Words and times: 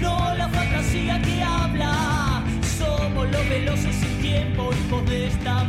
no 0.00 0.34
la 0.36 0.48
fantasía 0.48 1.20
que 1.22 1.42
habla. 1.42 2.42
Somos 2.78 3.30
los 3.30 3.48
veloces 3.48 3.94
sin 3.96 4.18
tiempo, 4.20 4.70
hijos 4.72 5.08
de 5.08 5.26
esta 5.26 5.64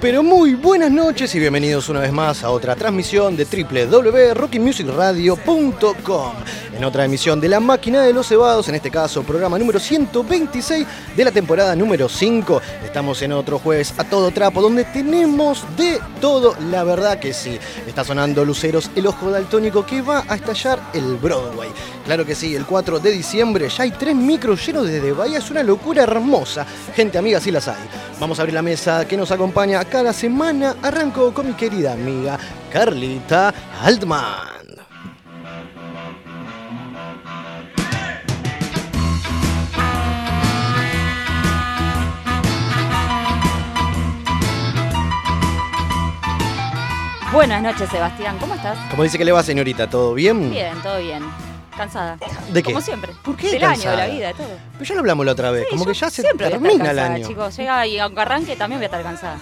Pero 0.00 0.22
muy 0.22 0.54
buenas 0.54 0.90
noches 0.90 1.34
y 1.34 1.38
bienvenidos 1.38 1.88
una 1.88 2.00
vez 2.00 2.12
más 2.12 2.44
a 2.44 2.50
otra 2.50 2.76
transmisión 2.76 3.34
de 3.36 3.46
www.rockymusicradio.com 3.46 6.32
en 6.76 6.84
otra 6.84 7.04
emisión 7.04 7.40
de 7.40 7.48
La 7.48 7.60
Máquina 7.60 8.02
de 8.02 8.12
los 8.12 8.28
Cebados, 8.28 8.68
en 8.68 8.74
este 8.74 8.90
caso 8.90 9.22
programa 9.22 9.58
número 9.58 9.80
126 9.80 10.86
de 11.16 11.24
la 11.24 11.30
temporada 11.30 11.74
número 11.74 12.08
5. 12.08 12.60
Estamos 12.84 13.22
en 13.22 13.32
otro 13.32 13.58
jueves 13.58 13.94
a 13.96 14.04
todo 14.04 14.30
trapo 14.30 14.60
donde 14.60 14.84
tenemos 14.84 15.64
de 15.76 15.98
todo, 16.20 16.54
la 16.70 16.84
verdad 16.84 17.18
que 17.18 17.32
sí. 17.32 17.58
Está 17.86 18.04
sonando 18.04 18.44
Luceros, 18.44 18.90
el 18.94 19.06
ojo 19.06 19.30
daltónico 19.30 19.86
que 19.86 20.02
va 20.02 20.24
a 20.28 20.34
estallar 20.34 20.78
el 20.92 21.16
Broadway. 21.16 21.70
Claro 22.04 22.26
que 22.26 22.34
sí, 22.34 22.54
el 22.54 22.66
4 22.66 22.98
de 22.98 23.10
diciembre 23.10 23.68
ya 23.68 23.84
hay 23.84 23.92
tres 23.92 24.14
micros 24.14 24.64
llenos 24.66 24.86
desde 24.86 25.12
Bahía, 25.12 25.38
es 25.38 25.50
una 25.50 25.62
locura 25.62 26.02
hermosa. 26.02 26.66
Gente 26.94 27.16
amiga, 27.16 27.40
sí 27.40 27.50
las 27.50 27.68
hay. 27.68 27.88
Vamos 28.20 28.38
a 28.38 28.42
abrir 28.42 28.54
la 28.54 28.62
mesa 28.62 29.06
que 29.06 29.16
nos 29.16 29.30
acompaña 29.30 29.84
cada 29.86 30.12
semana. 30.12 30.76
Arranco 30.82 31.32
con 31.32 31.48
mi 31.48 31.54
querida 31.54 31.94
amiga 31.94 32.38
Carlita 32.70 33.54
Altman. 33.82 34.65
Buenas 47.36 47.60
noches, 47.62 47.90
Sebastián. 47.90 48.38
¿Cómo 48.40 48.54
estás? 48.54 48.78
¿Cómo 48.90 49.02
dice 49.02 49.18
que 49.18 49.24
le 49.26 49.30
va, 49.30 49.42
señorita? 49.42 49.90
¿Todo 49.90 50.14
bien? 50.14 50.50
Bien, 50.50 50.72
todo 50.82 50.96
bien. 50.98 51.22
Cansada. 51.76 52.16
¿De 52.50 52.62
qué? 52.62 52.72
Como 52.72 52.80
siempre. 52.80 53.12
¿Por 53.22 53.36
qué 53.36 53.50
Del 53.50 53.60
cansada? 53.60 53.90
año, 53.92 54.00
de 54.02 54.08
la 54.08 54.14
vida, 54.14 54.26
de 54.28 54.32
todo. 54.32 54.58
Pero 54.72 54.84
ya 54.86 54.94
lo 54.94 55.00
hablamos 55.00 55.26
la 55.26 55.32
otra 55.32 55.50
vez, 55.50 55.64
Sí, 55.64 55.68
como 55.72 55.84
que 55.84 55.92
ya 55.92 56.08
se 56.08 56.22
siempre 56.22 56.46
voy 56.46 56.54
a 56.54 56.56
estar 56.56 56.62
termina 56.70 56.90
el 56.92 56.96
cansada, 56.96 57.14
año. 57.14 57.28
Chicos, 57.28 57.56
llega 57.58 57.86
y 57.86 57.98
aunque 57.98 58.20
arranque 58.22 58.56
también 58.56 58.78
voy 58.78 58.84
a 58.84 58.86
estar 58.86 59.02
cansada. 59.02 59.36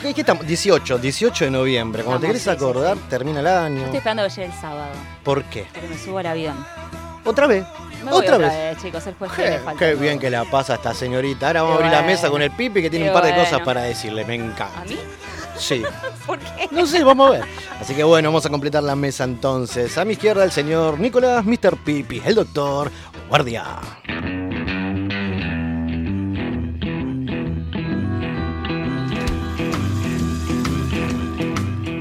¿Qué, 0.00 0.14
qué 0.14 0.20
estamos? 0.22 0.46
18, 0.46 0.96
18 0.96 1.44
de 1.44 1.50
noviembre. 1.50 2.04
Cuando 2.04 2.22
te 2.22 2.26
querés 2.28 2.42
sí, 2.42 2.48
acordar, 2.48 2.96
sí. 2.96 3.02
termina 3.10 3.40
el 3.40 3.46
año. 3.48 3.76
Yo 3.80 3.84
estoy 3.84 3.98
esperando 3.98 4.22
que 4.22 4.30
llegue 4.30 4.46
el 4.46 4.52
sábado, 4.58 4.92
¿Por 5.24 5.44
qué? 5.44 5.66
porque 5.70 5.88
me 5.88 5.98
subo 5.98 6.18
al 6.20 6.26
avión. 6.26 6.66
¿Otra 7.22 7.46
vez? 7.46 7.64
Me 8.02 8.10
voy 8.12 8.20
¿Otra 8.22 8.36
otra 8.36 8.48
vez? 8.48 8.56
vez, 8.56 8.82
chicos, 8.82 9.06
el 9.06 9.14
juez 9.16 9.30
Qué, 9.32 9.58
falta. 9.62 9.78
qué 9.78 9.94
bien 9.94 10.18
que 10.18 10.30
la 10.30 10.46
pasa 10.46 10.76
esta 10.76 10.94
señorita. 10.94 11.48
Ahora 11.48 11.62
vamos 11.64 11.74
a 11.82 11.84
abrir 11.84 11.92
la 12.00 12.06
mesa 12.06 12.30
con 12.30 12.40
el 12.40 12.50
Pipi 12.52 12.80
que 12.80 12.88
tiene 12.88 13.08
un 13.08 13.12
par 13.12 13.26
de 13.26 13.34
cosas 13.34 13.60
para 13.60 13.82
decirle. 13.82 14.24
Me 14.24 14.36
encanta. 14.36 14.80
¿A 14.80 14.84
mí? 14.86 14.96
Sí. 15.58 15.82
¿Por 16.26 16.38
qué? 16.38 16.68
No 16.70 16.86
sé, 16.86 17.02
vamos 17.04 17.28
a 17.28 17.32
ver. 17.32 17.44
Así 17.80 17.94
que 17.94 18.04
bueno, 18.04 18.28
vamos 18.28 18.46
a 18.46 18.50
completar 18.50 18.82
la 18.82 18.96
mesa 18.96 19.24
entonces. 19.24 19.96
A 19.98 20.04
mi 20.04 20.12
izquierda 20.12 20.44
el 20.44 20.52
señor 20.52 20.98
Nicolás 20.98 21.44
Mr. 21.44 21.76
Pipi, 21.84 22.22
el 22.24 22.34
doctor 22.36 22.90
Guardia. 23.28 23.64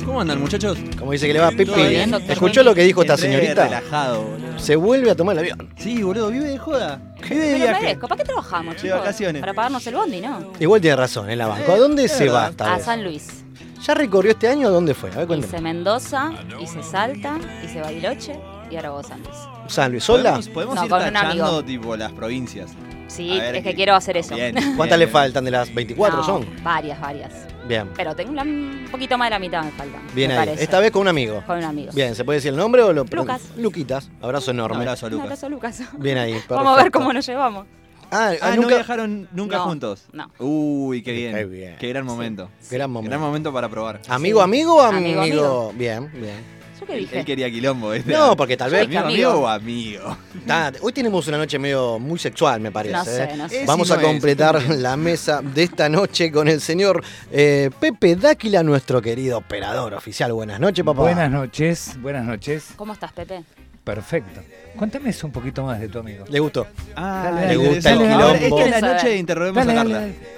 ¿Cómo 0.06 0.22
andan, 0.22 0.39
muchachos? 0.39 0.78
Como 0.97 1.12
dice 1.12 1.28
que 1.28 1.34
le 1.34 1.39
va 1.39 1.50
Pipi. 1.51 1.66
Todo 1.66 1.88
bien, 1.88 2.09
doctor 2.12 2.31
¿Escuchó 2.31 2.63
lo 2.63 2.74
que 2.74 2.84
dijo 2.84 3.01
esta 3.01 3.13
Entré 3.13 3.29
señorita? 3.29 3.66
relajado, 3.66 4.24
boludo. 4.24 4.59
Se 4.59 4.75
vuelve 4.75 5.12
a 5.12 5.16
tomar 5.16 5.34
el 5.34 5.39
avión. 5.39 5.69
Sí, 5.78 6.01
boludo, 6.01 6.29
vive 6.31 6.45
de 6.45 6.57
joda. 6.57 7.00
Vive 7.29 7.35
de 7.45 7.51
Pero 7.53 7.57
viaje. 7.66 7.81
merezco. 7.81 8.07
¿Para 8.07 8.18
qué 8.19 8.24
trabajamos, 8.25 8.75
De 8.75 8.81
chicos? 8.81 9.00
vacaciones. 9.00 9.39
Para 9.41 9.53
pagarnos 9.53 9.85
el 9.85 9.95
bondi, 9.95 10.22
¿no? 10.22 10.53
Igual 10.59 10.81
tiene 10.81 10.95
razón, 10.95 11.29
en 11.29 11.38
la 11.38 11.47
banco. 11.47 11.72
¿A 11.72 11.78
dónde 11.78 12.07
se 12.07 12.29
va 12.29 12.47
esta 12.50 12.74
A 12.74 12.78
vez? 12.78 12.85
San 12.85 13.03
Luis. 13.03 13.44
¿Ya 13.84 13.94
recorrió 13.94 14.32
este 14.32 14.48
año? 14.48 14.68
¿A 14.68 14.72
dónde 14.72 14.94
fue? 14.94 15.12
A 15.12 15.18
ver, 15.18 15.28
cuéntame. 15.28 15.52
Hice 15.54 15.62
Mendoza, 15.62 16.32
hice 16.60 16.84
Salta, 16.84 17.38
hice 17.64 17.82
Bariloche 17.82 18.40
y 18.70 18.76
ahora 18.76 18.90
voy 18.92 19.00
a 19.02 19.08
San 19.08 19.20
Luis. 19.22 19.36
San 19.68 19.92
Luis, 19.92 20.04
¿sola? 20.04 20.24
Podemos, 20.32 20.50
podemos 20.50 20.76
No, 20.76 20.84
ir 20.86 20.90
con 20.90 21.00
un 21.04 21.14
tachando 21.14 21.44
amigo. 21.46 21.64
tipo 21.64 21.96
las 21.96 22.12
provincias. 22.12 22.72
Sí, 23.08 23.30
ver, 23.40 23.56
es 23.56 23.64
que 23.64 23.70
¿qué- 23.70 23.76
quiero 23.76 23.96
hacer 23.96 24.18
eso. 24.18 24.36
Bien, 24.36 24.54
¿Cuántas 24.76 24.98
bien, 24.98 25.00
le 25.00 25.08
faltan 25.08 25.46
de 25.46 25.52
las 25.52 25.74
24 25.74 26.18
No, 26.18 26.24
son? 26.26 26.46
Varias, 26.64 27.00
varias. 27.00 27.32
Bien. 27.68 27.90
Pero 27.96 28.16
tengo 28.16 28.32
una- 28.32 28.44
un 28.44 28.88
poquito 28.92 29.18
más 29.18 29.28
de 29.28 29.30
la 29.32 29.40
mitad 29.40 29.64
me 29.64 29.72
faltan. 29.72 30.02
Bien 30.14 30.30
me 30.30 30.38
ahí. 30.38 30.46
parece. 30.46 30.64
Esta 30.64 30.80
vez 30.80 30.92
con 30.92 31.04
un 31.04 31.08
amigo. 31.10 31.42
Con 31.48 31.58
un 31.58 31.64
amigo. 31.64 31.92
Bien, 31.94 32.16
¿se 32.16 32.26
puede 32.26 32.38
decir 32.38 32.52
el 32.52 32.58
nombre 32.58 32.82
o 32.84 32.92
lo 32.94 33.04
Lucas. 33.06 33.42
Luquitas. 33.58 34.10
Abrazo 34.22 34.52
Un 34.52 34.58
enorme. 34.58 34.78
abrazo, 34.80 35.06
Un 35.08 35.14
Lucas. 35.14 35.26
abrazo, 35.26 35.50
Lucas. 35.50 35.82
Bien 35.98 36.18
ahí. 36.18 36.42
Vamos 36.50 36.78
a 36.78 36.84
ver 36.84 36.92
cómo 36.92 37.12
nos 37.14 37.26
llevamos. 37.26 37.66
Ah, 38.12 38.34
Ah, 38.41 38.51
nunca. 38.56 38.62
¿no 38.62 38.68
viajaron 38.68 39.28
nunca 39.34 39.57
No, 39.57 39.63
juntos? 39.66 40.06
no. 40.13 40.31
Uy, 40.40 41.03
qué 41.03 41.12
bien. 41.12 41.35
Qué 41.35 41.45
bien. 41.45 41.75
Qué 41.78 41.90
gran 41.90 42.06
momento. 42.06 42.50
Gran 42.72 42.89
momento. 42.89 43.09
Gran 43.09 43.21
momento 43.21 43.51
para 43.54 43.68
probar. 43.69 44.01
¿Amigo, 44.07 44.39
Sí. 44.39 44.44
amigo 44.44 44.75
o 44.75 44.81
amigo? 44.81 45.21
Amigo, 45.21 45.74
Bien, 45.75 46.09
bien. 46.13 46.56
¿Yo 46.79 46.85
qué 46.85 46.94
Él, 46.94 47.00
dije? 47.00 47.19
él 47.19 47.25
quería 47.25 47.50
quilombo, 47.50 47.89
¿viste? 47.91 48.12
No, 48.13 48.35
porque 48.35 48.56
tal 48.57 48.71
vez. 48.71 48.83
¿Amigo, 48.85 49.00
amigo. 49.06 49.31
o 49.31 49.47
amigo? 49.47 50.18
Ah, 50.50 50.71
hoy 50.81 50.94
tenemos 50.94 51.27
una 51.27 51.38
noche 51.38 51.57
medio 51.59 51.97
muy 52.00 52.19
sexual, 52.19 52.59
me 52.62 52.71
parece. 52.71 52.94
No 52.95 53.06
sé, 53.06 53.24
¿eh? 53.24 53.33
no 53.38 53.50
sé. 53.50 53.65
Vamos 53.65 53.89
a 53.91 53.97
no 53.97 54.03
completar 54.03 54.62
la 54.77 54.95
mesa 54.95 55.41
de 55.41 55.63
esta 55.63 55.89
noche 55.89 56.31
con 56.31 56.47
el 56.47 56.62
señor 56.62 57.03
eh, 57.31 57.69
Pepe 57.79 58.15
Dáquila, 58.15 58.63
nuestro 58.63 59.01
querido 59.01 59.39
operador 59.39 59.94
oficial. 59.94 60.33
Buenas 60.33 60.59
noches, 60.59 60.85
papá. 60.85 61.01
Buenas 61.01 61.31
noches, 61.31 61.97
buenas 62.01 62.25
noches. 62.25 62.68
¿Cómo 62.75 62.94
estás, 62.94 63.12
Pepe? 63.12 63.44
Perfecto. 63.83 64.41
Cuéntame 64.75 65.09
eso 65.09 65.25
un 65.27 65.33
poquito 65.33 65.63
más 65.63 65.79
de 65.79 65.88
tu 65.88 66.00
amigo. 66.00 66.25
¿Le 66.29 66.39
gustó? 66.39 66.68
Ah, 66.95 67.21
Dale, 67.31 67.41
dale, 67.41 67.53
interesante. 67.56 68.03
dale, 68.03 68.13
Ahora, 68.13 68.25
dale. 68.33 68.47
Esta 68.47 68.65
es 68.65 68.81
la 68.81 68.94
noche 68.94 69.07
de 69.09 69.18
interroguemos 69.18 69.65
Dale, 69.65 69.71
a 69.79 69.83
dale, 69.83 69.94
Carla. 69.94 70.37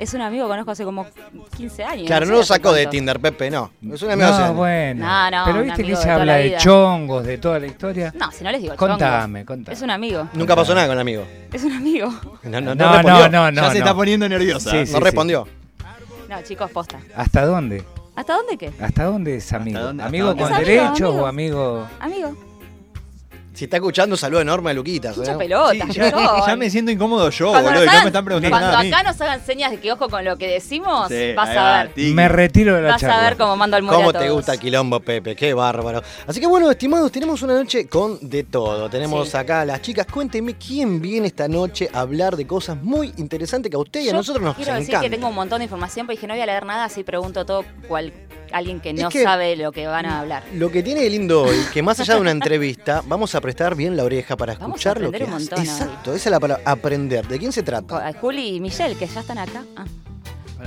Es 0.00 0.14
un 0.14 0.22
amigo 0.22 0.46
que 0.46 0.48
conozco 0.52 0.70
hace 0.70 0.84
como 0.84 1.06
15 1.58 1.84
años. 1.84 2.06
Claro, 2.06 2.24
no 2.24 2.32
lo 2.32 2.42
sacó 2.42 2.72
de. 2.72 2.86
Tinder, 2.86 3.20
Pepe, 3.20 3.50
no. 3.50 3.70
Es 3.92 4.02
un 4.02 4.10
amigo 4.12 4.28
hace 4.30 4.42
No, 4.48 4.54
bueno. 4.54 5.04
No, 5.06 5.30
no, 5.30 5.42
Pero 5.44 5.58
un 5.58 5.64
viste 5.66 5.76
que 5.76 5.82
amigo 5.82 5.98
de 5.98 6.02
se 6.02 6.08
toda 6.08 6.14
habla 6.14 6.32
la 6.32 6.38
de 6.38 6.44
vida. 6.44 6.58
chongos, 6.58 7.26
de 7.26 7.38
toda 7.38 7.58
la 7.58 7.66
historia. 7.66 8.14
No, 8.16 8.32
si 8.32 8.42
no 8.42 8.50
les 8.50 8.62
digo 8.62 8.74
chongos. 8.76 8.88
Contame, 8.88 9.44
contame. 9.44 9.74
Es 9.74 9.82
un 9.82 9.90
amigo. 9.90 10.26
Nunca 10.32 10.56
pasó 10.56 10.74
nada 10.74 10.86
con 10.86 10.94
el 10.94 11.00
amigo. 11.02 11.24
Es 11.52 11.62
un 11.64 11.72
amigo. 11.72 12.08
No, 12.42 12.60
no, 12.62 12.74
no, 12.74 12.86
no, 12.86 12.92
respondió. 12.94 13.28
no, 13.28 13.44
no, 13.44 13.52
no. 13.52 13.60
ya 13.62 13.68
se 13.68 13.78
no. 13.78 13.84
está 13.84 13.94
poniendo 13.94 14.26
nerviosa. 14.26 14.70
Sí, 14.70 14.86
sí. 14.86 14.92
No 14.94 15.00
respondió. 15.00 15.46
No, 16.30 16.42
chicos, 16.42 16.70
posta. 16.70 16.98
¿Hasta 17.14 17.44
dónde? 17.44 17.84
¿Hasta 18.16 18.34
dónde 18.36 18.56
qué? 18.56 18.72
¿Hasta 18.80 19.04
dónde 19.04 19.36
es 19.36 19.52
amigo? 19.52 19.80
dónde? 19.80 20.02
¿Amigo 20.02 20.30
¿Hasta 20.30 20.48
con 20.48 20.58
derechos 20.58 21.14
o 21.14 21.26
amigo? 21.26 21.86
Amigo. 22.00 22.49
Si 23.52 23.64
está 23.64 23.76
escuchando, 23.78 24.16
saludo 24.16 24.40
enorme 24.40 24.70
a 24.70 24.74
Luquitas. 24.74 25.16
Mucha 25.18 25.32
¿eh? 25.32 25.36
pelota. 25.36 25.84
Sí, 25.92 26.00
ya, 26.46 26.56
me 26.56 26.70
siento 26.70 26.92
incómodo 26.92 27.28
yo, 27.30 27.50
Cuando, 27.50 27.68
boludo. 27.70 27.74
nos 27.74 27.82
y 27.82 27.86
no 27.86 27.90
hagan- 27.92 28.04
me 28.04 28.08
están 28.08 28.24
preguntando 28.24 28.54
cuando 28.54 28.66
nada 28.68 28.78
a 28.78 28.82
mí. 28.84 28.92
acá 28.92 29.02
nos 29.02 29.20
hagan 29.20 29.44
señas 29.44 29.70
de 29.72 29.80
que 29.80 29.92
ojo 29.92 30.08
con 30.08 30.24
lo 30.24 30.38
que 30.38 30.46
decimos, 30.46 31.08
Sí, 31.08 31.32
vas 31.34 31.48
a 31.56 31.78
ver. 31.82 31.92
tiki. 31.92 32.14
Me 32.14 32.28
retiro 32.28 32.76
de 32.76 32.82
la 32.82 32.90
Vas 32.92 33.00
charla. 33.00 33.18
a 33.18 33.22
ver 33.22 33.36
cómo 33.36 33.56
mando 33.56 33.76
al 33.76 33.84
¿Cómo 33.86 34.10
a 34.10 34.12
te 34.12 34.18
todos. 34.20 34.32
gusta 34.32 34.52
el 34.54 34.60
quilombo, 34.60 35.00
Pepe? 35.00 35.34
Qué 35.34 35.52
bárbaro. 35.52 36.00
Así 36.26 36.40
que 36.40 36.46
bueno, 36.46 36.70
estimados, 36.70 37.10
tenemos 37.10 37.42
una 37.42 37.54
noche 37.54 37.88
con 37.88 38.18
de 38.22 38.44
todo. 38.44 38.88
Tenemos 38.88 39.28
Sí. 39.28 39.36
acá 39.36 39.62
a 39.62 39.64
las 39.64 39.82
chicas. 39.82 40.06
Cuéntenme 40.06 40.54
quién 40.54 41.00
viene 41.02 41.26
esta 41.26 41.48
noche 41.48 41.90
a 41.92 42.00
hablar 42.00 42.36
de 42.36 42.46
cosas 42.46 42.76
muy 42.80 43.12
interesantes 43.16 43.68
que 43.68 43.76
a 43.76 43.80
usted 43.80 44.00
y 44.00 44.04
a 44.08 44.12
Yo 44.12 44.16
nosotros 44.18 44.44
nos 44.44 44.54
quiero 44.56 44.72
decir 44.74 44.90
encantan. 44.90 45.10
que 45.10 45.16
tengo 45.16 45.28
un 45.28 45.34
montón 45.34 45.58
de 45.58 45.64
información, 45.64 46.06
pero 46.06 46.16
dije 46.16 46.26
no 46.28 46.34
voy 46.34 46.42
a 46.42 46.46
leer 46.46 46.64
nada, 46.64 46.84
así 46.84 47.02
pregunto 47.02 47.44
todo 47.44 47.64
cual 47.88 48.12
alguien 48.52 48.80
que 48.80 48.90
Es 48.90 48.96
no 49.00 49.08
que- 49.08 49.22
sabe 49.22 49.56
lo 49.56 49.72
que 49.72 49.86
van 49.86 50.06
a 50.06 50.20
hablar. 50.20 50.42
Lo 50.54 50.70
que 50.70 50.82
tiene 50.82 51.02
de 51.02 51.10
lindo 51.10 51.42
hoy, 51.42 51.56
que 51.72 51.82
más 51.82 51.98
allá 52.00 52.14
de 52.14 52.20
una 52.20 52.30
entrevista, 52.30 53.02
vamos 53.06 53.34
a 53.34 53.40
prestar 53.40 53.74
bien 53.74 53.96
la 53.96 54.04
oreja 54.04 54.36
para 54.36 54.54
Vamos 54.54 54.64
a 54.64 54.68
escuchar 54.76 55.00
lo 55.00 55.10
que 55.12 55.24
un 55.24 55.30
montón 55.30 55.58
hoy. 55.60 55.64
Exacto, 55.64 56.14
esa 56.14 56.28
es 56.28 56.30
la 56.32 56.40
palabra, 56.40 56.62
aprender. 56.66 57.26
¿De 57.28 57.38
quién 57.38 57.52
se 57.52 57.62
trata? 57.62 58.12
Juli 58.20 58.56
y 58.56 58.60
Michelle, 58.60 58.94
que 58.96 59.06
ya 59.06 59.20
están 59.20 59.38
acá. 59.38 59.64
Ah. 59.76 59.84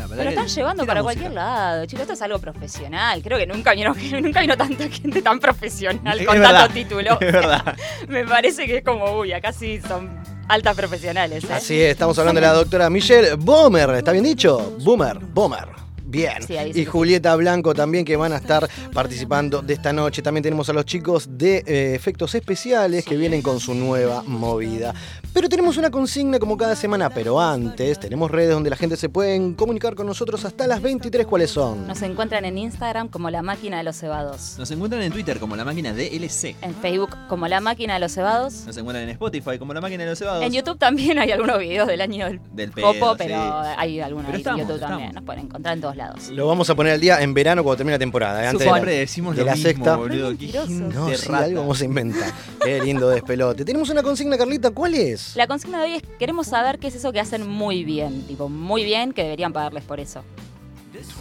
Pero 0.10 0.24
que- 0.24 0.30
están 0.30 0.48
llevando 0.48 0.86
para 0.88 1.04
música. 1.04 1.22
cualquier 1.22 1.32
lado, 1.34 1.86
chicos. 1.86 2.02
Esto 2.02 2.14
es 2.14 2.22
algo 2.24 2.40
profesional. 2.40 3.22
Creo 3.22 3.38
que 3.38 3.46
nunca 3.46 3.74
vino, 3.74 3.94
nunca 4.22 4.42
vino 4.42 4.58
tanta 4.58 4.90
gente 4.90 5.22
tan 5.22 5.40
profesional 5.40 6.20
Es 6.20 6.26
con 6.26 6.40
verdad, 6.40 6.62
tanto 6.62 6.74
título. 6.74 7.12
Es 7.22 7.32
verdad. 7.32 7.76
Me 8.08 8.26
parece 8.26 8.66
que 8.66 8.78
es 8.78 8.84
como, 8.84 9.20
uy, 9.20 9.34
acá 9.34 9.54
sí 9.54 9.80
son 9.88 10.10
altas 10.48 10.76
profesionales. 10.76 11.44
¿eh? 11.44 11.54
Así 11.54 11.80
es, 11.80 11.92
estamos 11.92 12.18
hablando 12.18 12.42
de 12.42 12.48
la 12.48 12.54
doctora 12.54 12.90
Michelle 12.90 13.36
Bomer, 13.36 13.90
¿está 13.92 14.12
bien 14.12 14.24
dicho? 14.24 14.76
Boomer, 14.80 15.20
Bomer. 15.20 15.68
Bien. 16.13 16.44
Sí, 16.45 16.56
ahí 16.56 16.71
sí 16.71 16.81
y 16.81 16.86
Julieta 16.86 17.36
Blanco 17.36 17.74
también 17.74 18.06
que 18.06 18.15
van 18.15 18.33
a 18.33 18.38
estar 18.38 18.69
participando 18.94 19.63
de 19.63 19.74
esta 19.74 19.92
noche. 19.92 20.21
También 20.21 20.44
tenemos 20.44 20.69
a 20.69 20.74
los 20.74 20.86
chicos 20.86 21.27
de 21.27 21.63
eh, 21.65 21.95
efectos 21.95 22.36
especiales 22.36 23.04
que 23.04 23.18
vienen 23.18 23.42
con 23.42 23.60
su 23.60 23.74
nueva 23.74 24.21
movida. 24.21 24.94
Pero 25.34 25.50
tenemos 25.50 25.78
una 25.78 25.90
consigna 25.90 26.38
como 26.38 26.56
cada 26.58 26.76
semana, 26.76 27.10
pero 27.10 27.42
antes 27.42 28.00
tenemos 28.00 28.30
redes 28.30 28.52
donde 28.52 28.70
la 28.70 28.76
gente 28.76 28.96
se 28.98 29.10
puede 29.10 29.56
comunicar 29.56 29.96
con 29.96 30.06
nosotros 30.06 30.46
hasta 30.46 30.68
las 30.68 30.80
23. 30.80 31.26
¿Cuáles 31.26 31.50
son? 31.50 31.88
Nos 31.88 32.04
encuentran 32.04 32.46
en 32.46 32.56
Instagram 32.60 33.08
como 33.10 33.32
La 33.32 33.42
Máquina 33.42 33.78
de 33.78 33.84
los 33.84 33.98
Cebados. 33.98 34.56
Nos 34.60 34.70
encuentran 34.70 35.02
en 35.02 35.12
Twitter 35.12 35.40
como 35.40 35.56
la 35.56 35.66
máquina 35.66 35.92
DLC. 35.92 36.56
En 36.62 36.76
Facebook 36.76 37.18
como 37.28 37.48
La 37.48 37.62
Máquina 37.62 37.96
de 37.96 38.00
los 38.02 38.12
Cebados. 38.14 38.64
Nos 38.68 38.78
encuentran 38.78 39.06
en 39.06 39.10
Spotify 39.10 39.58
como 39.58 39.74
la 39.74 39.82
máquina 39.82 40.04
de 40.04 40.12
los 40.12 40.20
cebados. 40.20 40.44
En 40.46 40.52
YouTube 40.54 40.78
también 40.78 41.18
hay 41.18 41.32
algunos 41.32 41.58
videos 41.58 41.88
del 41.88 42.02
año 42.02 42.28
del 42.28 42.40
Del 42.54 42.72
pedo, 42.72 42.94
Popo, 42.94 43.14
sí. 43.14 43.16
pero 43.18 43.60
hay 43.76 44.02
algunos 44.02 44.28
Pero 44.28 44.36
ahí 44.36 44.42
estamos, 44.42 44.60
en 44.62 44.68
YouTube 44.68 44.76
estamos. 44.76 44.98
también. 44.98 45.16
Nos 45.16 45.24
pueden 45.24 45.46
encontrar 45.46 45.74
en 45.76 45.82
todos 45.82 45.96
lados. 45.96 46.30
Lo 46.30 46.46
vamos 46.48 46.70
a 46.70 46.76
poner 46.76 46.94
al 46.94 47.02
día 47.02 47.20
en 47.22 47.34
verano 47.34 47.64
cuando 47.64 47.78
termine 47.78 47.96
la 47.96 48.00
temporada. 48.00 48.44
¿eh? 48.44 48.48
Antes 48.50 48.60
de 48.60 48.66
la- 48.68 48.74
Siempre 48.74 48.98
decimos 49.00 49.36
de 49.36 49.42
lo 49.42 49.46
la 49.48 49.54
mismo, 49.56 49.68
sexta. 49.68 49.96
boludo. 49.96 50.32
No, 50.70 51.10
sí, 51.16 51.32
algo 51.34 51.62
vamos 51.62 51.82
a 51.82 51.86
inventar. 51.86 52.32
Qué 52.64 52.80
lindo 52.84 53.10
despelote. 53.10 53.66
Tenemos 53.66 53.90
una 53.90 54.04
consigna, 54.04 54.38
Carlita. 54.38 54.70
¿Cuál 54.70 54.94
es? 54.94 55.23
La 55.36 55.48
consigna 55.48 55.80
de 55.80 55.86
hoy 55.86 55.94
es 55.96 56.04
queremos 56.20 56.48
saber 56.48 56.80
qué 56.80 56.88
es 56.88 56.96
eso 56.96 57.12
que 57.12 57.20
hacen 57.20 57.48
muy 57.48 57.84
bien, 57.84 58.24
tipo 58.28 58.50
muy 58.50 58.84
bien, 58.84 59.14
que 59.14 59.24
deberían 59.24 59.54
pagarles 59.54 59.84
por 59.84 60.00
eso. 60.00 60.24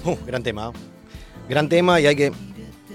Uh, 0.05 0.17
gran 0.27 0.43
tema. 0.43 0.73
Gran 1.49 1.69
tema 1.69 2.01
y 2.01 2.07
hay 2.07 2.15
que, 2.17 2.33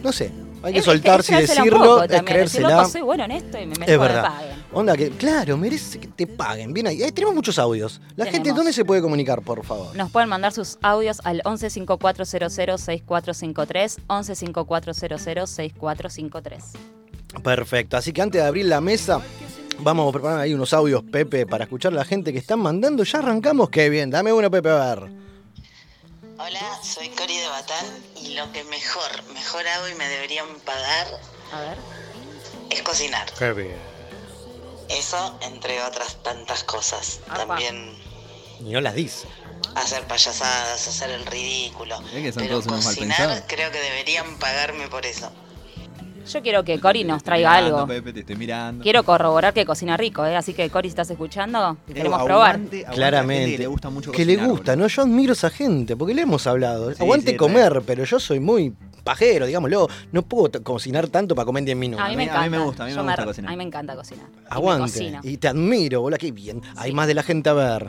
no 0.04 0.12
sé, 0.12 0.32
hay 0.64 0.74
que 0.74 0.80
Es- 0.80 0.86
soltarse 0.86 1.34
y 1.34 1.36
es 1.44 1.50
decirlo, 1.50 2.04
es 2.04 2.10
decir, 2.10 2.26
creérsela. 2.26 2.70
"Loco, 2.70 2.90
soy 2.90 3.02
bueno 3.02 3.26
en 3.26 3.32
esto 3.32 3.58
y 3.58 3.62
me 3.66 3.76
merezco 3.76 3.84
Es 3.84 3.88
que 3.88 3.98
verdad. 3.98 4.24
paguen. 4.24 4.58
Onda 4.74 4.96
que, 4.98 5.10
claro, 5.12 5.58
merece 5.58 6.00
que 6.00 6.08
te 6.08 6.28
paguen. 6.28 6.74
Bien 6.74 6.88
ahí. 6.88 7.02
Eh, 7.02 7.12
tenemos 7.12 7.34
muchos 7.34 7.58
audios. 7.58 8.00
La 8.16 8.26
gente, 8.26 8.40
Tenemos. 8.40 8.58
¿dónde 8.58 8.74
se 8.74 8.84
puede 8.86 9.02
comunicar, 9.02 9.42
por 9.42 9.64
favor? 9.66 9.96
Nos 9.96 10.12
pueden 10.12 10.30
mandar 10.30 10.52
sus 10.54 10.78
audios 10.82 11.20
al 11.24 11.42
11 11.46 11.70
5400 11.70 12.82
6453, 12.82 13.98
11 14.08 14.36
5400 14.36 15.22
6453. 15.52 16.64
Perfecto. 17.44 17.98
Así 17.98 18.14
que 18.14 18.22
antes 18.22 18.42
de 18.42 18.48
abrir 18.48 18.66
la 18.66 18.82
mesa, 18.82 19.22
vamos 19.80 20.10
a 20.10 20.12
preparar 20.12 20.40
ahí 20.40 20.54
unos 20.54 20.74
audios, 20.74 21.04
Pepe, 21.12 21.46
para 21.46 21.64
escuchar 21.66 21.94
a 21.94 21.96
la 21.96 22.06
gente 22.06 22.32
que 22.34 22.40
están 22.40 22.60
mandando. 22.60 23.04
Ya 23.04 23.20
arrancamos. 23.20 23.70
Qué 23.70 23.90
bien. 23.90 24.10
Dame 24.10 24.34
uno, 24.34 24.50
Pepe, 24.52 24.70
a 24.70 24.96
ver. 24.96 25.10
Hola, 26.40 26.80
soy 26.84 27.10
Cori 27.10 27.36
de 27.38 27.48
Batán 27.48 27.86
y 28.22 28.36
lo 28.36 28.52
que 28.52 28.64
mejor, 28.66 29.10
mejor 29.34 29.68
hago 29.68 29.90
y 29.90 29.96
me 29.96 30.08
deberían 30.08 30.46
pagar 30.64 31.08
A 31.52 31.62
ver. 31.62 31.78
es 32.70 32.82
cocinar. 32.84 33.28
Qué 33.40 33.54
bien. 33.54 33.76
Eso, 34.90 35.38
entre 35.42 35.82
otras 35.82 36.22
tantas 36.24 36.64
cosas. 36.64 37.22
Apa. 37.28 37.48
También 37.48 37.92
Y 38.60 38.72
no 38.72 38.82
las 38.82 38.94
dice. 38.94 39.28
hacer 39.76 40.06
payasadas, 40.06 40.88
hacer 40.88 41.10
el 41.10 41.26
ridículo. 41.26 41.98
Es 42.14 42.22
que 42.24 42.32
son 42.32 42.44
Pero 42.44 42.60
todos 42.62 42.68
unos 42.68 42.86
cocinar 42.86 43.44
creo 43.48 43.72
que 43.72 43.80
deberían 43.80 44.38
pagarme 44.38 44.88
por 44.90 45.06
eso. 45.08 45.32
Yo 46.32 46.42
quiero 46.42 46.64
que 46.64 46.80
Cori 46.80 47.04
nos 47.04 47.24
traiga 47.24 47.52
Mirando, 47.52 47.76
algo. 47.78 47.88
Pepe, 47.88 48.14
te 48.14 48.20
estoy 48.22 48.36
mirando. 48.36 48.84
Quiero 48.84 49.04
corroborar 49.04 49.54
que 49.54 49.66
cocina 49.66 49.96
rico, 49.98 50.26
¿eh? 50.26 50.36
así 50.36 50.54
que 50.54 50.70
Cori, 50.70 50.90
si 50.90 50.92
estás 50.92 51.10
escuchando, 51.10 51.78
queremos 51.88 52.24
probar. 52.24 52.56
aguante- 52.58 52.86
a 52.86 52.92
Claramente. 52.92 53.52
Que 53.54 53.58
le 53.60 53.68
gusta 53.68 53.90
mucho 53.90 54.12
Que 54.12 54.26
le 54.26 54.34
cocinar, 54.36 54.50
gusta, 54.52 54.72
boludo. 54.74 54.84
¿no? 54.84 54.88
Yo 54.90 55.02
admiro 55.04 55.32
a 55.32 55.34
esa 55.34 55.50
gente, 55.50 55.96
porque 55.96 56.14
le 56.14 56.22
hemos 56.24 56.46
hablado. 56.48 56.92
Sí, 56.94 57.02
Aguante 57.02 57.32
sí, 57.32 57.38
comer, 57.38 57.82
pero 57.86 58.04
yo 58.04 58.20
soy 58.20 58.40
muy 58.40 58.74
pajero, 59.04 59.46
digámoslo. 59.46 59.88
No 60.12 60.22
puedo 60.24 60.62
cocinar 60.64 61.08
tanto 61.08 61.34
para 61.36 61.46
comer 61.46 61.62
en 61.62 61.66
10 61.66 61.78
minutos. 61.78 62.06
A 62.06 62.10
mí 62.10 62.18
me 62.18 62.24
a 62.24 62.26
a 62.26 62.30
encanta. 62.30 62.50
mí 62.50 62.58
me 62.58 62.64
gusta, 62.64 62.84
a 62.84 62.88
mí 62.88 62.94
me 62.94 63.02
gusta 63.02 63.26
cocinar. 63.26 63.50
A 63.50 63.52
mí 63.52 63.58
me 63.58 63.64
encanta 63.64 63.96
cocinar. 63.96 64.26
Y 64.30 64.42
me 64.42 64.48
Aguante. 64.50 65.20
Y 65.24 65.38
te 65.38 65.48
admiro, 65.48 66.02
bola, 66.02 66.18
qué 66.18 66.32
bien. 66.32 66.62
Hay 66.76 66.92
más 66.92 67.08
de 67.08 67.14
la 67.14 67.24
gente 67.24 67.50
a 67.50 67.54
ver. 67.54 67.88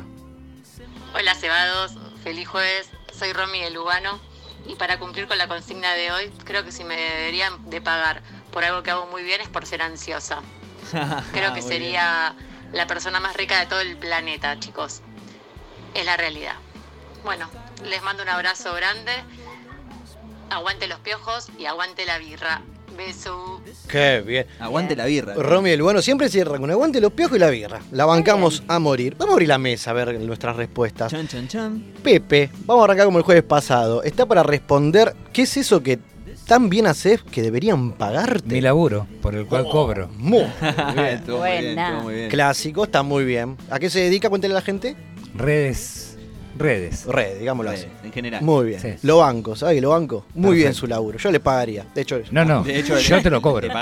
Hola 1.14 1.34
cebados, 1.34 1.94
feliz 2.22 2.46
jueves, 2.46 2.88
soy 3.12 3.32
Romy 3.32 3.60
de 3.60 3.70
Lugano 3.70 4.20
y 4.66 4.74
para 4.74 4.98
cumplir 4.98 5.26
con 5.26 5.38
la 5.38 5.48
consigna 5.48 5.94
de 5.94 6.12
hoy 6.12 6.30
creo 6.44 6.64
que 6.64 6.72
si 6.72 6.84
me 6.84 6.96
deberían 6.96 7.70
de 7.70 7.80
pagar 7.80 8.22
por 8.52 8.64
algo 8.64 8.82
que 8.82 8.90
hago 8.90 9.06
muy 9.06 9.22
bien 9.22 9.40
es 9.40 9.48
por 9.48 9.66
ser 9.66 9.82
ansiosa. 9.82 10.40
Creo 11.32 11.52
que 11.52 11.60
Muy 11.60 11.70
sería 11.70 12.34
la 12.72 12.86
persona 12.86 13.20
más 13.20 13.36
rica 13.36 13.58
de 13.60 13.66
todo 13.66 13.80
el 13.80 13.96
planeta, 13.96 14.58
chicos. 14.58 15.02
Es 15.94 16.04
la 16.06 16.16
realidad. 16.16 16.54
Bueno, 17.24 17.50
les 17.84 18.02
mando 18.02 18.22
un 18.22 18.28
abrazo 18.28 18.72
grande. 18.74 19.12
Aguante 20.50 20.86
los 20.86 20.98
piojos 21.00 21.48
y 21.58 21.66
aguante 21.66 22.06
la 22.06 22.18
birra. 22.18 22.62
Beso. 22.96 23.60
Qué 23.88 24.22
bien. 24.26 24.46
bien. 24.46 24.46
Aguante 24.60 24.96
la 24.96 25.06
birra. 25.06 25.34
Romy 25.34 25.70
el 25.70 25.82
bueno 25.82 26.02
siempre 26.02 26.28
cierra 26.28 26.58
con 26.58 26.70
aguante 26.70 27.00
los 27.00 27.12
piojos 27.12 27.36
y 27.36 27.40
la 27.40 27.50
birra. 27.50 27.80
La 27.92 28.04
bancamos 28.06 28.62
a 28.68 28.78
morir. 28.78 29.14
Vamos 29.18 29.32
a 29.32 29.34
abrir 29.34 29.48
la 29.48 29.58
mesa 29.58 29.90
a 29.90 29.94
ver 29.94 30.18
nuestras 30.20 30.56
respuestas. 30.56 31.10
Chan, 31.10 31.28
chan, 31.28 31.48
chan. 31.48 31.84
Pepe, 32.02 32.50
vamos 32.66 32.82
a 32.82 32.84
arrancar 32.84 33.06
como 33.06 33.18
el 33.18 33.24
jueves 33.24 33.44
pasado. 33.44 34.02
Está 34.02 34.26
para 34.26 34.42
responder 34.42 35.14
qué 35.32 35.42
es 35.42 35.56
eso 35.56 35.82
que 35.82 35.98
tan 36.46 36.68
bien 36.70 36.86
haces 36.86 37.22
que 37.22 37.42
deberían 37.42 37.92
pagarte. 37.92 38.48
Mi 38.54 38.60
laburo, 38.60 39.06
por 39.20 39.34
el 39.34 39.46
cual 39.46 39.68
cobro. 39.70 40.08
Muy 40.16 40.44
bien. 40.94 41.06
estuvo 41.06 41.38
muy 41.38 41.50
bien, 41.50 41.64
Buena. 41.74 41.88
estuvo 41.88 42.02
muy 42.04 42.14
bien. 42.14 42.30
Clásico, 42.30 42.84
está 42.84 43.02
muy 43.02 43.24
bien. 43.24 43.56
¿A 43.70 43.78
qué 43.78 43.90
se 43.90 44.00
dedica? 44.00 44.28
Cuéntale 44.30 44.54
a 44.54 44.56
la 44.56 44.62
gente. 44.62 44.96
Redes. 45.34 46.07
Redes. 46.58 47.06
Red, 47.06 47.38
digámoslo 47.38 47.72
Sí, 47.72 47.78
así. 47.78 47.86
En 48.04 48.12
general. 48.12 48.42
Muy 48.42 48.66
bien. 48.66 48.80
Sí. 48.80 48.94
Lo 49.02 49.18
banco, 49.18 49.54
¿sabes? 49.56 49.80
Lo 49.80 49.90
banco. 49.90 50.26
Muy 50.34 50.56
bien 50.56 50.74
su 50.74 50.86
laburo. 50.86 51.18
Yo 51.18 51.30
le 51.30 51.40
pagaría. 51.40 51.86
De 51.94 52.02
hecho, 52.02 52.20
No, 52.30 52.44
no. 52.44 52.62
De 52.64 52.78
hecho, 52.78 52.98
yo 52.98 53.22
te 53.22 53.30
lo 53.30 53.40
cobro. 53.40 53.68
Te 53.68 53.74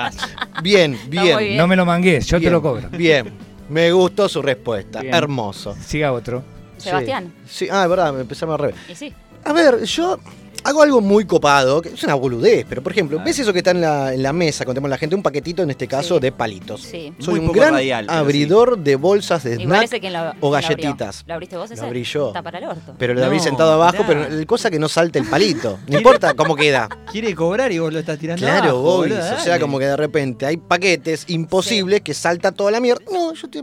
bien, 0.62 0.98
bien. 1.08 1.38
bien. 1.38 1.56
No 1.56 1.66
me 1.66 1.76
lo 1.76 1.84
mangues, 1.86 2.26
yo 2.26 2.40
te 2.40 2.50
lo 2.50 2.60
cobro. 2.62 2.88
Bien. 2.90 3.32
Me 3.68 3.90
gustó 3.90 4.28
su 4.28 4.42
respuesta. 4.42 5.00
Bien. 5.00 5.14
Hermoso. 5.14 5.74
Siga 5.84 6.12
otro. 6.12 6.42
Sebastián. 6.76 7.32
Sí. 7.48 7.68
Ah, 7.70 7.84
es 7.84 7.88
verdad, 7.90 8.12
me 8.12 8.20
empezamos 8.20 8.54
a 8.54 8.58
revés. 8.58 8.76
Y 8.88 8.94
sí. 8.94 9.12
A 9.44 9.52
ver, 9.52 9.82
yo 9.84 10.18
hago 10.64 10.82
algo 10.82 11.00
muy 11.00 11.24
copado, 11.24 11.80
que 11.82 11.90
es 11.90 12.02
una 12.04 12.14
boludez, 12.14 12.64
pero 12.68 12.82
por 12.82 12.92
ejemplo, 12.92 13.20
¿ves 13.24 13.38
eso 13.38 13.52
que 13.52 13.58
está 13.58 13.70
en 13.72 13.80
la, 13.80 14.12
en 14.14 14.22
la 14.22 14.32
mesa 14.32 14.64
cuando 14.64 14.74
tenemos 14.80 14.90
la 14.90 14.98
gente? 14.98 15.14
Un 15.16 15.22
paquetito, 15.22 15.62
en 15.62 15.70
este 15.70 15.86
caso, 15.86 16.16
Sí. 16.16 16.20
de 16.20 16.32
palitos. 16.32 16.82
Sí. 16.82 17.12
Soy 17.18 17.34
Muy 17.34 17.40
un 17.40 17.46
poco 17.48 17.60
gran 17.60 17.74
radial, 17.74 18.06
abridor 18.08 18.78
de 18.78 18.96
bolsas 18.96 19.44
de 19.44 19.56
snack, 19.56 19.86
o 19.94 20.00
quien 20.00 20.12
lo 20.12 20.18
abrió. 20.18 20.50
galletitas. 20.50 21.24
¿Lo 21.26 21.34
abriste 21.34 21.56
vos 21.56 21.70
ese? 21.70 21.80
Lo 21.80 21.86
abrí 21.88 22.04
yo. 22.04 22.28
Está 22.28 22.42
para 22.42 22.58
el 22.58 22.64
orto. 22.64 22.94
pero 22.98 23.14
lo 23.14 23.24
abrí 23.24 23.38
No, 23.38 23.42
sentado 23.44 23.72
abajo, 23.72 24.04
mirá. 24.04 24.06
pero 24.06 24.24
el 24.26 24.46
cosa 24.46 24.70
que 24.70 24.78
no 24.78 24.88
salte 24.88 25.18
el 25.18 25.26
palito. 25.26 25.78
No 25.88 25.98
importa 25.98 26.34
cómo 26.34 26.54
queda. 26.56 26.88
Quiere 27.10 27.34
cobrar 27.34 27.72
y 27.72 27.78
vos 27.78 27.92
lo 27.92 27.98
estás 27.98 28.18
tirando 28.18 28.40
Claro, 28.44 28.70
abajo, 28.70 28.82
boludo, 28.98 29.18
O 29.18 29.40
sea, 29.40 29.58
como 29.58 29.78
que 29.78 29.86
de 29.86 29.96
repente 29.96 30.46
hay 30.46 30.56
paquetes 30.56 31.24
imposibles 31.28 32.00
que 32.02 32.14
salta 32.14 32.52
toda 32.52 32.70
la 32.70 32.80
mierda. 32.80 33.02
No, 33.12 33.32
yo 33.34 33.48
te, 33.48 33.58
eh, 33.60 33.62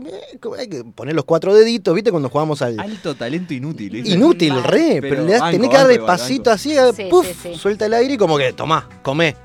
hay 0.58 0.68
que 0.68 0.84
poner 0.84 1.14
los 1.14 1.24
cuatro 1.24 1.54
deditos, 1.54 1.94
¿viste? 1.94 2.10
Cuando 2.10 2.28
jugamos 2.28 2.62
al. 2.62 2.78
Alto 2.80 3.14
talento 3.14 3.54
inútil. 3.54 4.06
Inútil, 4.06 4.62
re, 4.62 4.98
pero, 5.00 5.14
Pero 5.16 5.24
le 5.24 5.32
das, 5.32 5.40
banco, 5.40 5.56
tenés 5.58 5.70
que 5.70 5.98
pasito 6.00 6.50
banco. 6.50 6.50
así, 6.50 6.76
Sí, 6.94 7.04
puff, 7.10 7.26
sí, 7.26 7.34
sí. 7.42 7.54
suelta 7.56 7.86
el 7.86 7.94
aire 7.94 8.14
y 8.14 8.16
como 8.16 8.36
que 8.38 8.52
tomá, 8.52 8.88
comé. 9.02 9.36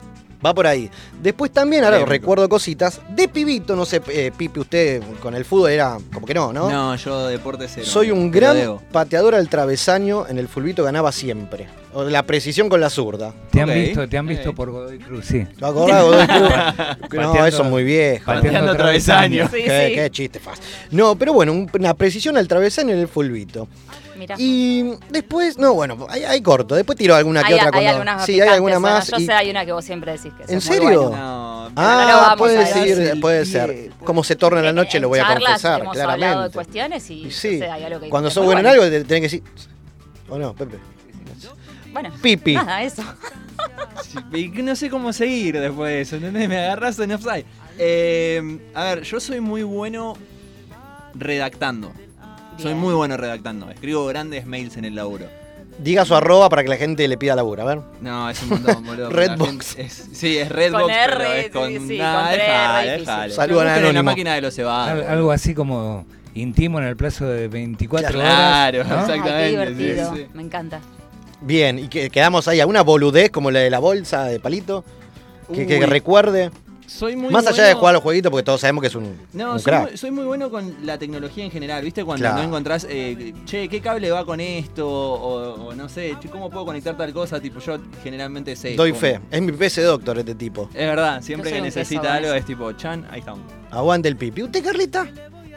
Va 0.45 0.53
por 0.53 0.65
ahí. 0.67 0.89
Después 1.21 1.51
también, 1.51 1.83
ahora 1.83 2.05
recuerdo 2.05 2.47
cositas. 2.47 3.01
De 3.09 3.27
pibito, 3.27 3.75
no 3.75 3.83
sé, 3.85 4.01
eh, 4.07 4.31
Pipe, 4.37 4.61
usted 4.61 5.03
con 5.21 5.35
el 5.35 5.43
fútbol 5.43 5.69
era 5.71 5.97
como 6.13 6.25
que 6.25 6.33
no, 6.33 6.53
¿no? 6.53 6.69
No, 6.71 6.95
yo 6.95 7.27
deporte 7.27 7.65
cero. 7.67 7.85
Soy 7.85 8.11
un 8.11 8.31
te 8.31 8.39
gran 8.39 8.79
pateador 8.89 9.35
al 9.35 9.49
travesaño. 9.49 10.27
En 10.29 10.37
el 10.37 10.47
fulbito 10.47 10.81
ganaba 10.85 11.11
siempre. 11.11 11.67
O 11.93 12.05
la 12.05 12.23
precisión 12.23 12.69
con 12.69 12.79
la 12.79 12.89
zurda. 12.89 13.33
Te 13.51 13.59
han 13.59 13.73
visto, 13.73 14.07
te 14.07 14.17
han 14.17 14.27
visto 14.27 14.55
por 14.55 14.71
Godoy 14.71 14.99
Cruz, 14.99 15.25
sí. 15.25 15.45
¿Lo 15.57 15.67
acordás, 15.67 16.03
Godoy 16.05 16.27
Cruz? 16.27 16.39
no, 16.49 17.33
Pateando- 17.33 17.45
eso 17.47 17.63
es 17.63 17.69
muy 17.69 17.83
viejo. 17.83 18.25
Pateando 18.25 18.77
travesaño. 18.77 19.45
Sí, 19.51 19.57
qué, 19.65 19.87
sí. 19.89 19.95
qué 19.95 20.09
chiste 20.09 20.39
fácil. 20.39 20.63
No, 20.91 21.17
pero 21.17 21.33
bueno, 21.33 21.51
un- 21.51 21.69
una 21.77 21.93
precisión 21.95 22.37
al 22.37 22.47
travesaño 22.47 22.93
en 22.93 22.99
el 22.99 23.09
fulbito. 23.09 23.67
Y 24.39 24.93
después, 25.09 25.57
no, 25.57 25.73
bueno, 25.73 26.07
hay, 26.09 26.23
hay 26.23 26.41
corto. 26.41 26.75
Después 26.75 26.97
tiro 26.97 27.15
alguna 27.15 27.41
que 27.43 27.53
hay, 27.53 27.53
otra. 27.55 27.65
hay 27.65 27.71
cuando- 27.71 27.89
algunas 27.91 28.25
sí, 28.25 28.39
hay 28.41 28.49
alguna 28.49 28.79
más. 28.79 29.07
Yo 29.11 29.17
y- 29.17 29.25
sé, 29.25 29.33
hay 29.33 29.49
una 29.49 29.65
que 29.65 29.71
vos 29.71 29.83
siempre 29.85 30.11
decís 30.11 30.31
que 30.35 30.43
¿En 30.51 30.57
es 30.59 30.65
muy 30.67 30.75
serio? 30.75 31.09
No, 31.15 31.71
Ah, 31.75 32.35
puede 32.37 32.65
ser, 32.65 32.97
decir. 32.97 33.21
puede 33.21 33.45
ser. 33.45 33.91
Como 34.03 34.23
se 34.23 34.35
torna 34.35 34.61
la 34.61 34.73
noche, 34.73 34.97
En 34.97 35.03
lo 35.03 35.09
voy 35.09 35.19
a 35.19 35.27
confesar, 35.35 35.81
hemos 35.81 35.97
hablado 35.97 36.09
de 36.13 36.17
claramente. 36.17 36.53
cuestiones 36.55 37.09
y, 37.11 37.31
sí, 37.31 37.61
hay 37.61 37.83
algo 37.83 37.99
que 37.99 38.09
cuando 38.09 38.29
sos 38.31 38.43
bueno 38.45 38.61
en 38.61 38.67
algo, 38.67 38.83
te 38.83 39.03
tenés 39.03 39.07
que 39.07 39.21
decir. 39.21 39.43
¿O 40.29 40.37
no, 40.37 40.53
Pepe? 40.55 40.77
Bueno, 41.91 42.11
Pipi. 42.21 42.53
nada, 42.55 42.83
eso. 42.83 43.03
Y 44.31 44.51
que 44.51 44.61
no 44.63 44.75
sé 44.75 44.89
cómo 44.89 45.11
seguir 45.11 45.59
después 45.59 45.91
de 45.91 46.01
eso, 46.01 46.15
¿entendés? 46.17 46.47
Me 46.47 46.57
agarras 46.59 46.97
en 46.99 47.11
offside. 47.11 47.45
Eh, 47.79 48.59
a 48.75 48.83
ver, 48.83 49.01
yo 49.03 49.19
soy 49.19 49.39
muy 49.39 49.63
bueno 49.63 50.15
redactando. 51.15 51.91
Soy 52.61 52.73
muy 52.73 52.93
bueno 52.93 53.17
redactando. 53.17 53.69
Escribo 53.69 54.05
grandes 54.07 54.45
mails 54.45 54.77
en 54.77 54.85
el 54.85 54.95
laburo. 54.95 55.25
Diga 55.77 56.03
su 56.03 56.13
arroba 56.13 56.49
para 56.49 56.61
que 56.63 56.69
la 56.69 56.75
gente 56.75 57.07
le 57.07 57.17
pida 57.17 57.35
laburo, 57.37 57.61
a 57.61 57.65
ver. 57.65 57.79
No, 58.01 58.29
es 58.29 58.41
un 58.43 58.49
montón, 58.49 58.85
boludo. 58.85 59.09
Redbox. 59.11 59.77
Es- 59.79 60.09
sí, 60.11 60.37
es 60.37 60.49
Redbox, 60.49 60.81
Con 60.83 60.91
R, 60.91 61.15
pero 61.17 61.33
es 61.35 61.49
con... 61.51 61.67
sí, 61.69 61.87
sí, 61.87 61.97
Nah, 61.97 62.15
con 62.21 62.27
tres, 62.33 62.37
dejale, 62.47 62.81
re 62.85 62.91
difícil. 62.91 63.05
dejale. 63.05 63.33
Saludan 63.33 63.67
a 63.67 63.77
en 63.87 63.95
la 63.95 64.03
máquina 64.03 64.35
de 64.35 64.41
los 64.41 64.53
cebados. 64.55 64.91
Al- 65.05 65.07
algo 65.09 65.31
así 65.31 65.53
como 65.55 66.05
intimo 66.33 66.79
en 66.79 66.85
el 66.85 66.97
plazo 66.97 67.25
de 67.27 67.47
24 67.47 68.11
Claro, 68.11 68.79
horas. 68.81 68.89
¿no? 68.89 68.99
exacto. 68.99 69.11
Ay, 69.13 69.21
qué 69.21 69.49
Exactamente, 69.61 69.73
divertido. 69.75 70.15
sí, 70.15 70.21
sí. 70.21 70.27
Me 70.33 70.43
encanta. 70.43 70.81
Bien, 71.41 71.79
y 71.79 71.87
que 71.87 72.09
quedamos 72.09 72.49
ahí 72.49 72.59
a 72.59 72.67
una 72.67 72.81
boludez 72.81 73.29
como 73.31 73.49
la 73.49 73.59
de 73.59 73.69
la 73.69 73.79
bolsa 73.79 74.25
de 74.25 74.41
palito. 74.41 74.83
Que, 75.53 75.85
recuerde. 75.87 76.51
Soy 76.89 77.15
muy 77.15 77.29
Más 77.31 77.45
allá 77.45 77.55
bueno- 77.57 77.67
de 77.67 77.73
jugar 77.75 77.89
a 77.89 77.93
los 77.93 78.03
jueguitos, 78.03 78.31
porque 78.31 78.43
todos 78.43 78.61
sabemos 78.61 78.81
que 78.81 78.87
es 78.87 78.95
un, 78.95 79.15
No, 79.33 79.53
un 79.53 79.59
soy 79.59 79.63
crack. 79.71 79.89
muy, 79.89 79.97
soy 79.97 80.11
muy 80.11 80.25
bueno 80.25 80.49
con 80.49 80.75
la 80.85 80.97
tecnología 80.97 81.45
en 81.45 81.51
general, 81.51 81.83
¿viste? 81.83 82.03
Cuando 82.03 82.23
Claro. 82.23 82.37
no 82.37 82.43
encontrás, 82.47 82.87
eh, 82.89 83.33
che, 83.45 83.69
¿qué 83.69 83.79
cable 83.79 84.09
va 84.09 84.25
con 84.25 84.39
esto? 84.39 84.89
O, 84.89 85.67
o 85.67 85.75
no 85.75 85.87
sé, 85.87 86.17
¿cómo 86.31 86.49
puedo 86.49 86.65
conectar 86.65 86.97
tal 86.97 87.13
cosa? 87.13 87.39
Tipo, 87.39 87.59
yo 87.59 87.77
generalmente 88.03 88.55
sé. 88.55 88.75
Doy 88.75 88.93
fe. 88.93 89.19
Es 89.29 89.41
mi 89.41 89.51
PC 89.51 89.83
doctor 89.83 90.17
este 90.17 90.33
tipo. 90.35 90.63
Es 90.73 90.87
verdad, 90.87 91.21
siempre 91.21 91.51
que 91.51 91.61
necesita 91.61 92.15
algo 92.15 92.33
es 92.33 92.43
tipo, 92.45 92.71
chan, 92.73 93.05
ahí 93.11 93.19
está. 93.19 93.35
Aguante 93.71 94.07
el 94.09 94.17
pipi. 94.17 94.43
¿Usted, 94.43 94.63
Carlita? 94.63 95.07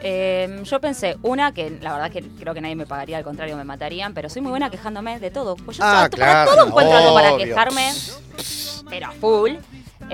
Eh, 0.05 0.61
yo 0.65 0.79
pensé, 0.81 1.17
una 1.23 1.53
que 1.53 1.79
la 1.81 1.93
verdad 1.93 2.11
que 2.11 2.21
creo 2.37 2.53
que 2.53 2.61
nadie 2.61 2.75
me 2.75 2.85
pagaría, 2.85 3.17
al 3.17 3.23
contrario 3.23 3.55
me 3.57 3.63
matarían, 3.63 4.13
pero 4.13 4.29
soy 4.29 4.41
muy 4.41 4.51
buena 4.51 4.69
quejándome 4.69 5.19
de 5.19 5.31
todo. 5.31 5.55
Pues 5.55 5.77
yo 5.77 5.83
Ah, 5.83 5.93
para 5.93 6.09
claro, 6.09 6.51
todo 6.55 6.67
encuentro 6.67 6.97
algo 6.97 7.13
para 7.15 7.37
quejarme, 7.37 7.91
pero 8.89 9.07
a 9.07 9.11
full. 9.13 9.51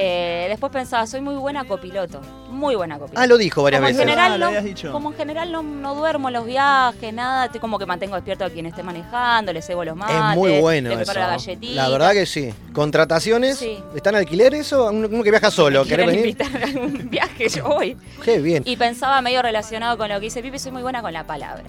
Eh, 0.01 0.45
después 0.49 0.71
pensaba, 0.71 1.05
soy 1.05 1.21
muy 1.21 1.35
buena 1.35 1.65
copiloto, 1.65 2.21
muy 2.49 2.75
buena 2.75 2.97
copiloto. 2.97 3.19
Ah, 3.21 3.27
lo 3.27 3.37
dijo 3.37 3.61
varias 3.63 3.79
como 3.81 3.89
en 3.89 3.95
veces. 3.95 4.09
general, 4.09 4.31
Ah, 4.31 4.37
lo 4.37 4.39
no, 4.39 4.45
habías 4.47 4.63
dicho. 4.63 4.91
como 4.91 5.11
en 5.11 5.17
general 5.17 5.51
no, 5.51 5.61
no 5.61 5.93
duermo 5.95 6.29
en 6.29 6.33
los 6.35 6.45
viajes, 6.45 7.13
nada, 7.13 7.45
estoy 7.45 7.59
como 7.59 7.77
que 7.77 7.85
mantengo 7.85 8.15
despierto 8.15 8.45
a 8.45 8.49
quien 8.49 8.65
esté 8.65 8.81
manejando, 8.83 9.51
le 9.53 9.61
cebo 9.61 9.83
los 9.83 9.95
mates, 9.95 10.15
es 10.15 10.35
muy 10.37 10.59
bueno 10.59 10.89
eso. 10.89 10.97
preparo 10.99 11.19
la 11.19 11.27
galletita. 11.27 11.73
La 11.75 11.89
verdad 11.89 12.11
que 12.13 12.25
sí. 12.25 12.53
¿Contrataciones? 12.73 13.57
Sí. 13.57 13.77
¿Está 13.95 14.09
en 14.11 14.15
alquiler 14.17 14.53
eso? 14.55 14.89
Uno, 14.89 15.23
que 15.23 15.31
viaja 15.31 15.51
solo. 15.51 15.83
¿Querés 15.83 16.05
¿Quieren 16.07 16.23
venir? 16.23 16.39
invitar 16.39 16.63
a 16.63 16.65
algún 16.65 17.09
viaje? 17.11 17.49
Yo 17.49 17.63
voy. 17.65 17.97
Qué 18.23 18.39
bien. 18.39 18.63
Y 18.65 18.77
pensaba 18.77 19.21
medio 19.21 19.41
relacionado 19.41 19.97
con 19.97 20.07
lo 20.09 20.15
que 20.15 20.21
dice 20.27 20.41
Pipe, 20.41 20.59
soy 20.59 20.71
muy 20.71 20.81
buena 20.81 21.01
con 21.01 21.11
la 21.11 21.25
palabra. 21.27 21.63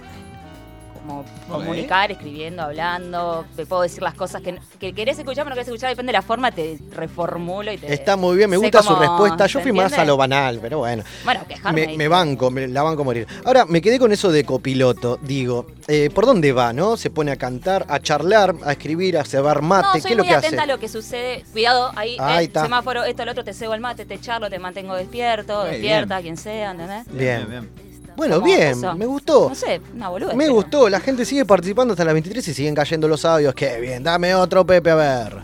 Como 1.01 1.25
comunicar, 1.49 2.11
escribiendo, 2.11 2.63
hablando, 2.63 3.45
te 3.57 3.67
puedo 3.67 3.83
decir 3.83 4.03
las 4.03 4.15
cosas 4.15 4.43
que, 4.43 4.59
que 4.79 4.93
querés 4.93 5.19
escuchar, 5.19 5.45
pero 5.45 5.51
no 5.51 5.55
querés 5.55 5.69
escuchar, 5.69 5.91
depende 5.91 6.11
de 6.11 6.19
la 6.19 6.23
forma, 6.23 6.51
te 6.53 6.79
reformulo 6.93 7.73
y 7.73 7.79
te... 7.79 7.93
Está 7.93 8.17
muy 8.17 8.37
bien, 8.37 8.51
me 8.51 8.57
gusta 8.57 8.83
su 8.83 8.95
respuesta. 8.95 9.47
Yo 9.47 9.59
¿se 9.59 9.63
fui 9.63 9.73
más 9.73 9.93
a 9.95 10.05
lo 10.05 10.17
banal, 10.17 10.59
pero 10.61 10.79
bueno. 10.79 11.03
Bueno, 11.25 11.41
quejarme. 11.49 11.87
Me, 11.87 11.97
me 11.97 12.09
banco, 12.09 12.51
me 12.51 12.69
la 12.69 12.83
banco 12.83 13.03
a 13.03 13.05
morir. 13.05 13.27
Ahora, 13.45 13.65
me 13.65 13.81
quedé 13.81 13.99
con 13.99 14.13
eso 14.13 14.31
de 14.31 14.45
copiloto. 14.45 15.19
Digo, 15.23 15.67
eh, 15.89 16.11
¿por 16.15 16.27
dónde 16.27 16.53
va, 16.53 16.73
no? 16.73 16.97
Se 16.97 17.11
pone 17.11 17.31
a 17.33 17.37
cantar, 17.37 17.87
a 17.89 18.01
charlar, 18.01 18.55
a 18.65 18.73
escribir, 18.73 19.19
a 19.19 19.25
cebar 19.25 19.63
mate. 19.63 19.87
No, 19.87 19.93
¿Qué 19.93 19.99
es 20.11 20.17
lo 20.17 20.25
muy 20.25 20.29
que 20.29 20.35
atenta 20.35 20.63
hace? 20.63 20.71
a 20.71 20.75
lo 20.75 20.81
que 20.81 20.89
sucede. 20.89 21.45
Cuidado, 21.53 21.93
ahí, 21.97 22.17
Ahí 22.21 22.45
eh, 22.45 22.47
está. 22.47 22.63
semáforo, 22.63 23.05
esto, 23.05 23.25
lo 23.25 23.33
otro, 23.33 23.45
te 23.45 23.55
cebo 23.55 23.75
el 23.75 23.81
mate, 23.81 24.05
te 24.05 24.21
charlo, 24.21 24.49
te 24.51 24.59
mantengo 24.59 24.95
despierto, 24.95 25.65
despierta, 25.65 26.21
quien 26.21 26.37
sea, 26.37 26.73
¿entendés? 26.73 27.07
Bien. 27.13 27.90
Bueno, 28.17 28.41
bien, 28.41 28.71
eso. 28.79 28.95
me 28.95 29.07
gustó. 29.07 29.49
No 29.49 29.55
sé, 29.55 29.81
una 29.95 30.09
boluda. 30.09 30.35
Me 30.35 30.49
gustó, 30.49 30.89
la 30.89 31.01
gente 31.01 31.25
sigue 31.25 31.45
participando 31.45 31.93
hasta 31.95 32.05
las 32.05 32.13
23 32.15 32.47
y 32.49 32.55
siguen 32.55 32.75
cayendo 32.75 33.09
los 33.09 33.25
audios. 33.25 33.55
Qué 33.55 33.81
bien, 33.81 34.03
dame 34.03 34.35
otro 34.35 34.65
Pepe, 34.67 34.91
a 34.91 34.95
ver. 34.95 35.37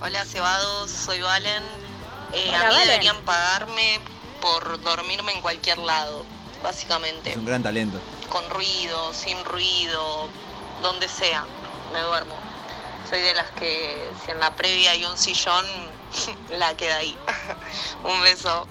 Hola 0.00 0.24
Cebados, 0.24 0.90
soy 0.90 1.20
Valen. 1.20 1.62
Eh, 2.32 2.44
Hola, 2.48 2.60
a 2.60 2.64
mí 2.64 2.70
Valen. 2.72 2.88
deberían 2.88 3.16
pagarme 3.24 4.00
por 4.40 4.80
dormirme 4.82 5.32
en 5.32 5.40
cualquier 5.40 5.78
lado, 5.78 6.24
básicamente. 6.62 7.30
Es 7.30 7.36
un 7.36 7.46
gran 7.46 7.62
talento. 7.62 7.98
Con 8.28 8.48
ruido, 8.50 9.12
sin 9.14 9.42
ruido, 9.44 10.28
donde 10.82 11.08
sea, 11.08 11.44
me 11.92 12.00
duermo. 12.00 12.34
Soy 13.08 13.20
de 13.20 13.34
las 13.34 13.50
que 13.52 14.08
si 14.24 14.30
en 14.30 14.40
la 14.40 14.54
previa 14.54 14.90
hay 14.90 15.04
un 15.04 15.16
sillón, 15.16 15.64
la 16.58 16.74
queda 16.76 16.96
ahí. 16.96 17.16
un 18.04 18.20
beso. 18.22 18.66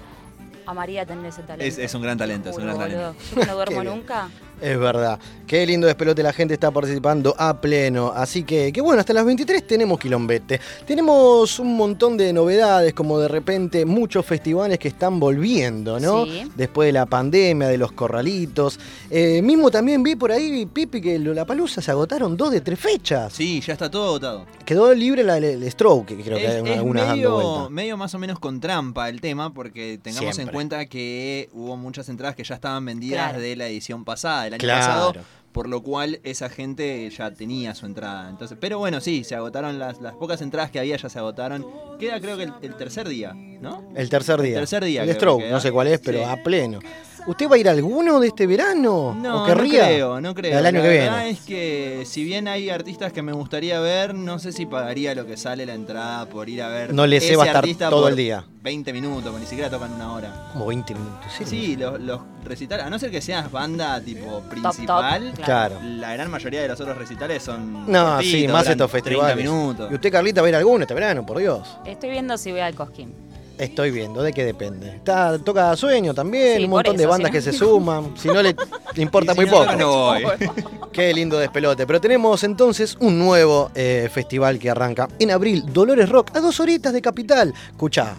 A 0.66 0.74
María 0.74 1.04
tener 1.04 1.26
ese 1.26 1.42
talento. 1.42 1.64
Es, 1.64 1.78
es 1.78 1.94
un 1.94 2.02
gran 2.02 2.16
talento, 2.18 2.50
es 2.50 2.56
un 2.56 2.64
gran 2.64 2.78
talento. 2.78 3.14
boludo. 3.14 3.24
Yo 3.30 3.40
que 3.40 3.46
no 3.46 3.54
duermo 3.54 3.84
nunca. 3.96 4.28
Es 4.60 4.78
verdad. 4.78 5.18
Qué 5.46 5.66
lindo 5.66 5.86
despelote, 5.86 6.22
la 6.22 6.32
gente 6.32 6.54
está 6.54 6.70
participando 6.70 7.34
a 7.38 7.60
pleno. 7.60 8.12
Así 8.14 8.44
que, 8.44 8.72
que 8.72 8.80
bueno, 8.80 9.00
hasta 9.00 9.12
las 9.12 9.26
23 9.26 9.66
tenemos 9.66 9.98
quilombete. 9.98 10.58
Tenemos 10.86 11.58
un 11.58 11.76
montón 11.76 12.16
de 12.16 12.32
novedades, 12.32 12.94
como 12.94 13.18
de 13.18 13.28
repente 13.28 13.84
muchos 13.84 14.24
festivales 14.24 14.78
que 14.78 14.88
están 14.88 15.20
volviendo, 15.20 16.00
¿no? 16.00 16.24
Sí. 16.24 16.50
Después 16.56 16.86
de 16.88 16.92
la 16.92 17.04
pandemia, 17.04 17.68
de 17.68 17.76
los 17.76 17.92
corralitos. 17.92 18.78
Eh, 19.10 19.42
mismo 19.42 19.70
también 19.70 20.02
vi 20.02 20.16
por 20.16 20.32
ahí, 20.32 20.64
Pipi, 20.64 21.00
que 21.02 21.18
la 21.18 21.44
palusa 21.44 21.82
se 21.82 21.90
agotaron 21.90 22.36
dos 22.38 22.50
de 22.50 22.62
tres 22.62 22.78
fechas. 22.78 23.32
Sí, 23.34 23.60
ya 23.60 23.74
está 23.74 23.90
todo 23.90 24.06
agotado. 24.06 24.46
Quedó 24.64 24.94
libre 24.94 25.22
la, 25.24 25.36
el 25.36 25.70
Stroke, 25.70 26.06
que 26.16 26.22
creo 26.24 26.38
que 26.38 26.46
es, 26.46 26.62
hay 26.62 26.70
es 26.70 26.78
algunas 26.78 27.02
dando 27.08 27.16
medio, 27.16 27.34
vuelta. 27.34 27.70
medio 27.70 27.96
más 27.98 28.14
o 28.14 28.18
menos 28.18 28.38
con 28.38 28.60
trampa 28.60 29.10
el 29.10 29.20
tema, 29.20 29.52
porque 29.52 29.98
tengamos 30.02 30.38
en 30.38 30.48
cuenta 30.48 30.86
que 30.86 31.50
hubo 31.52 31.76
muchas 31.76 32.08
entradas 32.08 32.34
que 32.34 32.44
ya 32.44 32.54
estaban 32.54 32.84
vendidas 32.84 33.14
Claro. 33.28 33.40
de 33.40 33.56
la 33.56 33.68
edición 33.68 34.04
pasada, 34.06 34.53
del 34.58 34.70
año 34.70 34.78
Claro. 34.80 35.06
pasado, 35.12 35.24
por 35.52 35.68
lo 35.68 35.82
cual 35.84 36.18
esa 36.24 36.48
gente 36.48 37.08
ya 37.10 37.30
tenía 37.32 37.74
su 37.76 37.86
entrada. 37.86 38.28
Entonces, 38.28 38.58
pero 38.60 38.78
bueno, 38.78 39.00
sí, 39.00 39.22
se 39.22 39.36
agotaron 39.36 39.78
las, 39.78 40.00
las 40.00 40.14
pocas 40.14 40.42
entradas 40.42 40.70
que 40.72 40.80
había, 40.80 40.96
ya 40.96 41.08
se 41.08 41.18
agotaron. 41.18 41.64
Queda 42.00 42.20
creo 42.20 42.36
que 42.36 42.42
el, 42.44 42.52
el 42.62 42.74
tercer 42.76 43.08
día, 43.08 43.32
¿no? 43.34 43.88
El 43.94 44.08
tercer 44.10 44.40
día. 44.42 44.56
tercer 44.58 44.84
día 44.84 45.04
El 45.04 45.12
Stroke, 45.14 45.44
no 45.50 45.60
sé 45.60 45.70
cuál 45.70 45.86
es, 45.88 46.00
pero 46.00 46.18
Sí. 46.18 46.24
a 46.24 46.42
pleno. 46.42 46.80
¿Usted 47.26 47.48
va 47.50 47.54
a 47.54 47.58
ir 47.58 47.68
a 47.68 47.72
alguno 47.72 48.20
de 48.20 48.28
este 48.28 48.46
verano? 48.46 49.14
No, 49.18 49.44
¿O 49.44 49.46
querría? 49.46 49.80
no 49.80 49.86
creo, 49.88 50.20
no 50.20 50.34
creo. 50.34 50.58
El 50.58 50.66
año 50.66 50.78
la 50.80 50.82
que 50.84 50.88
verdad 50.98 51.16
viene. 51.22 51.30
es 51.30 51.40
que 51.40 52.02
si 52.04 52.22
bien 52.22 52.48
hay 52.48 52.68
artistas 52.68 53.14
que 53.14 53.22
me 53.22 53.32
gustaría 53.32 53.80
ver, 53.80 54.14
no 54.14 54.38
sé 54.38 54.52
si 54.52 54.66
pagaría 54.66 55.14
lo 55.14 55.24
que 55.26 55.38
sale 55.38 55.64
la 55.64 55.72
entrada 55.72 56.26
por 56.26 56.50
ir 56.50 56.60
a 56.62 56.68
ver. 56.68 56.92
No 56.92 57.06
le 57.06 57.20
sé, 57.20 57.34
va 57.36 57.44
a 57.44 57.46
estar 57.46 57.90
todo 57.90 58.08
el 58.08 58.16
día. 58.16 58.44
20 58.62 58.92
minutos, 58.92 59.24
porque 59.24 59.40
ni 59.40 59.46
siquiera 59.46 59.70
tocan 59.70 59.92
una 59.94 60.12
hora. 60.12 60.48
Como 60.52 60.66
20 60.66 60.94
minutos. 60.94 61.24
¿sí? 61.38 61.44
Sí, 61.46 61.76
los, 61.76 61.98
los 62.00 62.20
recitales, 62.44 62.84
a 62.84 62.90
no 62.90 62.98
ser 62.98 63.10
que 63.10 63.22
seas 63.22 63.50
banda 63.50 63.98
tipo 64.02 64.40
principal, 64.42 65.32
Claro. 65.42 65.76
la 65.82 66.12
gran 66.12 66.30
mayoría 66.30 66.60
de 66.60 66.68
los 66.68 66.78
otros 66.80 66.96
recitales 66.98 67.42
son. 67.42 67.90
No, 67.90 68.20
sí, 68.20 68.46
más 68.48 68.68
estos 68.68 68.90
30 68.90 68.98
festivales. 69.08 69.36
minutos. 69.36 69.90
¿Y 69.90 69.94
usted, 69.94 70.12
Carlita, 70.12 70.42
va 70.42 70.46
a 70.46 70.50
ir 70.50 70.54
a 70.56 70.58
alguno 70.58 70.82
este 70.82 70.92
verano, 70.92 71.24
por 71.24 71.38
Dios? 71.38 71.78
Estoy 71.86 72.10
viendo 72.10 72.36
si 72.36 72.50
voy 72.52 72.60
al 72.60 72.74
Cosquín. 72.74 73.14
Estoy 73.58 73.92
viendo, 73.92 74.20
¿de 74.22 74.32
qué 74.32 74.44
depende? 74.44 74.88
Está, 74.96 75.38
toca 75.38 75.76
sueño 75.76 76.12
también, 76.12 76.58
Sí, 76.58 76.64
un 76.64 76.70
montón 76.70 76.96
de 76.96 77.06
bandas 77.06 77.30
si 77.30 77.32
que 77.32 77.40
se 77.42 77.52
suman. 77.52 78.12
Si 78.16 78.28
no 78.28 78.42
le, 78.42 78.56
importa 78.96 79.32
si 79.32 79.40
muy 79.40 79.46
no 79.46 79.52
poco. 79.52 79.64
toca, 79.64 79.76
no 79.76 79.90
voy. 79.90 80.24
Qué 80.92 81.14
lindo 81.14 81.38
despelote. 81.38 81.86
Pero 81.86 82.00
tenemos 82.00 82.42
entonces 82.42 82.96
un 83.00 83.18
nuevo 83.18 83.70
eh, 83.74 84.08
festival 84.12 84.58
que 84.58 84.70
arranca 84.70 85.08
en 85.18 85.30
abril, 85.30 85.64
Dolores 85.72 86.08
Rock, 86.08 86.36
a 86.36 86.40
dos 86.40 86.58
horitas 86.60 86.92
de 86.92 87.00
capital. 87.00 87.54
Escuchá. 87.70 88.16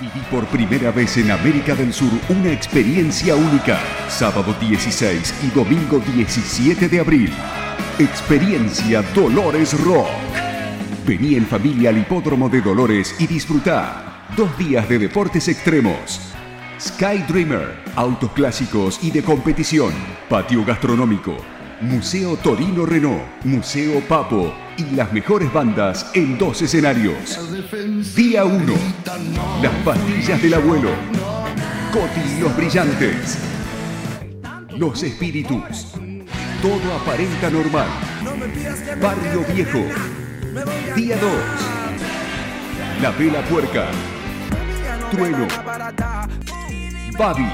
Viví 0.00 0.20
por 0.30 0.46
primera 0.46 0.90
vez 0.90 1.16
en 1.18 1.30
América 1.30 1.74
del 1.74 1.92
Sur 1.92 2.10
una 2.30 2.50
experiencia 2.52 3.36
única. 3.36 3.78
Sábado 4.08 4.54
16 4.58 5.34
y 5.44 5.50
domingo 5.50 6.00
17 6.00 6.88
de 6.88 7.00
abril. 7.00 7.30
Experiencia 7.98 9.02
Dolores 9.14 9.78
Rock. 9.80 10.08
Vení 11.06 11.34
en 11.34 11.46
familia 11.46 11.90
al 11.90 11.98
hipódromo 11.98 12.48
de 12.48 12.60
Dolores 12.62 13.14
y 13.18 13.26
disfrutá. 13.26 14.09
Dos 14.36 14.56
días 14.56 14.88
de 14.88 14.98
deportes 14.98 15.48
extremos. 15.48 16.20
Sky 16.80 17.18
Dreamer, 17.28 17.82
autos 17.96 18.30
clásicos 18.32 19.00
y 19.02 19.10
de 19.10 19.22
competición. 19.22 19.92
Patio 20.28 20.64
gastronómico. 20.64 21.36
Museo 21.80 22.36
Torino 22.36 22.86
Renault, 22.86 23.22
Museo 23.44 24.00
Papo 24.06 24.54
y 24.76 24.94
las 24.94 25.12
mejores 25.12 25.52
bandas 25.52 26.12
en 26.14 26.38
dos 26.38 26.62
escenarios. 26.62 27.38
Día 28.14 28.44
1. 28.44 28.72
Las 29.62 29.72
pastillas 29.84 30.40
del 30.40 30.54
abuelo. 30.54 30.90
Coti 31.92 32.40
los 32.40 32.56
brillantes. 32.56 33.38
Los 34.76 35.02
espíritus. 35.02 35.94
Todo 36.62 36.94
aparenta 37.02 37.50
normal. 37.50 37.88
Barrio 39.02 39.44
Viejo. 39.52 39.84
Día 40.94 41.16
2. 41.16 41.32
La 43.02 43.10
Vela 43.10 43.42
Puerca. 43.46 43.88
Trueno. 45.10 45.46
Babi. 47.18 47.46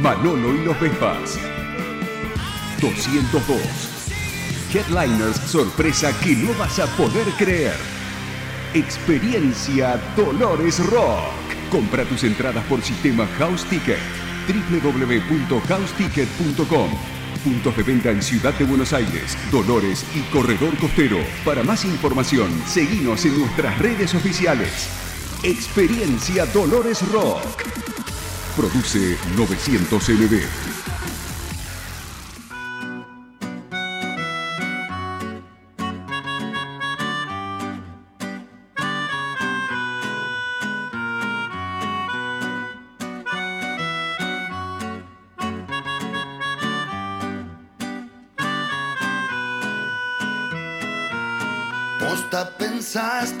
Manolo 0.00 0.54
y 0.54 0.64
los 0.64 0.80
Vespas. 0.80 1.38
202. 2.80 3.60
Headliners 4.72 5.36
sorpresa 5.36 6.18
que 6.20 6.36
no 6.36 6.54
vas 6.54 6.78
a 6.78 6.86
poder 6.96 7.26
creer. 7.36 7.76
Experiencia 8.72 10.00
Dolores 10.16 10.78
Rock. 10.86 11.34
Compra 11.70 12.04
tus 12.04 12.24
entradas 12.24 12.64
por 12.64 12.80
sistema 12.80 13.26
House 13.38 13.66
Ticket. 13.66 13.98
www.houseticket.com. 14.48 16.90
Puntos 17.44 17.76
de 17.76 17.82
venta 17.82 18.10
en 18.10 18.22
Ciudad 18.22 18.54
de 18.54 18.64
Buenos 18.64 18.94
Aires, 18.94 19.36
Dolores 19.50 20.06
y 20.14 20.20
Corredor 20.32 20.74
Costero. 20.78 21.18
Para 21.44 21.62
más 21.62 21.84
información, 21.84 22.50
seguinos 22.66 23.26
en 23.26 23.38
nuestras 23.38 23.78
redes 23.78 24.14
oficiales. 24.14 25.09
Experiencia 25.42 26.44
Dolores 26.44 27.00
Rock. 27.12 27.64
Produce 28.54 29.16
900 29.34 30.08
NB. 30.10 30.79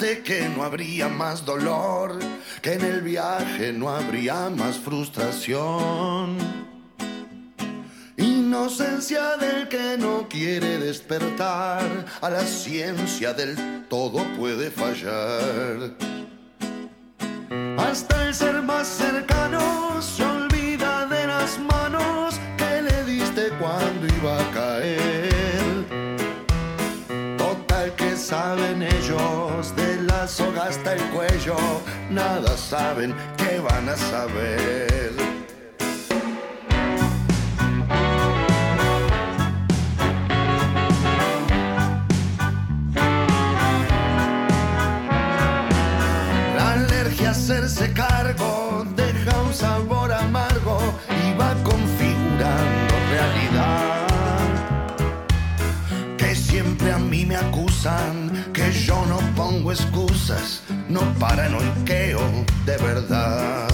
Que 0.00 0.48
no 0.48 0.64
habría 0.64 1.08
más 1.08 1.44
dolor, 1.44 2.18
que 2.62 2.72
en 2.72 2.80
el 2.80 3.02
viaje 3.02 3.70
no 3.70 3.90
habría 3.90 4.48
más 4.48 4.78
frustración. 4.78 6.38
Inocencia 8.16 9.36
del 9.36 9.68
que 9.68 9.98
no 9.98 10.26
quiere 10.26 10.78
despertar, 10.78 11.82
a 12.22 12.30
la 12.30 12.40
ciencia 12.40 13.34
del 13.34 13.84
todo 13.88 14.24
puede 14.38 14.70
fallar. 14.70 15.94
Hasta 17.76 18.26
el 18.26 18.34
ser 18.34 18.62
más 18.62 18.86
cercano 18.88 20.00
se 20.00 20.24
olvida 20.24 21.04
de 21.06 21.26
las 21.26 21.58
manos 21.58 22.40
que 22.56 22.82
le 22.82 23.04
diste 23.04 23.50
cuando 23.60 24.06
iba 24.06 24.40
a 24.40 24.50
caer. 24.52 25.40
Total 27.36 27.94
que 27.96 28.16
saben 28.16 28.82
ellos 28.82 29.74
de 29.76 29.89
soga 30.30 30.64
hasta 30.66 30.92
el 30.92 31.02
cuello, 31.10 31.56
nada 32.08 32.56
saben 32.56 33.14
que 33.36 33.58
van 33.58 33.88
a 33.88 33.96
saber. 33.96 35.12
La 46.56 46.72
alergia 46.74 47.28
a 47.28 47.30
hacerse 47.32 47.92
cargo 47.92 48.84
deja 48.94 49.42
un 49.42 49.52
sabor 49.52 50.12
amargo 50.12 50.78
y 51.08 51.36
va 51.36 51.54
configurando 51.64 52.94
realidad. 53.10 54.06
Que 56.16 56.36
siempre 56.36 56.92
a 56.92 56.98
mí 56.98 57.26
me 57.26 57.34
acusan 57.36 58.39
excusas, 59.70 60.62
no 60.88 61.00
paranoiqueo 61.18 62.20
de 62.64 62.76
verdad. 62.78 63.68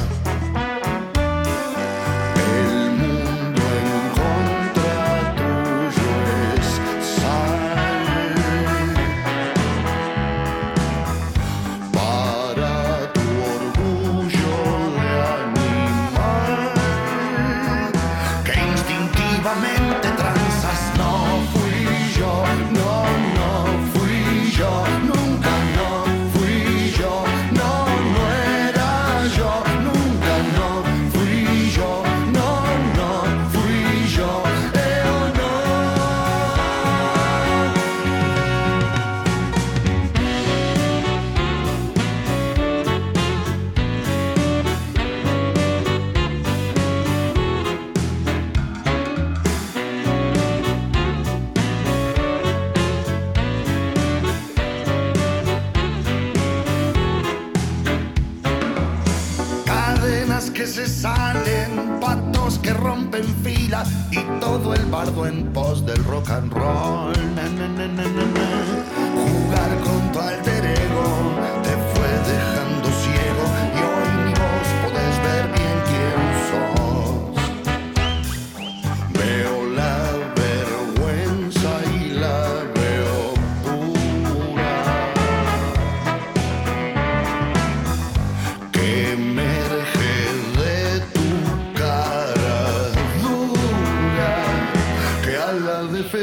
Y 64.16 64.40
todo 64.40 64.74
el 64.74 64.84
bardo 64.86 65.26
en 65.26 65.52
pos 65.52 65.84
del 65.84 66.02
rock 66.04 66.30
and 66.30 66.52
roll. 66.52 67.12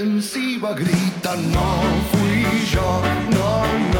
Defensiva 0.03 0.73
grita 0.73 1.35
no 1.35 1.81
fui 2.11 2.65
yo, 2.69 3.01
no 3.31 3.92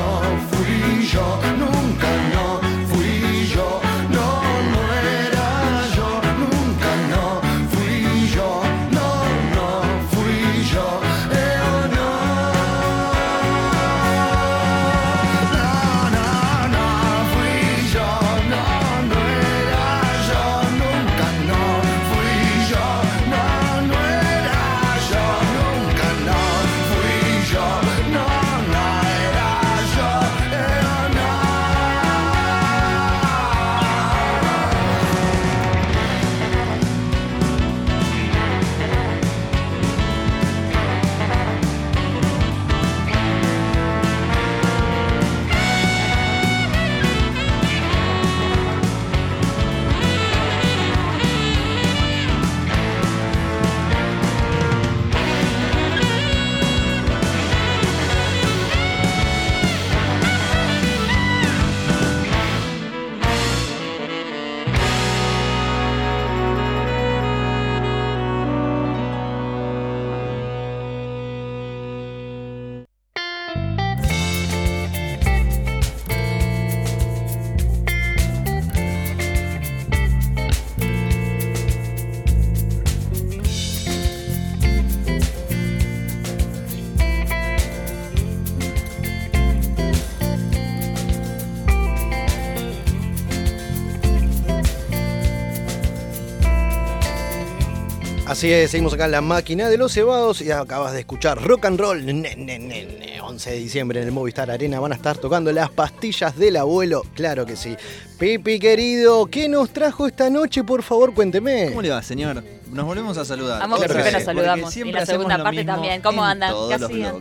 Así 98.34 98.52
es, 98.52 98.72
seguimos 98.72 98.92
acá 98.96 99.06
en 99.06 99.12
la 99.12 99.22
máquina 99.22 99.70
de 99.70 99.78
los 99.78 99.94
cebados 99.94 100.42
y 100.42 100.50
acabas 100.50 100.94
de 100.94 101.02
escuchar 101.02 101.40
rock 101.40 101.66
and 101.66 101.80
roll. 101.80 102.04
Ne, 102.04 102.14
ne, 102.14 102.36
ne, 102.36 102.58
ne. 102.58 103.22
11 103.22 103.52
de 103.52 103.58
diciembre 103.58 104.02
en 104.02 104.08
el 104.08 104.12
Movistar 104.12 104.50
Arena 104.50 104.80
van 104.80 104.92
a 104.92 104.96
estar 104.96 105.20
tocando 105.20 105.52
las 105.52 105.70
pastillas 105.70 106.36
del 106.36 106.58
abuelo. 106.58 107.04
Claro 107.14 107.46
que 107.46 107.56
sí. 107.56 107.76
Pipi 108.18 108.58
querido, 108.58 109.28
¿qué 109.28 109.48
nos 109.48 109.70
trajo 109.70 110.08
esta 110.08 110.32
noche? 110.32 110.64
Por 110.64 110.82
favor, 110.82 111.14
cuénteme. 111.14 111.68
¿Cómo 111.68 111.84
le 111.84 111.92
va, 111.92 112.02
señor? 112.02 112.44
Nos 112.74 112.86
volvemos 112.86 113.18
a 113.18 113.26
saludar. 113.26 113.62
Amo 113.62 113.76
que 113.78 113.88
siempre 113.88 114.12
nos 114.12 114.24
saludamos. 114.24 114.78
Y 114.78 114.92
la 114.92 115.06
segunda 115.06 115.42
parte 115.44 115.64
también. 115.64 116.02
¿Cómo 116.02 116.24
andan? 116.24 116.54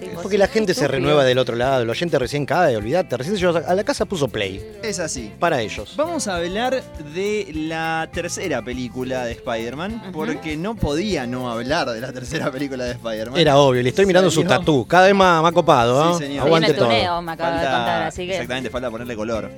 tipo? 0.00 0.22
Porque 0.22 0.38
la 0.38 0.48
gente 0.48 0.74
se 0.74 0.88
renueva 0.88 1.24
del 1.24 1.38
otro 1.38 1.56
lado, 1.56 1.82
el 1.82 1.90
oyente 1.90 2.18
recién 2.18 2.46
cae, 2.46 2.76
olvídate. 2.76 3.16
Recién 3.16 3.36
se 3.36 3.44
llegó 3.46 3.58
a 3.66 3.74
la 3.74 3.84
casa 3.84 4.04
puso 4.04 4.28
play. 4.28 4.64
Es 4.82 4.98
así. 4.98 5.32
Para 5.38 5.60
ellos. 5.60 5.94
Vamos 5.96 6.26
a 6.28 6.36
hablar 6.36 6.82
de 7.14 7.50
la 7.54 8.08
tercera 8.12 8.62
película 8.62 9.24
de 9.24 9.32
Spider-Man, 9.32 10.10
porque 10.12 10.56
no 10.56 10.74
podía 10.74 11.26
no 11.26 11.50
hablar 11.50 11.90
de 11.90 12.00
la 12.00 12.12
tercera 12.12 12.50
película 12.50 12.84
de 12.84 12.92
Spider-Man. 12.92 13.38
Era 13.38 13.56
obvio, 13.58 13.82
le 13.82 13.88
estoy 13.88 14.06
mirando 14.06 14.30
su 14.30 14.44
tatú. 14.44 14.86
Cada 14.86 15.06
vez 15.06 15.14
más, 15.14 15.42
más 15.42 15.52
copado, 15.52 16.16
Sí, 16.18 16.24
¿eh? 16.24 16.26
señor. 16.28 16.46
Aguante 16.46 16.74
todo. 16.74 16.86
tuneo, 16.88 17.22
me 17.22 17.32
acaba 17.32 17.50
de 17.52 17.56
Falta- 17.58 17.76
contar, 17.76 18.02
así 18.04 18.26
que. 18.26 18.32
Exactamente, 18.32 18.70
falta 18.70 18.90
ponerle 18.90 19.14
color. 19.16 19.50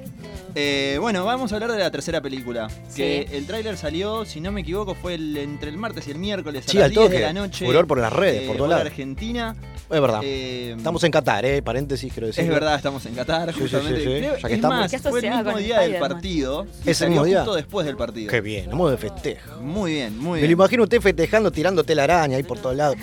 Eh, 0.57 0.98
bueno, 1.00 1.24
vamos 1.24 1.50
a 1.50 1.57
hablar 1.57 1.72
de 1.72 1.78
la 1.78 1.90
tercera 1.90 2.20
película. 2.20 2.68
Que 2.94 3.26
Sí. 3.28 3.37
el 3.37 3.44
tráiler 3.46 3.76
salió, 3.76 4.24
si 4.24 4.40
no 4.40 4.52
me 4.52 4.61
equivoco, 4.61 4.94
fue 4.94 5.14
el- 5.14 5.37
entre 5.37 5.68
el 5.68 5.76
martes 5.85 6.09
y 6.09 6.11
el 6.12 6.18
miércoles 6.18 6.64
a 6.66 6.70
Sí, 6.70 6.79
las 6.79 6.87
al 6.87 6.90
10 6.92 7.05
toque. 7.05 7.16
de 7.18 7.23
la 7.23 7.33
noche. 7.35 7.66
Furor 7.66 7.87
por 7.87 7.99
las 7.99 8.12
redes, 8.12 8.42
eh, 8.42 8.47
por 8.47 8.57
todos 8.57 8.68
hora 8.68 8.79
lados. 8.79 8.90
Argentina. 8.90 9.55
Es 9.90 10.01
verdad. 10.01 10.20
Eh, 10.25 10.75
Estamos 10.77 11.05
en 11.05 11.12
Qatar, 11.12 11.44
¿eh? 11.44 11.61
Paréntesis, 11.62 12.11
quiero 12.12 12.27
decir. 12.29 12.42
Es 12.44 12.49
verdad, 12.51 12.77
estamos 12.77 13.05
en 13.05 13.14
Qatar, 13.14 13.49
Sí, 13.51 13.55
sí, 13.55 13.61
justamente. 13.62 13.99
sí, 14.01 14.07
sí. 14.07 14.11
Creo- 14.18 14.37
Ya 14.37 14.40
que 14.40 14.47
es 14.47 14.53
estamos. 14.55 14.79
más, 14.92 15.03
fue 15.03 15.20
el 15.20 15.31
mismo 15.31 15.59
día 15.59 15.81
del 15.81 15.97
partido. 15.99 16.66
¿Ese 16.83 16.94
salió 16.94 17.11
mismo 17.11 17.25
día? 17.27 17.38
justo 17.40 17.55
después 17.57 17.87
del 17.87 17.97
partido. 17.99 18.31
Qué 18.31 18.40
bien, 18.40 18.70
vamos 18.70 18.90
de 18.92 18.97
festejo. 18.97 19.61
Muy 19.61 19.92
bien, 19.92 20.18
muy 20.18 20.40
Me 20.40 20.47
bien. 20.47 20.51
lo 20.51 20.53
imagino 20.62 20.83
usted 20.85 21.01
festejando, 21.03 21.51
tirándote 21.53 21.94
la 21.94 22.05
araña 22.05 22.38
ahí 22.38 22.42
por 22.44 22.59
todos 22.59 22.75
lados. 22.77 22.97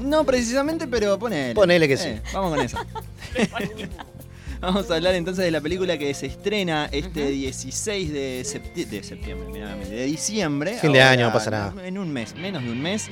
No 0.00 0.24
precisamente, 0.24 0.86
pero 0.88 1.18
ponele. 1.18 1.54
Ponele 1.54 1.86
que 1.86 1.96
sí. 1.98 2.08
Eh, 2.08 2.22
vamos 2.32 2.56
con 2.56 2.64
eso. 2.64 2.78
Vamos 4.62 4.88
a 4.90 4.94
hablar 4.94 5.14
entonces 5.16 5.44
de 5.44 5.50
la 5.50 5.60
película 5.60 5.98
que 5.98 6.14
se 6.14 6.26
estrena 6.26 6.88
este 6.92 7.28
16 7.30 8.12
de, 8.12 8.42
septi- 8.44 8.86
de 8.86 9.02
septiembre, 9.02 9.48
mirá, 9.52 9.74
de 9.74 10.04
diciembre. 10.04 10.78
Fin 10.80 10.92
de 10.92 11.02
ahora, 11.02 11.12
año, 11.12 11.26
no 11.26 11.32
pasa 11.32 11.50
nada. 11.50 11.74
En 11.84 11.98
un 11.98 12.12
mes, 12.12 12.34
menos 12.36 12.62
de 12.62 12.70
un 12.70 12.80
mes. 12.80 13.10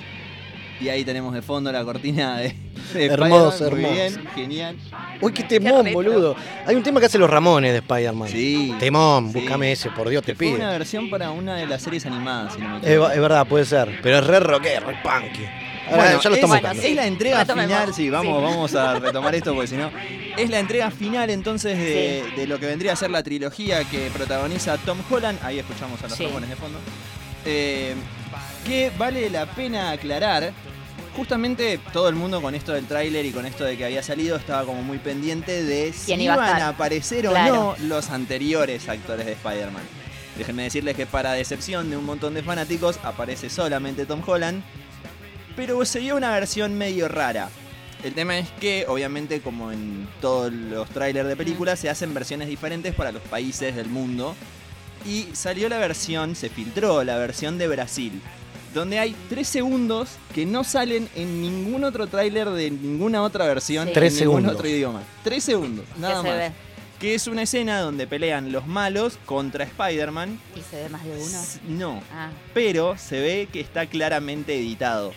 Y 0.80 0.88
ahí 0.88 1.04
tenemos 1.04 1.34
de 1.34 1.42
fondo 1.42 1.70
la 1.70 1.84
cortina 1.84 2.38
de, 2.38 2.54
de 2.94 3.04
Hermoso. 3.06 3.68
Muy 3.70 3.84
hermoso. 3.84 3.92
bien, 3.94 4.26
genial. 4.34 4.76
Uy, 5.20 5.32
qué 5.32 5.42
temón, 5.42 5.92
boludo. 5.92 6.36
Hay 6.66 6.74
un 6.76 6.82
tema 6.82 7.00
que 7.00 7.06
hace 7.06 7.18
los 7.18 7.28
Ramones 7.28 7.72
de 7.72 7.78
Spider-Man. 7.78 8.28
Sí. 8.30 8.72
Temón, 8.78 9.30
Sí. 9.32 9.40
búscame 9.40 9.72
ese, 9.72 9.90
por 9.90 10.08
Dios, 10.08 10.22
te 10.24 10.34
pido. 10.34 10.54
una 10.54 10.70
versión 10.70 11.10
para 11.10 11.32
una 11.32 11.56
de 11.56 11.66
las 11.66 11.82
series 11.82 12.06
animadas, 12.06 12.54
si 12.54 12.60
no 12.62 12.68
me 12.70 12.76
Es, 12.78 12.84
equivoco. 12.86 13.10
es 13.10 13.20
verdad, 13.20 13.46
puede 13.46 13.64
ser. 13.66 13.98
Pero 14.02 14.18
es 14.20 14.26
re 14.26 14.40
rockero, 14.40 14.86
re 14.86 14.96
punky. 15.02 15.44
Ahora, 15.90 16.02
Bueno, 16.04 16.20
ya 16.22 16.28
lo 16.30 16.34
es, 16.34 16.38
estamos 16.38 16.48
Bueno, 16.48 16.60
buscando. 16.68 16.82
sí. 16.82 16.88
es 16.88 16.96
la 16.96 17.06
entrega 17.06 17.38
Retomemos. 17.40 17.72
final, 17.78 17.94
sí, 17.94 18.10
vamos, 18.10 18.38
Sí. 18.38 18.44
vamos 18.44 18.74
a 18.74 18.98
retomar 18.98 19.34
esto 19.34 19.54
porque 19.54 19.66
si 19.68 19.76
no. 19.76 19.90
Es 20.36 20.50
la 20.50 20.58
entrega 20.58 20.90
final 20.90 21.30
entonces 21.30 21.76
de, 21.78 22.24
de 22.36 22.46
lo 22.46 22.58
que 22.60 22.66
vendría 22.66 22.92
a 22.92 22.96
ser 22.96 23.10
la 23.10 23.22
trilogía 23.22 23.84
que 23.84 24.10
protagoniza 24.10 24.76
Tom 24.78 24.98
Holland. 25.10 25.38
Ahí 25.42 25.58
escuchamos 25.58 25.98
a 26.02 26.08
los 26.08 26.18
de 26.18 26.56
fondo. 26.56 26.78
Eh, 27.44 27.94
que 28.66 28.90
vale 28.98 29.30
la 29.30 29.46
pena 29.46 29.90
aclarar. 29.90 30.52
Justamente 31.16 31.80
todo 31.92 32.08
el 32.08 32.14
mundo 32.14 32.40
con 32.40 32.54
esto 32.54 32.72
del 32.72 32.86
tráiler 32.86 33.26
y 33.26 33.32
con 33.32 33.44
esto 33.44 33.64
de 33.64 33.76
que 33.76 33.84
había 33.84 34.02
salido 34.02 34.36
estaba 34.36 34.64
como 34.64 34.82
muy 34.82 34.98
pendiente 34.98 35.64
de 35.64 35.92
si 35.92 36.06
¿Quién 36.06 36.20
iba 36.20 36.34
a 36.34 36.36
iban 36.36 36.62
a 36.62 36.68
aparecer 36.68 37.26
o 37.26 37.30
Claro. 37.30 37.76
no 37.80 37.88
los 37.88 38.10
anteriores 38.10 38.88
actores 38.88 39.26
de 39.26 39.32
Spider-Man. 39.32 39.82
Déjenme 40.38 40.62
decirles 40.62 40.94
que 40.96 41.06
para 41.06 41.32
decepción 41.32 41.90
de 41.90 41.96
un 41.96 42.06
montón 42.06 42.34
de 42.34 42.44
fanáticos 42.44 43.00
aparece 43.02 43.50
solamente 43.50 44.06
Tom 44.06 44.22
Holland, 44.24 44.62
pero 45.60 45.84
sería 45.84 46.14
una 46.14 46.30
versión 46.30 46.78
medio 46.78 47.06
rara. 47.06 47.50
El 48.02 48.14
tema 48.14 48.38
es 48.38 48.48
que, 48.52 48.86
obviamente, 48.88 49.42
como 49.42 49.70
en 49.72 50.08
todos 50.22 50.50
los 50.50 50.88
trailers 50.88 51.28
de 51.28 51.36
películas, 51.36 51.78
se 51.78 51.90
hacen 51.90 52.14
versiones 52.14 52.48
diferentes 52.48 52.94
para 52.94 53.12
los 53.12 53.20
países 53.24 53.76
del 53.76 53.90
mundo. 53.90 54.34
Y 55.04 55.26
salió 55.34 55.68
la 55.68 55.76
versión, 55.76 56.34
se 56.34 56.48
filtró 56.48 57.04
la 57.04 57.18
versión 57.18 57.58
de 57.58 57.68
Brasil, 57.68 58.22
donde 58.72 58.98
hay 59.00 59.14
tres 59.28 59.48
segundos 59.48 60.08
que 60.34 60.46
no 60.46 60.64
salen 60.64 61.10
en 61.14 61.42
ningún 61.42 61.84
otro 61.84 62.06
tráiler 62.06 62.48
de 62.48 62.70
ninguna 62.70 63.22
otra 63.22 63.44
versión, 63.46 63.86
Sí. 63.88 63.92
en 63.94 64.00
ningún 64.02 64.18
segundos. 64.18 64.54
otro 64.54 64.66
idioma. 64.66 65.02
Tres 65.22 65.44
segundos, 65.44 65.84
nada 65.98 66.22
se 66.22 66.28
más. 66.28 66.38
ve? 66.38 66.52
Que 66.98 67.14
es 67.14 67.26
una 67.26 67.42
escena 67.42 67.80
donde 67.80 68.06
pelean 68.06 68.50
los 68.50 68.66
malos 68.66 69.18
contra 69.26 69.64
Spider-Man. 69.64 70.40
¿Y 70.56 70.60
se 70.70 70.84
ve 70.84 70.88
más 70.88 71.04
de 71.04 71.10
uno? 71.18 71.38
No, 71.68 72.02
Ah, 72.14 72.30
pero 72.54 72.96
se 72.96 73.20
ve 73.20 73.48
que 73.52 73.60
está 73.60 73.84
claramente 73.84 74.54
editado. 74.58 75.12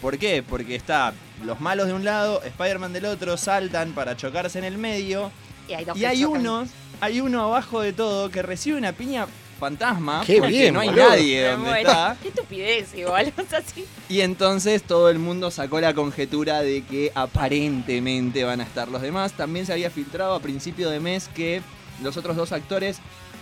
¿Por 0.00 0.18
qué? 0.18 0.42
Porque 0.42 0.74
está 0.74 1.12
los 1.44 1.60
malos 1.60 1.86
de 1.86 1.92
un 1.94 2.04
lado, 2.04 2.42
Spider-Man 2.42 2.92
del 2.92 3.06
otro, 3.06 3.36
saltan 3.36 3.92
para 3.92 4.16
chocarse 4.16 4.58
en 4.58 4.64
el 4.64 4.78
medio. 4.78 5.30
y 5.68 5.74
hay 5.74 5.84
dos 5.84 5.96
Y 5.96 6.00
que 6.00 6.06
hay 6.06 6.24
uno, 6.24 6.66
hay 7.00 7.20
uno 7.20 7.42
abajo 7.42 7.80
de 7.80 7.92
todo 7.92 8.30
que 8.30 8.42
recibe 8.42 8.76
una 8.78 8.92
piña 8.92 9.26
fantasma. 9.58 10.22
Qué 10.26 10.36
porque 10.38 10.52
bien, 10.52 10.74
no 10.74 10.80
hay 10.80 10.88
boludo. 10.90 11.08
nadie 11.08 11.48
donde 11.50 11.80
está. 11.80 12.16
Qué 12.22 12.28
estupidez 12.28 12.94
igual. 12.94 13.32
O 13.38 13.42
sea, 13.48 13.62
sí. 13.62 13.86
Y 14.08 14.20
entonces 14.20 14.82
todo 14.82 15.08
el 15.08 15.18
mundo 15.18 15.50
sacó 15.50 15.80
la 15.80 15.94
conjetura 15.94 16.60
de 16.60 16.84
que 16.84 17.10
aparentemente 17.14 18.44
van 18.44 18.60
a 18.60 18.64
estar 18.64 18.88
los 18.88 19.00
demás. 19.02 19.32
También 19.32 19.64
se 19.66 19.72
había 19.72 19.90
filtrado 19.90 20.34
a 20.34 20.40
principio 20.40 20.90
de 20.90 21.00
mes 21.00 21.28
que 21.34 21.62
los 22.02 22.16
otros 22.18 22.36
dos 22.36 22.52
actores, 22.52 22.98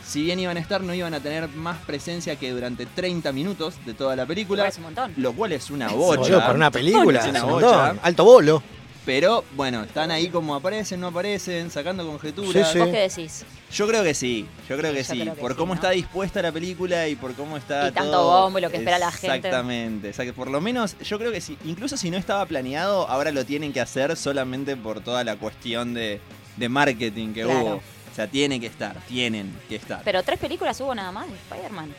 si 0.07 0.23
bien 0.23 0.39
iban 0.41 0.57
a 0.57 0.61
estar, 0.61 0.83
no 0.83 0.95
iban 0.95 1.15
a 1.15 1.21
tener 1.21 1.49
más 1.49 1.79
presencia 1.79 2.37
que 2.37 2.51
durante 2.51 2.87
30 2.87 3.33
minutos 3.33 3.75
de 3.87 3.95
toda 3.95 4.15
la 4.17 4.27
película. 4.27 4.67
Es 4.69 4.77
un 4.79 4.85
montón. 4.85 5.13
Lo 5.17 5.33
cual 5.33 5.53
es 5.53 5.71
una 5.71 5.89
Boludo, 5.89 6.17
bocha. 6.19 6.39
para 6.41 6.55
una 6.55 6.71
película. 6.71 7.21
Es 7.21 7.27
una 7.27 7.39
es 7.39 7.45
un 7.45 7.51
bocha. 7.51 7.67
montón. 7.67 8.01
Alto 8.03 8.25
bolo. 8.25 8.63
Pero 9.07 9.45
bueno, 9.55 9.83
están 9.83 10.11
ahí 10.11 10.29
como 10.29 10.55
aparecen, 10.55 10.99
no 10.99 11.09
aparecen, 11.09 11.71
sacando 11.71 12.07
conjeturas. 12.07 12.69
Sí, 12.69 12.73
sí. 12.73 12.79
¿Vos 12.79 12.89
qué 12.89 13.01
decís? 13.01 13.45
Yo 13.71 13.87
creo 13.87 14.03
que 14.03 14.15
sí, 14.15 14.47
yo 14.67 14.79
creo 14.79 14.93
que 14.93 14.99
yo 15.03 15.05
sí. 15.05 15.21
creo 15.21 15.35
que 15.35 15.41
por 15.43 15.53
sí, 15.53 15.59
cómo 15.59 15.75
¿no? 15.75 15.75
está 15.75 15.91
dispuesta 15.91 16.41
la 16.41 16.53
película 16.53 17.07
y 17.09 17.15
por 17.17 17.35
cómo 17.35 17.59
está 17.59 17.89
Y 17.89 17.93
tanto 17.93 18.13
todo. 18.13 18.43
bombo 18.45 18.59
y 18.59 18.63
lo 18.63 18.71
que 18.71 18.79
espera 18.79 18.99
la 18.99 19.11
gente. 19.13 19.37
Exactamente. 19.37 20.09
O 20.09 20.13
sea, 20.15 20.25
que 20.25 20.33
por 20.33 20.49
lo 20.51 20.61
menos 20.63 20.97
yo 21.01 21.19
creo 21.19 21.33
que 21.33 21.43
sí. 21.43 21.59
Incluso 21.67 21.99
si 21.99 22.11
no 22.11 22.17
estaba 22.17 22.47
planeado, 22.47 23.07
ahora 23.09 23.31
lo 23.31 23.45
tienen 23.45 23.75
que 23.75 23.81
hacer 23.83 24.17
solamente 24.17 24.75
por 24.75 25.01
toda 25.01 25.23
la 25.23 25.37
cuestión 25.37 25.93
de, 25.93 26.21
de 26.57 26.69
marketing 26.71 27.35
que 27.35 27.43
Claro. 27.43 27.61
hubo. 27.61 27.83
O 28.15 28.17
sea, 28.17 28.29
tiene 28.29 28.61
que 28.61 28.69
estar, 28.69 28.95
tienen 29.09 29.53
que 29.69 29.75
estar. 29.75 30.03
Pero 30.05 30.23
tres 30.23 30.39
películas 30.39 30.81
hubo 30.81 30.95
nada 30.95 31.11
más 31.11 31.27
de 31.29 31.35
Spider-Man. 31.35 31.93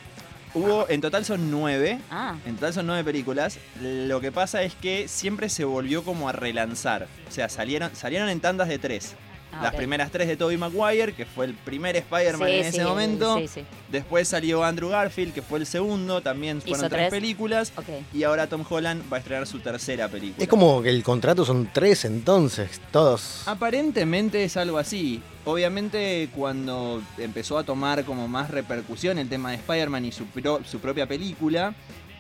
Hubo, 0.54 0.88
en 0.88 1.01
total 1.01 1.25
son 1.25 1.51
nueve. 1.51 1.99
Ah, 2.10 2.38
En 2.45 2.56
total 2.56 2.73
son 2.73 2.88
nueve 2.88 3.04
películas. 3.04 3.60
Lo 3.82 4.21
que 4.21 4.32
pasa 4.32 4.63
es 4.63 4.75
que 4.75 5.10
siempre 5.10 5.49
se 5.49 5.65
volvió 5.65 6.06
como 6.06 6.30
a 6.30 6.32
relanzar. 6.32 7.10
O 7.28 7.32
sea, 7.34 7.49
salieron, 7.49 7.93
salieron 7.97 8.30
en 8.30 8.39
tandas 8.39 8.69
de 8.69 8.80
tres. 8.80 9.15
Ah, 9.55 9.63
Las 9.63 9.75
primeras 9.75 10.11
tres 10.11 10.27
de 10.27 10.37
Tobey 10.37 10.57
Maguire, 10.57 11.13
que 11.13 11.25
fue 11.25 11.45
el 11.45 11.53
primer 11.53 11.95
Spider-Man 11.95 12.47
Sí, 12.49 12.55
en 12.55 12.65
ese 12.65 12.77
sí, 12.79 12.83
momento. 12.83 13.37
Sí, 13.39 13.47
sí. 13.47 13.61
Después 13.91 14.27
salió 14.27 14.63
Andrew 14.63 14.89
Garfield, 14.89 15.33
que 15.33 15.41
fue 15.41 15.59
el 15.59 15.65
segundo. 15.65 16.21
También 16.21 16.61
fueron 16.61 16.89
tres 16.89 16.89
tres. 16.89 17.09
películas. 17.11 17.71
Y 18.13 18.23
ahora 18.23 18.47
Tom 18.47 18.63
Holland 18.69 19.03
va 19.11 19.17
a 19.17 19.19
estrenar 19.19 19.47
su 19.47 19.59
tercera 19.59 20.07
película. 20.07 20.43
Es 20.43 20.49
como 20.49 20.81
que 20.81 20.89
el 20.89 21.03
contrato 21.03 21.45
son 21.45 21.69
tres 21.73 22.05
entonces, 22.05 22.81
todos. 22.91 23.43
Aparentemente 23.47 24.43
es 24.43 24.57
algo 24.57 24.77
así. 24.77 25.21
Obviamente 25.45 26.29
cuando 26.35 27.01
empezó 27.17 27.57
a 27.57 27.63
tomar 27.63 28.03
como 28.03 28.27
más 28.27 28.49
repercusión 28.51 29.17
el 29.19 29.29
tema 29.29 29.51
de 29.51 29.57
Spider-Man 29.57 30.05
y 30.05 30.11
su, 30.11 30.25
pro- 30.25 30.61
su 30.65 30.79
propia 30.79 31.07
película, 31.07 31.73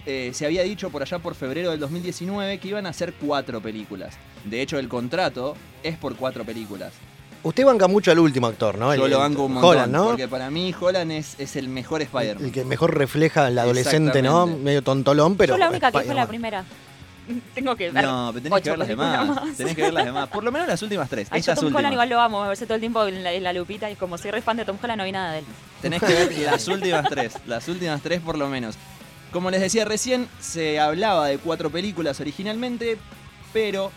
eh, 0.05 0.31
se 0.33 0.45
había 0.45 0.61
dicho 0.63 0.89
por 0.91 1.01
allá 1.01 1.17
por 1.19 1.33
febrero 1.35 1.71
del 1.71 1.79
2019 1.79 2.59
que 2.59 2.67
iban 2.67 2.85
a 2.85 2.93
ser 2.93 3.13
cuatro 3.13 3.61
películas. 3.61 4.15
De 4.43 4.61
hecho 4.61 4.77
el 4.79 4.87
contrato 4.87 5.55
es 5.83 5.97
por 5.97 6.15
cuatro 6.15 6.43
películas. 6.45 6.93
Usted 7.45 7.63
banca 7.63 7.87
mucho 7.87 8.09
al 8.11 8.17
último 8.17 8.47
actor, 8.47 8.77
¿no? 8.77 8.95
Yo 8.95 9.05
El- 9.05 9.11
lo 9.11 9.19
banco 9.19 9.43
un 9.43 9.53
montón, 9.53 9.69
Holland, 9.71 9.93
¿no? 9.93 10.05
porque 10.07 10.27
para 10.27 10.49
mí 10.49 10.73
Holland 10.79 11.11
es, 11.11 11.35
es 11.39 11.55
el 11.55 11.67
mejor 11.69 12.01
Spider-Man. 12.01 12.43
El 12.45 12.51
que 12.51 12.65
mejor 12.65 12.97
refleja 12.97 13.45
al 13.45 13.57
adolescente, 13.59 14.21
¿no? 14.23 14.47
Medio 14.47 14.81
tontolón, 14.81 15.37
pero. 15.37 15.53
Yo 15.53 15.57
la 15.59 15.69
única 15.69 15.91
que 15.91 15.99
fue 16.01 16.15
la 16.15 16.27
primera. 16.27 16.65
Tengo 17.55 17.75
que 17.75 17.91
ver. 17.91 18.03
No, 18.03 18.31
pero 18.33 18.43
tenés 18.43 18.61
que 18.61 18.69
ver 18.71 18.79
las 18.79 18.87
demás. 18.87 19.27
más. 19.27 19.57
Tenés 19.57 19.75
que 19.75 19.81
ver 19.83 19.93
las 19.93 20.05
demás. 20.05 20.27
Por 20.29 20.43
lo 20.43 20.51
menos 20.51 20.67
las 20.67 20.81
últimas 20.81 21.07
tres. 21.09 21.27
Ay, 21.31 21.39
yo 21.39 21.51
estas 21.51 21.55
Tom 21.55 21.65
últimas. 21.65 21.79
Holland 21.81 21.93
igual 21.93 22.09
lo 22.09 22.19
amo, 22.19 22.41
me 22.41 22.47
verse 22.47 22.65
todo 22.65 22.75
el 22.75 22.81
tiempo 22.81 23.05
en 23.05 23.23
la, 23.23 23.31
en 23.33 23.43
la 23.43 23.53
lupita 23.53 23.89
y 23.91 23.95
como 23.95 24.17
soy 24.17 24.31
re 24.31 24.41
fan 24.41 24.57
de 24.57 24.65
Tom 24.65 24.77
Holland 24.81 24.99
no 24.99 25.05
vi 25.05 25.11
nada 25.11 25.31
de 25.33 25.39
él. 25.39 25.45
Tenés 25.81 26.01
que 26.01 26.13
ver 26.13 26.31
las 26.45 26.67
últimas 26.67 27.07
tres, 27.09 27.33
las 27.45 27.67
últimas 27.67 28.01
tres 28.01 28.21
por 28.21 28.37
lo 28.39 28.47
menos. 28.49 28.75
Como 29.31 29.49
les 29.51 29.59
decía 29.61 29.85
recién, 29.85 30.27
se 30.39 30.79
hablaba 30.79 31.27
de 31.27 31.37
cuatro 31.39 31.69
películas 31.71 32.19
originalmente, 32.21 32.97
pero 33.53 33.91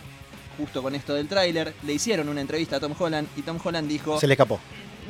justo 0.59 0.83
con 0.83 0.94
esto 0.94 1.14
del 1.14 1.27
tráiler, 1.29 1.73
le 1.87 1.92
hicieron 1.94 2.29
una 2.29 2.40
entrevista 2.42 2.77
a 2.77 2.81
Tom 2.81 2.92
Holland 2.99 3.29
y 3.37 3.42
Tom 3.42 3.59
Holland 3.62 3.88
dijo... 3.88 4.18
Se 4.21 4.27
le 4.27 4.35
escapó. 4.35 4.61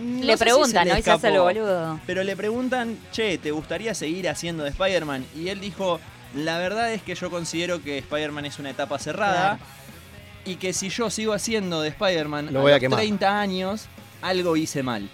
"No 0.00 0.24
le 0.24 0.36
si 0.36 0.44
preguntan, 0.44 0.84
se 0.86 0.92
¿no? 0.92 0.98
Y 0.98 1.02
se 1.02 1.10
hace 1.10 1.26
escapó". 1.28 1.44
boludo. 1.44 2.00
Pero 2.06 2.22
le 2.22 2.36
preguntan, 2.36 2.96
che, 3.10 3.38
¿te 3.38 3.50
gustaría 3.50 3.94
seguir 3.94 4.28
haciendo 4.28 4.62
de 4.62 4.70
Spider-Man? 4.70 5.24
Y 5.34 5.48
él 5.48 5.58
dijo, 5.60 5.98
la 6.36 6.58
verdad 6.58 6.92
es 6.92 7.02
que 7.02 7.14
yo 7.16 7.30
considero 7.30 7.82
que 7.82 7.98
Spider-Man 7.98 8.44
es 8.44 8.58
una 8.60 8.70
etapa 8.70 8.98
cerrada 8.98 9.56
Claro. 9.56 9.72
y 10.44 10.56
que 10.56 10.72
si 10.72 10.88
yo 10.90 11.10
sigo 11.10 11.32
haciendo 11.32 11.80
de 11.80 11.88
Spider-Man 11.88 12.52
Lo 12.52 12.60
a 12.60 12.62
voy 12.62 12.70
a 12.72 12.74
los 12.76 12.80
quemar. 12.80 12.98
30 13.00 13.40
años, 13.40 13.86
algo 14.22 14.56
hice 14.56 14.82
mal. 14.82 15.08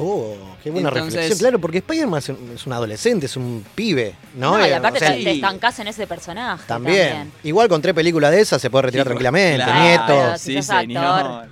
Oh, 0.00 0.34
qué 0.62 0.70
buena 0.70 0.88
Entonces- 0.90 1.14
reflexión. 1.14 1.38
Claro, 1.40 1.58
porque 1.60 1.78
Spider-Man 1.78 2.18
es 2.18 2.28
un, 2.28 2.52
es 2.54 2.66
un 2.66 2.72
adolescente, 2.72 3.26
es 3.26 3.36
un 3.36 3.64
pibe, 3.74 4.14
¿no? 4.36 4.56
No, 4.56 4.64
y 4.66 4.70
Eh, 4.70 4.74
aparte 4.76 4.98
o 4.98 5.00
sea, 5.00 5.12
te, 5.16 5.24
te 5.24 5.30
estancás 5.32 5.78
en 5.80 5.88
ese 5.88 6.06
personaje. 6.06 6.62
también. 6.68 7.32
Igual 7.42 7.68
con 7.68 7.82
tres 7.82 7.94
películas 7.94 8.30
de 8.30 8.40
esas 8.40 8.62
se 8.62 8.70
puede 8.70 8.82
retirar 8.82 9.04
Sí, 9.04 9.08
tranquilamente, 9.08 9.64
claro, 9.64 9.80
nietos. 9.82 10.40
si 10.40 10.54
sos 10.62 10.70
actor. 10.70 11.48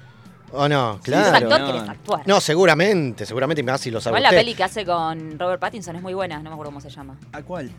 ¿O 0.53 0.69
no? 0.69 1.01
Si 1.05 1.11
sos 1.11 1.21
Claro. 1.29 1.37
actor, 1.55 1.67
querés 1.67 1.89
actuar. 1.89 2.23
No, 2.27 2.41
seguramente, 2.41 3.27
seguramente 3.27 3.63
más 3.65 3.81
si 3.81 3.91
lo 3.91 4.01
sabe 4.01 4.19
Igual 4.19 4.33
la 4.33 4.39
peli 4.39 4.55
que 4.55 4.63
hace 4.65 4.85
con 4.87 5.39
Robert 5.39 5.61
Pattinson 5.61 5.97
es 5.97 6.03
muy 6.03 6.15
buena, 6.15 6.37
no 6.39 6.45
me 6.45 6.55
acuerdo 6.55 6.71
cómo 6.71 6.81
se 6.81 6.89
llama. 6.89 7.19
¿A 7.33 7.43
cuál? 7.43 7.71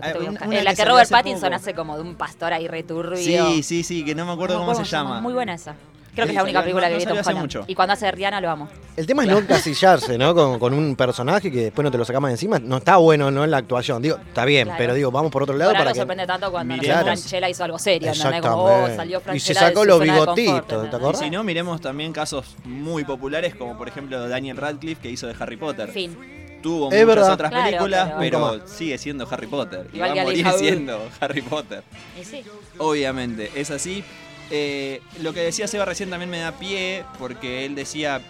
La, 0.00 0.06
Ah, 0.08 0.12
que 0.12 0.18
una- 0.18 0.30
buscar. 0.30 0.48
una 0.48 0.58
En 0.58 0.64
la 0.64 0.70
que 0.70 0.74
que 0.74 0.76
salió 0.82 0.92
Robert 0.92 1.04
hace 1.06 1.12
Pattinson 1.12 1.42
poco. 1.50 1.54
hace 1.54 1.74
como 1.74 1.96
de 1.96 2.02
un 2.02 2.14
pastor 2.16 2.52
ahí 2.52 2.66
returbio. 2.68 3.16
Sí, 3.16 3.62
sí, 3.62 3.82
sí, 3.84 4.04
que 4.04 4.14
no 4.16 4.26
me 4.26 4.32
acuerdo 4.32 4.54
No 4.58 4.60
cómo 4.66 4.74
se 4.74 4.84
llama. 4.84 5.20
Muy 5.20 5.32
buena 5.32 5.54
esa. 5.54 5.74
Creo 6.22 6.26
que 6.26 6.32
es 6.32 6.36
la 6.36 6.42
única 6.42 6.60
película 6.62 6.86
no- 6.88 6.92
que 6.92 6.98
vi 6.98 7.04
no 7.04 7.14
de 7.14 7.22
Tom 7.22 7.28
Holland. 7.30 7.42
mucho. 7.42 7.64
Y 7.66 7.74
cuando 7.74 7.92
hace 7.94 8.10
Rihanna 8.10 8.40
lo 8.40 8.50
amo. 8.50 8.68
El 8.96 9.06
tema 9.06 9.22
es 9.24 9.28
no 9.30 9.38
encasillarse, 9.38 10.18
¿no? 10.18 10.34
Con, 10.34 10.58
con 10.58 10.74
un 10.74 10.96
personaje 10.96 11.50
que 11.50 11.62
después 11.64 11.84
no 11.84 11.90
te 11.90 11.98
lo 11.98 12.04
sacamos 12.04 12.28
de 12.28 12.32
encima. 12.32 12.58
No 12.58 12.78
está 12.78 12.96
bueno, 12.96 13.30
¿no? 13.30 13.44
En 13.44 13.50
la 13.50 13.58
actuación. 13.58 14.02
Digo, 14.02 14.16
está 14.16 14.44
bien, 14.44 14.64
Claro. 14.64 14.78
pero 14.78 14.94
digo, 14.94 15.10
vamos 15.10 15.30
por 15.30 15.42
otro 15.42 15.56
lado 15.56 15.72
para 15.72 15.84
no 15.86 15.90
que. 15.92 15.98
sorprende 15.98 16.26
tanto 16.26 16.50
cuando 16.50 16.76
no 16.76 16.82
sé. 16.82 16.92
Franchella 16.92 17.48
hizo 17.48 17.64
algo 17.64 17.78
serio, 17.78 18.08
¿entendés? 18.08 18.16
Exactamente. 18.18 18.48
Como, 18.48 18.64
oh, 18.64 18.96
salió 18.96 19.18
Y 19.18 19.22
Franchella 19.22 19.60
se 19.60 19.66
sacó 19.66 19.80
de 19.80 19.84
su 19.84 19.88
los 19.88 19.98
zona 19.98 20.12
de 20.12 20.18
confort, 20.18 20.36
bigotitos, 20.38 20.66
¿te 20.68 20.74
¿entendés? 20.74 20.92
Y 20.92 20.96
acordás? 20.96 21.20
si 21.20 21.30
no, 21.30 21.44
miremos 21.44 21.80
también 21.80 22.12
casos 22.12 22.56
muy 22.64 23.04
populares, 23.04 23.54
como 23.54 23.78
por 23.78 23.88
ejemplo 23.88 24.28
Daniel 24.28 24.56
Radcliffe, 24.56 25.00
que 25.00 25.10
hizo 25.10 25.26
de 25.26 25.34
Harry 25.38 25.56
Potter. 25.56 25.88
Fin. 25.90 26.16
Tuvo 26.60 26.86
Es 26.90 26.94
muchas 26.94 27.06
verdad. 27.06 27.32
otras 27.34 27.50
Claro, 27.50 27.64
películas, 27.66 28.12
pero- 28.18 28.50
pero, 28.56 28.66
sigue 28.68 28.98
siendo 28.98 29.28
Harry 29.30 29.46
Potter. 29.46 29.86
Y 29.92 29.96
Igual 29.96 30.10
va 30.10 30.14
que 30.14 30.18
a 30.20 30.22
Ali 30.24 30.42
morir 30.42 30.58
siendo 30.58 31.00
Harry 31.20 31.42
Potter. 31.42 31.84
Y 32.20 32.24
sí. 32.24 32.42
Obviamente, 32.78 33.50
es 33.54 33.70
así. 33.70 34.02
Eh, 34.50 35.02
lo 35.20 35.32
que 35.32 35.40
decía 35.40 35.66
Seba 35.66 35.84
recién 35.84 36.10
también 36.10 36.30
me 36.30 36.38
da 36.38 36.52
pie, 36.52 37.04
porque 37.18 37.66
él 37.66 37.74
decía, 37.74 38.20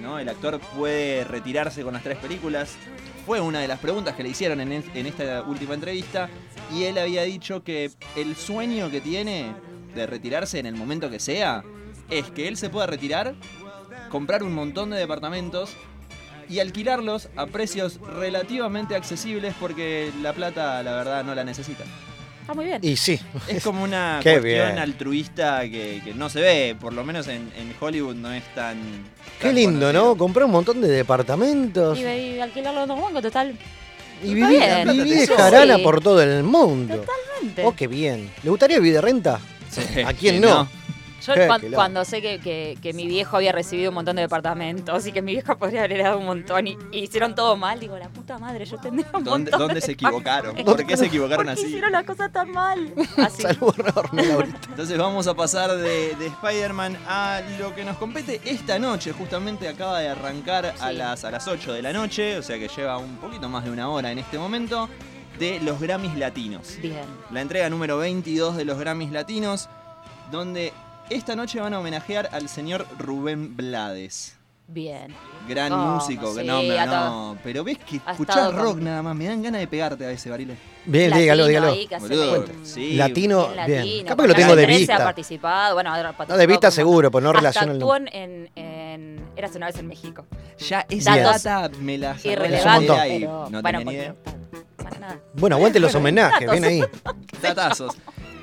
¿no? 0.00 0.18
El 0.18 0.28
actor 0.28 0.60
puede 0.76 1.24
retirarse 1.24 1.82
con 1.82 1.94
las 1.94 2.02
tres 2.02 2.18
películas. 2.18 2.76
Fue 3.26 3.40
una 3.40 3.60
de 3.60 3.68
las 3.68 3.78
preguntas 3.78 4.16
que 4.16 4.22
le 4.22 4.30
hicieron 4.30 4.60
en, 4.60 4.72
en 4.72 5.06
esta 5.06 5.42
última 5.42 5.74
entrevista. 5.74 6.28
Y 6.72 6.84
él 6.84 6.98
había 6.98 7.22
dicho 7.22 7.62
que 7.62 7.90
el 8.16 8.36
sueño 8.36 8.90
que 8.90 9.00
tiene 9.00 9.54
de 9.94 10.06
retirarse 10.06 10.58
en 10.58 10.66
el 10.66 10.74
momento 10.74 11.10
que 11.10 11.20
sea 11.20 11.62
es 12.08 12.30
que 12.30 12.48
él 12.48 12.56
se 12.56 12.70
pueda 12.70 12.86
retirar, 12.86 13.34
comprar 14.08 14.42
un 14.42 14.54
montón 14.54 14.90
de 14.90 14.96
departamentos 14.96 15.76
y 16.48 16.58
alquilarlos 16.58 17.28
a 17.36 17.46
precios 17.46 18.00
relativamente 18.00 18.96
accesibles 18.96 19.54
porque 19.60 20.10
la 20.20 20.32
plata, 20.32 20.82
la 20.82 20.96
verdad, 20.96 21.24
no 21.24 21.34
la 21.34 21.44
necesita. 21.44 21.84
Está 22.50 22.54
muy 22.54 22.64
bien. 22.66 22.80
Y 22.82 22.96
sí. 22.96 23.18
Es 23.46 23.62
como 23.62 23.84
una 23.84 24.18
cuestión 24.22 24.42
bien. 24.44 24.78
altruista 24.78 25.60
que, 25.62 26.00
que 26.04 26.14
no 26.14 26.28
se 26.28 26.40
ve, 26.40 26.76
por 26.80 26.92
lo 26.92 27.04
menos 27.04 27.28
en, 27.28 27.50
en 27.56 27.72
Hollywood 27.78 28.16
no 28.16 28.32
es 28.32 28.42
tan. 28.54 28.76
Qué 29.38 29.46
tan 29.48 29.54
lindo, 29.54 29.86
conocido. 29.86 30.04
¿no? 30.04 30.16
Comprar 30.16 30.46
un 30.46 30.50
montón 30.52 30.80
de 30.80 30.88
departamentos 30.88 31.98
Y, 31.98 32.02
y 32.02 32.40
alquilarlo 32.40 32.84
en 32.84 32.90
un 32.90 33.00
banco, 33.02 33.22
total. 33.22 33.56
y 34.22 34.34
vivir, 34.34 34.60
vivir 34.86 35.04
de 35.18 35.26
Sí. 35.26 35.32
jarana 35.36 35.78
por 35.78 36.00
todo 36.00 36.20
el 36.22 36.42
mundo. 36.42 36.96
Totalmente. 36.96 37.64
Oh, 37.64 37.74
qué 37.74 37.86
bien. 37.86 38.30
¿Le 38.42 38.50
gustaría 38.50 38.78
vivir 38.78 38.94
de 38.94 39.00
renta? 39.00 39.40
Sí, 39.70 39.82
¿A 40.04 40.12
quién 40.12 40.34
que 40.34 40.40
no? 40.40 40.68
Yo 41.20 41.34
quilombo. 41.34 41.74
cuando 41.74 42.04
sé 42.04 42.20
que, 42.22 42.40
que- 42.40 42.78
que 42.80 42.92
mi 42.92 43.06
viejo 43.06 43.36
había 43.36 43.52
recibido 43.52 43.90
un 43.90 43.94
montón 43.94 44.16
de 44.16 44.22
departamentos 44.22 45.06
y 45.06 45.12
que 45.12 45.20
mi 45.22 45.32
viejo 45.32 45.56
podría 45.58 45.80
haber 45.80 45.92
heredado 45.92 46.18
un 46.18 46.26
montón 46.26 46.66
y, 46.66 46.76
y 46.92 47.00
hicieron 47.00 47.34
todo 47.34 47.56
mal, 47.56 47.78
digo, 47.80 47.98
la 47.98 48.08
puta 48.08 48.38
madre, 48.38 48.64
yo 48.64 48.78
tendría 48.78 49.06
un 49.12 49.24
¿Dónde, 49.24 49.50
montón 49.50 49.58
dónde 49.60 49.74
de 49.74 49.80
se 49.82 49.92
equivocaron? 49.92 50.56
¿Por 50.64 50.86
qué 50.86 50.96
se 50.96 51.06
equivocaron 51.06 51.46
¿Por 51.46 51.54
qué 51.54 51.60
así? 51.60 51.68
hicieron 51.68 51.92
las 51.92 52.04
cosas 52.04 52.32
tan 52.32 52.50
mal? 52.52 52.92
Así. 53.18 53.42
Entonces 54.68 54.98
vamos 54.98 55.26
a 55.26 55.34
pasar 55.34 55.76
de, 55.76 56.14
de 56.16 56.26
Spider-Man 56.26 56.96
a 57.06 57.40
lo 57.58 57.74
que 57.74 57.84
nos 57.84 57.96
compete 57.96 58.40
esta 58.44 58.78
noche. 58.78 59.12
Justamente 59.12 59.68
acaba 59.68 60.00
de 60.00 60.08
arrancar 60.08 60.74
a, 60.80 60.92
las, 60.92 61.24
a 61.24 61.30
las 61.30 61.46
8 61.46 61.72
de 61.72 61.82
la 61.82 61.92
noche, 61.92 62.38
o 62.38 62.42
sea 62.42 62.58
que 62.58 62.68
lleva 62.68 62.98
un 62.98 63.16
poquito 63.16 63.48
más 63.48 63.64
de 63.64 63.70
una 63.70 63.88
hora 63.88 64.10
en 64.12 64.18
este 64.18 64.38
momento, 64.38 64.88
de 65.38 65.60
los 65.60 65.80
Grammys 65.80 66.16
Latinos. 66.16 66.76
Bien. 66.80 66.98
La 67.30 67.40
entrega 67.40 67.68
número 67.70 67.98
22 67.98 68.56
de 68.56 68.64
los 68.64 68.78
Grammys 68.78 69.10
Latinos, 69.10 69.68
donde 70.30 70.72
esta 71.10 71.36
noche 71.36 71.60
van 71.60 71.74
a 71.74 71.80
homenajear 71.80 72.28
al 72.32 72.48
señor 72.48 72.86
Rubén 72.98 73.56
Blades. 73.56 74.36
Bien. 74.68 75.12
Gran 75.48 75.70
¿Cómo? 75.70 75.94
músico, 75.96 76.32
Sí, 76.32 76.44
no, 76.46 76.58
ha 76.58 76.86
no, 76.86 77.36
pero 77.42 77.64
ves 77.64 77.78
que 77.78 77.96
escuchás 77.96 78.54
rock 78.54 78.74
con- 78.74 78.84
nada 78.84 79.02
más, 79.02 79.16
me 79.16 79.24
dan 79.26 79.42
ganas 79.42 79.60
de 79.60 79.66
pegarte 79.66 80.04
a 80.04 80.08
veces, 80.08 80.30
Barile. 80.30 80.54
Bien, 80.84 81.10
Latino 81.10 81.20
dígalo, 81.22 81.46
dígalo. 81.46 81.72
ahí 81.72 81.88
Boludo, 81.98 82.44
sí. 82.62 82.94
Latino, 82.94 83.48
bien 83.48 83.66
bien. 83.66 83.78
latino, 83.80 84.08
Capaz 84.08 84.22
que 84.22 84.28
lo 84.28 84.34
tengo 84.34 84.54
de 84.56 84.62
Canal 84.62 84.76
13 84.76 84.92
ha 84.92 84.94
vista. 84.94 85.04
participado, 85.04 85.74
bueno, 85.74 85.90
ha 85.92 85.96
No, 85.96 86.02
participado 86.04 86.38
de 86.38 86.46
vista 86.46 86.70
seguro, 86.70 87.10
pues 87.10 87.24
no 87.24 87.32
relaciona 87.32 87.72
el 87.72 87.78
nombre. 87.80 88.10
en, 88.12 88.50
en 88.54 89.20
Eras 89.34 89.56
una 89.56 89.66
vez 89.66 89.76
en 89.78 89.88
México. 89.88 90.24
Ya 90.58 90.86
esa 90.88 91.16
Datos 91.16 91.42
data 91.42 91.76
me 91.80 91.98
la 91.98 92.16
Irrelevante, 92.22 93.26
no 93.26 93.48
bueno, 93.50 93.62
tenía 93.62 93.78
ni 93.78 93.84
porque- 93.84 93.96
idea. 93.96 94.14
Para 94.76 94.98
nada. 94.98 95.20
Bueno, 95.34 95.56
aguante 95.56 95.80
los 95.80 95.94
homenajes, 95.96 96.48
ven 96.50 96.64
ahí. 96.64 96.82
Datazos. 97.42 97.96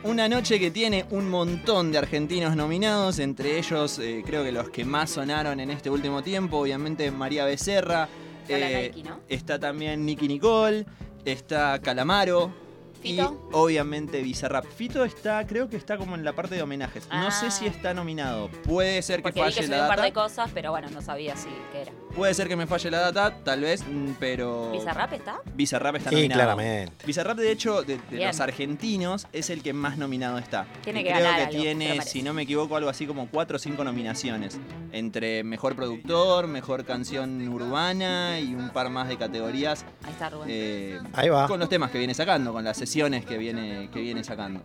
Una 0.07 0.29
noche 0.29 0.57
que 0.57 0.71
tiene 0.71 1.05
un 1.09 1.29
montón 1.29 1.91
de 1.91 1.97
argentinos 1.97 2.55
nominados, 2.55 3.19
entre 3.19 3.59
ellos 3.59 3.99
eh, 3.99 4.23
creo 4.25 4.41
que 4.41 4.53
los 4.53 4.69
que 4.69 4.85
más 4.85 5.09
sonaron 5.09 5.59
en 5.59 5.69
este 5.69 5.89
último 5.89 6.23
tiempo, 6.23 6.59
obviamente 6.59 7.11
María 7.11 7.43
Becerra, 7.43 8.07
Está 8.43 8.71
eh, 8.71 8.91
Nike, 8.95 9.09
¿no? 9.09 9.19
está 9.27 9.59
también 9.59 10.05
Nicky 10.05 10.29
Nicole, 10.29 10.85
está 11.25 11.77
Calamaro. 11.81 12.53
¿Fito? 13.01 13.47
Y 13.51 13.53
obviamente 13.53 14.21
Bizarrap. 14.21 14.65
Fito 14.65 15.03
está, 15.03 15.45
creo 15.47 15.69
que 15.69 15.77
está 15.77 15.97
como 15.97 16.15
en 16.15 16.23
la 16.23 16.33
parte 16.33 16.55
de 16.55 16.61
homenajes. 16.61 17.07
No 17.09 17.27
Ah. 17.27 17.31
sé 17.31 17.51
si 17.51 17.65
está 17.67 17.93
nominado. 17.93 18.49
Puede 18.65 19.01
ser 19.01 19.17
que 19.17 19.23
Porque 19.23 19.41
vi 19.41 19.47
que 19.47 19.51
falle 19.53 19.65
subió 19.67 19.77
la 19.77 19.83
un 19.83 19.89
par 19.89 19.97
de 20.01 20.07
data. 20.09 20.13
cosas, 20.23 20.51
pero 20.53 20.71
bueno, 20.71 20.89
no 20.91 21.01
sabía 21.01 21.35
si 21.35 21.47
qué 21.71 21.81
era. 21.83 21.91
Puede 22.15 22.33
ser 22.33 22.47
que 22.47 22.55
me 22.55 22.65
falle 22.65 22.89
la 22.89 22.99
data, 23.11 23.43
tal 23.43 23.61
vez, 23.61 23.83
mm, 23.87 24.13
pero. 24.19 24.71
¿Bizarrap 24.71 25.13
está? 25.13 25.39
Bizarrap 25.53 25.95
está 25.97 26.09
Sí, 26.09 26.15
nominado. 26.15 26.39
claramente. 26.41 27.05
Bizarrap, 27.05 27.37
de 27.37 27.51
hecho, 27.51 27.83
de, 27.83 27.99
los 28.11 28.39
argentinos, 28.39 29.27
es 29.33 29.49
el 29.51 29.61
que 29.61 29.73
más 29.73 29.97
nominado 29.97 30.37
está. 30.39 30.65
Tiene 30.83 31.01
Y 31.01 31.03
que 31.03 31.09
Creo 31.11 31.23
ganar 31.23 31.37
que 31.37 31.45
algo, 31.47 31.61
tiene, 31.61 32.01
si 32.01 32.23
no 32.23 32.33
me 32.33 32.41
equivoco, 32.43 32.75
algo 32.75 32.89
así 32.89 33.05
como 33.05 33.27
cuatro 33.27 33.57
o 33.57 33.59
cinco 33.59 33.83
nominaciones. 33.83 34.57
Entre 34.91 35.43
mejor 35.43 35.75
productor, 35.75 36.47
mejor 36.47 36.85
canción 36.85 37.47
urbana 37.49 38.39
y 38.39 38.55
un 38.55 38.69
par 38.69 38.89
más 38.89 39.07
de 39.07 39.17
categorías. 39.17 39.85
Ahí 40.03 40.11
está 40.13 40.29
Rubén. 40.29 40.47
eh, 40.49 40.99
Ahí 41.13 41.29
va. 41.29 41.47
Con 41.47 41.59
los 41.59 41.69
temas 41.69 41.91
que 41.91 41.97
viene 41.99 42.13
sacando, 42.13 42.51
con 42.51 42.63
las 42.63 42.77
sesiones 42.97 43.25
que 43.25 43.37
viene, 43.37 43.89
que 43.93 44.01
viene 44.01 44.23
sacando. 44.23 44.61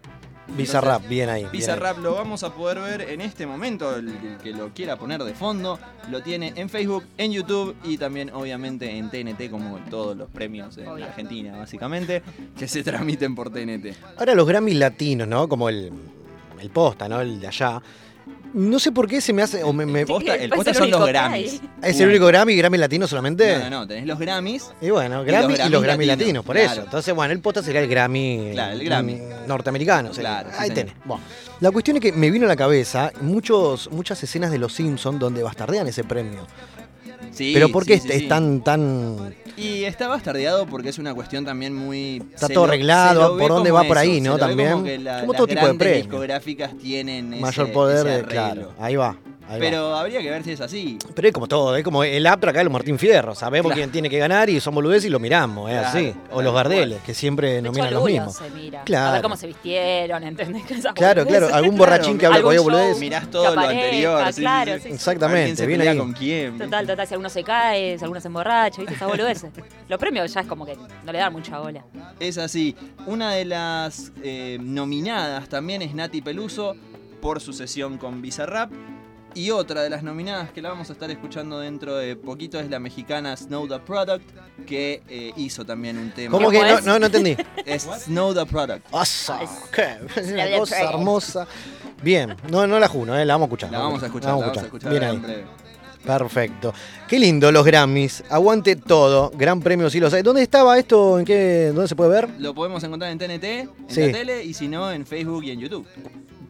Bizarrap, 0.56 1.06
bien 1.06 1.28
ahí. 1.28 1.46
Bizarrap 1.52 1.98
lo 1.98 2.14
vamos 2.14 2.42
a 2.42 2.54
poder 2.54 2.80
ver 2.80 3.10
en 3.10 3.20
este 3.20 3.46
momento, 3.46 3.94
el, 3.94 4.08
el 4.08 4.38
que 4.42 4.52
lo 4.52 4.70
quiera 4.70 4.96
poner 4.96 5.22
de 5.22 5.34
fondo, 5.34 5.78
lo 6.10 6.22
tiene 6.22 6.54
en 6.56 6.70
Facebook, 6.70 7.04
en 7.18 7.30
YouTube 7.30 7.76
y 7.84 7.98
también 7.98 8.30
obviamente 8.32 8.90
en 8.90 9.10
TNT 9.10 9.50
como 9.50 9.76
todos 9.90 10.16
los 10.16 10.30
premios 10.30 10.78
en. 10.78 10.88
Argentina 10.88 11.58
básicamente, 11.58 12.22
que 12.58 12.66
se 12.66 12.82
transmiten 12.82 13.34
por 13.34 13.50
TNT. 13.50 13.94
Ahora 14.16 14.34
los 14.34 14.48
Grammys 14.48 14.76
latinos, 14.76 15.28
¿no? 15.28 15.46
Como 15.46 15.68
el, 15.68 15.92
el 16.58 16.70
posta, 16.70 17.10
¿no? 17.10 17.20
El 17.20 17.38
de 17.38 17.48
allá. 17.48 17.82
No 18.54 18.78
sé 18.78 18.92
por 18.92 19.08
qué 19.08 19.20
se 19.20 19.32
me 19.32 19.42
hace. 19.42 19.62
O 19.64 19.72
me, 19.72 19.86
me- 19.86 20.04
Posta- 20.06 20.34
el 20.36 20.48
Pues 20.50 20.56
posta 20.58 20.70
el 20.72 20.76
son 20.76 20.90
los 20.90 21.06
Grammys. 21.08 21.60
¿Es 21.82 22.00
el 22.00 22.08
único 22.08 22.26
Grammy, 22.26 22.54
Grammy 22.56 22.76
latino 22.78 23.06
solamente? 23.06 23.58
No, 23.58 23.64
no, 23.64 23.70
no, 23.70 23.86
tenés 23.86 24.06
los 24.06 24.18
Grammys. 24.18 24.70
Y 24.80 24.90
bueno, 24.90 25.22
Y 25.22 25.26
Grammy 25.26 25.56
los 25.56 25.66
y 25.66 25.70
los 25.70 25.82
Grammys 25.82 25.86
Grammy 25.86 26.06
latinos, 26.06 26.18
latinos, 26.18 26.44
por 26.44 26.56
claro. 26.56 26.72
eso. 26.72 26.82
Entonces, 26.82 27.14
bueno, 27.14 27.32
el 27.32 27.40
posta 27.40 27.62
sería 27.62 27.80
el 27.80 27.88
Grammy, 27.88 28.50
Claro, 28.52 28.72
el 28.74 28.84
Grammy. 28.84 29.14
mm, 29.14 29.46
norteamericano. 29.48 30.10
Claro, 30.10 30.50
sí, 30.50 30.56
Ahí 30.58 30.68
señor. 30.68 30.74
tenés. 30.86 30.94
Bueno, 31.04 31.22
la 31.60 31.70
cuestión 31.70 31.96
es 31.96 32.02
que 32.02 32.12
me 32.12 32.30
vino 32.30 32.44
a 32.44 32.48
la 32.48 32.56
cabeza 32.56 33.10
muchos, 33.22 33.90
muchas 33.90 34.22
escenas 34.22 34.50
de 34.50 34.58
Los 34.58 34.74
Simpsons 34.74 35.18
donde 35.18 35.42
bastardean 35.42 35.86
ese 35.88 36.04
premio. 36.04 36.46
Sí, 37.32 37.52
Pero 37.54 37.70
¿por 37.70 37.86
qué 37.86 37.94
sí, 37.94 37.98
es, 37.98 38.02
sí, 38.02 38.10
es 38.12 38.18
sí. 38.24 38.28
tan, 38.28 38.62
tan. 38.62 39.34
Y 39.56 39.84
está 39.84 40.08
bastardeado 40.08 40.66
porque 40.66 40.88
es 40.88 40.98
una 40.98 41.14
cuestión 41.14 41.44
también 41.44 41.74
muy... 41.74 42.22
Está 42.34 42.48
todo 42.48 42.64
arreglado, 42.64 43.36
por 43.36 43.48
dónde 43.50 43.70
va 43.70 43.84
por 43.84 43.98
ahí, 43.98 44.20
¿no? 44.20 44.38
También. 44.38 44.72
Como, 44.72 44.86
la- 44.86 45.20
Como 45.20 45.32
las 45.32 45.36
todo 45.38 45.46
tipo 45.46 45.66
de 45.66 45.74
premios. 45.74 46.02
discográficas 46.06 46.76
tienen 46.78 47.40
Mayor 47.40 47.66
ese- 47.66 47.72
poder 47.74 47.96
ese 47.98 48.04
de. 48.08 48.14
arreglo. 48.14 48.30
Claro, 48.30 48.72
ahí 48.78 48.96
va. 48.96 49.16
Ahí 49.48 49.58
va. 49.60 49.66
Pero 49.66 49.96
habría 49.96 50.20
que 50.20 50.30
ver 50.30 50.42
si 50.44 50.52
es 50.52 50.60
así. 50.60 50.98
Pero 51.14 51.28
es 51.28 51.34
como 51.34 51.46
todo, 51.48 51.76
es 51.76 51.84
como 51.84 52.04
el 52.04 52.26
apto 52.26 52.48
acá 52.48 52.58
de 52.60 52.64
los 52.64 52.72
Martín 52.72 52.98
Fierro, 52.98 53.34
sabemos 53.34 53.70
Claro. 53.70 53.80
quién 53.80 53.90
tiene 53.92 54.08
que 54.10 54.18
ganar 54.18 54.48
y 54.50 54.60
son 54.60 54.74
boludeces 54.74 55.06
y 55.06 55.10
lo 55.10 55.18
miramos, 55.18 55.70
es 55.70 55.78
Claro, 55.78 55.88
así. 55.88 56.08
O 56.08 56.22
claro, 56.28 56.42
los 56.42 56.54
Gardeles, 56.54 57.02
que 57.02 57.14
siempre 57.14 57.48
De 57.48 57.58
hecho, 57.58 57.62
nominan 57.66 57.94
los 57.94 58.04
mismos. 58.04 58.36
se 58.36 58.50
mira. 58.50 58.80
A 58.80 58.84
Claro. 58.84 59.12
ver 59.12 59.22
cómo 59.22 59.36
se 59.36 59.46
vistieron, 59.46 60.22
¿entendés? 60.24 60.62
Esas 60.70 60.94
Claro, 60.94 61.24
claro, 61.26 61.46
boludeces. 61.46 61.52
algún 61.54 61.76
borrachín 61.78 62.18
que 62.18 62.26
habla 62.26 62.38
show 62.40 62.64
boludez. 62.64 62.98
Mirás 62.98 63.30
todo 63.30 63.44
lo 63.44 63.50
aparezca, 63.60 63.84
anterior. 63.84 64.32
sí, 64.32 64.40
claro, 64.40 64.72
sí. 64.82 64.88
Exactamente, 64.88 65.44
quién 65.44 65.56
se 65.56 65.66
pelea 65.66 65.92
ahí. 65.92 65.98
con 65.98 66.12
quién. 66.12 66.58
Total, 66.58 66.86
total, 66.86 67.06
si 67.06 67.14
alguno 67.14 67.28
se 67.28 67.44
cae, 67.44 67.98
si 67.98 68.04
alguno 68.04 68.20
se 68.20 68.28
emborracha, 68.28 68.80
¿viste? 68.80 68.94
Esa 68.94 69.06
boludez. 69.06 69.44
Los 69.88 69.98
premios 69.98 70.32
ya 70.32 70.40
es 70.40 70.46
como 70.46 70.64
que 70.66 70.76
no 71.04 71.12
le 71.12 71.18
dan 71.18 71.32
mucha 71.32 71.58
bola. 71.58 71.84
Es 72.20 72.38
así. 72.38 72.74
Una 73.06 73.32
de 73.32 73.44
las 73.44 74.12
eh, 74.22 74.58
nominadas 74.60 75.48
también 75.48 75.82
es 75.82 75.94
Nati 75.94 76.20
Peluso 76.22 76.74
por 77.20 77.40
su 77.40 77.52
sesión 77.52 77.98
con 77.98 78.20
Bizarrap. 78.22 78.70
Y 79.34 79.50
otra 79.50 79.82
de 79.82 79.90
las 79.90 80.02
nominadas 80.02 80.50
que 80.50 80.60
la 80.62 80.68
vamos 80.70 80.90
a 80.90 80.92
estar 80.92 81.10
escuchando 81.10 81.58
dentro 81.60 81.96
de 81.96 82.16
poquito 82.16 82.58
es 82.60 82.68
la 82.70 82.78
mexicana 82.78 83.36
Snow 83.36 83.66
the 83.68 83.78
Product, 83.80 84.24
que 84.66 85.02
eh, 85.08 85.32
hizo 85.36 85.64
también 85.64 85.98
un 85.98 86.10
tema. 86.10 86.30
¿Cómo 86.32 86.50
que 86.50 86.58
¿Cómo 86.58 86.70
no, 86.70 86.80
no, 86.80 86.98
no 86.98 87.06
entendí? 87.06 87.36
Es 87.66 87.82
Snow 88.04 88.34
the 88.34 88.46
Product. 88.46 88.86
Asa, 88.92 89.40
qué, 89.74 89.98
es 90.20 90.32
una 90.32 90.58
cosa 90.58 90.80
hermosa. 90.82 91.46
Bien, 92.02 92.36
no, 92.50 92.66
no 92.66 92.78
la 92.80 92.88
juno, 92.88 93.18
eh, 93.18 93.24
la 93.24 93.34
vamos 93.34 93.46
a 93.46 93.48
escuchar. 93.48 93.70
La 93.70 93.78
vamos 93.78 94.02
a 94.02 94.06
escuchar, 94.06 94.30
la 94.30 94.36
vamos 94.36 94.58
a 94.58 94.60
escuchar 94.62 94.90
Bien 94.90 95.04
ahí. 95.04 95.16
en 95.16 95.22
breve. 95.22 95.44
Perfecto. 96.04 96.74
Qué 97.06 97.16
lindo 97.16 97.52
los 97.52 97.64
Grammys. 97.64 98.24
Aguante 98.28 98.74
todo. 98.74 99.30
Gran 99.36 99.60
premio 99.60 99.88
sí 99.88 100.00
los 100.00 100.12
hay. 100.12 100.22
¿Dónde 100.22 100.42
estaba 100.42 100.76
esto? 100.76 101.16
¿En 101.18 101.24
qué? 101.24 101.66
¿Dónde 101.72 101.86
se 101.86 101.94
puede 101.94 102.10
ver? 102.10 102.28
Lo 102.40 102.54
podemos 102.54 102.82
encontrar 102.82 103.12
en 103.12 103.18
TNT, 103.18 103.44
en 103.44 103.70
Sí. 103.86 104.00
la 104.06 104.12
tele 104.12 104.42
y 104.44 104.52
si 104.52 104.66
no 104.66 104.90
en 104.90 105.06
Facebook 105.06 105.44
y 105.44 105.52
en 105.52 105.60
YouTube. 105.60 105.86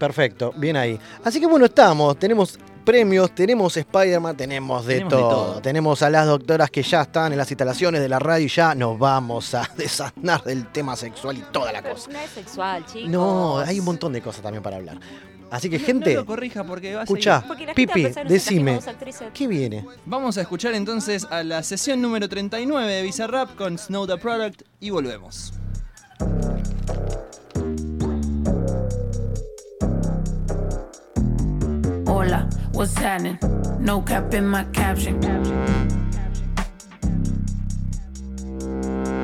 Perfecto, 0.02 0.52
bien 0.56 0.76
ahí. 0.76 0.98
Así 1.22 1.38
que 1.38 1.46
bueno, 1.46 1.66
estamos. 1.66 2.18
Tenemos 2.18 2.58
premios, 2.84 3.32
tenemos 3.32 3.76
Spider-Man, 3.76 4.36
tenemos 4.36 4.84
de, 4.84 4.94
Tenemos 4.94 5.12
de 5.12 5.20
todo. 5.20 5.60
Tenemos 5.62 6.02
a 6.02 6.10
las 6.10 6.26
doctoras 6.26 6.70
que 6.72 6.82
ya 6.82 7.02
están 7.02 7.30
en 7.30 7.38
las 7.38 7.48
instalaciones 7.48 8.00
de 8.00 8.08
la 8.08 8.18
radio 8.18 8.44
y 8.46 8.48
ya 8.48 8.74
nos 8.74 8.98
vamos 8.98 9.54
a 9.54 9.62
desanar 9.76 10.42
del 10.42 10.66
tema 10.72 10.96
sexual 10.96 11.38
y 11.38 11.42
toda 11.52 11.70
la 11.72 11.82
Pero 11.82 11.94
cosa. 11.94 12.10
no 12.10 12.18
es 12.18 12.30
sexual, 12.30 12.84
chicos. 12.84 13.10
No, 13.10 13.58
hay 13.60 13.78
un 13.78 13.84
montón 13.84 14.12
de 14.12 14.20
cosas 14.20 14.42
también 14.42 14.60
para 14.60 14.78
hablar. 14.78 14.98
Así 15.52 15.70
que, 15.70 15.78
No- 15.78 15.84
gente, 15.86 16.14
No 16.14 16.20
lo 16.22 16.26
corrija 16.26 16.64
porque 16.64 16.96
va 16.96 17.02
a 17.02 17.04
escuchá. 17.04 17.44
Porque 17.46 17.64
la 17.66 17.74
gente 17.74 17.86
va 17.86 17.92
a 18.10 18.24
Pipi, 18.24 18.28
decime. 18.28 18.80
¿qué 19.32 19.46
viene? 19.46 19.86
Vamos 20.04 20.36
a 20.36 20.40
escuchar 20.40 20.74
entonces 20.74 21.28
a 21.30 21.44
la 21.44 21.62
sesión 21.62 22.02
número 22.02 22.28
39 22.28 22.90
de 22.92 23.02
Bizarrap 23.04 23.54
con 23.54 23.78
Snow 23.78 24.04
the 24.08 24.16
Product 24.16 24.62
y 24.80 24.90
volvemos. 24.90 25.52
Hola, 32.22 32.48
what's 32.70 32.94
happening? 32.94 33.36
No 33.80 34.00
cap 34.00 34.32
in 34.32 34.46
my 34.46 34.62
caption. 34.72 35.20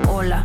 Hola, 0.05 0.45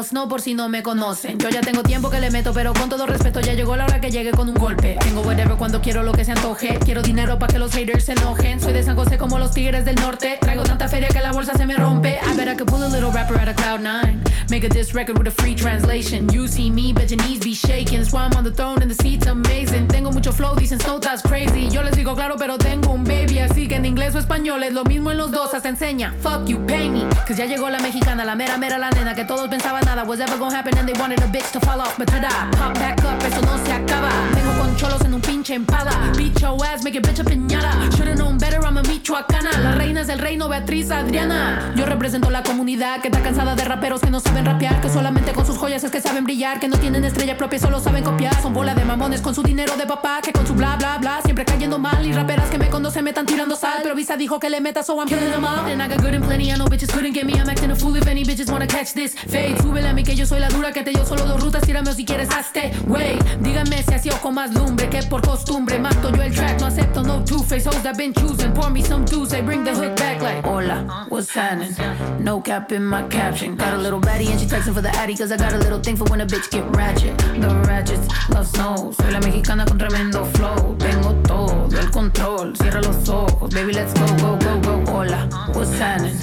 Snow 0.03 0.27
por 0.27 0.41
si 0.41 0.53
no 0.53 0.69
me 0.69 0.83
conocen. 0.83 1.37
Yo 1.39 1.49
ya 1.49 1.61
tengo 1.61 1.83
tiempo 1.83 2.09
que 2.09 2.19
le 2.19 2.31
meto, 2.31 2.53
pero 2.53 2.73
con 2.73 2.89
todo 2.89 3.05
respeto 3.05 3.39
ya 3.39 3.53
llegó 3.53 3.75
la 3.75 3.85
hora 3.85 4.01
que 4.01 4.11
llegue 4.11 4.31
con 4.31 4.49
un 4.49 4.55
golpe. 4.55 4.97
Tengo 4.99 5.21
whatever 5.21 5.57
cuando 5.57 5.81
quiero 5.81 6.03
lo 6.03 6.11
que 6.13 6.25
se 6.25 6.31
antoje. 6.31 6.79
Quiero 6.83 7.01
dinero 7.01 7.37
para 7.39 7.53
que 7.53 7.59
los 7.59 7.71
haters 7.71 8.05
se 8.05 8.13
enojen. 8.13 8.59
Soy 8.59 8.73
de 8.73 8.83
San 8.83 8.95
José 8.95 9.17
como 9.17 9.39
los 9.39 9.51
tigres 9.51 9.85
del 9.85 9.95
norte. 9.95 10.37
Traigo 10.41 10.63
tanta 10.63 10.87
feria 10.87 11.07
que 11.09 11.19
la 11.19 11.31
bolsa 11.31 11.53
se 11.57 11.65
me 11.65 11.75
rompe. 11.75 12.19
I 12.25 12.35
bet 12.35 12.47
I 12.47 12.55
could 12.55 12.67
pull 12.67 12.83
a 12.83 12.89
little 12.89 13.11
rapper 13.11 13.39
out 13.39 13.47
of 13.47 13.55
cloud 13.55 13.81
nine. 13.81 14.21
Make 14.49 14.65
a 14.65 14.69
diss 14.69 14.93
record 14.93 15.17
with 15.17 15.27
a 15.27 15.31
free 15.31 15.55
translation. 15.55 16.27
You 16.31 16.47
see 16.47 16.69
me, 16.69 16.93
bet 16.93 17.09
your 17.09 17.21
knees 17.23 17.39
be 17.39 17.53
shaking. 17.53 17.99
That's 17.99 18.13
I'm 18.13 18.33
on 18.37 18.43
the 18.43 18.51
throne 18.51 18.81
and 18.81 18.91
the 18.91 19.03
seat's 19.03 19.27
amazing. 19.27 19.87
Tengo 19.87 20.11
mucho 20.11 20.31
flow, 20.31 20.55
dicen 20.55 20.79
Snow 20.79 20.99
that's 20.99 21.21
crazy. 21.21 21.69
Yo 21.69 21.81
les 21.81 21.95
digo 21.95 22.15
claro, 22.15 22.35
pero 22.37 22.57
tengo 22.57 22.91
un 22.91 23.03
baby. 23.03 23.39
Así 23.39 23.67
que 23.67 23.75
en 23.75 23.85
inglés 23.85 24.13
o 24.15 24.19
español 24.19 24.63
es 24.63 24.73
lo 24.73 24.83
mismo 24.83 25.11
en 25.11 25.17
los 25.17 25.31
dos. 25.31 25.53
Hasta 25.53 25.69
enseña. 25.69 26.13
Fuck 26.21 26.47
you, 26.47 26.65
pay 26.65 26.89
me. 26.89 27.07
Cause 27.27 27.35
ya 27.35 27.45
llegó 27.45 27.69
la 27.69 27.79
mexicana, 27.79 28.25
la 28.25 28.35
mera 28.35 28.57
mera 28.57 28.77
la 28.77 28.89
nena. 28.89 29.15
Que 29.15 29.23
todos 29.23 29.47
pensaban 29.49 29.87
nada 29.95 30.07
was 30.07 30.21
ever 30.21 30.37
gonna 30.37 30.55
happen 30.55 30.77
and 30.77 30.87
they 30.87 30.97
wanted 30.99 31.19
a 31.19 31.27
bitch 31.27 31.51
to 31.51 31.59
fall 31.59 31.81
off. 31.81 31.97
But 31.97 32.07
tada, 32.07 32.31
pop 32.57 32.73
back 32.75 33.03
up, 33.03 33.21
eso 33.23 33.41
no 33.41 33.57
se 33.65 33.71
acaba. 33.73 34.11
Vengo 34.35 34.50
con 34.61 34.75
cholos 34.75 35.01
en 35.05 35.13
un 35.13 35.21
pinche 35.21 35.55
empada. 35.55 35.91
Beat 36.15 36.39
your 36.39 36.55
ass, 36.63 36.83
make 36.83 36.97
it 36.97 37.05
bitch 37.05 37.19
a 37.19 37.23
piñata. 37.23 37.71
Should've 37.95 38.15
known 38.15 38.37
better, 38.37 38.59
I'm 38.63 38.77
a 38.77 38.83
michoacana. 38.83 39.51
La 39.63 39.71
reina 39.73 40.01
es 40.01 40.09
el 40.09 40.19
reino, 40.19 40.47
Beatriz 40.47 40.91
Adriana. 40.91 41.73
Yo 41.75 41.85
represento 41.85 42.29
la 42.29 42.43
comunidad 42.43 43.01
que 43.01 43.07
está 43.07 43.21
cansada 43.21 43.55
de 43.55 43.65
raperos 43.65 44.01
que 44.01 44.11
no 44.11 44.19
saben 44.19 44.45
rapear. 44.45 44.79
Que 44.81 44.89
solamente 44.89 45.33
con 45.33 45.45
sus 45.45 45.57
joyas 45.57 45.83
es 45.83 45.91
que 45.91 46.01
saben 46.01 46.25
brillar. 46.25 46.59
Que 46.59 46.67
no 46.67 46.77
tienen 46.77 47.03
estrella 47.03 47.37
propia, 47.37 47.59
solo 47.59 47.79
saben 47.79 48.03
copiar. 48.03 48.39
Son 48.41 48.53
bola 48.53 48.75
de 48.75 48.85
mamones 48.85 49.21
con 49.21 49.33
su 49.33 49.41
dinero 49.41 49.75
de 49.77 49.87
papá. 49.87 50.19
Que 50.21 50.31
con 50.31 50.45
su 50.45 50.53
bla 50.53 50.75
bla 50.75 50.97
bla 50.99 51.21
siempre 51.23 51.43
cayendo 51.43 51.79
mal. 51.79 52.05
Y 52.05 52.13
raperas 52.13 52.49
que 52.49 52.59
me 52.59 52.69
conocen 52.69 53.03
me 53.03 53.09
están 53.09 53.25
tirando 53.25 53.55
sal. 53.55 53.79
Pero 53.81 53.95
Visa 53.95 54.15
dijo 54.15 54.39
que 54.39 54.49
le 54.49 54.61
meta, 54.61 54.83
so 54.83 54.95
I'm 54.99 55.07
killing 55.07 55.31
them 55.31 55.43
all. 55.43 55.65
And 55.65 55.81
I 55.81 55.87
got 55.87 56.01
good 56.03 56.13
and 56.13 56.23
plenty, 56.25 56.51
I 56.51 56.55
know 56.55 56.67
bitches 56.67 56.91
couldn't 56.91 57.13
get 57.13 57.25
me. 57.25 57.33
I'm 57.33 57.49
acting 57.49 57.71
a 57.71 57.75
fool 57.75 57.95
if 57.97 58.07
any 58.07 58.23
bitches 58.23 58.51
wanna 58.51 58.67
catch 58.67 58.93
this. 58.93 59.15
Fade, 59.15 59.57
súbele 59.61 59.89
a 59.89 59.93
mí 59.93 60.03
que 60.03 60.15
yo 60.15 60.25
soy 60.25 60.39
la 60.39 60.49
dura. 60.49 60.71
Que 60.71 60.83
te 60.83 60.91
dio 60.91 61.05
solo 61.05 61.25
dos 61.25 61.41
rutas, 61.41 61.63
tírame 61.63 61.91
si 61.93 62.05
quieres 62.05 62.29
hazte. 62.29 62.71
Wey, 62.87 63.17
díganme 63.39 63.83
si 63.83 63.93
así 63.93 64.09
o 64.09 64.17
con 64.21 64.35
más 64.35 64.50
lumbre 64.53 64.89
que 64.89 65.01
por 65.03 65.21
costumbre. 65.21 65.79
Mato 65.79 66.11
yo 66.11 66.21
el 66.21 66.33
track, 66.33 66.59
no 66.59 66.67
acepto 66.67 67.03
no 67.03 67.23
two-face 67.23 67.65
hoes 67.65 67.81
that 67.83 67.97
been 67.97 68.13
choosing. 68.13 68.51
Pour 68.53 68.69
me 68.69 68.81
some 68.81 69.05
juice, 69.05 69.33
I 69.33 69.41
bring 69.41 69.63
the 69.63 69.73
hook 69.73 69.95
back 69.95 70.21
like. 70.21 70.43
Hola, 70.45 71.07
what's 71.09 71.31
happening? 71.31 71.73
No 72.19 72.41
cap 72.41 72.71
in 72.71 72.83
my 72.83 73.03
caption. 73.07 73.55
Got 73.55 73.73
a 73.73 73.77
little 73.77 73.99
baddie 73.99 74.29
and 74.29 74.39
she 74.39 74.45
texting 74.45 74.73
for 74.73 74.81
the 74.81 74.89
addy 74.95 75.15
cause 75.15 75.31
I 75.31 75.37
got 75.37 75.53
a 75.53 75.57
little 75.57 75.79
thing 75.79 75.95
for 75.95 76.05
when 76.05 76.21
a 76.21 76.25
bitch 76.25 76.49
get 76.51 76.63
ratchet. 76.75 77.17
The 77.17 77.49
ratchets 77.67 78.07
love 78.29 78.47
snow. 78.47 78.91
Soy 78.91 79.11
la 79.11 79.19
mexicana 79.19 79.65
con 79.65 79.77
tremendo 79.77 80.25
flow. 80.33 80.75
Tengo 80.77 81.13
todo 81.23 81.69
el 81.77 81.89
control. 81.91 82.55
Cierra 82.55 82.81
los 82.81 83.07
ojos, 83.09 83.53
baby, 83.53 83.73
let's 83.73 83.93
go, 83.93 84.05
go, 84.17 84.37
go, 84.37 84.59
go. 84.59 84.91
Hola, 84.91 85.27
what's 85.53 85.71
happening? 85.77 86.17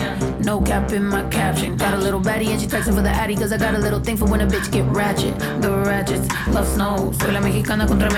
No 0.45 0.61
cap 0.61 0.93
in 0.93 1.05
my 1.05 1.23
caption. 1.29 1.77
Got 1.77 1.95
a 1.95 1.99
little 1.99 2.21
baddie 2.21 2.49
and 2.49 2.61
she 2.61 2.67
texting 2.67 2.95
for 2.95 3.03
the 3.03 3.11
addy 3.11 3.35
cause 3.35 3.53
I 3.53 3.59
got 3.59 3.75
a 3.75 3.79
little 3.79 4.01
thing 4.01 4.17
for 4.17 4.27
when 4.27 4.41
a 4.41 4.47
bitch 4.47 4.71
get 4.71 4.85
ratchet. 4.87 5.37
The 5.61 5.71
ratchets 5.85 6.29
love 6.49 6.67
snow. 6.69 7.13
Soy 7.21 7.33
la 7.33 7.41
mexicana 7.41 7.87
con 7.87 7.99
tremendo 7.99 8.18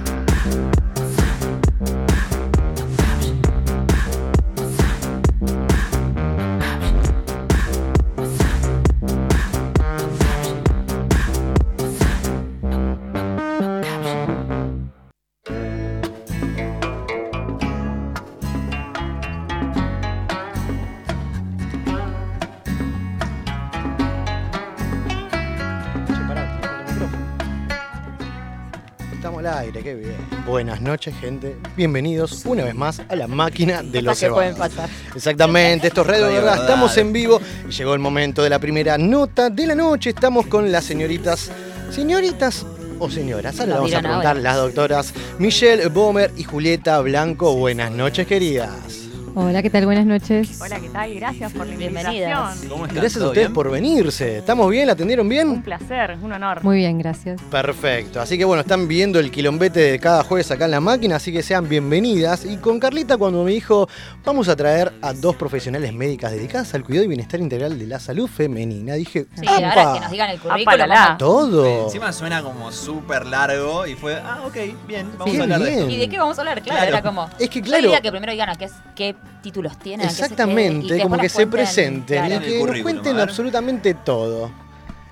Buenas 30.51 30.81
noches, 30.81 31.15
gente. 31.15 31.55
Bienvenidos 31.77 32.45
una 32.45 32.65
vez 32.65 32.75
más 32.75 33.01
a 33.07 33.15
la 33.15 33.25
máquina 33.25 33.81
de 33.83 34.01
los 34.01 34.19
que 34.19 34.29
pueden 34.29 34.53
cebados. 34.53 34.75
pasar. 34.75 34.89
Exactamente, 35.15 35.87
esto 35.87 36.01
es 36.01 36.07
Radio 36.07 36.23
Radio 36.23 36.35
Verdad. 36.35 36.51
Verdad. 36.51 36.65
Estamos 36.65 36.97
en 36.97 37.13
vivo 37.13 37.41
y 37.69 37.71
llegó 37.71 37.93
el 37.93 38.01
momento 38.01 38.43
de 38.43 38.49
la 38.49 38.59
primera 38.59 38.97
nota 38.97 39.49
de 39.49 39.65
la 39.65 39.75
noche. 39.75 40.09
Estamos 40.09 40.47
con 40.47 40.69
las 40.69 40.83
señoritas. 40.83 41.49
¿Señoritas 41.89 42.65
o 42.99 43.09
señoras? 43.09 43.61
Ahora 43.61 43.67
le 43.67 43.73
vamos 43.75 43.93
a 43.93 43.99
preguntar 44.01 44.35
las 44.35 44.57
doctoras 44.57 45.13
Michelle 45.39 45.87
Bomer 45.87 46.33
y 46.35 46.43
Julieta 46.43 46.99
Blanco. 46.99 47.55
Buenas 47.55 47.89
noches, 47.89 48.27
queridas. 48.27 48.90
Hola, 49.33 49.61
¿qué 49.61 49.69
tal? 49.69 49.85
Buenas 49.85 50.05
noches. 50.05 50.59
Hola, 50.61 50.77
¿qué 50.81 50.89
tal? 50.89 51.13
Gracias 51.15 51.53
por 51.53 51.65
la 51.65 51.73
invitación. 51.73 52.33
¿Cómo 52.67 52.83
están? 52.85 52.95
Gracias 52.97 53.15
a 53.15 53.19
¿Todo 53.19 53.29
ustedes 53.29 53.47
bien? 53.47 53.53
por 53.53 53.71
venirse. 53.71 54.37
¿Estamos 54.39 54.69
bien? 54.69 54.87
¿La 54.87 54.93
atendieron 54.93 55.25
Un 55.25 55.29
bien? 55.29 55.61
placer, 55.61 56.17
un 56.21 56.33
honor. 56.33 56.61
Muy 56.65 56.77
bien, 56.77 56.97
gracias. 56.99 57.41
Perfecto. 57.43 58.19
Así 58.19 58.37
que 58.37 58.43
bueno, 58.43 58.59
están 58.61 58.89
viendo 58.89 59.19
el 59.19 59.31
quilombete 59.31 59.79
de 59.79 59.99
cada 59.99 60.25
jueves 60.25 60.51
acá 60.51 60.65
en 60.65 60.71
la 60.71 60.81
máquina, 60.81 61.15
así 61.15 61.31
que 61.31 61.43
sean 61.43 61.69
bienvenidas. 61.69 62.43
Y 62.43 62.57
con 62.57 62.77
Carlita 62.81 63.15
cuando 63.17 63.45
me 63.45 63.51
dijo, 63.51 63.87
vamos 64.25 64.49
a 64.49 64.55
traer 64.57 64.91
a 65.01 65.13
dos 65.13 65.37
profesionales 65.37 65.93
médicas 65.93 66.33
dedicadas 66.33 66.73
al 66.73 66.83
cuidado 66.83 67.05
y 67.05 67.07
bienestar 67.07 67.39
integral 67.39 67.79
de 67.79 67.87
la 67.87 67.99
salud 68.01 68.27
femenina, 68.27 68.95
dije, 68.95 69.27
Sí, 69.39 69.45
ahora 69.47 69.93
que 69.93 69.99
nos 70.01 70.11
digan 70.11 70.29
el 70.31 70.39
Apa, 70.39 70.49
currículum. 70.49 71.17
Todo. 71.17 71.83
Encima 71.85 72.11
suena 72.11 72.43
como 72.43 72.69
súper 72.73 73.25
largo 73.27 73.87
y 73.87 73.95
fue, 73.95 74.15
ah, 74.15 74.41
ok, 74.45 74.57
bien, 74.85 75.09
vamos 75.17 75.39
a 75.39 75.43
hablar 75.43 75.59
de 75.61 75.73
esto. 75.73 75.89
¿Y 75.89 75.97
de 75.97 76.09
qué 76.09 76.17
vamos 76.17 76.37
a 76.37 76.41
hablar? 76.41 76.61
Claro, 76.61 76.79
Claro. 76.81 76.97
era 76.97 77.01
como. 77.01 77.29
Es 77.39 77.49
que 77.49 77.59
Yo 77.61 77.65
claro, 77.67 77.81
diría 77.83 78.01
que 78.01 78.11
primero 78.11 78.31
digan 78.33 78.49
a 78.49 78.55
qué, 78.55 78.65
es- 78.65 78.73
qué 78.93 79.15
títulos 79.41 79.77
tienen. 79.79 80.09
se- 80.09 80.21
exactamente, 80.23 80.99
como 81.01 81.17
que 81.17 81.29
se 81.29 81.47
presenten 81.47 82.25
claro. 82.27 82.45
y 82.45 82.49
que 82.49 82.63
nos 82.63 82.79
cuenten 82.81 83.19
absolutamente 83.19 83.93
todo. 83.93 84.51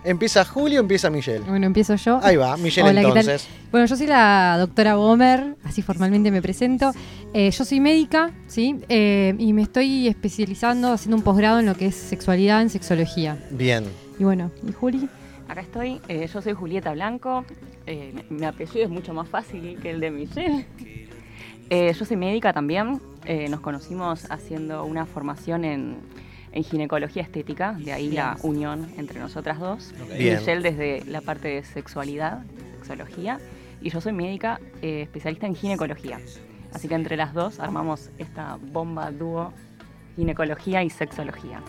Empieza 0.01 0.45
Julio, 0.45 0.79
empieza 0.79 1.09
Michelle. 1.09 1.41
Bueno, 1.41 1.65
empiezo 1.65 1.93
yo. 1.95 2.21
Ahí 2.23 2.37
va, 2.37 2.55
Michelle 2.55 2.87
Hola, 2.89 3.01
¿qué 3.01 3.07
tal? 3.07 3.17
entonces. 3.17 3.47
Bueno, 3.69 3.85
yo 3.85 3.97
soy 3.97 4.07
la 4.07 4.55
doctora 4.57 4.95
Bomer, 4.95 5.55
así 5.65 5.81
formalmente 5.81 6.31
me 6.31 6.41
presento. 6.41 6.93
Eh, 7.33 7.51
yo 7.51 7.65
soy 7.65 7.81
médica, 7.81 8.31
¿sí? 8.47 8.77
Eh, 8.87 9.35
y 9.37 9.51
me 9.51 9.61
estoy 9.63 10.07
especializando, 10.07 10.93
haciendo 10.93 11.17
un 11.17 11.23
posgrado 11.23 11.59
en 11.59 11.65
lo 11.65 11.75
que 11.75 11.87
es 11.87 11.95
sexualidad, 11.95 12.61
en 12.61 12.69
sexología. 12.69 13.37
Bien. 13.51 13.83
Y 14.17 14.23
bueno, 14.23 14.51
¿y 14.67 14.71
Juli? 14.71 15.09
acá 15.49 15.61
estoy. 15.61 15.99
Eh, 16.07 16.29
yo 16.33 16.41
soy 16.41 16.53
Julieta 16.53 16.93
Blanco. 16.93 17.43
Eh, 17.85 18.13
mi 18.29 18.45
apellido 18.45 18.85
es 18.85 18.89
mucho 18.89 19.13
más 19.13 19.27
fácil 19.27 19.77
que 19.81 19.89
el 19.89 19.99
de 19.99 20.11
Michelle. 20.11 20.65
Eh, 21.69 21.93
yo 21.97 22.05
soy 22.05 22.17
médica 22.17 22.53
también. 22.53 23.01
Eh, 23.29 23.47
nos 23.47 23.59
conocimos 23.59 24.25
haciendo 24.31 24.83
una 24.85 25.05
formación 25.05 25.63
en, 25.63 25.97
en 26.51 26.63
ginecología 26.63 27.21
estética, 27.21 27.73
de 27.73 27.93
ahí 27.93 28.09
la 28.09 28.35
unión 28.41 28.91
entre 28.97 29.19
nosotras 29.19 29.59
dos. 29.59 29.93
Michelle 30.17 30.61
desde 30.61 31.05
la 31.05 31.21
parte 31.21 31.47
de 31.47 31.63
sexualidad, 31.63 32.43
sexología, 32.79 33.39
y 33.81 33.91
yo 33.91 34.01
soy 34.01 34.13
médica 34.13 34.59
eh, 34.81 35.03
especialista 35.03 35.45
en 35.45 35.53
ginecología. 35.53 36.19
Así 36.73 36.87
que 36.87 36.95
entre 36.95 37.17
las 37.17 37.35
dos 37.35 37.59
armamos 37.59 38.09
esta 38.17 38.57
bomba 38.59 39.11
dúo 39.11 39.53
ginecología 40.15 40.83
y 40.83 40.89
sexología. 40.89 41.61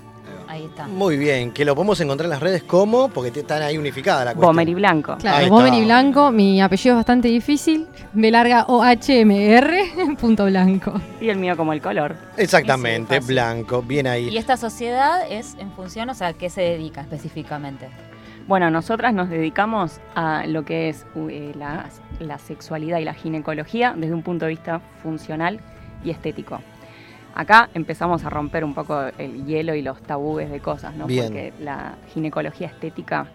Ahí 0.49 0.64
está. 0.64 0.89
Muy 0.89 1.16
bien, 1.16 1.53
que 1.53 1.64
lo 1.64 1.74
podemos 1.74 2.01
encontrar 2.01 2.26
en 2.26 2.31
las 2.31 2.41
redes 2.41 2.62
como, 2.64 3.09
porque 3.09 3.31
te- 3.31 3.41
están 3.41 3.62
ahí 3.62 3.78
unificadas 3.78 4.24
la 4.24 4.33
cuestión. 4.35 4.49
Bomer 4.49 4.68
y 4.68 4.74
Blanco. 4.74 5.16
Claro, 5.18 5.47
y 5.74 5.85
Blanco, 5.85 6.31
mi 6.33 6.61
apellido 6.61 6.95
es 6.95 6.99
bastante 6.99 7.28
difícil. 7.28 7.87
Me 8.12 8.31
larga 8.31 8.64
O-H-M-R, 8.66 10.16
punto 10.20 10.45
blanco. 10.47 10.93
Y 11.20 11.28
el 11.28 11.39
mío 11.39 11.57
como 11.57 11.72
el 11.72 11.81
color. 11.81 12.16
Exactamente, 12.37 13.20
blanco, 13.20 13.83
bien 13.83 14.07
ahí. 14.07 14.28
¿Y 14.28 14.37
esta 14.39 14.57
sociedad 14.57 15.20
es 15.31 15.57
en 15.59 15.70
función, 15.72 16.11
o 16.11 16.14
sea, 16.14 16.28
a 16.28 16.33
qué 16.33 16.51
se 16.51 16.62
dedica 16.62 17.01
específicamente? 17.03 17.89
Bueno, 18.49 18.70
nosotras 18.70 19.14
nos 19.14 19.28
dedicamos 19.28 20.01
a 20.16 20.45
lo 20.47 20.64
que 20.64 20.89
es 20.89 21.07
eh, 21.14 21.53
la, 21.57 21.87
la 22.18 22.39
sexualidad 22.39 22.99
y 22.99 23.05
la 23.05 23.14
ginecología 23.14 23.95
desde 23.97 24.14
un 24.14 24.22
punto 24.22 24.47
de 24.47 24.51
vista 24.51 24.81
funcional 25.03 25.61
y 26.03 26.11
estético. 26.11 26.61
Acá 27.35 27.70
empezamos 27.74 28.24
a 28.24 28.31
romper 28.31 28.64
un 28.64 28.74
poco 28.74 29.03
el 29.18 29.47
hielo 29.47 29.74
y 29.74 29.83
los 29.83 30.01
tabúes 30.03 30.51
de 30.51 30.61
cosas, 30.61 30.95
¿no? 30.95 31.07
Bien. 31.07 31.26
Porque 31.26 31.53
la 31.61 31.95
ginecología 32.12 32.66
estética, 32.66 33.26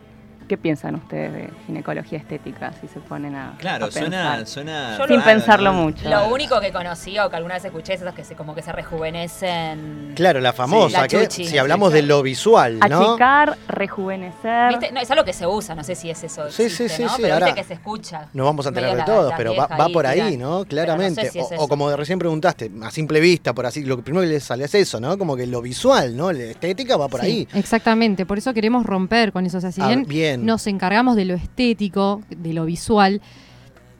¿qué 0.47 0.57
piensan 0.57 0.95
ustedes 0.95 1.33
de 1.33 1.49
ginecología 1.67 2.17
estética 2.19 2.73
si 2.79 2.87
se 2.87 2.99
ponen 2.99 3.35
a, 3.35 3.55
Claro, 3.57 3.85
a 3.85 3.91
suena, 3.91 4.45
suena 4.45 4.97
Sin 4.97 5.17
raro, 5.19 5.23
pensarlo 5.25 5.73
¿no? 5.73 5.83
mucho. 5.83 6.09
Lo 6.09 6.27
único 6.33 6.59
que 6.61 6.71
conocí 6.71 7.17
o 7.19 7.29
que 7.29 7.35
alguna 7.35 7.55
vez 7.55 7.65
escuché 7.65 7.93
es 7.93 8.01
esas 8.01 8.13
que 8.13 8.23
se, 8.23 8.35
como 8.35 8.53
que 8.55 8.61
se 8.61 8.71
rejuvenecen. 8.71 10.13
Claro, 10.15 10.39
la 10.41 10.53
famosa, 10.53 11.01
La 11.01 11.07
que 11.07 11.27
chuchi. 11.27 11.45
si 11.45 11.57
hablamos 11.57 11.91
de 11.93 12.01
lo 12.01 12.21
visual, 12.21 12.79
¿no? 12.89 13.11
Achicar, 13.13 13.57
rejuvenecer. 13.67 14.69
¿Viste? 14.69 14.91
No, 14.91 14.99
es 15.01 15.09
algo 15.11 15.23
que 15.23 15.33
se 15.33 15.45
usa, 15.47 15.75
no 15.75 15.83
sé 15.83 15.95
si 15.95 16.09
es 16.09 16.23
eso. 16.23 16.49
Sí, 16.51 16.63
existe, 16.63 16.89
sí, 16.89 16.95
sí, 16.97 17.03
¿no? 17.03 17.09
sí, 17.15 17.21
Pero 17.21 17.33
ahora 17.33 17.45
viste 17.47 17.61
que 17.61 17.67
se 17.67 17.73
escucha. 17.73 18.27
Nos 18.33 18.45
vamos 18.45 18.65
a 18.65 18.69
enterar 18.69 18.91
de 18.91 18.97
la- 18.97 19.05
todo, 19.05 19.29
la 19.29 19.37
pero 19.37 19.55
va, 19.55 19.67
por 19.89 20.05
ahí. 20.07 20.37
¿no? 20.37 20.65
Claramente. 20.65 21.21
no 21.23 21.31
sé 21.31 21.31
si 21.31 21.39
es 21.39 21.47
o, 21.57 21.67
como 21.67 21.95
recién 21.95 22.19
preguntaste, 22.19 22.71
a 22.83 22.91
simple 22.91 23.19
vista, 23.19 23.53
por 23.53 23.65
así, 23.65 23.83
lo 23.83 24.01
primero 24.01 24.21
que 24.25 24.33
le 24.33 24.39
sale 24.39 24.65
es 24.65 24.75
eso, 24.75 24.99
¿no? 24.99 25.17
Como 25.17 25.35
que 25.35 25.45
lo 25.47 25.61
visual, 25.61 26.15
¿no? 26.15 26.31
La 26.31 26.43
estética 26.43 26.97
va 26.97 27.07
por 27.07 27.21
Sí, 27.21 27.25
ahí. 27.27 27.59
Exactamente, 27.59 28.25
por 28.25 28.37
eso 28.37 28.53
queremos 28.53 28.85
romper 28.85 29.31
con 29.31 29.45
eso. 29.45 29.57
O 29.57 29.61
sea, 29.61 29.71
si 29.71 29.81
Ah, 29.81 29.87
bien, 30.07 30.34
bien. 30.37 30.45
nos 30.45 30.67
encargamos 30.67 31.15
de 31.15 31.25
lo 31.25 31.33
estético, 31.33 32.21
de 32.29 32.53
lo 32.53 32.65
visual, 32.65 33.21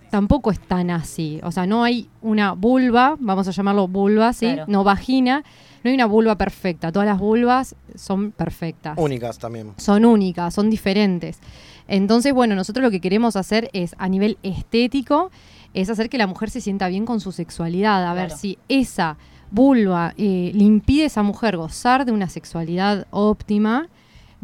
tampoco 0.10 0.52
es 0.52 0.60
tan 0.60 0.92
así. 0.92 1.40
O 1.44 1.52
sea, 1.52 1.66
no 1.66 1.84
hay 1.84 2.10
una 2.22 2.54
vulva, 2.54 3.16
vamos 3.20 3.48
a 3.48 3.52
llamarlo 3.52 3.88
vulva, 3.88 4.34
¿sí? 4.34 4.46
Claro. 4.46 4.66
No 4.68 4.84
vagina, 4.84 5.44
no 5.84 5.90
hay 5.90 5.96
una 5.96 6.06
vulva 6.06 6.38
perfecta. 6.38 6.92
Todas 6.92 7.08
las 7.08 7.20
vulvas 7.20 7.76
son 7.96 8.32
perfectas. 8.32 8.98
Únicas 8.98 9.38
también. 9.38 9.74
Son 9.78 10.06
únicas, 10.06 10.54
son 10.54 10.70
diferentes. 10.70 11.40
Entonces, 11.88 12.34
bueno, 12.34 12.56
nosotros 12.56 12.84
lo 12.84 12.92
que 12.92 13.02
queremos 13.02 13.36
hacer 13.36 13.70
es, 13.74 13.96
a 13.98 14.10
nivel 14.10 14.38
estético, 14.42 15.32
es 15.74 15.90
hacer 15.90 16.10
que 16.10 16.18
la 16.18 16.28
mujer 16.28 16.50
se 16.50 16.62
sienta 16.62 16.88
bien 16.88 17.06
con 17.06 17.20
su 17.20 17.32
sexualidad. 17.32 18.10
A 18.10 18.14
ver 18.14 18.32
si 18.32 18.58
esa 18.70 19.18
vulva 19.52 20.14
eh, 20.18 20.52
le 20.54 20.64
impide 20.64 21.04
a 21.04 21.08
esa 21.08 21.24
mujer 21.24 21.58
gozar 21.58 22.06
de 22.06 22.12
una 22.12 22.30
sexualidad 22.30 23.06
óptima. 23.12 23.90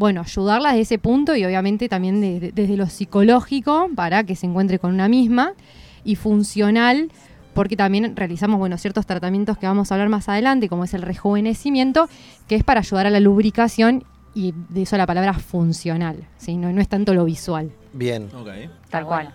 Bueno, 0.01 0.21
ayudarla 0.21 0.69
desde 0.69 0.81
ese 0.81 0.97
punto 0.97 1.35
y 1.35 1.45
obviamente 1.45 1.87
también 1.87 2.21
de- 2.21 2.39
de- 2.39 2.51
desde 2.51 2.75
lo 2.75 2.87
psicológico 2.87 3.87
para 3.95 4.23
que 4.23 4.35
se 4.35 4.47
encuentre 4.47 4.79
con 4.79 4.91
una 4.95 5.07
misma 5.07 5.53
y 6.03 6.15
funcional 6.15 7.11
porque 7.53 7.77
también 7.77 8.15
realizamos 8.15 8.57
bueno, 8.57 8.79
ciertos 8.79 9.05
tratamientos 9.05 9.59
que 9.59 9.67
vamos 9.67 9.91
a 9.91 9.93
hablar 9.93 10.09
más 10.09 10.27
adelante, 10.27 10.69
como 10.69 10.85
es 10.85 10.95
el 10.95 11.03
rejuvenecimiento, 11.03 12.09
que 12.47 12.55
es 12.55 12.63
para 12.63 12.79
ayudar 12.79 13.05
a 13.05 13.09
la 13.11 13.19
lubricación 13.19 14.03
y 14.33 14.55
de 14.69 14.81
eso 14.81 14.97
la 14.97 15.05
palabra 15.05 15.33
funcional, 15.35 16.15
¿sí? 16.37 16.57
no, 16.57 16.71
no 16.73 16.81
es 16.81 16.87
tanto 16.87 17.13
lo 17.13 17.23
visual. 17.23 17.71
Bien. 17.93 18.27
Tal 18.89 19.05
cual. 19.05 19.31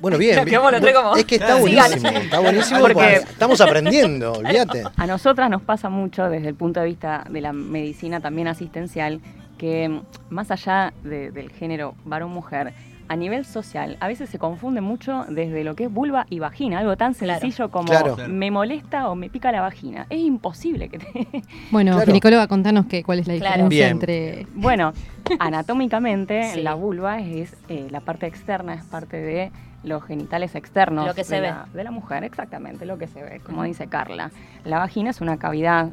Bueno, 0.00 0.16
bien. 0.16 0.38
Es 1.18 1.24
que 1.26 1.34
está 1.34 1.56
buenísimo. 1.56 2.08
Está 2.08 2.38
buenísimo 2.38 2.80
Porque- 2.80 2.94
porque 2.94 3.14
estamos 3.16 3.60
aprendiendo, 3.60 4.32
olvídate. 4.38 4.84
A 4.96 5.06
nosotras 5.06 5.50
nos 5.50 5.60
pasa 5.60 5.90
mucho 5.90 6.30
desde 6.30 6.48
el 6.48 6.54
punto 6.54 6.80
de 6.80 6.86
vista 6.86 7.26
de 7.28 7.42
la 7.42 7.52
medicina 7.52 8.20
también 8.20 8.48
asistencial 8.48 9.20
que 9.58 10.00
más 10.30 10.50
allá 10.50 10.92
de- 11.02 11.30
del 11.30 11.50
género 11.50 11.94
varón-mujer, 12.04 12.72
a 13.10 13.16
nivel 13.16 13.46
social 13.46 13.96
a 14.00 14.06
veces 14.06 14.28
se 14.28 14.38
confunde 14.38 14.82
mucho 14.82 15.24
desde 15.30 15.64
lo 15.64 15.74
que 15.74 15.84
es 15.84 15.90
vulva 15.92 16.26
y 16.28 16.40
vagina, 16.40 16.78
algo 16.78 16.94
tan 16.98 17.14
Claro. 17.14 17.40
sencillo 17.40 17.70
como 17.70 17.86
Claro. 17.88 18.16
me 18.28 18.50
molesta 18.50 19.08
o 19.08 19.14
me 19.14 19.30
pica 19.30 19.50
la 19.50 19.62
vagina. 19.62 20.06
Es 20.10 20.20
imposible 20.20 20.90
que 20.90 20.98
te... 20.98 21.06
Bueno, 21.70 21.92
Claro. 21.92 22.06
ginecóloga, 22.06 22.46
contanos 22.48 22.84
qué, 22.86 23.02
cuál 23.02 23.20
es 23.20 23.26
la 23.26 23.34
diferencia 23.34 23.68
Bien. 23.68 23.90
entre... 23.92 24.46
Bueno, 24.54 24.92
anatómicamente 25.38 26.42
Sí. 26.54 26.62
la 26.62 26.74
vulva 26.74 27.20
es 27.20 27.56
eh, 27.68 27.88
la 27.90 28.00
parte 28.00 28.26
externa, 28.26 28.74
es 28.74 28.84
parte 28.84 29.16
de 29.16 29.50
los 29.84 30.04
genitales 30.04 30.54
externos 30.54 31.06
Lo 31.06 31.14
que 31.14 31.24
se 31.24 31.36
de, 31.36 31.40
ve. 31.42 31.46
La, 31.48 31.66
de 31.72 31.84
la 31.84 31.90
mujer, 31.90 32.24
exactamente, 32.24 32.84
lo 32.84 32.98
que 32.98 33.06
se 33.06 33.22
ve, 33.22 33.40
como 33.40 33.62
dice 33.62 33.86
Carla. 33.86 34.30
La 34.64 34.78
vagina 34.78 35.10
es 35.10 35.20
una 35.20 35.38
cavidad 35.38 35.88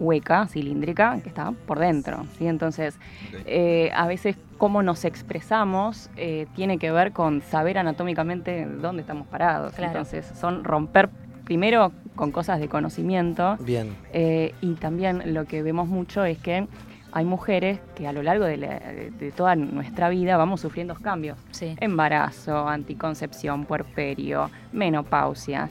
hueca, 0.00 0.46
cilíndrica, 0.48 1.20
que 1.22 1.28
está 1.28 1.52
por 1.66 1.78
dentro, 1.78 2.24
¿sí? 2.38 2.46
Entonces, 2.48 2.98
eh, 3.46 3.90
a 3.94 4.06
veces 4.08 4.36
cómo 4.58 4.82
nos 4.82 5.04
expresamos 5.04 6.10
eh, 6.16 6.46
tiene 6.56 6.78
que 6.78 6.90
ver 6.90 7.12
con 7.12 7.42
saber 7.42 7.78
anatómicamente 7.78 8.66
dónde 8.66 9.02
estamos 9.02 9.26
parados. 9.28 9.74
Claro. 9.74 9.92
Entonces, 9.92 10.26
son 10.40 10.64
romper 10.64 11.10
primero 11.44 11.92
con 12.16 12.32
cosas 12.32 12.60
de 12.60 12.68
conocimiento, 12.68 13.56
Bien. 13.60 13.94
eh, 14.12 14.54
y 14.60 14.74
también 14.74 15.34
lo 15.34 15.44
que 15.46 15.62
vemos 15.62 15.88
mucho 15.88 16.24
es 16.24 16.38
que 16.38 16.66
hay 17.12 17.24
mujeres 17.24 17.80
que 17.96 18.06
a 18.06 18.12
lo 18.12 18.22
largo 18.22 18.44
de, 18.44 18.56
la- 18.56 18.78
de 18.78 19.32
toda 19.36 19.56
nuestra 19.56 20.08
vida 20.08 20.36
vamos 20.36 20.60
sufriendo 20.60 20.94
cambios. 20.94 21.36
Sí. 21.50 21.74
Embarazo, 21.80 22.68
anticoncepción, 22.68 23.64
puerperio, 23.64 24.48
menopausia. 24.72 25.68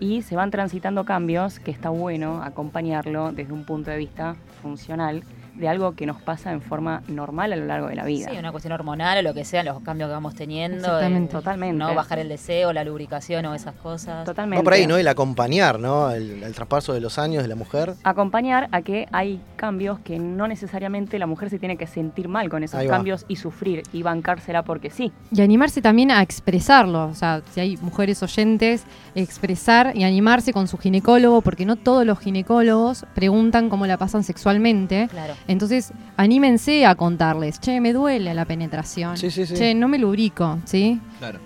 Y 0.00 0.22
se 0.22 0.34
van 0.34 0.50
transitando 0.50 1.04
cambios 1.04 1.60
que 1.60 1.70
está 1.70 1.90
bueno 1.90 2.42
acompañarlo 2.42 3.32
desde 3.32 3.52
un 3.52 3.64
punto 3.64 3.90
de 3.90 3.98
vista 3.98 4.36
funcional 4.62 5.22
de 5.54 5.68
algo 5.68 5.94
que 5.94 6.06
nos 6.06 6.20
pasa 6.22 6.52
en 6.52 6.62
forma 6.62 7.02
normal 7.06 7.52
a 7.52 7.56
lo 7.56 7.66
largo 7.66 7.88
de 7.88 7.94
la 7.94 8.04
vida. 8.04 8.30
Sí, 8.30 8.38
una 8.38 8.50
cuestión 8.50 8.72
hormonal 8.72 9.18
o 9.18 9.22
lo 9.22 9.34
que 9.34 9.44
sea, 9.44 9.62
los 9.62 9.82
cambios 9.82 10.08
que 10.08 10.14
vamos 10.14 10.34
teniendo. 10.34 10.78
Exactamente. 10.78 11.32
Totalmente. 11.32 11.76
No 11.76 11.94
bajar 11.94 12.18
el 12.18 12.28
deseo, 12.28 12.72
la 12.72 12.82
lubricación 12.82 13.44
o 13.46 13.54
esas 13.54 13.74
cosas. 13.74 14.24
Totalmente. 14.24 14.60
Va 14.60 14.64
por 14.64 14.72
ahí, 14.72 14.86
¿no? 14.86 14.96
El 14.96 15.06
acompañar, 15.06 15.78
¿no? 15.78 16.10
El, 16.10 16.42
el 16.42 16.54
traspaso 16.54 16.94
de 16.94 17.00
los 17.00 17.18
años 17.18 17.42
de 17.42 17.48
la 17.48 17.56
mujer. 17.56 17.94
acompañar 18.04 18.68
a 18.72 18.82
que 18.82 19.06
hay 19.12 19.40
cambios 19.60 19.98
que 19.98 20.18
no 20.18 20.48
necesariamente 20.48 21.18
la 21.18 21.26
mujer 21.26 21.50
se 21.50 21.58
tiene 21.58 21.76
que 21.76 21.86
sentir 21.86 22.28
mal 22.28 22.48
con 22.48 22.64
esos 22.64 22.82
cambios 22.84 23.26
y 23.28 23.36
sufrir 23.36 23.82
y 23.92 24.02
bancársela 24.02 24.62
porque 24.62 24.88
sí. 24.88 25.12
Y 25.30 25.42
animarse 25.42 25.82
también 25.82 26.10
a 26.10 26.22
expresarlo, 26.22 27.08
o 27.08 27.14
sea, 27.14 27.42
si 27.50 27.60
hay 27.60 27.76
mujeres 27.76 28.22
oyentes, 28.22 28.84
expresar 29.14 29.92
y 29.94 30.04
animarse 30.04 30.54
con 30.54 30.66
su 30.66 30.78
ginecólogo, 30.78 31.42
porque 31.42 31.66
no 31.66 31.76
todos 31.76 32.06
los 32.06 32.18
ginecólogos 32.20 33.04
preguntan 33.14 33.68
cómo 33.68 33.86
la 33.86 33.98
pasan 33.98 34.24
sexualmente. 34.24 35.08
Claro. 35.10 35.34
Entonces, 35.46 35.92
anímense 36.16 36.86
a 36.86 36.94
contarles, 36.94 37.60
che, 37.60 37.82
me 37.82 37.92
duele 37.92 38.32
la 38.32 38.46
penetración, 38.46 39.18
Sí, 39.18 39.30
sí, 39.30 39.44
sí. 39.44 39.52
che, 39.54 39.74
no 39.74 39.88
me 39.88 39.98
lubrico, 39.98 40.58
¿sí? 40.64 40.98
Claro. 41.18 41.38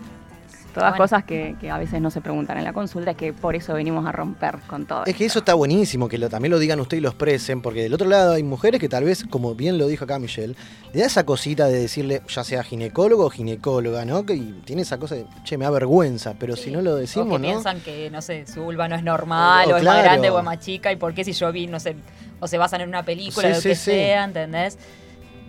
Todas 0.74 0.90
Bueno. 0.90 1.04
cosas 1.04 1.24
que, 1.24 1.54
que 1.60 1.70
a 1.70 1.78
veces 1.78 2.00
no 2.00 2.10
se 2.10 2.20
preguntan 2.20 2.58
en 2.58 2.64
la 2.64 2.72
consulta, 2.72 3.12
es 3.12 3.16
que 3.16 3.32
por 3.32 3.54
eso 3.54 3.74
venimos 3.74 4.04
a 4.06 4.10
romper 4.12 4.58
con 4.66 4.86
todo. 4.86 5.04
Es 5.06 5.14
que 5.14 5.24
eso 5.24 5.38
está 5.38 5.54
buenísimo, 5.54 6.08
que 6.08 6.18
lo, 6.18 6.28
también 6.28 6.50
lo 6.50 6.58
digan 6.58 6.80
ustedes 6.80 6.98
y 6.98 7.02
lo 7.02 7.10
expresen, 7.10 7.62
porque 7.62 7.82
del 7.84 7.94
otro 7.94 8.08
lado 8.08 8.32
hay 8.32 8.42
mujeres 8.42 8.80
que 8.80 8.88
tal 8.88 9.04
vez, 9.04 9.24
como 9.30 9.54
bien 9.54 9.78
lo 9.78 9.86
dijo 9.86 10.04
acá 10.04 10.18
Michelle, 10.18 10.56
le 10.92 11.00
da 11.00 11.06
esa 11.06 11.24
cosita 11.24 11.68
de 11.68 11.78
decirle, 11.78 12.22
ya 12.28 12.42
sea 12.42 12.64
ginecólogo 12.64 13.24
o 13.26 13.30
ginecóloga, 13.30 14.04
¿no? 14.04 14.26
Que 14.26 14.34
y 14.34 14.60
tiene 14.64 14.82
esa 14.82 14.98
cosa 14.98 15.14
de, 15.14 15.26
che, 15.44 15.56
me 15.56 15.64
da 15.64 15.70
vergüenza, 15.70 16.34
pero 16.38 16.56
si 16.56 16.72
no 16.72 16.82
lo 16.82 16.94
o 16.94 16.96
decimos, 16.96 17.28
que 17.28 17.38
¿no? 17.38 17.44
piensan 17.52 17.80
que, 17.80 18.10
no 18.10 18.20
sé, 18.20 18.44
su 18.46 18.62
vulva 18.62 18.88
no 18.88 18.96
es 18.96 19.04
normal, 19.04 19.68
O- 19.70 19.74
o, 19.74 19.76
es 19.76 19.82
claro. 19.82 19.98
más 19.98 20.04
grande 20.04 20.30
o 20.30 20.38
es 20.38 20.44
más 20.44 20.58
chica, 20.58 20.90
y 20.90 20.96
por 20.96 21.14
qué 21.14 21.22
si 21.24 21.32
yo 21.32 21.52
vi, 21.52 21.68
no 21.68 21.78
sé, 21.78 21.94
o 22.40 22.48
se 22.48 22.58
basan 22.58 22.80
en 22.80 22.88
una 22.88 23.04
película, 23.04 23.48
Sí, 23.48 23.54
lo 23.54 23.60
sí, 23.60 23.68
que 23.68 23.74
sí. 23.76 23.90
sea, 23.92 24.24
¿entendés? 24.24 24.76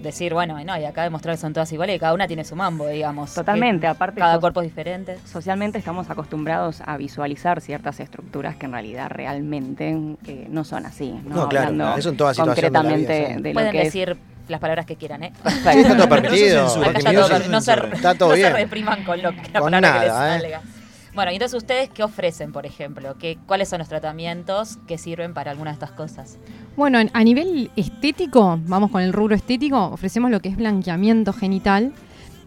Decir, 0.02 0.34
bueno, 0.34 0.62
no, 0.64 0.78
y 0.78 0.84
acá 0.86 1.04
demostrar 1.04 1.36
que 1.36 1.42
son 1.42 1.54
todas 1.54 1.72
iguales 1.72 1.96
y 1.96 2.00
cada 2.00 2.14
una 2.14 2.28
tiene 2.28 2.44
su 2.44 2.56
mambo, 2.56 2.88
digamos. 2.88 3.34
Totalmente, 3.34 3.88
aparte 3.88 4.20
Cada 4.20 4.40
cuerpo 4.40 4.62
es 4.62 4.68
diferente. 4.68 5.18
Socialmente 5.26 5.78
estamos 5.80 6.10
acostumbrados 6.10 6.82
a 6.86 6.98
visualizar 6.98 7.62
ciertas 7.62 8.00
estructuras 8.00 8.56
que 8.56 8.66
en 8.66 8.74
realidad 8.74 9.10
realmente 9.10 9.98
eh, 10.28 10.48
no 10.50 10.64
son 10.64 10.86
así. 10.86 11.12
No, 11.26 11.36
No, 11.36 11.50
claro, 11.50 11.70
Hablando 11.70 11.98
eso 11.98 12.10
en 12.10 12.18
toda 12.18 12.34
situación 12.34 12.72
de 12.72 12.80
la 12.80 12.82
vida, 12.82 13.08
concretamente 13.08 13.36
sí. 13.38 13.42
de, 13.42 13.50
lo 13.50 13.54
Pueden 13.54 13.72
que 13.72 13.78
es- 13.80 13.84
decir 13.86 14.18
las 14.48 14.60
palabras 14.60 14.86
que 14.86 14.96
quieran, 14.96 15.24
¿eh? 15.24 15.34
Está 15.46 15.74
todo 15.98 16.10
permitido. 16.10 16.64
No 16.66 16.70
se 17.62 17.76
no 17.76 18.22
no 18.22 18.56
repriman 18.56 19.04
con 19.06 19.22
lo 19.22 19.32
que 19.32 19.38
la 19.52 19.60
Con 19.60 19.72
palabra 19.72 20.02
que 20.04 20.08
nada, 20.08 20.36
les 20.38 20.38
¿eh? 20.38 20.42
salga. 20.42 20.62
Bueno, 21.16 21.32
entonces 21.32 21.56
ustedes, 21.58 21.90
¿qué 21.90 22.04
ofrecen, 22.04 22.52
por 22.52 22.66
ejemplo? 22.66 23.16
¿Qué, 23.18 23.38
¿Cuáles 23.48 23.70
son 23.70 23.80
los 23.80 23.88
tratamientos 23.88 24.78
que 24.86 24.98
sirven 24.98 25.34
para 25.34 25.52
alguna 25.52 25.72
de 25.72 25.76
estas 25.76 25.92
cosas? 25.92 26.38
Bueno, 26.76 27.00
en- 27.00 27.10
a 27.14 27.24
nivel 27.24 27.72
estético, 27.78 28.60
vamos 28.66 28.92
con 28.92 29.02
el 29.02 29.14
rubro 29.14 29.34
estético, 29.34 29.78
ofrecemos 29.86 30.30
lo 30.30 30.42
que 30.42 30.50
es 30.50 30.58
blanqueamiento 30.58 31.32
genital, 31.32 31.94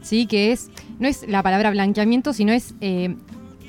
¿sí? 0.03 0.27
Que 0.27 0.53
es, 0.53 0.71
no 0.99 1.09
es 1.09 1.27
la 1.27 1.43
palabra 1.43 1.71
blanqueamiento, 1.71 2.35
sino 2.35 2.53
es 2.53 2.75
eh, 2.83 3.16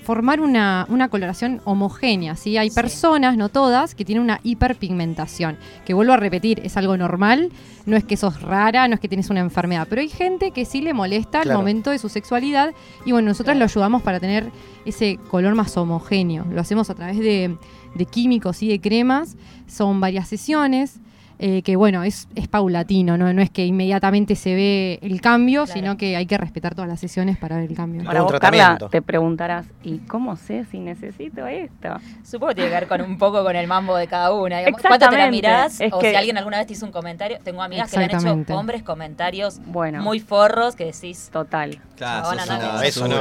formar 0.09 0.41
una, 0.41 0.87
una 0.89 1.07
coloración 1.09 1.61
homogénea, 1.65 2.35
¿sí? 2.35 2.57
Hay 2.57 2.71
personas, 2.71 3.37
no 3.37 3.49
todas, 3.49 3.93
que 3.93 4.03
tienen 4.03 4.23
una 4.23 4.39
hiperpigmentación, 4.41 5.55
que 5.85 5.93
vuelvo 5.93 6.13
a 6.13 6.17
repetir, 6.17 6.61
es 6.63 6.77
algo 6.77 6.97
normal, 6.97 7.51
no 7.85 7.95
es 7.95 8.03
que 8.05 8.17
sos 8.17 8.41
rara, 8.41 8.87
no 8.87 8.95
es 8.95 8.99
que 8.99 9.07
tienes 9.07 9.29
una 9.29 9.41
enfermedad, 9.41 9.85
pero 9.87 10.01
hay 10.01 10.09
gente 10.09 10.49
que 10.49 10.65
sí 10.65 10.81
le 10.81 10.95
molesta 10.95 11.41
Claro. 11.41 11.51
al 11.51 11.57
momento 11.57 11.91
de 11.91 11.99
su 11.99 12.09
sexualidad 12.09 12.73
y 13.05 13.11
bueno, 13.11 13.27
nosotros 13.27 13.55
lo 13.55 13.65
ayudamos 13.65 14.01
para 14.01 14.19
tener 14.19 14.49
ese 14.83 15.19
color 15.29 15.53
más 15.53 15.77
homogéneo. 15.77 16.43
Lo 16.51 16.59
hacemos 16.59 16.89
a 16.89 16.95
través 16.95 17.19
de, 17.19 17.55
de 17.93 18.05
químicos 18.07 18.63
y 18.63 18.67
de 18.67 18.81
cremas, 18.81 19.37
son 19.67 20.01
varias 20.01 20.27
sesiones. 20.27 20.95
Eh, 21.41 21.61
que 21.61 21.77
bueno, 21.77 22.03
es, 22.03 22.27
es 22.35 22.49
paulatino, 22.49 23.17
¿no? 23.17 23.31
no 23.33 23.41
es 23.41 23.49
que 23.49 23.65
inmediatamente 23.65 24.35
se 24.35 24.53
ve 24.55 24.99
el 25.01 25.21
cambio, 25.21 25.65
sino 25.67 25.95
que 25.95 26.17
hay 26.17 26.25
que 26.25 26.37
respetar 26.37 26.75
todas 26.75 26.89
las 26.89 26.99
sesiones 26.99 27.37
para 27.37 27.55
ver 27.57 27.69
el 27.71 27.77
cambio. 27.77 28.03
Ahora 28.05 28.23
vos, 28.23 28.33
Carla, 28.39 28.77
te 28.91 29.01
preguntarás, 29.01 29.65
¿y 29.83 29.99
cómo 29.99 30.35
sé 30.35 30.65
si 30.65 30.79
necesito 30.79 31.47
esto? 31.47 31.95
Supongo 32.23 32.49
que 32.49 32.55
tiene 32.55 32.69
que 32.71 32.75
ver 32.75 32.87
con 32.87 33.01
un 33.01 33.17
poco 33.17 33.41
con 33.43 33.55
el 33.55 33.67
mambo 33.67 33.95
de 33.95 34.07
cada 34.07 34.33
una. 34.33 34.59
digamos. 34.59 34.81
¿Cuánto 34.81 35.09
te 35.09 35.17
la 35.17 35.31
mirás? 35.31 35.79
Es 35.79 35.93
o 35.93 35.99
que- 35.99 36.09
si 36.11 36.15
alguien 36.17 36.37
alguna 36.37 36.57
vez 36.57 36.67
te 36.67 36.73
hizo 36.73 36.85
un 36.85 36.91
comentario. 36.91 37.37
Tengo 37.43 37.61
amigas 37.63 37.89
que 37.89 37.97
le 37.99 38.05
han 38.05 38.11
hecho 38.45 38.55
hombres 38.57 38.83
comentarios 38.83 39.59
Bueno. 39.65 40.01
muy 40.03 40.19
forros 40.19 40.75
que 40.75 40.85
decís. 40.85 41.29
Total. 41.31 41.79
Claro, 41.95 42.31
no, 42.33 42.81
eso 42.81 43.07
no, 43.07 43.15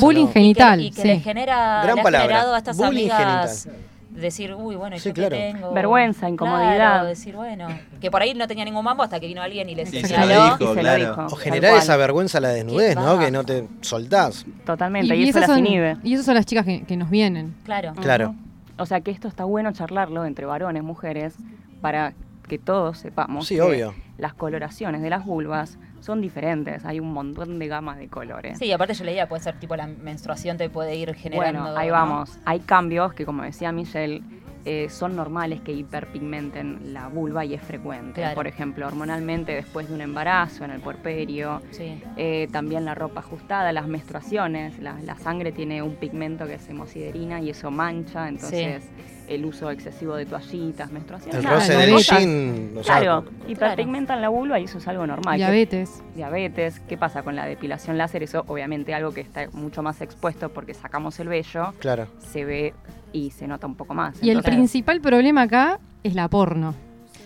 Bullying 0.00 0.28
genital, 0.28 0.80
Y 0.80 0.84
que, 0.84 0.88
y 0.88 0.90
que 0.94 1.02
sí. 1.02 1.08
le 1.08 1.20
genera, 1.20 1.80
Gran 1.82 1.94
le 1.96 2.00
ha 2.00 2.04
palabra. 2.04 2.26
generado 2.28 2.54
a 2.54 2.58
estas 2.58 2.76
Bullying 2.76 3.10
amigas 3.10 3.68
decir, 4.12 4.54
uy, 4.54 4.76
bueno, 4.76 4.96
¿y 4.96 4.98
Sí, 4.98 5.08
yo 5.08 5.14
claro. 5.14 5.36
qué 5.36 5.52
tengo? 5.54 5.72
Vergüenza, 5.72 6.28
incomodidad. 6.28 6.74
Claro, 6.76 7.06
decir, 7.06 7.34
bueno, 7.34 7.68
que 8.00 8.10
por 8.10 8.22
ahí 8.22 8.34
no 8.34 8.46
tenía 8.46 8.64
ningún 8.64 8.84
mambo 8.84 9.02
hasta 9.02 9.18
que 9.18 9.26
vino 9.26 9.40
alguien 9.42 9.68
y 9.70 9.74
le 9.74 9.86
Sí, 9.86 9.96
se 9.96 10.02
lo 10.02 10.08
señaló. 10.08 10.44
dijo, 10.44 10.56
Y 10.56 10.66
se 10.66 10.74
lo 10.74 10.80
claro. 10.80 10.98
dijo. 11.08 11.26
O 11.34 11.36
generar 11.36 11.76
esa 11.76 11.96
vergüenza 11.96 12.38
a 12.38 12.40
la 12.42 12.48
desnudez, 12.50 12.94
¿no? 12.96 13.18
Que 13.18 13.30
no 13.30 13.44
te 13.44 13.66
soltás. 13.80 14.44
Totalmente, 14.66 15.16
y, 15.16 15.22
eso 15.22 15.30
esas 15.38 15.48
las 15.48 15.50
son, 15.56 15.66
inhibe. 15.66 15.96
y 16.02 16.14
esas 16.14 16.26
son 16.26 16.34
las 16.34 16.46
chicas 16.46 16.64
que, 16.64 16.82
que 16.84 16.96
nos 16.96 17.10
vienen. 17.10 17.54
Claro. 17.64 17.94
Claro. 18.00 18.34
O 18.78 18.86
sea 18.86 19.00
que 19.00 19.10
esto 19.10 19.28
está 19.28 19.44
bueno 19.44 19.72
charlarlo 19.72 20.24
entre 20.24 20.44
varones, 20.46 20.82
mujeres, 20.82 21.34
para 21.80 22.12
que 22.48 22.58
todos 22.58 22.98
sepamos 22.98 23.46
Sí, 23.46 23.54
que 23.56 23.62
obvio. 23.62 23.94
las 24.18 24.34
coloraciones 24.34 25.02
de 25.02 25.10
las 25.10 25.24
vulvas 25.24 25.78
son 26.02 26.20
diferentes. 26.20 26.84
Hay 26.84 27.00
un 27.00 27.12
montón 27.12 27.58
de 27.58 27.68
gamas 27.68 27.98
de 27.98 28.08
colores. 28.08 28.58
Sí, 28.58 28.70
aparte 28.72 28.94
yo 28.94 29.04
leía, 29.04 29.28
puede 29.28 29.42
ser 29.42 29.58
tipo 29.58 29.76
la 29.76 29.86
menstruación 29.86 30.56
te 30.56 30.68
puede 30.68 30.96
ir 30.96 31.14
generando. 31.14 31.60
Bueno, 31.62 31.76
ahí 31.78 31.88
¿no? 31.88 31.94
vamos. 31.94 32.38
Hay 32.44 32.60
cambios 32.60 33.14
que, 33.14 33.24
como 33.24 33.42
decía 33.42 33.72
Michelle, 33.72 34.20
eh, 34.64 34.88
son 34.90 35.16
normales 35.16 35.60
que 35.60 35.72
hiperpigmenten 35.72 36.92
la 36.92 37.08
vulva 37.08 37.44
y 37.44 37.54
es 37.54 37.62
frecuente. 37.62 38.20
Claro. 38.20 38.34
Por 38.34 38.46
ejemplo, 38.46 38.86
hormonalmente 38.86 39.52
después 39.54 39.88
de 39.88 39.94
un 39.94 40.00
embarazo, 40.00 40.64
en 40.64 40.70
el 40.70 40.80
puerperio, 40.80 41.60
Sí. 41.70 42.00
eh, 42.16 42.48
también 42.52 42.84
la 42.84 42.94
ropa 42.94 43.20
ajustada, 43.20 43.72
las 43.72 43.88
menstruaciones, 43.88 44.78
la, 44.78 44.94
la 45.02 45.16
sangre 45.16 45.50
tiene 45.52 45.82
un 45.82 45.96
pigmento 45.96 46.46
que 46.46 46.54
es 46.54 46.68
hemosiderina 46.68 47.40
y 47.40 47.50
eso 47.50 47.70
mancha, 47.70 48.28
entonces 48.28 48.84
el 49.28 49.44
uso 49.44 49.70
excesivo 49.70 50.16
de 50.16 50.26
toallitas, 50.26 50.90
menstruaciones. 50.90 51.44
El 51.44 51.50
roce 51.50 51.76
del 51.76 51.96
jean, 51.98 52.70
o 52.76 52.82
sea, 52.84 52.98
Claro, 52.98 53.24
hiperpigmentan 53.48 54.20
la 54.20 54.28
vulva 54.28 54.58
y 54.60 54.64
eso 54.64 54.78
es 54.78 54.88
algo 54.88 55.06
normal. 55.06 55.34
¿Qué- 55.34 55.38
Diabetes. 55.44 56.02
Diabetes, 56.14 56.80
¿qué 56.88 56.96
pasa 56.98 57.22
con 57.22 57.36
la 57.36 57.46
depilación 57.46 57.96
láser? 57.98 58.22
Eso 58.22 58.44
obviamente 58.48 58.94
algo 58.94 59.12
que 59.12 59.20
está 59.20 59.48
mucho 59.52 59.82
más 59.82 60.00
expuesto 60.00 60.48
porque 60.50 60.74
sacamos 60.74 61.18
el 61.20 61.28
vello, 61.28 61.72
Claro. 61.78 62.06
se 62.32 62.44
ve 62.44 62.74
y 63.12 63.30
se 63.30 63.46
nota 63.46 63.66
un 63.66 63.74
poco 63.74 63.94
más. 63.94 64.22
Y 64.22 64.30
el 64.30 64.42
principal 64.42 65.00
problema 65.00 65.42
acá 65.42 65.78
es 66.02 66.14
la 66.14 66.28
porno. 66.28 66.74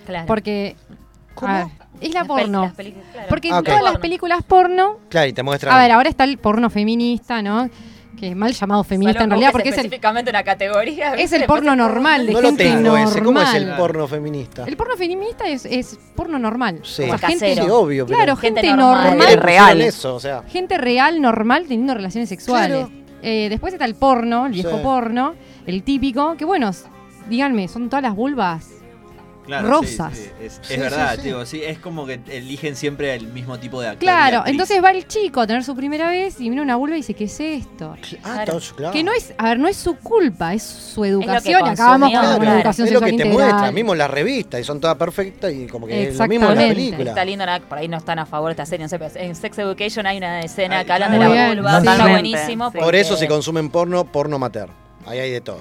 Claro. 0.07 0.27
Porque. 0.27 0.77
¿Cómo? 1.35 1.53
ver, 1.53 1.67
es 2.01 2.15
la 2.15 2.21
Las 2.21 2.29
porno. 2.29 2.73
claro. 2.75 3.29
Porque 3.29 3.49
en 3.49 3.63
todas 3.63 3.83
las 3.83 3.99
películas 3.99 4.43
porno. 4.43 4.97
Claro, 5.11 5.27
y 5.29 5.33
te 5.35 5.43
muestran. 5.43 5.75
A 5.75 5.79
ver, 5.79 5.93
ahora 5.93 6.09
está 6.09 6.25
el 6.25 6.39
porno 6.39 6.71
feminista, 6.71 7.43
¿no? 7.43 7.69
Que 8.17 8.29
es 8.31 8.37
mal 8.37 8.53
llamado 8.53 8.83
feminista 8.83 9.25
en 9.25 9.31
realidad 9.31 9.49
que 9.49 9.53
porque 9.53 9.69
es 9.69 9.75
el, 9.75 9.81
específicamente 9.87 10.31
una 10.31 10.43
categoría. 10.43 11.15
es 11.15 11.33
el 11.33 11.45
porno 11.45 11.77
normal 11.77 12.27
de 12.27 12.33
no 12.33 12.41
lo 12.41 12.49
gente 12.49 12.65
tengo 12.65 12.81
normal. 12.81 13.09
ese. 13.09 13.23
¿Cómo 13.23 13.41
es 13.43 13.55
el 13.55 13.75
porno 13.77 14.09
feminista? 14.09 14.65
El 14.67 14.77
porno 14.77 14.97
feminista 14.97 15.45
es, 15.47 15.67
es 15.67 15.99
porno 16.15 16.39
normal. 16.39 16.81
Sí. 16.83 17.03
O 17.03 17.19
sea, 17.19 17.29
gente. 17.29 17.55
Sí, 17.55 17.61
obvio, 17.71 18.07
pero- 18.07 18.17
claro, 18.17 18.37
Gente 18.37 18.61
gente, 18.63 18.77
normal. 18.77 19.05
normal. 19.05 19.19
¿Por 19.19 19.27
qué 19.27 19.37
le 19.37 19.43
real. 19.43 19.81
eso, 19.83 20.15
o 20.15 20.21
sea. 20.21 20.43
gente 20.49 20.79
real, 20.79 21.21
normal, 21.21 21.65
teniendo 21.69 21.93
relaciones 21.95 22.29
sexuales. 22.31 22.87
Claro. 22.87 22.91
Eh, 23.23 23.49
después 23.51 23.73
está 23.75 23.85
el 23.85 23.95
porno, 23.97 24.47
el 24.47 24.53
viejo 24.53 24.77
Sí. 24.77 24.83
porno, 24.83 25.35
el 25.67 25.83
típico, 25.83 26.37
que 26.37 26.45
bueno, 26.45 26.71
díganme, 27.29 27.69
son 27.69 27.89
todas 27.91 28.03
las 28.03 28.15
vulvas 28.15 28.71
Claro, 29.47 29.69
rosas. 29.69 30.13
sí, 30.15 30.23
sí, 30.25 30.31
es, 30.43 30.61
es 30.61 30.67
Sí, 30.67 30.77
verdad, 30.77 31.11
sí, 31.15 31.17
sí. 31.17 31.23
digo, 31.29 31.47
sí, 31.47 31.63
es 31.63 31.79
como 31.79 32.05
que 32.07 32.21
eligen 32.29 32.75
siempre 32.77 33.15
el 33.15 33.29
mismo 33.29 33.59
tipo 33.59 33.81
de 33.81 33.89
actor. 33.89 34.01
Claro, 34.01 34.39
actriz. 34.39 34.53
entonces 34.53 34.83
va 34.85 34.91
el 34.91 35.07
chico 35.07 35.41
a 35.41 35.47
tener 35.47 35.63
su 35.65 35.75
primera 35.77 36.09
vez 36.11 36.41
y 36.41 36.51
mira 36.51 36.63
una 36.63 36.77
vulva 36.77 36.95
y 36.97 36.99
dice, 36.99 37.15
¿qué 37.15 37.25
es 37.25 37.39
esto? 37.41 37.95
Ah, 38.25 38.45
Claro. 38.45 38.93
Que 38.93 39.03
no 39.05 39.13
es, 39.13 39.33
a 39.39 39.45
ver, 39.45 39.59
no 39.59 39.69
es 39.69 39.77
su 39.77 39.97
culpa, 39.97 40.53
es 40.55 40.63
su 40.63 41.05
educación. 41.05 41.67
Acabamos 41.67 42.11
con 42.11 42.21
Claro, 42.21 42.37
una 42.41 42.57
educación 42.57 42.87
es 42.89 42.93
lo 42.95 43.01
que 43.01 43.07
te 43.07 43.13
integral. 43.13 43.33
muestra, 43.51 43.73
mismo 43.73 43.93
en 43.93 43.99
la 43.99 44.09
revista, 44.09 44.59
y 44.61 44.65
son 44.65 44.81
todas 44.81 44.97
perfectas 44.97 45.53
y 45.53 45.67
como 45.67 45.87
que 45.87 46.09
es 46.09 46.19
lo 46.19 46.27
mismo 46.27 46.51
en 46.51 46.55
la 46.59 46.69
película. 46.69 47.11
Está 47.11 47.25
lindo, 47.25 47.45
por 47.69 47.79
ahí 47.79 47.89
no 47.89 47.97
están 47.99 48.19
a 48.19 48.27
favor 48.27 48.49
de 48.49 48.53
esta 48.53 48.67
serie, 48.67 48.85
no 48.85 48.89
sé, 48.89 48.99
pero 48.99 49.11
en 49.15 49.35
Sex 49.35 49.59
Education 49.59 50.07
hay 50.07 50.19
una 50.19 50.41
escena 50.41 50.81
Ay, 50.81 50.87
que 50.87 50.93
hablan 50.93 51.13
de 51.13 51.19
la 51.19 51.49
vulva, 51.55 51.79
está 51.79 52.09
buenísimo. 52.09 52.71
Sí. 52.73 52.79
Por 52.79 52.95
eso 52.95 53.17
se 53.17 53.29
consumen 53.29 53.71
porno, 53.71 54.05
porno 54.05 54.39
mater. 54.39 54.69
Ahí 55.07 55.19
hay 55.21 55.31
de 55.31 55.41
todo. 55.41 55.59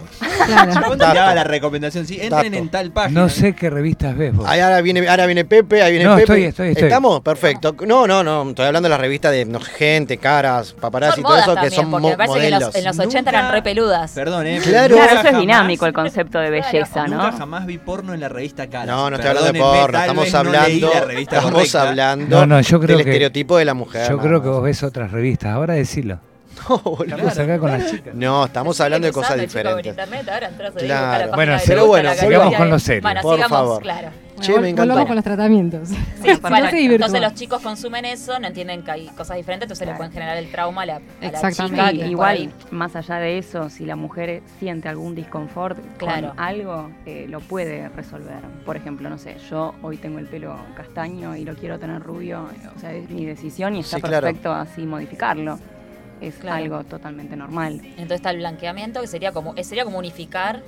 Claro. 0.48 1.36
La 1.36 1.44
recomendación, 1.44 2.06
sí, 2.06 2.18
entren 2.22 2.54
en 2.54 2.70
tal 2.70 2.92
página. 2.92 3.22
No 3.22 3.30
sé 3.30 3.54
qué 3.54 3.70
revistas 3.70 4.16
ves 4.18 4.36
vos. 4.36 4.48
Ahí 4.48 4.60
ahora 4.60 4.82
viene, 4.82 5.08
ahora 5.08 5.26
viene 5.26 5.46
Pepe, 5.46 5.82
ahí 5.84 5.92
viene 5.94 6.06
No, 6.06 6.12
Pepe. 6.16 6.24
estoy, 6.24 6.44
estoy, 6.44 6.68
estoy. 6.70 6.84
¿Estamos? 6.86 7.22
Perfecto. 7.22 7.76
No, 7.86 8.08
no, 8.08 8.24
no. 8.24 8.50
Estoy 8.50 8.66
hablando 8.66 8.88
de 8.88 8.92
las 8.92 9.00
revistas 9.00 9.32
de 9.32 9.46
no, 9.46 9.60
gente, 9.60 10.18
caras, 10.18 10.74
paparazzi 10.74 11.20
y 11.22 11.24
todo 11.24 11.38
eso 11.38 11.56
que 11.56 11.70
son 11.70 11.92
porque 11.92 12.02
mo- 12.02 12.10
me 12.10 12.18
parece 12.18 12.40
que 12.40 12.46
en 12.48 12.54
modelos. 12.54 12.68
los, 12.68 12.76
en 12.76 12.86
los 12.86 13.00
80 13.00 13.18
Nunca- 13.20 13.30
eran 13.40 13.52
re 13.52 13.62
peludas. 13.62 14.12
Perdón, 14.12 14.48
eh. 14.48 14.60
Claro. 14.64 14.96
nunca 14.96 15.08
Claro, 15.12 15.20
eso 15.30 15.36
es 15.36 15.42
dinámico 15.42 15.86
el 15.86 15.94
concepto 15.94 16.40
de 16.40 16.50
belleza, 16.50 17.08
Nunca 17.08 17.32
¿no? 17.32 17.38
jamás 17.38 17.66
vi 17.66 17.78
porno 17.78 18.14
en 18.14 18.20
la 18.22 18.30
revista 18.30 18.68
Caras. 18.68 18.88
No, 18.88 19.10
no 19.10 19.16
estoy 19.18 19.30
hablando 19.30 19.52
de 19.54 19.60
porno, 19.60 20.00
estamos 20.00 20.32
no 20.32 20.38
hablando, 20.40 20.92
la 20.94 21.00
revista 21.02 21.36
estamos 21.38 21.54
correcta. 21.54 21.90
hablando 21.90 22.40
No, 22.40 22.46
no, 22.46 22.62
yo 22.62 22.80
creo 22.80 22.98
del 22.98 23.06
que- 23.06 23.12
estereotipo 23.12 23.58
de 23.58 23.66
la 23.66 23.74
mujer. 23.74 24.10
Yo 24.10 24.18
creo 24.18 24.42
que 24.42 24.50
vos 24.50 24.64
ves 24.64 24.82
otras 24.84 25.12
revistas. 25.12 25.52
Ahora 25.54 25.74
decilo. 25.76 26.20
No, 26.70 26.78
boludo. 26.80 27.04
Estamos 27.16 27.40
acá 27.40 27.60
con 27.60 27.72
las 27.72 27.92
chicas. 27.92 28.16
No, 28.16 28.46
estamos 28.46 28.82
hablando 28.82 29.08
de 29.08 29.14
cosas 29.14 29.40
diferentes. 29.40 29.86
internet, 29.88 30.28
ahora 30.30 30.48
entras 30.48 30.76
ahí, 30.76 30.86
Claro. 30.86 31.30
la 31.32 31.36
Bueno, 31.36 31.58
pero 31.66 31.86
bueno, 31.88 32.14
sigamos 32.14 32.56
con 32.56 32.66
de- 32.66 32.72
lo 32.72 32.80
serio. 32.80 33.02
Bueno, 33.02 33.22
Por 33.22 33.36
sigamos, 33.36 33.58
favor. 33.58 33.82
claro. 33.82 34.10
Che, 34.42 34.52
me 34.60 34.68
encantó. 34.70 34.82
Volvamos 34.94 35.06
con 35.08 35.16
los 35.16 35.24
tratamientos. 35.24 35.88
Sí, 35.90 35.96
bueno, 36.42 36.68
entonces 36.70 37.22
los 37.22 37.34
chicos 37.36 37.62
consumen 37.62 38.04
eso, 38.04 38.38
no 38.38 38.48
entienden 38.48 38.84
que 38.84 38.92
hay 38.92 39.08
cosas 39.10 39.38
diferentes, 39.38 39.66
entonces 39.68 39.88
le 39.88 39.94
pueden 39.94 40.12
generar 40.12 40.36
el 40.38 40.52
trauma 40.52 40.82
a 40.82 40.86
la, 40.86 40.96
a 40.98 41.00
la 41.22 41.28
Exactamente. 41.28 41.92
chica. 41.94 42.06
Igual, 42.08 42.36
ahí- 42.36 42.50
más 42.72 42.96
allá 42.98 43.16
de 43.16 43.38
eso, 43.38 43.70
si 43.70 43.86
la 43.86 43.96
mujer 43.96 44.42
siente 44.60 44.90
algún 44.90 45.16
disconfort 45.16 45.78
Claro. 45.98 46.30
con 46.30 46.40
algo, 46.40 46.90
eh, 47.06 47.28
lo 47.30 47.40
puede 47.40 47.88
resolver. 47.90 48.40
Por 48.66 48.76
ejemplo, 48.76 49.10
no 49.10 49.18
sé, 49.18 49.38
yo 49.50 49.74
hoy 49.82 49.96
tengo 49.98 50.20
el 50.20 50.26
pelo 50.28 50.58
castaño 50.76 51.36
y 51.38 51.46
lo 51.46 51.56
quiero 51.56 51.80
tener 51.80 52.02
rubio, 52.04 52.50
o 52.76 52.80
sea, 52.80 52.92
es 52.92 53.10
mi 53.10 53.24
decisión 53.26 53.76
y 53.78 53.80
está 53.80 53.98
Sí, 53.98 54.02
claro. 54.02 54.26
perfecto 54.28 54.52
así 54.52 54.82
modificarlo. 54.86 55.58
Es 56.22 56.36
Claro. 56.36 56.58
algo 56.58 56.84
totalmente 56.86 57.36
normal. 57.36 57.82
Entonces 57.84 58.16
está 58.18 58.32
el 58.32 58.38
blanqueamiento, 58.38 59.02
que 59.02 59.08
sería 59.08 59.32
como, 59.32 59.54
sería 59.64 59.84
como 59.86 59.98
unificar 60.00 60.62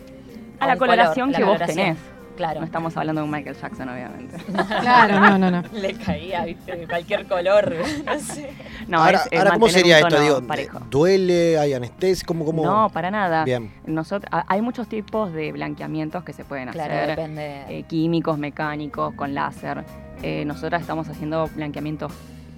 A 0.60 0.68
la 0.68 0.74
un 0.74 0.80
color, 0.80 0.96
coloración 0.98 1.32
la 1.32 1.38
que 1.38 1.44
vos 1.44 1.54
coloración. 1.54 1.78
tenés. 1.86 1.98
Claro. 2.36 2.60
No 2.60 2.66
estamos 2.68 2.96
hablando 2.96 3.22
de 3.22 3.26
un 3.26 3.32
Michael 3.32 3.56
Jackson, 3.60 3.90
obviamente. 3.90 4.38
Claro, 4.82 5.20
no, 5.22 5.38
no, 5.40 5.50
no. 5.50 5.64
Le 5.74 5.96
caía, 5.96 6.46
viste, 6.46 6.86
cualquier 6.88 7.26
color, 7.26 7.74
no 8.06 8.20
sé. 8.20 8.52
No, 8.88 9.00
ahora, 9.04 9.18
es, 9.18 9.28
es 9.32 9.40
ahora, 9.40 9.52
¿cómo 9.54 9.70
sería 9.70 9.98
esto? 10.00 10.20
Digo, 10.22 10.42
parejo. 10.46 10.80
¿duele? 10.92 11.58
¿Hay 11.58 11.74
anestesia? 11.74 12.24
¿Cómo, 12.28 12.46
cómo? 12.46 12.64
No, 12.64 12.90
para 12.92 13.10
nada. 13.10 13.44
Bien. 13.44 13.72
Nosotros, 13.88 14.30
hay 14.32 14.62
muchos 14.62 14.88
tipos 14.88 15.34
de 15.34 15.52
blanqueamientos 15.52 16.24
que 16.24 16.32
se 16.34 16.46
pueden 16.46 16.70
Claro, 16.70 16.94
hacer. 16.94 17.10
depende. 17.16 17.64
eh, 17.70 17.84
químicos, 17.88 18.38
mecánicos, 18.38 19.16
con 19.16 19.34
láser. 19.34 19.84
Eh, 20.22 20.46
nosotras 20.46 20.82
estamos 20.82 21.10
haciendo 21.10 21.48
blanqueamientos 21.56 22.12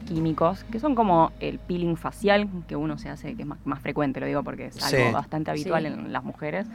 químicos, 0.10 0.64
que 0.66 0.80
son 0.80 0.96
como 0.96 1.32
el 1.40 1.60
peeling 1.60 1.96
facial, 1.96 2.48
que 2.68 2.76
uno 2.76 2.98
se 2.98 3.10
hace, 3.10 3.36
que 3.36 3.44
es 3.44 3.48
más, 3.48 3.60
más 3.66 3.80
frecuente, 3.80 4.20
lo 4.20 4.26
digo 4.26 4.44
porque 4.44 4.66
es 4.66 4.84
algo 4.84 5.08
Sí. 5.08 5.14
bastante 5.14 5.52
habitual 5.52 5.84
Sí. 5.84 5.88
en 5.88 6.12
las 6.12 6.24
mujeres. 6.24 6.68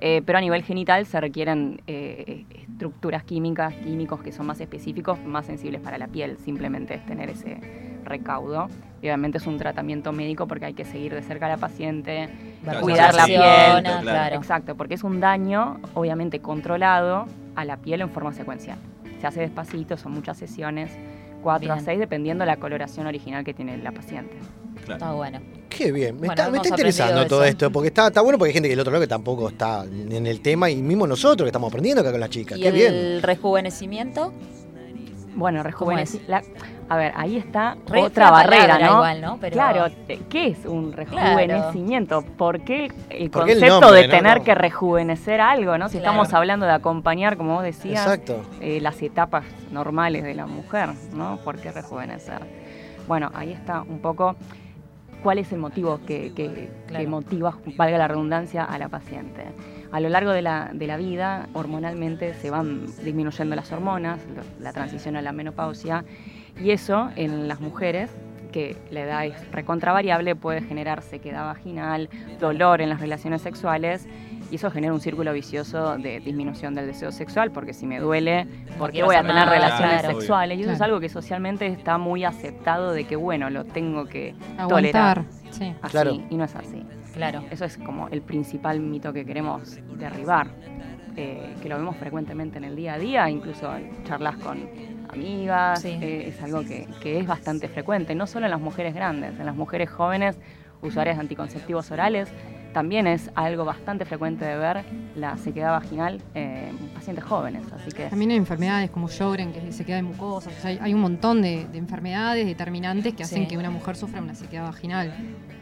Eh, 0.00 0.22
pero 0.24 0.38
a 0.38 0.40
nivel 0.40 0.62
genital 0.62 1.06
se 1.06 1.20
requieren 1.20 1.82
eh, 1.86 2.44
estructuras 2.62 3.24
químicas, 3.24 3.74
químicos 3.74 4.20
que 4.22 4.32
son 4.32 4.46
más 4.46 4.60
específicos, 4.60 5.18
más 5.24 5.44
sensibles 5.46 5.80
para 5.80 5.98
la 5.98 6.06
piel. 6.06 6.38
Simplemente 6.38 6.94
es 6.94 7.04
tener 7.04 7.28
ese 7.30 7.58
recaudo. 8.04 8.68
Y 9.02 9.06
obviamente 9.06 9.38
es 9.38 9.46
un 9.46 9.58
tratamiento 9.58 10.12
médico 10.12 10.46
porque 10.48 10.66
hay 10.66 10.74
que 10.74 10.84
seguir 10.84 11.14
de 11.14 11.22
cerca 11.22 11.46
a 11.46 11.50
la 11.50 11.56
paciente, 11.56 12.28
Claro, 12.62 12.80
cuidar 12.80 13.14
la 13.14 13.24
piel. 13.26 14.00
claro. 14.02 14.36
Exacto, 14.36 14.76
porque 14.76 14.94
es 14.94 15.04
un 15.04 15.20
daño 15.20 15.78
obviamente 15.94 16.40
controlado 16.40 17.26
a 17.54 17.64
la 17.64 17.76
piel 17.76 18.00
en 18.00 18.10
forma 18.10 18.32
secuencial. 18.32 18.78
Se 19.20 19.26
hace 19.26 19.40
despacito, 19.40 19.96
son 19.96 20.12
muchas 20.12 20.36
sesiones, 20.38 20.96
4 21.42 21.70
a 21.72 21.74
Bien. 21.76 21.84
6, 21.84 21.98
dependiendo 21.98 22.42
de 22.42 22.46
la 22.46 22.56
coloración 22.56 23.06
original 23.06 23.44
que 23.44 23.54
tiene 23.54 23.76
la 23.78 23.92
paciente. 23.92 24.36
Claro. 24.84 24.94
Está 24.94 25.12
bueno. 25.12 25.40
Qué 25.68 25.92
bien, 25.92 26.14
me 26.14 26.18
Bueno, 26.20 26.32
está, 26.32 26.42
me 26.44 26.48
hemos 26.56 26.66
está 26.66 26.76
interesando 26.76 27.26
todo 27.26 27.42
eso. 27.44 27.50
esto, 27.50 27.70
porque 27.70 27.88
está, 27.88 28.06
está 28.08 28.20
bueno 28.22 28.38
porque 28.38 28.48
hay 28.50 28.54
gente 28.54 28.68
que 28.68 28.72
del 28.72 28.80
otro 28.80 28.92
lado 28.92 29.02
que 29.02 29.08
tampoco 29.08 29.48
está 29.48 29.84
en 29.84 30.26
el 30.26 30.40
tema, 30.40 30.70
y 30.70 30.76
mismo 30.82 31.06
nosotros 31.06 31.44
que 31.44 31.48
estamos 31.50 31.68
aprendiendo 31.68 32.00
acá 32.00 32.10
con 32.10 32.20
las 32.20 32.30
chicas. 32.30 32.58
¿Y 32.58 32.62
Qué 32.62 32.68
el 32.68 32.74
bien. 32.74 33.22
rejuvenecimiento? 33.22 34.32
Bueno, 35.36 35.62
¿Cómo 35.76 35.92
rejuveneci- 35.92 36.20
es? 36.22 36.28
la- 36.28 36.42
A 36.90 36.96
ver, 36.96 37.12
ahí 37.16 37.36
está 37.36 37.76
Re 37.86 38.00
otra 38.02 38.30
barrera, 38.30 38.78
¿no? 38.78 38.94
igual, 38.94 39.20
¿no? 39.20 39.38
Pero- 39.40 39.52
Claro, 39.52 39.86
¿qué 40.30 40.46
es 40.48 40.64
un 40.64 40.92
rejuvenecimiento? 40.92 42.22
¿Por 42.22 42.60
qué 42.60 42.90
el 43.10 43.30
¿Por 43.30 43.44
qué 43.44 43.52
el 43.52 43.58
concepto 43.58 43.80
nombre, 43.82 44.02
de 44.02 44.08
tener 44.08 44.40
que 44.42 44.54
rejuvenecer 44.54 45.40
algo, 45.40 45.76
¿no? 45.76 45.88
Si 45.88 45.98
Claro. 45.98 46.12
estamos 46.12 46.32
hablando 46.34 46.64
de 46.66 46.72
acompañar, 46.72 47.36
como 47.36 47.54
vos 47.54 47.62
decías, 47.62 48.02
Exacto. 48.06 48.42
eh, 48.60 48.80
las 48.80 49.00
etapas 49.02 49.44
normales 49.70 50.24
de 50.24 50.34
la 50.34 50.46
mujer, 50.46 50.90
¿no? 51.14 51.36
¿Por 51.44 51.58
qué 51.58 51.72
rejuvenecer? 51.72 52.40
Bueno, 53.06 53.30
ahí 53.34 53.52
está 53.52 53.82
un 53.82 53.98
poco 53.98 54.36
cuál 55.22 55.38
es 55.38 55.52
el 55.52 55.58
motivo 55.58 56.00
que, 56.06 56.32
que- 56.34 56.48
que 56.52 56.70
Claro. 56.86 57.08
motiva, 57.10 57.54
valga 57.76 57.98
la 57.98 58.08
redundancia, 58.08 58.64
a 58.64 58.78
la 58.78 58.88
paciente. 58.88 59.44
A 59.92 60.00
lo 60.00 60.08
largo 60.10 60.30
de 60.32 60.42
la, 60.42 60.70
de 60.72 60.86
la 60.86 60.96
vida, 60.96 61.48
hormonalmente 61.54 62.34
se 62.34 62.50
van 62.50 62.86
disminuyendo 63.04 63.56
las 63.56 63.72
hormonas, 63.72 64.20
la 64.60 64.72
transición 64.72 65.16
a 65.16 65.22
la 65.22 65.32
menopausia, 65.32 66.04
y 66.60 66.70
eso 66.70 67.10
en 67.16 67.48
las 67.48 67.60
mujeres, 67.60 68.10
que 68.52 68.76
la 68.90 69.00
edad 69.00 69.26
es 69.26 69.52
recontravariable, 69.52 70.34
puede 70.34 70.62
generar 70.62 71.02
sequedad 71.02 71.44
vaginal, 71.46 72.08
dolor 72.40 72.80
en 72.80 72.88
las 72.88 73.00
relaciones 73.00 73.42
sexuales, 73.42 74.08
y 74.50 74.54
eso 74.56 74.70
genera 74.70 74.94
un 74.94 75.00
círculo 75.00 75.32
vicioso 75.34 75.98
de 75.98 76.20
disminución 76.20 76.74
del 76.74 76.86
deseo 76.86 77.12
sexual, 77.12 77.50
porque 77.50 77.74
si 77.74 77.86
me 77.86 78.00
duele, 78.00 78.46
¿por 78.78 78.90
qué 78.92 79.02
voy 79.02 79.16
a 79.16 79.20
tener 79.20 79.46
relaciones 79.46 80.00
claro. 80.00 80.18
sexuales? 80.18 80.58
Y 80.58 80.62
eso 80.62 80.72
es 80.72 80.80
algo 80.80 81.00
que 81.00 81.10
socialmente 81.10 81.66
está 81.66 81.98
muy 81.98 82.24
aceptado 82.24 82.92
de 82.92 83.04
que, 83.04 83.16
bueno, 83.16 83.50
lo 83.50 83.64
tengo 83.64 84.06
que 84.06 84.34
Aguantar. 84.56 84.68
tolerar. 84.68 85.24
Sí. 85.50 85.74
Así, 85.82 85.92
Claro. 85.92 86.12
y 86.30 86.34
no 86.36 86.44
es 86.44 86.56
así. 86.56 86.82
Claro. 87.12 87.42
Eso 87.50 87.66
es 87.66 87.76
como 87.76 88.08
el 88.08 88.22
principal 88.22 88.80
mito 88.80 89.12
que 89.12 89.26
queremos 89.26 89.78
derribar, 89.98 90.46
eh, 91.16 91.54
que 91.60 91.68
lo 91.68 91.76
vemos 91.76 91.96
frecuentemente 91.96 92.56
en 92.56 92.64
el 92.64 92.74
día 92.76 92.94
a 92.94 92.98
día, 92.98 93.28
incluso 93.28 93.74
en 93.76 94.02
charlas 94.04 94.36
con 94.36 94.60
amigas, 95.08 95.82
Sí. 95.82 95.98
eh, 96.00 96.28
es 96.28 96.42
algo 96.42 96.62
que, 96.62 96.86
que 97.00 97.18
es 97.20 97.26
bastante 97.26 97.68
frecuente, 97.68 98.14
no 98.14 98.26
solo 98.26 98.46
en 98.46 98.50
las 98.50 98.60
mujeres 98.60 98.94
grandes, 98.94 99.38
en 99.38 99.46
las 99.46 99.54
mujeres 99.56 99.90
jóvenes, 99.90 100.38
usuarias 100.82 101.16
de 101.16 101.22
anticonceptivos 101.22 101.90
orales, 101.90 102.28
también 102.72 103.06
es 103.06 103.30
algo 103.34 103.64
bastante 103.64 104.04
frecuente 104.04 104.44
de 104.44 104.56
ver 104.56 104.84
la 105.16 105.36
sequedad 105.38 105.70
vaginal 105.72 106.20
en 106.34 106.76
pacientes 106.94 107.24
jóvenes, 107.24 107.62
así 107.72 107.90
que 107.90 108.04
También 108.06 108.30
hay 108.30 108.36
enfermedades 108.36 108.90
como 108.90 109.08
Sjögren, 109.08 109.52
que 109.52 109.66
es 109.68 109.74
sequedad 109.76 109.96
de 109.96 110.02
mucosas. 110.02 110.52
o 110.56 110.60
sea, 110.60 110.70
hay, 110.70 110.78
hay 110.80 110.94
un 110.94 111.00
montón 111.00 111.40
de, 111.42 111.66
de 111.66 111.78
enfermedades 111.78 112.46
determinantes 112.46 113.14
que 113.14 113.22
hacen 113.24 113.42
Sí. 113.42 113.48
que 113.48 113.58
una 113.58 113.70
mujer 113.70 113.96
sufra 113.96 114.20
una 114.20 114.34
sequedad 114.34 114.64
vaginal. 114.64 115.12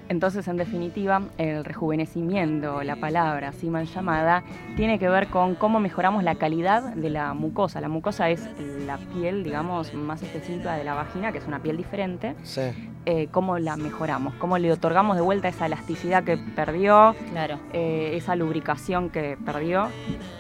Entonces, 0.09 0.47
en 0.49 0.57
definitiva, 0.57 1.23
el 1.39 1.65
rejuvenecimiento, 1.65 2.83
la 2.83 2.97
palabra 2.97 3.49
así 3.49 3.69
mal 3.69 3.87
llamada, 3.87 4.43
tiene 4.77 4.99
que 4.99 5.09
ver 5.09 5.27
con 5.29 5.55
cómo 5.57 5.81
mejoramos 5.81 6.23
la 6.23 6.37
calidad 6.37 6.95
de 6.95 7.11
la 7.11 7.35
mucosa. 7.35 7.81
La 7.81 7.89
mucosa 7.89 8.31
es 8.31 8.49
la 8.87 8.99
piel, 8.99 9.43
digamos, 9.43 9.93
más 9.95 10.23
específica 10.23 10.75
de 10.75 10.85
la 10.85 10.95
vagina, 10.95 11.33
que 11.33 11.39
es 11.39 11.47
una 11.47 11.59
piel 11.61 11.77
diferente. 11.77 12.35
Sí. 12.45 12.61
Eh, 13.05 13.29
cómo 13.31 13.59
la 13.59 13.77
mejoramos, 13.77 14.35
cómo 14.35 14.59
le 14.59 14.73
otorgamos 14.73 15.17
de 15.17 15.23
vuelta 15.23 15.49
esa 15.49 15.67
elasticidad 15.67 16.25
que 16.25 16.37
perdió, 16.37 17.15
Claro. 17.31 17.59
eh, 17.73 18.13
esa 18.15 18.35
lubricación 18.35 19.11
que 19.11 19.37
perdió, 19.45 19.89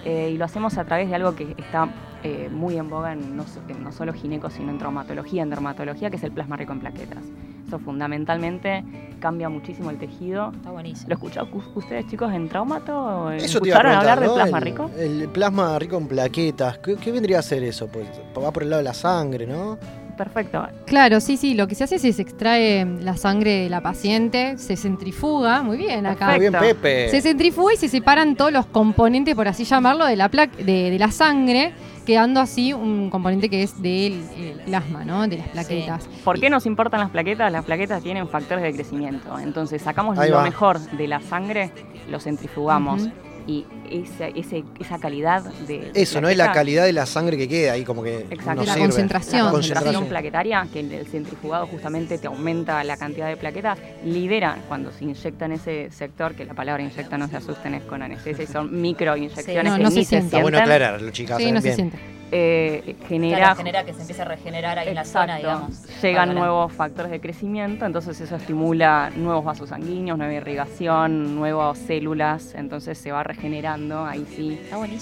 eh, 0.04 0.30
y 0.32 0.36
lo 0.36 0.44
hacemos 0.44 0.76
a 0.76 0.84
través 0.84 1.08
de 1.08 1.14
algo 1.14 1.36
que 1.36 1.54
está 1.58 1.88
eh, 2.22 2.48
muy 2.52 2.76
en 2.76 2.88
boga 2.90 3.12
en 3.12 3.36
no, 3.36 3.44
so- 3.44 3.60
en 3.68 3.82
no 3.82 3.92
solo 3.92 4.12
gineco, 4.12 4.50
sino 4.50 4.70
en 4.70 4.78
traumatología, 4.78 5.42
en 5.42 5.50
dermatología, 5.50 6.10
que 6.10 6.16
es 6.16 6.22
el 6.24 6.32
plasma 6.32 6.56
rico 6.56 6.72
en 6.72 6.80
plaquetas. 6.80 7.22
Eso 7.66 7.78
fundamentalmente 7.80 8.84
cambia 9.18 9.48
muchísimo 9.48 9.90
el 9.90 9.98
tejido. 9.98 10.52
Está 10.54 10.70
buenísimo. 10.70 11.08
¿Lo 11.08 11.14
escucharon 11.14 11.50
ustedes, 11.74 12.06
chicos, 12.06 12.32
en 12.32 12.48
traumato? 12.48 13.30
Eso 13.32 13.60
te 13.60 13.68
¿Escucharon 13.68 13.80
preguntar, 13.92 14.08
hablar 14.12 14.20
del 14.20 14.28
¿no? 14.28 14.34
plasma 14.36 14.58
el, 14.58 14.64
rico? 14.64 14.90
El 14.96 15.28
plasma 15.30 15.78
rico 15.78 15.96
en 15.96 16.06
plaquetas. 16.06 16.78
¿Qué, 16.78 16.94
qué 16.96 17.10
vendría 17.10 17.40
a 17.40 17.42
ser 17.42 17.64
eso? 17.64 17.88
Pues 17.88 18.06
va 18.42 18.52
por 18.52 18.62
el 18.62 18.70
lado 18.70 18.78
de 18.80 18.84
la 18.84 18.94
sangre, 18.94 19.46
¿no? 19.46 19.78
Perfecto. 20.16 20.66
Claro, 20.86 21.20
sí, 21.20 21.36
sí, 21.36 21.52
lo 21.54 21.66
que 21.66 21.74
se 21.74 21.84
hace 21.84 21.96
es 21.96 22.02
que 22.02 22.12
se 22.12 22.22
extrae 22.22 22.86
la 23.02 23.16
sangre 23.18 23.64
de 23.64 23.68
la 23.68 23.82
paciente, 23.82 24.56
se 24.56 24.74
centrifuga, 24.76 25.62
muy 25.62 25.76
bien 25.76 26.06
acá. 26.06 26.30
Muy 26.30 26.40
bien, 26.40 26.52
Pepe. 26.54 27.10
Se 27.10 27.20
centrifuga 27.20 27.74
y 27.74 27.76
se 27.76 27.88
separan 27.88 28.34
todos 28.34 28.50
los 28.50 28.64
componentes, 28.66 29.34
por 29.34 29.46
así 29.46 29.64
llamarlo, 29.64 30.06
de 30.06 30.16
la, 30.16 30.30
pla- 30.30 30.46
de, 30.46 30.90
de 30.90 30.98
la 30.98 31.10
sangre, 31.10 31.74
quedando 32.06 32.40
así 32.40 32.72
un 32.72 33.10
componente 33.10 33.50
que 33.50 33.62
es 33.62 33.82
del 33.82 34.24
el 34.38 34.60
plasma, 34.64 35.04
¿no? 35.04 35.28
De 35.28 35.38
las 35.38 35.48
plaquetas. 35.48 36.08
¿Por 36.24 36.40
qué 36.40 36.48
nos 36.48 36.64
importan 36.64 37.00
las 37.00 37.10
plaquetas? 37.10 37.52
Las 37.52 37.64
plaquetas 37.64 38.02
tienen 38.02 38.28
factores 38.28 38.64
de 38.64 38.72
crecimiento. 38.72 39.38
Entonces 39.38 39.82
sacamos 39.82 40.18
Ahí 40.18 40.30
lo 40.30 40.36
va. 40.36 40.42
mejor 40.42 40.78
de 40.78 41.08
la 41.08 41.20
sangre, 41.20 41.70
lo 42.08 42.18
centrifugamos. 42.20 43.08
Y 43.48 43.64
esa, 43.90 44.26
ese- 44.28 44.64
esa 44.80 44.98
calidad 44.98 45.44
de. 45.68 45.92
Eso, 45.94 46.20
¿no? 46.20 46.28
Es 46.28 46.36
la 46.36 46.50
calidad 46.50 46.84
de 46.84 46.92
la 46.92 47.06
sangre 47.06 47.36
que 47.36 47.46
queda 47.46 47.72
ahí, 47.74 47.84
como 47.84 48.02
que 48.02 48.26
Exacto. 48.30 48.54
no 48.54 48.64
la 48.64 48.72
sirve. 48.72 48.80
concentración. 48.86 49.38
La 49.38 49.44
La 49.46 49.50
concentración 49.52 50.06
plaquetaria, 50.06 50.66
que 50.72 50.80
el, 50.80 50.92
el 50.92 51.06
centrifugado 51.06 51.66
justamente 51.68 52.18
te 52.18 52.26
aumenta 52.26 52.82
la 52.82 52.96
cantidad 52.96 53.28
de 53.28 53.36
plaquetas, 53.36 53.78
lidera 54.04 54.58
cuando 54.66 54.90
se 54.90 55.04
inyecta 55.04 55.44
en 55.44 55.52
ese 55.52 55.90
sector, 55.92 56.34
que 56.34 56.44
la 56.44 56.54
palabra 56.54 56.82
inyecta 56.82 57.16
no 57.16 57.28
se 57.28 57.36
asusten, 57.36 57.74
es 57.74 57.82
con 57.84 58.02
anestesia 58.02 58.42
y 58.44 58.46
son 58.48 58.80
microinyecciones 58.82 59.46
Sí, 59.46 59.68
no, 59.70 59.76
que 59.76 59.82
no 59.84 59.88
ni 59.90 59.94
se 59.94 60.02
se 60.02 60.08
siente. 60.08 60.26
Está 60.26 60.42
bueno 60.42 60.58
sienten. 60.58 60.74
aclararlo, 60.74 61.10
chicas. 61.12 61.36
Sí, 61.36 61.42
¿saben 61.44 61.54
no 61.54 61.60
se 61.60 61.66
bien? 61.68 61.76
siente. 61.76 62.15
Eh, 62.32 62.96
genera, 63.06 63.38
Claro, 63.38 63.56
genera 63.56 63.84
que 63.84 63.92
se 63.94 64.00
empiece 64.00 64.22
a 64.22 64.24
regenerar 64.24 64.78
ahí 64.80 64.88
en 64.88 64.94
la 64.96 65.04
zona, 65.04 65.36
digamos. 65.36 65.86
Llegan 66.02 66.34
nuevos 66.34 66.72
factores 66.72 67.10
de 67.12 67.20
crecimiento, 67.20 67.86
entonces 67.86 68.20
eso 68.20 68.34
estimula 68.36 69.10
nuevos 69.14 69.44
vasos 69.44 69.68
sanguíneos, 69.68 70.18
nueva 70.18 70.32
irrigación, 70.34 71.36
nuevas 71.36 71.78
células, 71.78 72.54
entonces 72.56 72.98
se 72.98 73.12
va 73.12 73.22
regenerando 73.22 74.04
ahí 74.04 74.26
sí 74.28 74.60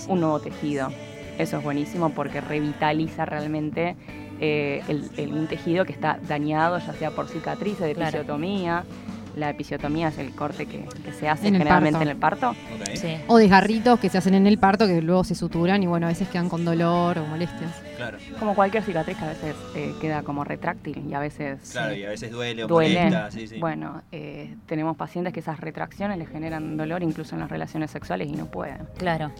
un 0.09 0.21
nuevo 0.21 0.39
tejido. 0.41 0.89
Eso 1.39 1.59
es 1.59 1.65
buenísimo 1.65 2.11
porque 2.11 2.41
revitaliza 2.41 3.25
realmente 3.25 3.97
eh, 4.41 4.83
el- 4.89 5.09
el- 5.17 5.33
un 5.33 5.47
tejido 5.47 5.85
que 5.85 5.93
está 5.93 6.19
dañado, 6.29 6.79
ya 6.79 6.93
sea 6.93 7.11
por 7.13 7.29
cicatrices, 7.29 7.81
de 7.87 7.95
Claro. 7.95 8.09
episiotomía. 8.19 8.85
La 9.37 9.51
episiotomía 9.51 10.09
es 10.09 10.19
el 10.19 10.31
corte 10.33 10.67
que, 10.67 10.85
que 11.05 11.13
se 11.13 11.29
hace 11.29 11.49
En 11.49 11.55
generalmente 11.55 11.93
parto. 11.99 12.03
en 12.03 12.09
el 12.09 12.17
parto. 12.17 12.51
Ok, 12.51 12.95
Sí. 12.95 13.17
O 13.27 13.37
desgarritos 13.39 13.99
que 13.99 14.09
se 14.09 14.19
hacen 14.19 14.35
en 14.35 14.47
el 14.47 14.59
parto 14.59 14.87
que 14.87 15.03
luego 15.03 15.25
se 15.25 15.35
suturan 15.35 15.83
y 15.83 15.87
bueno, 15.87 16.07
a 16.07 16.11
veces 16.11 16.29
quedan 16.29 16.49
con 16.49 16.65
dolor 16.65 17.19
o 17.19 17.27
molestias. 17.27 17.71
claro. 17.97 18.19
Como 18.39 18.55
cualquier 18.55 18.83
cicatriz 18.85 19.17
que 19.17 19.25
a 19.25 19.29
veces 19.29 19.57
eh, 19.75 19.93
queda 20.01 20.23
como 20.23 20.45
retráctil 20.45 21.03
y 21.09 21.15
a 21.15 21.19
veces 21.19 21.71
Claro, 21.73 21.95
y 21.95 22.05
a 22.05 22.11
veces 22.11 22.31
duele 22.31 22.65
o 22.65 22.67
duele. 22.69 22.95
molesta, 23.05 23.31
sí, 23.33 23.49
sí. 23.49 23.59
Bueno, 23.59 24.03
eh, 24.13 24.55
tenemos 24.67 24.97
pacientes 24.97 25.33
que 25.33 25.41
esas 25.41 25.59
retracciones 25.61 26.17
les 26.19 26.29
generan 26.29 26.77
dolor 26.77 27.03
incluso 27.03 27.35
en 27.35 27.41
las 27.41 27.51
relaciones 27.51 27.91
sexuales 27.91 28.29
y 28.29 28.33
no 28.33 28.47
pueden. 28.47 28.79
Claro. 28.99 29.33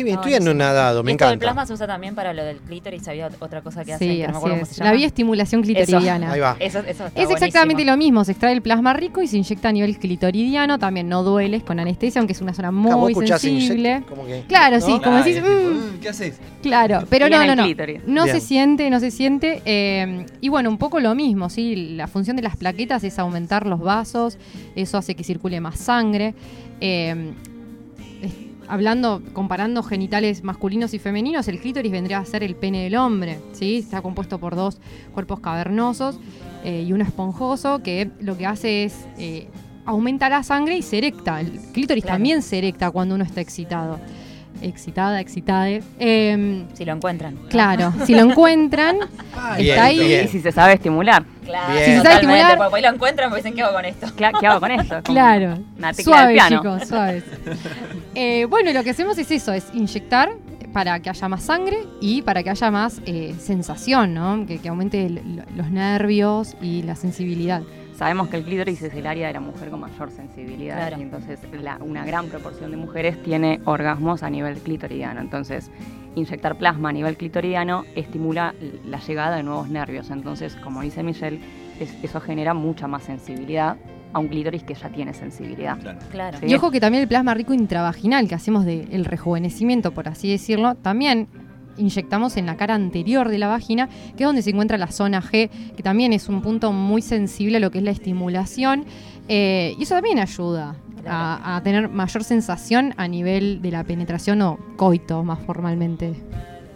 Qué 0.00 0.04
bien, 0.04 0.16
No, 0.16 0.20
estoy 0.22 0.34
anonadado, 0.34 1.02
me 1.02 1.10
y 1.10 1.14
esto 1.14 1.24
del 1.26 1.32
encanta. 1.34 1.44
plasma 1.46 1.66
se 1.66 1.72
usa 1.74 1.86
también 1.86 2.14
para 2.14 2.32
lo 2.32 2.42
del 2.44 2.56
clítoris. 2.58 3.06
Había 3.08 3.28
otra 3.38 3.60
cosa 3.62 3.84
que 3.84 3.92
hacen, 3.92 4.08
Sí, 4.10 4.16
que 4.18 4.26
no 4.26 4.32
me 4.32 4.36
acuerdo 4.38 4.56
cómo 4.56 4.66
se 4.66 4.78
La 4.80 4.86
llama. 4.86 4.96
bioestimulación 4.96 5.60
Eso. 5.60 5.66
clitoridiana. 5.72 6.32
Ahí 6.32 6.40
va. 6.40 6.56
Eso, 6.58 6.78
eso 6.80 7.06
está 7.06 7.20
Es 7.22 7.30
exactamente 7.30 7.74
buenísimo. 7.74 7.90
lo 7.92 7.96
mismo, 7.96 8.24
se 8.24 8.32
extrae 8.32 8.52
el 8.54 8.62
plasma 8.62 8.92
rico 8.94 9.22
y 9.22 9.26
se 9.28 9.36
inyecta 9.36 9.68
a 9.68 9.72
nivel 9.72 9.98
clitoridiano, 9.98 10.78
también 10.78 11.08
no 11.08 11.22
duele, 11.22 11.58
es 11.58 11.62
con 11.62 11.78
anestesia, 11.80 12.18
aunque 12.20 12.32
es 12.32 12.40
una 12.40 12.54
zona 12.54 12.70
muy 12.70 13.12
escuchás 13.12 13.40
sensible. 13.42 14.02
como 14.08 14.26
que- 14.26 14.44
Claro, 14.48 14.78
¿no? 14.78 14.86
sí, 14.86 14.92
como 14.92 15.02
Claro, 15.02 15.24
decís, 15.24 15.36
es 15.36 15.42
tipo, 15.44 15.54
"Mm". 15.70 15.96
"Mm, 15.96 16.00
¿Qué 16.00 16.08
haces? 16.08 16.40
Claro, 16.62 17.04
pero 17.10 17.28
no, 17.28 17.40
el 17.42 17.46
no, 17.48 17.56
no. 17.56 17.62
No 18.06 18.24
Bien. 18.24 18.34
se 18.34 18.40
siente, 18.40 18.90
no 18.90 19.00
se 19.00 19.10
siente. 19.10 19.62
eh, 19.64 20.26
y 20.40 20.48
bueno, 20.48 20.70
un 20.70 20.78
poco 20.78 21.00
lo 21.00 21.14
mismo, 21.14 21.50
¿sí? 21.50 21.94
La 21.96 22.06
función 22.06 22.36
de 22.36 22.42
las 22.42 22.56
plaquetas 22.56 23.04
es 23.04 23.18
aumentar 23.18 23.66
los 23.66 23.80
vasos, 23.80 24.38
eso 24.74 24.98
hace 24.98 25.14
que 25.14 25.24
circule 25.24 25.60
más 25.60 25.78
sangre. 25.78 26.34
Eh, 26.80 27.32
hablando, 28.70 29.22
comparando 29.32 29.82
genitales 29.82 30.44
masculinos 30.44 30.94
y 30.94 30.98
femeninos, 30.98 31.48
el 31.48 31.60
clítoris 31.60 31.90
vendría 31.92 32.18
a 32.18 32.24
ser 32.24 32.42
el 32.42 32.54
pene 32.54 32.84
del 32.84 32.96
hombre, 32.96 33.38
¿sí? 33.52 33.78
Está 33.78 34.00
compuesto 34.00 34.38
por 34.38 34.54
dos 34.56 34.80
cuerpos 35.12 35.40
cavernosos 35.40 36.18
eh, 36.64 36.84
y 36.86 36.92
uno 36.92 37.04
esponjoso 37.04 37.82
que 37.82 38.10
lo 38.20 38.36
que 38.38 38.46
hace 38.46 38.84
es 38.84 39.06
eh, 39.18 39.48
aumenta 39.84 40.28
la 40.28 40.42
sangre 40.42 40.76
y 40.76 40.82
se 40.82 40.98
erecta. 40.98 41.40
El 41.40 41.52
clítoris 41.72 42.04
Claro. 42.04 42.14
también 42.16 42.42
se 42.42 42.58
erecta 42.58 42.90
cuando 42.90 43.14
uno 43.16 43.24
está 43.24 43.40
excitado. 43.40 43.98
Excitada, 44.62 45.20
excitada. 45.20 45.68
Eh, 45.98 46.64
Si 46.74 46.84
lo 46.84 46.92
encuentran. 46.92 47.36
Claro, 47.48 47.92
si 48.06 48.14
lo 48.14 48.22
encuentran, 48.30 48.96
está 49.58 49.84
ahí. 49.84 49.98
bien. 49.98 50.24
Y 50.24 50.28
si 50.28 50.40
se 50.40 50.52
sabe 50.52 50.74
estimular, 50.74 51.24
Claro, 51.44 51.72
Bien. 51.72 51.84
Si 51.84 51.90
se 51.96 52.02
sabe 52.02 52.14
estimular- 52.16 52.56
porque 52.58 52.76
ahí 52.76 52.82
lo 52.82 52.88
encuentran 52.90 53.28
porque 53.30 53.42
dicen, 53.42 53.54
¿qué 53.56 53.62
hago 53.62 53.74
con 53.74 53.84
esto? 53.84 54.06
cla- 54.16 54.32
¿qué 54.38 54.46
hago 54.46 54.60
con? 54.60 54.70
Como 54.88 55.02
Claro. 55.02 55.58
Una 55.78 55.92
tecla 55.92 56.04
Suave, 56.04 56.26
del 56.26 56.34
piano. 56.34 56.56
chicos, 56.62 56.88
suaves. 56.88 57.24
Eh, 58.14 58.44
bueno, 58.48 58.72
lo 58.72 58.82
que 58.84 58.90
hacemos 58.90 59.18
es 59.18 59.30
eso, 59.30 59.52
es 59.52 59.66
inyectar 59.72 60.30
para 60.72 61.00
que 61.00 61.10
haya 61.10 61.28
más 61.28 61.42
sangre 61.42 61.78
y 62.00 62.22
para 62.22 62.42
que 62.44 62.50
haya 62.50 62.70
más 62.70 63.00
eh, 63.06 63.34
sensación, 63.40 64.14
¿no? 64.14 64.46
Que, 64.46 64.58
que 64.60 64.68
aumente 64.68 65.06
el- 65.06 65.42
los 65.56 65.70
nervios 65.70 66.54
y 66.62 66.82
la 66.82 66.94
sensibilidad. 66.94 67.62
Sabemos 68.00 68.28
que 68.28 68.38
el 68.38 68.44
clítoris 68.44 68.80
es 68.80 68.94
el 68.94 69.06
área 69.06 69.26
de 69.26 69.34
la 69.34 69.40
mujer 69.40 69.68
con 69.68 69.80
mayor 69.80 70.10
sensibilidad 70.10 70.78
Claro. 70.78 70.98
y 70.98 71.02
entonces 71.02 71.38
la- 71.52 71.76
una 71.82 72.02
gran 72.06 72.28
proporción 72.28 72.70
de 72.70 72.78
mujeres 72.78 73.22
tiene 73.22 73.60
orgasmos 73.66 74.22
a 74.22 74.30
nivel 74.30 74.56
clitoridiano. 74.56 75.20
Entonces, 75.20 75.70
inyectar 76.14 76.56
plasma 76.56 76.88
a 76.88 76.92
nivel 76.92 77.18
clitoridiano 77.18 77.84
estimula 77.94 78.54
la 78.86 79.00
llegada 79.00 79.36
de 79.36 79.42
nuevos 79.42 79.68
nervios. 79.68 80.08
Entonces, 80.08 80.56
como 80.64 80.80
dice 80.80 81.02
Michelle, 81.02 81.40
es- 81.78 81.94
eso 82.02 82.22
genera 82.22 82.54
mucha 82.54 82.86
más 82.88 83.02
sensibilidad 83.02 83.76
a 84.14 84.18
un 84.18 84.28
clítoris 84.28 84.62
que 84.62 84.72
ya 84.72 84.88
tiene 84.88 85.12
sensibilidad. 85.12 85.78
Claro. 85.78 85.98
Claro. 86.10 86.38
Sí. 86.38 86.46
Y 86.46 86.54
ojo 86.54 86.70
que 86.70 86.80
también 86.80 87.02
el 87.02 87.08
plasma 87.08 87.34
rico 87.34 87.52
intravaginal 87.52 88.26
que 88.28 88.34
hacemos 88.34 88.64
del 88.64 89.04
rejuvenecimiento, 89.04 89.92
por 89.92 90.08
así 90.08 90.30
decirlo, 90.30 90.74
también 90.74 91.28
inyectamos 91.80 92.36
en 92.36 92.46
la 92.46 92.56
cara 92.56 92.74
anterior 92.74 93.28
de 93.28 93.38
la 93.38 93.48
vagina, 93.48 93.88
que 94.16 94.24
es 94.24 94.26
donde 94.26 94.42
se 94.42 94.50
encuentra 94.50 94.78
la 94.78 94.88
zona 94.92 95.20
G, 95.22 95.50
que 95.76 95.82
también 95.82 96.12
es 96.12 96.28
un 96.28 96.42
punto 96.42 96.72
muy 96.72 97.02
sensible 97.02 97.56
a 97.56 97.60
lo 97.60 97.70
que 97.70 97.78
es 97.78 97.84
la 97.84 97.90
estimulación. 97.90 98.84
eh, 99.28 99.74
y 99.78 99.82
eso 99.82 99.94
también 99.94 100.18
ayuda 100.18 100.76
a, 101.06 101.56
a 101.56 101.62
tener 101.62 101.88
mayor 101.88 102.24
sensación 102.24 102.94
a 102.96 103.08
nivel 103.08 103.62
de 103.62 103.70
la 103.70 103.84
penetración 103.84 104.42
o 104.42 104.58
coito 104.76 105.24
más 105.24 105.38
formalmente. 105.40 106.14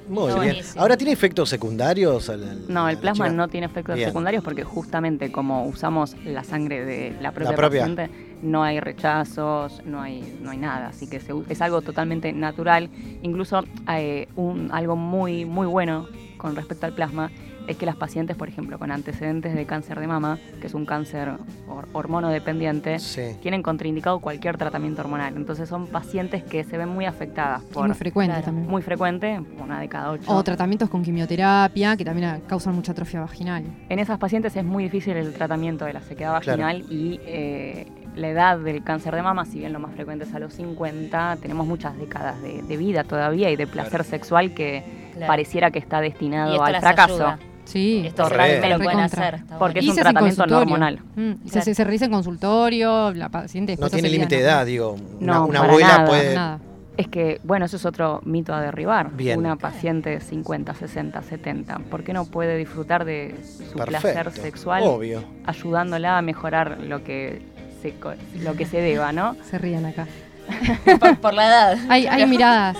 Muy 0.08 0.26
bien. 0.26 0.36
buenísimo. 0.36 0.82
Ahora, 0.82 0.96
¿tiene 0.96 1.12
efectos 1.12 1.48
secundarios? 1.48 2.28
al- 2.28 2.44
al- 2.44 2.68
No, 2.68 2.88
el 2.88 2.96
la 2.96 3.00
plasma 3.00 3.28
no 3.30 3.48
tiene 3.48 3.66
efectos 3.66 3.96
Bien. 3.96 4.08
secundarios 4.08 4.44
porque 4.44 4.62
justamente 4.64 5.32
como 5.32 5.66
usamos 5.66 6.16
la 6.24 6.44
sangre 6.44 6.84
de 6.84 7.16
la 7.20 7.32
propia, 7.32 7.56
propia. 7.56 7.80
paciente, 7.80 8.10
no 8.42 8.62
hay 8.62 8.80
rechazos, 8.80 9.82
no 9.86 10.00
hay, 10.02 10.38
no 10.42 10.50
hay 10.50 10.58
nada. 10.58 10.88
Así 10.88 11.06
que 11.08 11.20
se 11.20 11.32
es 11.48 11.62
algo 11.62 11.80
totalmente 11.82 12.32
natural. 12.32 12.90
Incluso 13.22 13.64
eh, 13.90 14.28
un, 14.36 14.70
algo 14.72 14.96
muy, 14.96 15.44
muy 15.44 15.66
bueno 15.66 16.06
con 16.36 16.54
respecto 16.56 16.84
al 16.86 16.92
plasma 16.94 17.30
es 17.66 17.76
que 17.76 17.86
las 17.86 17.96
pacientes, 17.96 18.36
por 18.36 18.48
ejemplo, 18.48 18.78
con 18.78 18.90
antecedentes 18.90 19.54
de 19.54 19.64
cáncer 19.66 19.98
de 20.00 20.06
mama, 20.06 20.38
que 20.60 20.66
es 20.66 20.74
un 20.74 20.84
cáncer 20.86 21.30
hor- 21.68 21.86
hormonodependiente, 21.92 22.98
Sí. 22.98 23.36
tienen 23.42 23.62
contraindicado 23.62 24.20
cualquier 24.20 24.56
tratamiento 24.56 25.02
hormonal. 25.02 25.36
Entonces 25.36 25.68
son 25.68 25.86
pacientes 25.86 26.42
que 26.44 26.64
se 26.64 26.76
ven 26.78 26.88
muy 26.88 27.06
afectadas 27.06 27.62
por... 27.62 27.86
muy 27.86 27.94
frecuente 27.96 28.40
también. 28.42 28.66
Muy 28.68 28.82
frecuente, 28.82 29.40
una 29.62 29.80
de 29.80 29.88
cada 29.88 30.10
ocho. 30.12 30.30
O 30.30 30.42
tratamientos 30.42 30.88
con 30.90 31.02
quimioterapia, 31.02 31.96
que 31.96 32.04
también 32.04 32.42
causan 32.46 32.74
mucha 32.74 32.92
atrofia 32.92 33.20
vaginal. 33.20 33.64
En 33.88 33.98
esas 33.98 34.18
pacientes 34.18 34.54
es 34.56 34.64
muy 34.64 34.84
difícil 34.84 35.16
el 35.16 35.32
tratamiento 35.32 35.84
de 35.84 35.92
la 35.92 36.00
sequedad 36.00 36.40
Claro. 36.42 36.62
vaginal 36.62 36.84
y 36.92 37.20
eh, 37.24 37.86
la 38.16 38.28
edad 38.28 38.58
del 38.58 38.82
cáncer 38.84 39.14
de 39.14 39.22
mama, 39.22 39.44
si 39.44 39.58
bien 39.58 39.72
lo 39.72 39.80
más 39.80 39.92
frecuente 39.92 40.24
es 40.24 40.34
a 40.34 40.38
los 40.38 40.52
50, 40.54 41.38
tenemos 41.42 41.66
muchas 41.66 41.96
décadas 41.98 42.40
de, 42.42 42.62
de 42.62 42.76
vida 42.76 43.04
todavía 43.04 43.50
y 43.50 43.56
de 43.56 43.66
placer 43.66 44.04
sexual 44.04 44.54
que 44.54 45.02
Claro. 45.14 45.28
pareciera 45.28 45.70
que 45.70 45.78
está 45.78 46.00
Y 46.04 46.10
destinado 46.10 46.52
esto 46.54 46.64
al 46.64 46.72
las 46.72 46.80
fracaso. 46.82 47.14
ayuda. 47.14 47.38
Sí, 47.64 48.02
Esto 48.06 48.28
realmente 48.28 48.68
lo 48.68 48.78
pueden 48.78 49.00
hacer. 49.00 49.34
está 49.36 49.58
Porque 49.58 49.80
Y 49.80 49.84
es 49.84 49.88
un 49.88 49.94
se 49.94 50.00
hace 50.02 50.08
en 50.10 50.14
tratamiento 50.14 50.46
no 50.46 50.54
consultorio. 50.56 50.74
hormonal. 50.74 50.98
Mm, 51.16 51.46
y 51.46 51.48
se, 51.48 51.62
se, 51.62 51.74
se 51.74 51.84
realiza 51.84 52.04
en 52.04 52.10
consultorio, 52.10 53.12
la 53.14 53.28
paciente 53.30 53.72
No 53.72 53.76
después 53.76 53.92
tiene 53.92 54.08
hace 54.08 54.16
límite 54.16 54.36
de 54.36 54.42
edad, 54.42 54.66
digo. 54.66 54.96
Una, 55.20 55.34
No, 55.34 55.46
una 55.46 55.60
para 55.60 55.70
abuela 55.72 55.88
nada, 55.88 56.06
puede. 56.06 56.34
Nada. 56.34 56.58
Es 56.96 57.08
que, 57.08 57.40
bueno, 57.42 57.66
eso 57.66 57.76
es 57.76 57.84
otro 57.86 58.20
mito 58.24 58.54
a 58.54 58.60
derribar. 58.60 59.10
Bien. 59.16 59.36
Una 59.38 59.56
paciente 59.56 60.10
de 60.10 60.20
50, 60.20 60.74
60, 60.74 61.22
70, 61.22 61.78
¿por 61.90 62.04
qué 62.04 62.12
no 62.12 62.24
puede 62.26 62.56
disfrutar 62.56 63.04
de 63.04 63.34
su 63.42 63.76
Perfecto, 63.76 63.84
placer 63.86 64.30
sexual 64.30 64.82
obvio. 64.84 65.24
ayudándola 65.44 66.18
a 66.18 66.22
mejorar 66.22 66.78
lo 66.86 67.02
que 67.02 67.42
se, 67.82 67.94
co- 67.94 68.12
lo 68.42 68.54
que 68.54 68.64
se 68.66 68.80
deba, 68.80 69.10
¿no? 69.12 69.36
Se 69.50 69.58
ríen 69.58 69.86
acá. 69.86 70.06
por, 71.00 71.16
por 71.18 71.34
la 71.34 71.46
edad. 71.46 71.78
Hay, 71.88 72.06
hay 72.06 72.26
miradas. 72.26 72.76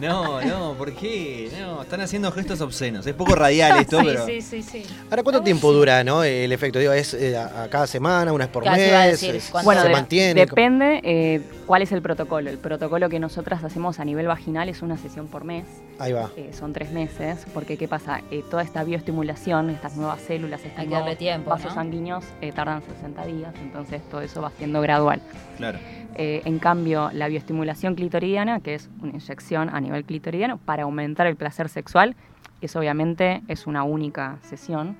No, 0.00 0.42
no, 0.42 0.74
¿por 0.74 0.92
qué? 0.94 1.50
No, 1.58 1.82
están 1.82 2.02
haciendo 2.02 2.30
gestos 2.30 2.60
obscenos. 2.60 3.06
Es 3.06 3.14
poco 3.14 3.34
radial 3.34 3.78
esto, 3.80 3.98
sí, 4.00 4.06
pero. 4.06 4.26
sí, 4.26 4.42
sí, 4.42 4.62
sí. 4.62 4.82
Ahora, 5.10 5.22
¿cuánto 5.22 5.42
tiempo 5.42 5.72
dura 5.72 6.04
no 6.04 6.22
el 6.22 6.52
efecto? 6.52 6.78
Digo, 6.78 6.92
¿Es 6.92 7.14
eh, 7.14 7.36
a, 7.38 7.68
cada 7.70 7.86
semana, 7.86 8.32
una 8.32 8.44
vez 8.44 8.52
por 8.52 8.64
mes? 8.64 8.88
iba 8.88 9.00
a 9.02 9.06
decir, 9.06 9.34
es- 9.36 9.48
¿cuánto? 9.50 9.64
Bueno, 9.64 9.80
¿Se 9.82 9.88
de- 9.88 9.94
mantiene? 9.94 10.34
depende 10.40 11.00
eh, 11.02 11.40
cuál 11.66 11.80
es 11.82 11.92
el 11.92 12.02
protocolo. 12.02 12.50
El 12.50 12.58
protocolo 12.58 13.08
que 13.08 13.18
nosotras 13.18 13.64
hacemos 13.64 13.98
a 13.98 14.04
nivel 14.04 14.26
vaginal 14.26 14.68
es 14.68 14.82
una 14.82 14.98
sesión 14.98 15.28
por 15.28 15.44
mes. 15.44 15.64
Ahí 15.98 16.12
va. 16.12 16.30
Eh, 16.36 16.50
son 16.52 16.74
tres 16.74 16.90
meses, 16.92 17.46
porque 17.54 17.78
¿qué 17.78 17.88
pasa? 17.88 18.20
Eh, 18.30 18.44
toda 18.50 18.62
esta 18.62 18.84
bioestimulación, 18.84 19.70
estas 19.70 19.96
nuevas 19.96 20.20
células, 20.20 20.60
estos 20.62 20.78
Hay 20.78 20.86
que 20.88 20.90
darle 20.92 21.04
nuevos 21.06 21.18
tiempo, 21.18 21.50
vasos 21.50 21.68
¿no? 21.68 21.74
sanguíneos 21.74 22.24
eh, 22.42 22.52
tardan 22.52 22.82
60 22.82 23.24
días, 23.24 23.54
entonces 23.62 24.02
todo 24.10 24.20
eso 24.20 24.42
va 24.42 24.50
siendo 24.58 24.82
gradual. 24.82 25.22
Claro. 25.56 25.78
Eh, 26.18 26.40
en 26.44 26.58
cambio, 26.58 26.75
la 27.12 27.28
bioestimulación 27.28 27.94
clitoridiana, 27.94 28.60
que 28.60 28.74
es 28.74 28.90
una 29.02 29.12
inyección 29.12 29.68
a 29.74 29.80
nivel 29.80 30.04
clitoridiano 30.04 30.58
para 30.58 30.84
aumentar 30.84 31.26
el 31.26 31.36
placer 31.36 31.68
sexual, 31.68 32.14
eso 32.60 32.78
obviamente 32.78 33.42
es 33.48 33.66
una 33.66 33.82
única 33.82 34.38
sesión 34.42 34.96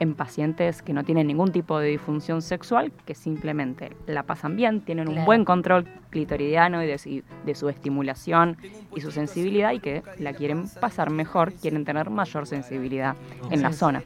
en 0.00 0.14
pacientes 0.14 0.82
que 0.82 0.92
no 0.92 1.04
tienen 1.04 1.28
ningún 1.28 1.52
tipo 1.52 1.78
de 1.78 1.88
disfunción 1.88 2.42
sexual, 2.42 2.90
que 3.06 3.14
simplemente 3.14 3.92
la 4.08 4.24
pasan 4.24 4.56
bien, 4.56 4.80
tienen 4.80 5.06
un 5.08 5.14
buen 5.24 5.44
control 5.44 5.86
clitoridiano 6.10 6.82
y 6.82 6.86
de, 6.88 6.98
su- 6.98 7.22
de 7.46 7.54
su 7.54 7.68
estimulación 7.68 8.56
y 8.96 9.00
su 9.00 9.12
sensibilidad 9.12 9.70
y 9.72 9.78
que 9.78 10.02
la 10.18 10.32
quieren 10.32 10.64
pasar 10.80 11.10
mejor, 11.10 11.52
quieren 11.52 11.84
tener 11.84 12.10
mayor 12.10 12.46
sensibilidad 12.46 13.14
en 13.52 13.62
la 13.62 13.72
zona. 13.72 14.02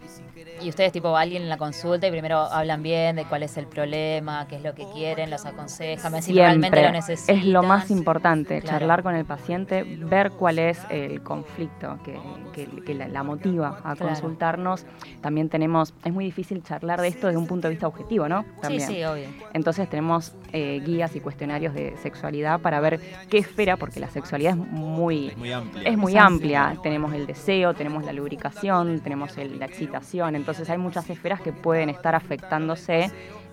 Y 0.61 0.69
ustedes, 0.71 0.91
tipo, 0.93 1.17
alguien 1.17 1.43
en 1.43 1.49
la 1.49 1.57
consulta 1.57 2.07
y 2.09 2.11
primero 2.11 2.39
hablan 2.39 2.83
bien 2.83 3.17
de 3.17 3.25
cuál 3.27 3.43
es 3.45 3.57
el 3.57 3.67
problema, 3.67 4.47
qué 4.49 4.57
es 4.57 4.63
lo 4.63 4.75
que 4.75 4.85
quieren, 4.93 5.31
los 5.31 5.47
aconsejan, 5.47 6.11
me 6.13 6.21
decís 6.21 6.35
realmente 6.35 6.83
lo 6.83 6.91
necesitan. 6.91 7.37
es 7.37 7.45
lo 7.45 7.63
más 7.63 7.91
importante, 7.91 8.61
Claro. 8.61 8.79
charlar 8.79 9.03
con 9.03 9.15
el 9.15 9.25
paciente, 9.25 9.85
ver 9.85 10.33
cuál 10.33 10.59
es 10.59 10.81
el 10.91 11.23
conflicto 11.23 11.99
que, 12.05 12.19
que- 12.53 12.83
que 12.85 12.95
la, 12.95 13.07
la 13.09 13.23
motiva 13.23 13.79
a 13.85 13.95
Claro. 13.95 14.07
consultarnos. 14.09 14.85
También 15.21 15.49
tenemos, 15.49 15.95
es 16.05 16.13
muy 16.13 16.25
difícil 16.25 16.63
charlar 16.63 17.01
de 17.01 17.09
esto 17.09 17.27
desde 17.29 17.39
un 17.39 17.47
punto 17.47 17.69
de 17.69 17.75
vista 17.75 17.87
objetivo, 17.87 18.29
¿no? 18.29 18.45
También. 18.61 18.89
Sí, 18.89 18.95
sí, 18.97 19.05
obvio. 19.05 19.29
Entonces 19.53 19.89
tenemos 19.89 20.35
eh, 20.53 20.81
guías 20.85 21.15
y 21.15 21.21
cuestionarios 21.21 21.73
de 21.75 21.97
sexualidad 21.99 22.61
para 22.61 22.81
ver 22.81 22.99
qué 23.29 23.39
esfera, 23.39 23.77
porque 23.77 24.01
la 24.01 24.09
sexualidad 24.11 24.53
es 24.53 24.57
muy, 24.59 25.29
Es 25.29 25.37
muy 25.37 25.53
amplia. 25.53 25.83
es 25.89 25.97
muy 25.99 26.17
amplia. 26.17 26.77
Tenemos 26.83 27.13
el 27.13 27.27
deseo, 27.27 27.75
tenemos 27.75 28.05
la 28.05 28.13
lubricación, 28.13 29.01
tenemos 29.01 29.37
el- 29.39 29.59
la 29.59 29.67
excitación. 29.67 30.35
Entonces 30.49 30.71
hay 30.71 30.79
muchas 30.79 31.11
esferas 31.11 31.43
que 31.43 31.53
pueden 31.53 31.91
estar 31.91 32.15
afectándose 32.15 33.11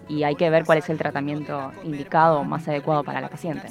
y 0.07 0.23
hay 0.23 0.35
que 0.35 0.49
ver 0.49 0.63
cuál 0.63 0.77
es 0.77 0.87
el 0.89 0.97
tratamiento 0.97 1.73
indicado 1.83 2.45
más 2.45 2.65
adecuado 2.69 3.03
para 3.03 3.19
la 3.19 3.27
paciente. 3.27 3.67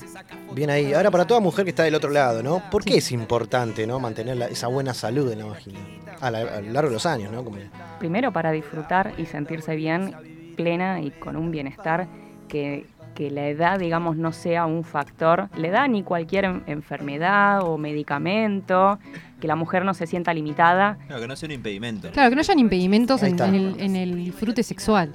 Bien 0.53 0.69
ahí. 0.69 0.93
Ahora, 0.93 1.11
para 1.11 1.27
toda 1.27 1.41
mujer 1.41 1.65
que 1.65 1.71
está 1.71 1.85
del 1.85 1.95
otro 1.95 2.11
lado, 2.11 2.43
¿no? 2.43 2.63
¿Por 2.71 2.85
qué 2.85 2.99
es 2.99 3.11
importante 3.13 3.87
¿no? 3.87 3.99
mantener 3.99 4.37
la- 4.37 4.49
esa 4.49 4.67
buena 4.67 4.93
salud 4.93 5.33
en 5.33 5.39
la 5.39 5.47
vagina? 5.47 5.81
A, 6.21 6.31
la- 6.31 6.41
a 6.41 6.61
lo 6.61 6.71
largo 6.73 6.91
de 6.91 6.95
los 6.97 7.07
años, 7.07 7.33
¿no? 7.33 7.43
Como- 7.43 7.57
Primero 7.99 8.31
para 8.31 8.53
disfrutar 8.53 9.15
y 9.17 9.25
sentirse 9.25 9.75
bien, 9.75 10.53
plena 10.55 11.01
y 11.01 11.11
con 11.13 11.37
un 11.37 11.51
bienestar 11.51 12.07
que, 12.47 12.85
que 13.15 13.31
la 13.31 13.47
edad, 13.49 13.79
digamos, 13.79 14.17
no 14.17 14.33
sea 14.33 14.67
un 14.67 14.85
factor. 14.85 15.49
La 15.57 15.69
edad 15.69 15.89
ni 15.89 16.03
cualquier 16.03 16.45
en- 16.45 16.63
enfermedad 16.67 17.63
o 17.63 17.79
medicamento, 17.79 18.99
que 19.41 19.47
la 19.47 19.57
mujer 19.57 19.85
no 19.85 19.95
se 19.95 20.07
sienta 20.07 20.33
limitada. 20.35 20.99
No, 21.09 21.19
que 21.21 21.27
no 21.27 21.37
sea 21.37 21.47
un 21.47 21.53
impedimento. 21.53 22.11
Claro, 22.11 22.31
que 22.31 22.37
no 22.37 22.41
hayan 22.41 22.59
impedimentos 22.59 23.23
en 23.23 23.39
el, 23.55 23.81
en 23.81 23.97
el 23.97 24.17
disfrute 24.17 24.63
sexual. 24.63 25.13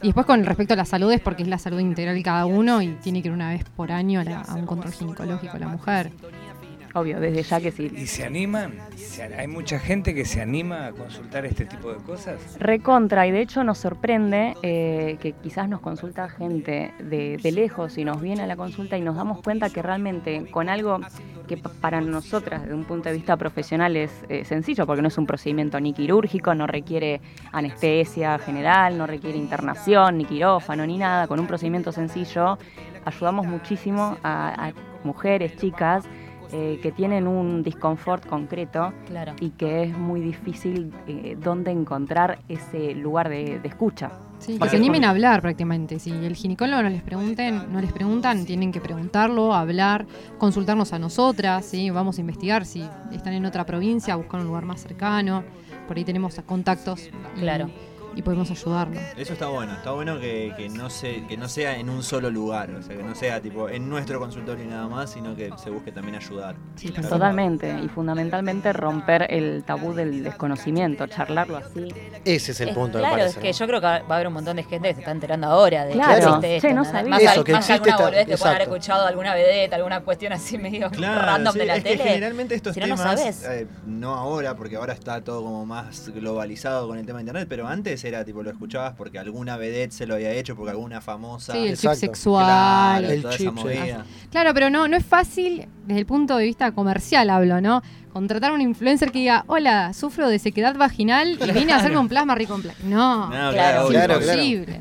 Y 0.00 0.06
después 0.08 0.26
con 0.26 0.44
respecto 0.44 0.74
a 0.74 0.76
la 0.76 0.84
salud 0.84 1.12
es 1.12 1.20
porque 1.20 1.42
es 1.42 1.48
la 1.48 1.58
salud 1.58 1.78
integral 1.78 2.14
de 2.14 2.22
cada 2.22 2.44
uno 2.46 2.82
y 2.82 2.88
tiene 3.02 3.22
que 3.22 3.28
ir 3.28 3.34
una 3.34 3.50
vez 3.50 3.64
por 3.76 3.92
año 3.92 4.20
a, 4.20 4.24
la- 4.24 4.40
a 4.40 4.54
un 4.54 4.66
control 4.66 4.92
ginecológico 4.92 5.58
la 5.58 5.68
mujer. 5.68 6.10
Obvio, 6.94 7.20
desde 7.20 7.42
ya 7.42 7.60
que 7.60 7.70
sí. 7.72 7.90
¿Y 7.96 8.06
se 8.06 8.24
animan? 8.24 8.74
¿Se- 8.96 9.22
¿Hay 9.22 9.48
mucha 9.48 9.78
gente 9.78 10.14
que 10.14 10.24
se 10.26 10.42
anima 10.42 10.86
a 10.88 10.92
consultar 10.92 11.46
este 11.46 11.64
tipo 11.64 11.90
de 11.92 11.96
cosas? 12.02 12.38
Recontra, 12.58 13.26
y 13.26 13.30
de 13.30 13.40
hecho 13.40 13.64
nos 13.64 13.78
sorprende 13.78 14.54
eh, 14.62 15.16
que 15.20 15.32
quizás 15.32 15.68
nos 15.68 15.80
consulta 15.80 16.28
gente 16.28 16.92
de, 16.98 17.38
de 17.42 17.52
lejos 17.52 17.96
y 17.96 18.04
nos 18.04 18.20
viene 18.20 18.42
a 18.42 18.46
la 18.46 18.56
consulta 18.56 18.98
y 18.98 19.00
nos 19.00 19.16
damos 19.16 19.40
cuenta 19.42 19.70
que 19.70 19.80
realmente 19.80 20.44
con 20.50 20.68
algo 20.68 21.00
que 21.48 21.56
pa- 21.56 21.70
para 21.80 22.00
nosotras 22.02 22.62
desde 22.62 22.74
un 22.74 22.84
punto 22.84 23.08
de 23.08 23.14
vista 23.14 23.36
profesional 23.36 23.96
es 23.96 24.10
eh, 24.28 24.44
sencillo, 24.44 24.86
porque 24.86 25.00
no 25.02 25.08
es 25.08 25.16
un 25.16 25.26
procedimiento 25.26 25.80
ni 25.80 25.92
quirúrgico, 25.94 26.54
no 26.54 26.66
requiere 26.66 27.20
anestesia 27.52 28.38
general, 28.38 28.98
no 28.98 29.06
requiere 29.06 29.38
internación, 29.38 30.18
ni 30.18 30.24
quirófano, 30.24 30.86
ni 30.86 30.98
nada, 30.98 31.26
con 31.26 31.40
un 31.40 31.46
procedimiento 31.46 31.90
sencillo 31.92 32.58
ayudamos 33.04 33.46
muchísimo 33.46 34.16
a, 34.22 34.68
a 34.68 34.72
mujeres, 35.04 35.56
chicas, 35.56 36.04
eh, 36.52 36.78
que 36.82 36.92
tienen 36.92 37.26
un 37.26 37.62
disconfort 37.62 38.26
concreto 38.26 38.92
Claro. 39.06 39.32
y 39.40 39.50
que 39.50 39.84
es 39.84 39.96
muy 39.96 40.20
difícil 40.20 40.92
eh, 41.06 41.36
dónde 41.42 41.70
encontrar 41.70 42.38
ese 42.48 42.94
lugar 42.94 43.28
de, 43.28 43.58
de 43.60 43.68
escucha. 43.68 44.10
Sí, 44.38 44.58
que 44.58 44.68
se 44.68 44.76
animen 44.76 45.04
a 45.04 45.10
hablar 45.10 45.40
prácticamente. 45.40 46.00
Si 46.00 46.10
el 46.10 46.34
ginecólogo 46.34 46.82
no 46.82 46.88
les 46.88 47.02
pregunten, 47.02 47.72
no 47.72 47.80
les 47.80 47.92
preguntan, 47.92 48.44
tienen 48.44 48.72
que 48.72 48.80
preguntarlo, 48.80 49.54
hablar, 49.54 50.04
consultarnos 50.38 50.92
a 50.92 50.98
nosotras, 50.98 51.64
¿sí? 51.64 51.90
vamos 51.90 52.18
a 52.18 52.20
investigar 52.22 52.66
si 52.66 52.82
están 53.12 53.34
en 53.34 53.46
otra 53.46 53.64
provincia, 53.64 54.16
buscar 54.16 54.40
un 54.40 54.46
lugar 54.48 54.64
más 54.64 54.80
cercano. 54.80 55.44
Por 55.86 55.96
ahí 55.96 56.04
tenemos 56.04 56.40
contactos 56.44 57.08
Claro. 57.38 57.68
y 57.68 57.91
podemos 58.20 58.50
ayudarlos. 58.50 59.02
Eso 59.16 59.32
está 59.32 59.46
bueno, 59.46 59.72
está 59.72 59.92
bueno 59.92 60.20
que, 60.20 60.52
que 60.58 60.68
no 60.68 60.90
se, 60.90 61.24
que 61.26 61.38
no 61.38 61.48
sea 61.48 61.78
en 61.78 61.88
un 61.88 62.02
solo 62.02 62.28
lugar, 62.30 62.70
o 62.72 62.82
sea, 62.82 62.94
que 62.94 63.02
no 63.02 63.14
sea 63.14 63.40
tipo 63.40 63.70
en 63.70 63.88
nuestro 63.88 64.18
consultorio 64.20 64.64
y 64.64 64.68
nada 64.68 64.86
más, 64.88 65.10
sino 65.10 65.34
que 65.34 65.50
se 65.56 65.70
busque 65.70 65.92
también 65.92 66.16
ayudar. 66.16 66.56
Claro. 66.78 67.08
Totalmente, 67.08 67.74
y 67.82 67.88
fundamentalmente 67.88 68.72
romper 68.74 69.26
el 69.30 69.64
tabú 69.64 69.94
del 69.94 70.22
desconocimiento, 70.24 71.06
charlarlo 71.06 71.56
así. 71.56 71.88
Ese 72.26 72.52
es 72.52 72.60
el 72.60 72.68
Es- 72.70 72.74
punto, 72.74 72.98
me 72.98 73.02
claro, 73.04 73.16
parece. 73.16 73.30
es 73.30 73.36
que 73.38 73.52
¿no? 73.52 73.58
yo 73.58 73.66
creo 73.66 73.80
que 73.80 73.86
va 73.86 73.96
a 73.96 74.14
haber 74.16 74.26
un 74.26 74.32
montón 74.34 74.56
de 74.56 74.64
gente 74.64 74.88
que 74.88 74.94
se 74.94 75.00
está 75.00 75.12
enterando 75.12 75.46
ahora 75.46 75.84
de 75.86 75.92
Claro. 75.94 76.40
que 76.40 76.56
existe 76.56 76.56
esto. 76.68 76.72
no 76.74 76.84
sabía. 76.84 77.10
Más, 77.10 77.22
Eso, 77.22 77.30
al- 77.30 77.44
que 77.44 77.52
más 77.52 77.70
existe 77.70 77.90
alguna 77.90 78.04
boludez 78.10 78.42
haber 78.44 78.62
escuchado 78.62 79.06
alguna 79.06 79.34
vedette, 79.34 79.72
alguna 79.74 80.00
cuestión 80.00 80.32
así 80.32 80.58
medio 80.58 80.90
Claro, 80.90 81.22
random 81.22 81.52
sí, 81.52 81.58
de 81.60 81.66
la 81.66 81.76
es 81.76 81.84
tele. 81.84 81.96
que 81.98 82.02
generalmente 82.04 82.54
estos 82.56 82.74
si 82.74 82.80
no, 82.80 82.86
no 82.88 82.96
temas, 82.96 83.18
sabes. 83.18 83.44
eh, 83.44 83.66
no 83.86 84.14
ahora, 84.14 84.56
porque 84.56 84.76
ahora 84.76 84.92
está 84.92 85.22
todo 85.22 85.42
como 85.42 85.64
más 85.64 86.08
globalizado 86.10 86.88
con 86.88 86.98
el 86.98 87.06
tema 87.06 87.18
de 87.18 87.22
internet, 87.22 87.46
pero 87.48 87.66
antes 87.68 88.01
era 88.08 88.24
tipo 88.24 88.42
lo 88.42 88.50
escuchabas 88.50 88.94
porque 88.96 89.18
alguna 89.18 89.56
vedette 89.56 89.92
se 89.92 90.06
lo 90.06 90.14
había 90.14 90.32
hecho, 90.32 90.54
porque 90.56 90.70
alguna 90.70 91.00
famosa. 91.00 91.52
Sí, 91.52 91.66
el 91.68 91.76
chip 91.78 91.92
sexual. 91.92 92.44
Claro, 92.44 93.08
El 93.08 93.22
toda 93.22 93.36
chip, 93.36 93.48
esa 93.48 93.56
sí. 93.56 93.62
movida. 93.64 94.06
Claro, 94.30 94.54
pero 94.54 94.70
no, 94.70 94.88
no 94.88 94.96
es 94.96 95.04
fácil 95.04 95.66
desde 95.86 96.00
el 96.00 96.06
punto 96.06 96.36
de 96.36 96.44
vista 96.44 96.72
comercial, 96.72 97.30
hablo, 97.30 97.60
¿no? 97.60 97.82
contratar 98.12 98.50
a 98.50 98.54
un 98.54 98.60
influencer 98.60 99.10
que 99.10 99.20
diga, 99.20 99.42
hola, 99.46 99.94
sufro 99.94 100.28
de 100.28 100.38
sequedad 100.38 100.74
vaginal 100.76 101.38
y 101.42 101.50
vine 101.52 101.72
a 101.72 101.76
hacerme 101.76 101.96
un 101.96 102.08
plasma 102.08 102.34
recomplex. 102.34 102.84
No, 102.84 103.24
No, 103.30 103.50
claro, 103.52 103.88
claro, 103.88 104.18
es 104.18 104.24
claro. 104.26 104.42
imposible. 104.42 104.80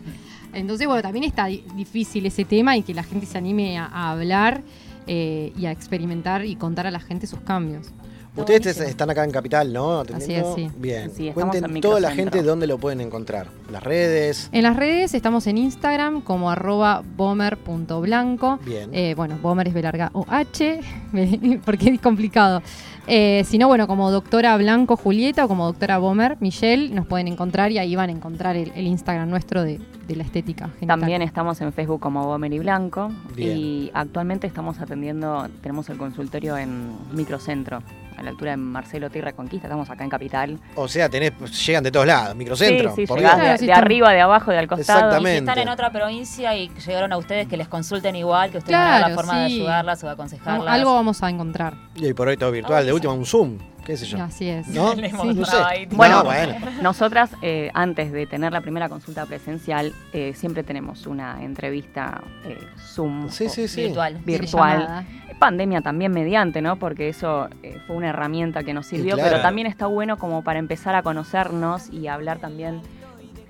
Entonces, 0.54 0.86
bueno, 0.86 1.02
también 1.02 1.24
está 1.24 1.46
di- 1.46 1.64
difícil 1.76 2.26
ese 2.26 2.44
tema 2.44 2.76
y 2.76 2.84
que 2.84 2.94
la 2.94 3.04
gente 3.04 3.26
se 3.26 3.38
anime 3.38 3.78
a, 3.80 3.86
a 3.86 4.12
hablar 4.12 4.62
eh, 5.08 5.54
y 5.58 5.66
a 5.66 5.72
experimentar 5.72 6.44
y 6.46 6.58
contar 6.58 6.88
a 6.88 6.92
la 6.92 7.00
gente 7.00 7.26
sus 7.26 7.40
cambios. 7.40 7.88
Ustedes 8.36 8.62
buenísimo. 8.64 8.88
están 8.88 9.10
acá 9.10 9.24
en 9.26 9.32
Capital, 9.32 9.74
¿no? 9.74 10.00
Así 10.02 10.34
es, 10.34 10.46
sí. 10.56 10.70
Bien. 10.78 11.12
Sí, 11.12 11.32
Cuenten 11.34 11.66
en 11.66 11.82
toda 11.82 12.00
la 12.00 12.12
gente 12.12 12.42
dónde 12.44 12.66
lo 12.66 12.78
pueden 12.78 13.02
encontrar. 13.02 13.48
Las 13.70 13.84
redes. 13.84 14.50
En 14.54 14.64
las 14.64 14.76
redes 14.78 15.14
estamos 15.14 15.48
en 15.48 15.58
Instagram 15.58 16.22
como 16.22 16.50
arroba 16.50 17.04
bomber.blanco. 17.18 18.60
Bien. 18.66 18.90
Eh, 18.94 19.14
bueno, 19.16 19.38
bomber 19.42 19.68
es 19.68 19.74
B 19.74 19.82
larga 19.82 20.12
o 20.14 20.26
H, 20.30 20.80
porque 21.66 21.90
es 21.90 22.00
complicado. 22.02 22.62
Eh, 23.08 23.44
si 23.48 23.58
no, 23.58 23.68
bueno, 23.68 23.88
como 23.88 24.12
doctora 24.12 24.56
Blanco 24.58 24.96
Julieta 24.96 25.46
o 25.46 25.48
como 25.48 25.66
doctora 25.66 25.98
Bomber 25.98 26.38
Michelle, 26.40 26.90
nos 26.94 27.08
pueden 27.08 27.28
encontrar 27.28 27.72
y 27.72 27.80
ahí 27.80 27.96
van 27.96 28.10
a 28.10 28.14
encontrar 28.14 28.56
el, 28.56 28.72
el 28.76 28.86
Instagram 28.88 29.28
nuestro 29.30 29.64
de, 29.64 29.80
de 30.08 30.16
la 30.16 30.24
estética. 30.24 30.70
genital. 30.80 31.00
También 31.00 31.22
estamos 31.22 31.60
en 31.62 31.74
Facebook 31.74 32.00
como 32.00 32.26
Bomer 32.28 32.54
y 32.54 32.60
Blanco. 32.60 33.12
Bien. 33.36 33.58
Y 33.58 33.92
actualmente 33.94 34.46
estamos 34.48 34.80
atendiendo, 34.80 35.48
tenemos 35.62 35.90
el 35.90 35.98
consultorio 35.98 36.58
en 36.58 36.92
Microcentro, 37.12 37.82
a 38.22 38.24
la 38.24 38.30
altura 38.32 38.52
de 38.52 38.58
Marcelo 38.58 39.10
T 39.10 39.18
y 39.20 39.22
Reconquista. 39.22 39.68
Estamos 39.68 39.90
acá 39.90 40.04
en 40.04 40.10
Capital. 40.10 40.60
O 40.76 40.88
sea, 40.88 41.10
tenés, 41.10 41.34
llegan 41.66 41.84
de 41.84 41.92
todos 41.92 42.06
lados. 42.08 42.36
Microcentro. 42.36 42.92
sí, 42.96 43.02
sí, 43.02 43.08
por 43.08 43.20
llegás 43.20 43.60
de, 43.60 43.74
arriba, 43.74 44.12
de 44.14 44.22
abajo, 44.22 44.52
de 44.52 44.58
al 44.58 44.68
costado. 44.68 45.00
Exactamente. 45.00 45.32
Y 45.32 45.40
si 45.40 45.50
están 45.50 45.60
en 45.60 45.70
otra 45.70 45.92
provincia 45.92 46.56
y 46.56 46.70
llegaron 46.70 47.12
a 47.12 47.18
ustedes 47.18 47.48
que 47.48 47.58
les 47.58 47.68
consulten 47.68 48.16
igual, 48.16 48.52
que 48.52 48.60
ustedes 48.60 48.78
van 48.78 48.88
a 48.88 48.92
ver 48.92 49.00
Claro, 49.02 49.16
la 49.16 49.22
forma 49.22 49.40
de 49.40 49.46
ayudarlas 49.46 50.04
o 50.04 50.08
de 50.08 50.14
aconsejarlas. 50.14 50.68
algo 50.74 50.94
vamos 50.94 51.22
a 51.24 51.30
encontrar. 51.30 51.74
Y 51.96 52.14
por 52.14 52.28
hoy 52.28 52.38
todo 52.38 52.52
virtual. 52.52 52.86
De 52.86 52.94
última, 52.94 53.14
un 53.14 53.26
Zoom. 53.26 53.58
¿Qué 53.86 53.98
sé 53.98 54.06
yo? 54.06 54.22
Así 54.22 54.48
es. 54.48 54.68
Bueno, 54.74 56.18
No, 56.18 56.24
bueno. 56.24 56.54
Nosotras, 56.82 57.32
eh, 57.42 57.72
antes 57.74 58.12
de 58.12 58.28
tener 58.28 58.54
la 58.54 58.62
primera 58.62 58.90
consulta 58.90 59.26
presencial, 59.26 59.94
eh, 60.14 60.34
siempre 60.36 60.64
tenemos 60.64 61.08
una 61.08 61.44
entrevista 61.44 62.22
eh, 62.46 62.60
Zoom 62.78 63.30
sí, 63.30 63.50
sí. 63.50 63.82
Virtual. 63.82 64.20
virtual. 64.24 65.06
Pandemia 65.42 65.82
también 65.82 66.12
mediante, 66.12 66.62
¿no? 66.62 66.76
Porque 66.76 67.10
eso 67.10 67.50
eh, 67.64 67.80
fue 67.88 67.96
una 67.96 68.10
herramienta 68.10 68.62
que 68.62 68.76
nos 68.76 68.86
sirvió, 68.86 69.16
claro. 69.16 69.32
pero 69.32 69.42
también 69.42 69.66
está 69.66 69.88
bueno 69.88 70.20
como 70.20 70.44
para 70.44 70.60
empezar 70.60 70.94
a 70.94 71.02
conocernos 71.02 71.92
y 71.92 72.06
hablar 72.06 72.38
también. 72.38 72.80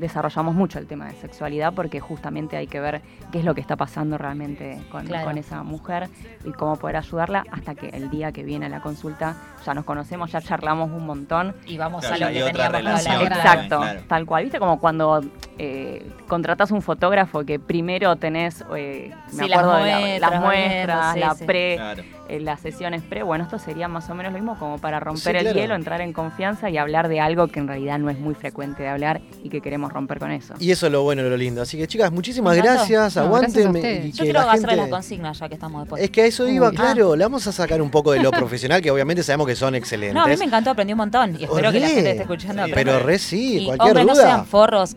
Desarrollamos 0.01 0.55
mucho 0.55 0.79
el 0.79 0.87
tema 0.87 1.05
de 1.05 1.13
sexualidad 1.13 1.73
porque 1.73 1.99
justamente 1.99 2.57
hay 2.57 2.65
que 2.65 2.79
ver 2.79 3.01
qué 3.31 3.37
es 3.39 3.45
lo 3.45 3.53
que 3.53 3.61
está 3.61 3.75
pasando 3.75 4.17
realmente 4.17 4.81
con, 4.91 5.05
Claro. 5.05 5.25
con 5.27 5.37
esa 5.37 5.61
mujer 5.61 6.09
y 6.43 6.51
cómo 6.53 6.75
poder 6.77 6.97
ayudarla 6.97 7.45
hasta 7.51 7.75
que 7.75 7.89
el 7.89 8.09
día 8.09 8.31
que 8.31 8.43
viene 8.43 8.65
a 8.65 8.69
la 8.69 8.81
consulta 8.81 9.35
ya 9.63 9.75
nos 9.75 9.85
conocemos, 9.85 10.31
ya 10.31 10.41
charlamos 10.41 10.89
un 10.89 11.05
montón 11.05 11.53
Y 11.67 11.77
vamos 11.77 12.01
Claro, 12.05 12.25
a 12.25 12.29
lo 12.29 12.33
que 12.33 12.43
otra 12.43 12.51
teníamos 12.71 12.77
relación. 13.03 13.15
hablar. 13.15 13.31
Exacto, 13.37 13.77
Claro. 13.79 13.99
tal 14.07 14.25
cual. 14.25 14.43
¿Viste? 14.45 14.57
Como 14.59 14.79
cuando 14.79 15.21
eh, 15.59 16.09
contratas 16.27 16.71
un 16.71 16.81
fotógrafo 16.81 17.45
que 17.45 17.59
primero 17.59 18.15
tenés, 18.15 18.65
eh, 18.75 19.11
me 19.33 19.43
Sí, 19.43 19.47
las 19.49 19.59
acuerdo 19.59 19.83
de 19.83 19.91
la- 19.91 19.99
muestras, 19.99 20.31
las 20.31 20.41
muestras, 20.41 21.13
sí, 21.13 21.19
la 21.19 21.35
sí. 21.35 21.45
pre, 21.45 21.75
Claro. 21.75 22.03
eh, 22.29 22.39
las 22.39 22.59
sesiones 22.61 23.03
pre. 23.03 23.21
Bueno, 23.21 23.43
esto 23.43 23.59
sería 23.59 23.87
más 23.87 24.09
o 24.09 24.15
menos 24.15 24.33
lo 24.33 24.39
mismo 24.39 24.57
como 24.57 24.79
para 24.79 24.99
romper 24.99 25.21
Sí, 25.21 25.29
el 25.37 25.43
claro. 25.43 25.59
hielo, 25.59 25.75
entrar 25.75 26.01
en 26.01 26.13
confianza 26.13 26.71
y 26.71 26.79
hablar 26.79 27.09
de 27.09 27.19
algo 27.19 27.47
que 27.47 27.59
en 27.59 27.67
realidad 27.67 27.99
no 27.99 28.09
es 28.09 28.17
muy 28.19 28.33
frecuente 28.33 28.81
de 28.81 28.89
hablar 28.89 29.21
y 29.43 29.49
que 29.49 29.61
queremos 29.61 29.90
romper 29.91 30.19
con 30.19 30.31
eso. 30.31 30.53
Y 30.59 30.71
eso 30.71 30.85
es 30.87 30.91
lo 30.91 31.03
bueno 31.03 31.21
y 31.25 31.29
lo 31.29 31.37
lindo. 31.37 31.61
Así 31.61 31.77
que, 31.77 31.87
chicas, 31.87 32.11
muchísimas 32.11 32.55
gracias. 32.57 33.15
No, 33.15 33.21
Aguanten. 33.23 33.71
gracias 33.73 34.05
y 34.05 34.11
Yo 34.11 34.17
que 34.17 34.23
quiero 34.31 34.45
la 34.45 34.51
gente- 34.53 34.75
las 34.75 34.89
consignas 34.89 35.39
ya 35.39 35.47
que 35.47 35.53
estamos 35.55 35.81
después. 35.83 36.01
Es 36.03 36.09
que 36.09 36.21
a 36.21 36.25
eso 36.25 36.47
iba, 36.47 36.69
Uy. 36.69 36.75
claro. 36.75 37.15
Le 37.15 37.23
vamos 37.23 37.45
a 37.47 37.51
sacar 37.51 37.81
un 37.81 37.89
poco 37.91 38.11
de 38.13 38.19
lo 38.21 38.31
profesional, 38.31 38.81
que 38.81 38.89
obviamente 38.91 39.23
sabemos 39.23 39.47
que 39.47 39.55
son 39.55 39.75
excelentes. 39.75 40.15
No, 40.15 40.23
a 40.23 40.27
mí 40.27 40.35
me 40.37 40.45
encantó, 40.45 40.71
aprendí 40.71 40.93
un 40.93 40.97
montón. 40.97 41.37
Y 41.39 41.43
espero 41.43 41.71
que 41.71 41.79
la 41.79 41.87
gente 41.87 42.09
esté 42.11 42.21
escuchando. 42.23 42.65
Sí, 42.65 42.71
Pero 42.73 42.99
re 42.99 43.19
sí, 43.19 43.59
y 43.59 43.65
cualquier 43.65 43.89
hombres, 43.97 44.05
no 44.07 44.13
duda. 44.13 44.23
sean 44.25 44.45
forros. 44.45 44.95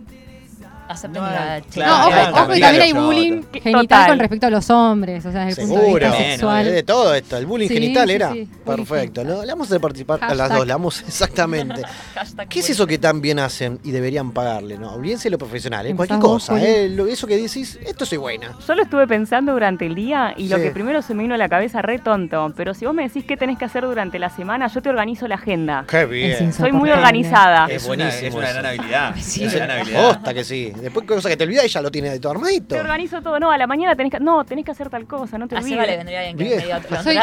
Acepten 0.86 1.22
No, 1.22 1.30
la 1.30 1.62
claro. 1.72 1.92
No, 1.92 2.08
ojo, 2.30 2.42
ojo, 2.44 2.56
y 2.56 2.60
también 2.60 2.82
hay 2.82 2.92
bullying 2.92 3.42
Total. 3.42 3.62
genital 3.62 4.06
con 4.08 4.18
respecto 4.18 4.46
a 4.46 4.50
los 4.50 4.68
hombres, 4.70 5.24
o 5.24 5.32
sea, 5.32 5.46
desde 5.46 5.62
el 5.62 5.68
punto 5.68 5.80
de 5.80 5.86
Seguro, 5.86 6.06
vista 6.10 6.24
sexual. 6.24 6.66
Es 6.66 6.72
de 6.74 6.82
todo 6.82 7.14
esto. 7.14 7.36
El 7.38 7.46
bullying 7.46 7.68
Sí, 7.68 7.74
genital 7.74 8.08
sí, 8.08 8.14
era. 8.14 8.32
sí. 8.32 8.48
Perfecto. 8.64 9.24
¿no? 9.24 9.40
Le 9.42 9.48
vamos 9.48 9.66
a 9.66 9.68
hacer 9.70 9.80
participar 9.80 10.18
a 10.22 10.34
las 10.34 10.50
dos. 10.50 10.66
Le 10.66 10.72
vamos 10.74 11.00
exactamente. 11.06 11.82
¿Qué 12.48 12.60
es 12.60 12.70
eso 12.70 12.86
que 12.86 12.98
tan 12.98 13.20
bien 13.22 13.38
hacen 13.38 13.78
y 13.82 13.90
deberían 13.92 14.32
pagarle? 14.32 14.76
No, 14.78 14.92
olvídense 14.94 15.24
de 15.24 15.30
lo 15.30 15.38
profesional, 15.38 15.86
¿eh? 15.86 15.94
cualquier 15.96 16.18
cosa. 16.20 16.52
Juli. 16.52 16.64
¿eh? 16.66 16.88
Lo- 16.90 17.06
eso 17.06 17.26
que 17.26 17.36
decís, 17.36 17.78
esto 17.86 18.04
soy 18.04 18.18
buena. 18.18 18.52
Yo 18.66 18.74
lo 18.74 18.82
estuve 18.82 19.06
pensando 19.06 19.52
durante 19.52 19.86
el 19.86 19.94
día 19.94 20.34
y 20.36 20.48
lo 20.48 20.56
que 20.58 20.70
primero 20.70 21.00
se 21.00 21.14
me 21.14 21.22
vino 21.22 21.34
a 21.34 21.38
la 21.38 21.48
cabeza 21.48 21.80
re 21.80 21.98
tonto, 21.98 22.52
pero 22.56 22.74
si 22.74 22.84
vos 22.84 22.94
me 22.94 23.04
decís 23.04 23.24
qué 23.24 23.36
tenés 23.36 23.58
que 23.58 23.64
hacer 23.64 23.84
durante 23.84 24.18
la 24.18 24.28
semana, 24.30 24.66
yo 24.68 24.82
te 24.82 24.88
organizo 24.90 25.26
la 25.28 25.36
agenda. 25.36 25.84
Qué 25.88 26.04
bien. 26.04 26.52
Soy 26.52 26.72
muy 26.72 26.90
organizada. 26.90 27.66
Es 27.66 27.84
Es, 27.84 27.88
una, 27.88 28.04
buenísimo 28.06 28.26
es 28.28 28.34
una 28.34 28.52
gran 28.52 28.66
habilidad. 28.66 29.14
Sí. 29.18 29.44
es 29.44 29.54
una 29.54 29.64
gran 29.66 29.78
habilidad. 29.80 30.08
Posta 30.14 30.34
que 30.34 30.44
sí. 30.44 30.72
Después 30.80 31.06
cosa 31.06 31.28
que 31.28 31.36
te 31.36 31.44
olvidas 31.44 31.64
y 31.64 31.68
ya 31.68 31.80
lo 31.82 31.90
tiene 31.90 32.10
de 32.10 32.18
todo 32.20 32.32
armadito. 32.32 32.74
Te 32.74 32.80
organizo 32.80 33.20
todo. 33.22 33.38
No, 33.40 33.50
a 33.50 33.58
la 33.58 33.66
mañana 33.66 33.94
tenés 33.96 34.12
que. 34.12 34.20
No, 34.20 34.44
tenés 34.44 34.64
que 34.64 34.70
hacer 34.72 34.90
tal 34.90 35.06
cosa, 35.06 35.38
no 35.38 35.48
te 35.48 35.56
A 35.56 35.62
Seba 35.62 35.74
le 35.76 35.80
olvides. 35.82 35.96
vendría 35.98 36.20
bien 36.22 36.36
que 36.36 36.44
medio 36.44 37.02
Soy, 37.02 37.16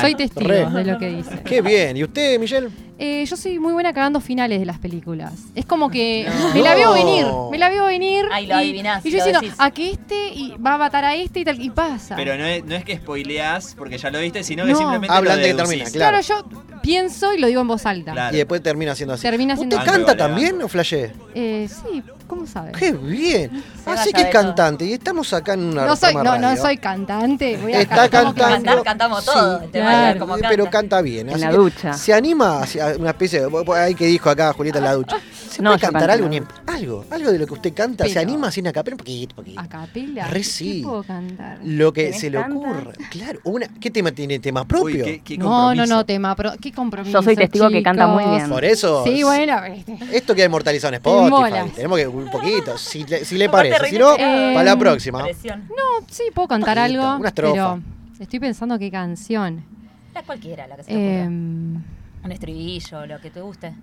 soy 0.00 0.14
testigo 0.14 0.48
Re. 0.48 0.66
de 0.66 0.84
lo 0.92 0.98
que 0.98 1.08
dice. 1.08 1.42
Qué 1.44 1.62
bien. 1.62 1.96
¿Y 1.96 2.04
usted, 2.04 2.38
Michelle? 2.38 2.68
Eh, 2.96 3.24
yo 3.26 3.36
soy 3.36 3.58
muy 3.58 3.72
buena 3.72 3.92
cagando 3.92 4.20
finales 4.20 4.60
de 4.60 4.66
las 4.66 4.78
películas. 4.78 5.32
Es 5.56 5.66
como 5.66 5.90
que 5.90 6.28
No. 6.28 6.54
me 6.54 6.62
la 6.62 6.74
veo 6.76 6.92
venir, 6.92 7.26
me 7.50 7.58
la 7.58 7.68
veo 7.68 7.86
venir. 7.86 8.24
Ay, 8.30 8.46
lo 8.46 8.54
y, 8.54 8.58
adivinás, 8.58 9.04
y 9.04 9.10
yo 9.10 9.18
lo 9.18 9.24
diciendo, 9.24 9.40
decís. 9.40 9.56
a 9.58 9.70
que 9.72 9.90
este 9.90 10.28
y 10.28 10.54
va 10.64 10.74
a 10.74 10.78
matar 10.78 11.04
a 11.04 11.14
este 11.16 11.40
y 11.40 11.44
tal, 11.44 11.60
y 11.60 11.70
pasa. 11.70 12.14
Pero 12.14 12.36
no 12.36 12.44
es, 12.44 12.64
no 12.64 12.74
es 12.76 12.84
que 12.84 12.96
spoileás 12.96 13.74
porque 13.76 13.98
ya 13.98 14.10
lo 14.10 14.20
viste, 14.20 14.44
sino 14.44 14.64
que 14.64 14.74
simplemente 14.76 15.12
Hablan 15.12 15.38
de 15.40 15.48
que 15.48 15.54
termina, 15.54 15.84
claro. 15.90 16.18
claro. 16.22 16.44
yo 16.52 16.80
pienso 16.82 17.32
y 17.34 17.38
lo 17.38 17.48
digo 17.48 17.62
en 17.62 17.68
voz 17.68 17.84
alta. 17.84 18.12
Claro. 18.12 18.34
Y 18.34 18.38
después 18.38 18.62
termina 18.62 18.94
siendo 18.94 19.14
así. 19.14 19.22
Termina 19.22 19.56
siendo 19.56 19.76
¿Usted 19.76 19.88
así. 19.90 19.98
canta 19.98 20.12
Vale, 20.12 20.22
vale. 20.32 20.44
también 20.46 20.62
o 20.62 20.68
flashé? 20.68 21.12
Eh, 21.34 21.68
sí, 21.68 22.00
¿cómo 22.26 22.46
sabes? 22.46 22.72
Qué 22.76 22.92
bien. 22.92 23.62
Así 23.86 24.12
que 24.12 24.22
es 24.22 24.30
todo. 24.30 24.42
cantante. 24.42 24.84
Y 24.84 24.92
estamos 24.94 25.32
acá 25.32 25.54
en 25.54 25.64
una 25.64 25.86
No 25.86 25.96
soy, 25.96 26.14
no, 26.14 26.38
no 26.38 26.56
soy 26.56 26.76
cantante. 26.78 27.56
Voy 27.58 27.72
a 27.74 27.80
Está 27.80 27.96
cantar 28.08 28.22
como 28.22 28.34
que 28.34 28.40
cantando. 28.40 28.64
Cantar, 28.64 28.84
cantamos 28.84 29.24
todo. 29.24 29.60
Sí, 29.60 29.66
claro. 29.72 30.20
como 30.20 30.32
canta. 30.34 30.48
pero 30.48 30.70
canta 30.70 31.00
bien. 31.02 31.28
En 31.28 31.34
así 31.34 31.44
la 31.44 31.50
que 31.50 31.56
ducha. 31.56 31.92
Se 31.94 32.12
anima 32.14 32.60
hacia 32.62 32.96
una 32.98 33.10
especie 33.10 33.40
de. 33.40 33.74
Ahí 33.76 33.94
que 33.94 34.06
dijo 34.06 34.30
acá 34.30 34.52
Julieta 34.52 34.78
en 34.78 34.84
la 34.84 34.94
ducha. 34.94 35.16
¿Se 35.50 35.62
No, 35.62 35.70
puede 35.70 35.80
cantar 35.82 36.10
algo? 36.10 36.28
Ni- 36.28 36.42
Algo. 36.66 37.04
Algo 37.10 37.30
de 37.30 37.38
lo 37.38 37.46
que 37.46 37.52
usted 37.52 37.72
canta. 37.72 38.08
¿Se 38.08 38.18
anima 38.18 38.48
así 38.48 38.58
en 38.58 38.66
acapela? 38.68 38.94
Un 38.94 38.98
poquito, 38.98 39.36
poquito. 39.36 39.60
A 39.60 39.68
capela. 39.68 40.26
Re 40.26 40.38
¿Qué 40.40 40.44
sí. 40.44 40.80
puedo 40.84 41.04
cantar? 41.04 41.58
Lo 41.62 41.92
que 41.92 42.06
¿Tenés 42.06 42.20
se 42.20 42.30
le 42.30 42.38
ocurra. 42.38 42.92
Claro. 43.10 43.38
Una, 43.44 43.68
¿Qué 43.80 43.90
tema 43.92 44.10
tiene? 44.10 44.40
¿Tema 44.40 44.62
Uy, 44.62 44.66
propio? 44.66 45.04
qué, 45.04 45.20
qué 45.22 45.38
No, 45.38 45.72
no, 45.74 45.86
no, 45.86 46.04
tema, 46.04 46.34
pero 46.34 46.52
qué 46.60 46.72
compromiso. 46.72 47.16
Yo 47.18 47.22
soy 47.22 47.36
testigo 47.36 47.68
que 47.70 47.82
canta 47.84 48.08
muy 48.08 48.24
bien. 48.24 48.48
Por 48.48 48.64
eso. 48.64 49.04
Sí, 49.04 49.22
bueno, 49.22 49.62
este. 49.64 49.96
Esto 50.12 50.34
queda 50.34 50.46
inmortalizado 50.46 50.92
en 50.94 51.00
En 51.04 51.24
Spotify. 51.26 51.70
Tenemos 51.76 51.98
que 51.98 52.06
un 52.22 52.30
poquito. 52.30 52.78
Si, 52.78 53.04
le- 53.04 53.24
si 53.24 53.36
le 53.36 53.48
parece. 53.48 53.78
re 53.78 53.88
Si 53.90 53.98
no, 53.98 54.16
para 54.16 54.62
la 54.62 54.76
próxima. 54.78 55.22
Presión. 55.24 55.64
No, 55.68 56.06
sí, 56.08 56.24
puedo 56.34 56.48
cantar 56.48 56.76
poquito, 56.78 57.02
algo. 57.02 57.16
una 57.20 57.28
estrofa. 57.28 57.78
Pero 58.12 58.22
estoy 58.22 58.38
pensando 58.40 58.78
qué 58.78 58.90
canción. 58.90 59.64
La 60.14 60.22
cualquiera, 60.22 60.66
la 60.68 60.76
que 60.76 60.82
se 60.84 60.90
te. 60.90 61.20
Eh, 61.22 61.26
Un 61.26 61.84
estribillo, 62.32 63.06
lo 63.06 63.20
que 63.20 63.30
te 63.30 63.40
guste. 63.40 63.74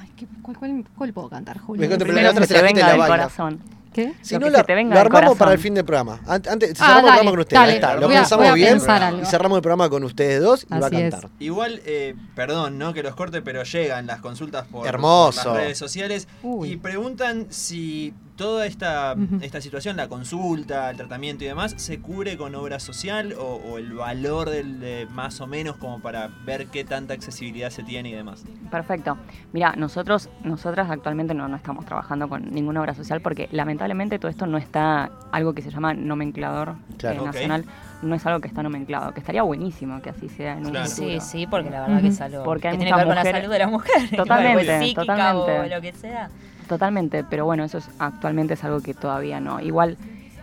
ay, 0.00 0.08
¿qué- 0.16 0.26
cuál, 0.42 0.56
cuál- 0.56 0.84
cuál 0.96 1.12
puedo 1.12 1.28
cantar, 1.28 1.56
Me 1.56 1.62
Julio? 1.62 1.98
Primero 1.98 2.22
la 2.22 2.30
otra 2.30 2.46
se 2.46 2.54
la 2.54 2.62
venga 2.62 2.80
la 2.80 2.88
del 2.90 2.98
baila. 3.00 3.16
corazón. 3.16 3.60
¿Qué? 3.92 4.14
Si 4.22 4.34
Lo 4.34 4.40
no, 4.40 4.46
que 4.46 4.52
la, 4.52 4.58
se 4.60 4.64
te 4.64 4.74
venga 4.74 4.94
la 4.94 5.00
armamos 5.00 5.20
corazón. 5.20 5.38
para 5.38 5.52
el 5.52 5.58
fin 5.58 5.74
del 5.74 5.84
programa. 5.84 6.20
Ant- 6.26 6.46
Antes, 6.48 6.70
Ah, 6.80 6.86
cerramos 6.86 6.98
el 6.98 7.04
dale, 7.06 7.10
programa 7.10 7.30
con 7.30 7.40
ustedes. 7.40 7.60
dale. 7.60 7.70
Ahí 7.72 7.74
está. 7.76 7.94
Lo 7.96 8.06
Voy 8.06 8.14
a- 8.16 8.18
pensamos 8.20 8.48
voy 8.50 8.60
bien. 8.60 8.76
Y 9.22 9.26
cerramos 9.26 9.56
el 9.56 9.62
programa 9.62 9.90
con 9.90 10.04
ustedes 10.04 10.40
dos 10.42 10.64
y 10.64 10.66
va 10.72 10.76
a 10.76 10.86
Así 10.86 10.96
es. 10.96 11.10
cantar. 11.14 11.30
Igual, 11.40 11.82
eh, 11.84 12.14
perdón, 12.36 12.78
¿no? 12.78 12.92
Que 12.94 13.02
los 13.02 13.14
corte, 13.16 13.42
pero 13.42 13.62
llegan 13.64 14.06
las 14.06 14.20
consultas 14.20 14.66
por, 14.68 14.86
Hermoso. 14.86 15.42
por 15.42 15.52
las 15.54 15.62
redes 15.62 15.78
sociales 15.78 16.28
Uy. 16.42 16.70
y 16.72 16.76
preguntan 16.76 17.46
si 17.50 18.14
toda 18.40 18.64
esta, 18.64 19.14
esta 19.42 19.60
situación, 19.60 19.98
la 19.98 20.08
consulta, 20.08 20.88
el 20.88 20.96
tratamiento 20.96 21.44
y 21.44 21.46
demás, 21.46 21.74
se 21.76 22.00
cubre 22.00 22.38
con 22.38 22.54
obra 22.54 22.80
social 22.80 23.34
o, 23.38 23.56
o 23.56 23.76
el 23.76 23.92
valor 23.92 24.48
del 24.48 24.80
de 24.80 25.06
más 25.12 25.42
o 25.42 25.46
menos 25.46 25.76
como 25.76 26.00
para 26.00 26.30
ver 26.46 26.68
qué 26.68 26.82
tanta 26.82 27.12
accesibilidad 27.12 27.68
se 27.68 27.82
tiene 27.82 28.08
y 28.08 28.12
demás. 28.14 28.46
Perfecto. 28.70 29.18
Mira, 29.52 29.74
nosotros, 29.76 30.30
nosotras 30.42 30.88
actualmente 30.90 31.34
no, 31.34 31.48
no 31.48 31.56
estamos 31.56 31.84
trabajando 31.84 32.30
con 32.30 32.50
ninguna 32.50 32.80
obra 32.80 32.94
social 32.94 33.20
porque 33.20 33.46
lamentablemente 33.52 34.18
todo 34.18 34.30
esto 34.30 34.46
no 34.46 34.56
está 34.56 35.10
algo 35.32 35.52
que 35.52 35.60
se 35.60 35.70
llama 35.70 35.92
nomenclador 35.92 36.76
Claro. 36.96 37.22
eh, 37.22 37.26
nacional, 37.26 37.64
no 38.00 38.14
es 38.14 38.24
algo 38.24 38.40
que 38.40 38.48
está 38.48 38.62
nomenclado, 38.62 39.12
que 39.12 39.20
estaría 39.20 39.42
buenísimo 39.42 40.00
que 40.00 40.08
así 40.08 40.30
sea 40.30 40.52
en 40.52 40.64
un 40.64 40.70
Claro. 40.70 40.86
Sí, 40.86 41.18
sí, 41.20 41.46
porque 41.46 41.68
la 41.68 41.82
verdad 41.82 42.00
que 42.00 42.08
es 42.08 42.20
algo 42.22 42.42
Porque 42.44 42.70
que 42.70 42.76
tiene 42.78 42.90
que 42.90 42.96
ver 42.96 43.06
con 43.06 43.14
la 43.16 43.20
mujeres- 43.20 43.40
salud 43.42 43.52
de 43.52 43.58
la 43.58 43.66
mujer. 43.68 44.10
Totalmente, 44.16 44.78
psíquica 44.80 45.00
totalmente. 45.02 45.58
o 45.60 45.76
lo 45.76 45.80
que 45.82 45.92
sea. 45.92 46.30
Totalmente, 46.70 47.24
pero 47.24 47.44
bueno, 47.44 47.64
eso 47.64 47.78
es, 47.78 47.90
actualmente 47.98 48.54
es 48.54 48.62
algo 48.62 48.80
que 48.80 48.94
todavía 48.94 49.40
no. 49.40 49.58
Igual 49.60 49.96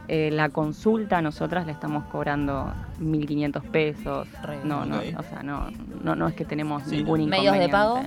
eh, 0.09 0.30
la 0.32 0.49
consulta 0.49 1.21
nosotras 1.21 1.65
le 1.65 1.71
estamos 1.71 2.03
cobrando 2.11 2.69
1.500 2.99 3.61
pesos. 3.71 4.28
Re. 4.43 4.57
No, 4.65 4.86
no, 4.86 4.97
o 4.97 5.23
sea, 5.23 5.41
no, 5.41 5.69
no, 6.03 6.15
no 6.17 6.28
es 6.28 6.34
que 6.36 6.43
tenemos 6.43 6.84
Sí, 6.84 6.97
ningún 6.97 7.21
no. 7.21 7.28
¿Medios 7.28 7.57
de 7.57 7.63
inconveniente. 7.65 7.71
pago? 7.71 8.01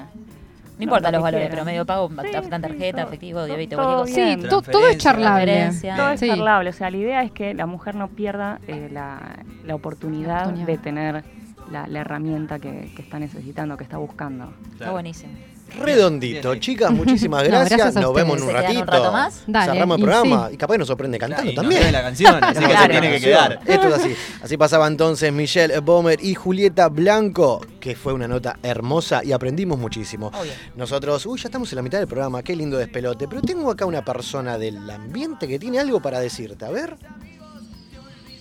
No 0.77 0.85
importa 0.85 1.11
lo 1.11 1.17
los 1.17 1.23
valores, 1.23 1.47
quieran. 1.49 1.57
pero 1.57 1.65
medio 1.65 1.87
pago, 1.87 2.09
Sí, 2.11 2.51
tarjeta, 2.61 2.99
sí, 3.03 3.07
efectivo, 3.07 3.41
débito, 3.43 3.77
todo. 3.77 4.07
Sí, 4.07 4.37
todo 4.71 4.89
es 4.89 4.99
charlable. 4.99 5.71
Todo 5.97 6.11
es 6.11 6.21
Sí. 6.21 6.27
charlable, 6.29 6.69
o 6.69 6.73
sea, 6.75 6.91
la 6.91 6.97
idea 6.99 7.23
es 7.23 7.33
que 7.33 7.55
la 7.55 7.65
mujer 7.65 7.95
no 7.95 8.09
pierda 8.09 8.61
eh, 8.69 8.91
la, 8.93 9.19
la 9.65 9.75
oportunidad 9.75 10.29
La 10.37 10.41
oportunidad. 10.43 10.67
de 10.67 10.77
tener 10.79 11.25
la, 11.71 11.87
la 11.87 12.01
herramienta 12.01 12.59
que, 12.59 12.93
que 12.95 13.01
está 13.03 13.19
necesitando, 13.19 13.79
que 13.79 13.85
está 13.85 13.97
buscando. 13.97 14.53
Está 14.73 14.91
buenísimo. 14.91 15.33
Redondito. 15.79 16.55
Chicas, 16.57 16.91
muchísimas 16.93 17.43
No, 17.45 17.49
gracias. 17.49 17.79
gracias 17.79 17.97
a 17.97 18.01
nos 18.01 18.11
ustedes. 18.11 18.27
vemos 18.27 18.37
en 18.39 18.43
un 18.43 18.49
¿Se 18.49 18.55
quedan 18.55 18.65
ratito. 18.65 18.81
un 18.83 18.87
rato 18.89 19.13
más? 19.13 19.43
Dale, 19.47 19.73
Cerramos 19.73 19.95
el 19.97 20.01
y 20.01 20.05
programa. 20.05 20.49
sí. 20.49 20.55
Y 20.55 20.57
capaz 20.57 20.79
nos 20.79 20.87
sorprende 20.89 21.19
cantando 21.19 21.53
también. 21.55 21.81
queda 21.83 21.93
la 21.93 22.03
canción, 22.03 22.45
así 22.45 22.61
que 22.65 22.77
se 22.77 22.89
tiene 22.89 23.11
que 23.13 23.21
quedar. 23.21 23.61
Esto 23.67 23.89
es 23.89 23.95
así. 23.95 24.17
Así 24.43 24.57
pasaba 24.57 24.87
entonces 24.87 25.33
Michelle 25.33 25.79
Bomer 25.81 26.19
y 26.23 26.35
Julieta 26.35 26.89
Blanco, 26.89 27.65
que 27.81 27.95
fue 27.97 28.13
una 28.13 28.27
nota 28.29 28.59
hermosa 28.63 29.23
y 29.25 29.33
aprendimos 29.33 29.79
muchísimo. 29.79 30.31
Nosotros, 30.77 31.25
uy, 31.27 31.39
ya 31.41 31.49
estamos 31.49 31.71
en 31.73 31.77
la 31.77 31.83
mitad 31.83 31.99
del 31.99 32.09
programa, 32.09 32.43
qué 32.43 32.55
lindo 32.57 32.77
despelote. 32.79 33.29
Pero 33.29 33.43
tengo 33.43 33.71
acá 33.71 33.87
una 33.87 34.05
persona 34.05 34.59
del 34.59 34.89
ambiente 34.91 35.47
que 35.49 35.59
tiene 35.59 35.79
algo 35.79 36.01
para 36.01 36.21
decirte. 36.21 36.65
A 36.65 36.71
ver. 36.71 36.97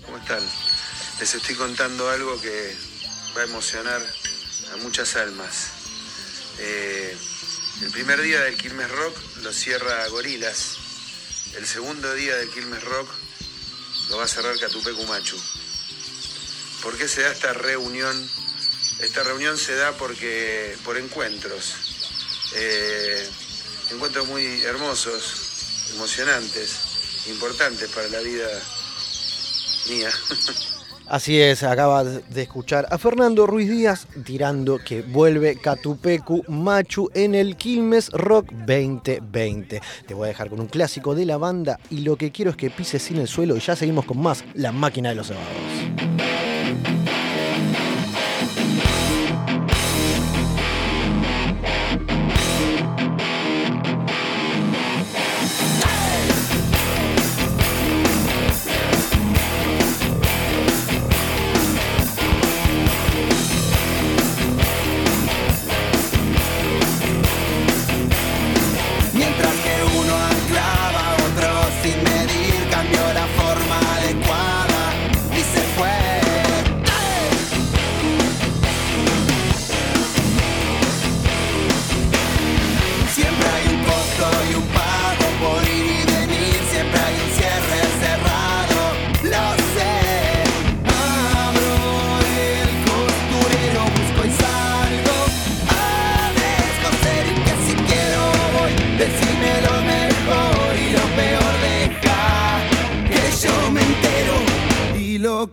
¿Cómo 0.06 0.18
están? 0.18 0.40
Les 1.20 1.36
estoy 1.36 1.56
contando 1.56 2.10
algo 2.10 2.40
que 2.42 2.74
va 3.38 3.42
a 3.42 3.46
emocionar 3.46 4.00
a 4.74 4.78
muchas 4.84 5.16
almas. 5.16 5.72
Eh, 6.62 7.18
el 7.82 7.92
primer 7.92 8.22
día 8.22 8.42
del 8.42 8.58
Quilmes 8.58 8.90
Rock 8.92 9.18
lo 9.44 9.54
cierra 9.54 10.08
Gorilas. 10.10 10.78
El 11.56 11.66
segundo 11.66 12.14
día 12.14 12.36
del 12.36 12.50
Quilmes 12.50 12.84
Rock 12.84 13.10
lo 14.10 14.18
va 14.18 14.26
a 14.26 14.28
cerrar 14.28 14.60
Catupecu 14.60 15.06
Machu. 15.06 15.38
¿Por 16.84 16.98
qué 16.98 17.08
se 17.08 17.22
da 17.22 17.32
esta 17.32 17.54
reunión? 17.54 18.30
Esta 19.00 19.24
reunión 19.24 19.58
se 19.58 19.76
da 19.76 19.94
porque 19.94 20.78
por 20.84 20.98
encuentros. 20.98 21.76
Eh, 22.56 23.30
encuentros 23.92 24.28
muy 24.28 24.62
hermosos, 24.64 25.92
emocionantes, 25.94 26.72
importantes 27.28 27.90
para 27.90 28.10
la 28.10 28.20
vida 28.20 28.50
mía. 29.88 30.12
Así 31.10 31.42
es, 31.42 31.64
acaba 31.64 32.04
de 32.04 32.42
escuchar 32.44 32.86
a 32.92 33.00
Fernando 33.00 33.48
Ruiz 33.48 33.68
Díaz 33.68 34.06
tirando 34.24 34.78
que 34.78 35.02
vuelve 35.02 35.56
Catupecu 35.56 36.44
Machu 36.48 37.10
en 37.16 37.34
el 37.34 37.58
Quilmes 37.58 38.12
Rock 38.12 38.52
2020. 38.52 39.82
Te 40.06 40.14
voy 40.14 40.26
a 40.26 40.28
dejar 40.28 40.50
con 40.50 40.60
un 40.60 40.68
clásico 40.68 41.16
de 41.16 41.26
la 41.26 41.38
banda 41.38 41.80
y 41.90 42.02
lo 42.02 42.16
que 42.16 42.32
quiero 42.32 42.52
es 42.52 42.58
que 42.58 42.70
pises 42.70 43.02
sin 43.02 43.18
el 43.18 43.28
suelo 43.28 43.58
y 43.58 43.60
ya 43.60 43.76
seguimos 43.76 44.06
con 44.06 44.22
más 44.22 44.46
La 44.54 44.72
Máquina 44.72 45.10
de 45.10 45.16
los 45.16 45.28
Sábados. 45.28 46.39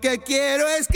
Que 0.00 0.18
quiero 0.18 0.68
es 0.68 0.86
que 0.88 0.95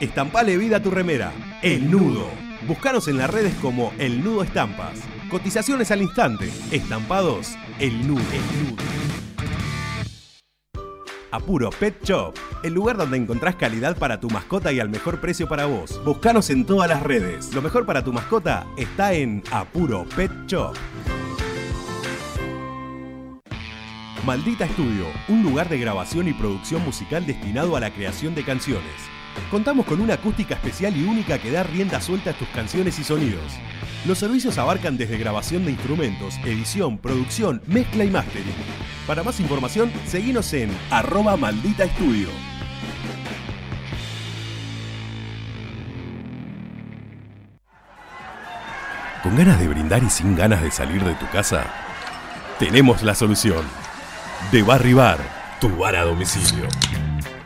Estampale 0.00 0.56
vida 0.56 0.76
a 0.76 0.82
tu 0.82 0.92
remera. 0.92 1.32
El 1.60 1.90
Nudo. 1.90 2.28
Búscanos 2.68 3.08
en 3.08 3.18
las 3.18 3.28
redes 3.28 3.52
como 3.56 3.92
El 3.98 4.22
Nudo 4.22 4.44
Estampas. 4.44 5.00
Cotizaciones 5.28 5.90
al 5.90 6.02
instante. 6.02 6.48
Estampados 6.70 7.56
El 7.80 8.06
Nudo. 8.06 8.22
El 8.32 8.70
Nudo. 8.70 8.82
Apuro 11.32 11.70
Pet 11.70 12.02
Shop, 12.04 12.34
el 12.62 12.72
lugar 12.72 12.96
donde 12.96 13.18
encontrás 13.18 13.56
calidad 13.56 13.98
para 13.98 14.18
tu 14.18 14.30
mascota 14.30 14.72
y 14.72 14.80
al 14.80 14.88
mejor 14.88 15.20
precio 15.20 15.48
para 15.48 15.66
vos. 15.66 16.00
Búscanos 16.04 16.48
en 16.50 16.64
todas 16.64 16.88
las 16.88 17.02
redes. 17.02 17.52
Lo 17.52 17.60
mejor 17.60 17.84
para 17.84 18.02
tu 18.04 18.12
mascota 18.12 18.66
está 18.76 19.12
en 19.12 19.42
Apuro 19.50 20.06
Pet 20.16 20.30
Shop. 20.46 20.76
Maldita 24.24 24.64
Estudio, 24.64 25.06
un 25.28 25.42
lugar 25.42 25.68
de 25.68 25.78
grabación 25.78 26.28
y 26.28 26.32
producción 26.34 26.84
musical 26.84 27.26
destinado 27.26 27.76
a 27.76 27.80
la 27.80 27.90
creación 27.90 28.34
de 28.34 28.44
canciones. 28.44 29.17
Contamos 29.50 29.86
con 29.86 30.00
una 30.00 30.14
acústica 30.14 30.54
especial 30.54 30.96
y 30.96 31.04
única 31.04 31.38
que 31.38 31.50
da 31.50 31.62
rienda 31.62 32.00
suelta 32.00 32.30
a 32.30 32.34
tus 32.34 32.48
canciones 32.48 32.98
y 32.98 33.04
sonidos. 33.04 33.52
Los 34.04 34.18
servicios 34.18 34.58
abarcan 34.58 34.96
desde 34.96 35.18
grabación 35.18 35.64
de 35.64 35.72
instrumentos, 35.72 36.36
edición, 36.44 36.98
producción, 36.98 37.62
mezcla 37.66 38.04
y 38.04 38.10
mastering. 38.10 38.54
Para 39.06 39.22
más 39.22 39.40
información, 39.40 39.90
seguinos 40.06 40.52
en 40.52 40.70
arroba 40.90 41.36
maldita 41.36 41.84
estudio. 41.84 42.28
¿Con 49.22 49.36
ganas 49.36 49.58
de 49.58 49.68
brindar 49.68 50.02
y 50.02 50.10
sin 50.10 50.36
ganas 50.36 50.62
de 50.62 50.70
salir 50.70 51.02
de 51.02 51.14
tu 51.14 51.26
casa? 51.30 51.66
Tenemos 52.58 53.02
la 53.02 53.14
solución. 53.14 53.64
De 54.52 54.62
Barry 54.62 54.92
Bar, 54.92 55.18
tu 55.60 55.68
bar 55.76 55.96
a 55.96 56.04
domicilio. 56.04 56.68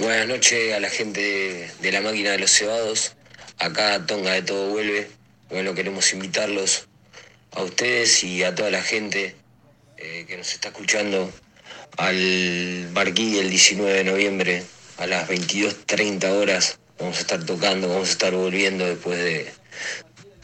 Buenas 0.00 0.28
noches 0.28 0.72
a 0.72 0.80
la 0.80 0.88
gente 0.88 1.70
de, 1.82 1.92
la 1.92 2.00
máquina 2.00 2.30
de 2.30 2.38
los 2.38 2.50
cebados. 2.50 3.16
Acá 3.58 4.06
Tonga 4.06 4.32
de 4.32 4.40
Todo 4.40 4.70
Vuelve. 4.70 5.10
Bueno, 5.50 5.74
queremos 5.74 6.10
invitarlos 6.14 6.88
a 7.52 7.62
ustedes 7.62 8.24
y 8.24 8.42
a 8.42 8.54
toda 8.54 8.70
la 8.70 8.82
gente 8.82 9.36
eh, 9.98 10.24
que 10.26 10.38
nos 10.38 10.54
está 10.54 10.68
escuchando 10.68 11.30
al 11.98 12.88
Barquí 12.92 13.40
el 13.40 13.50
19 13.50 13.92
de 13.92 14.04
noviembre 14.04 14.62
a 14.96 15.06
las 15.06 15.28
22.30 15.28 16.30
horas. 16.30 16.78
Vamos 16.98 17.18
a 17.18 17.20
estar 17.20 17.44
tocando, 17.44 17.88
vamos 17.88 18.08
a 18.08 18.12
estar 18.12 18.32
volviendo 18.32 18.86
después 18.86 19.18
de, 19.18 19.52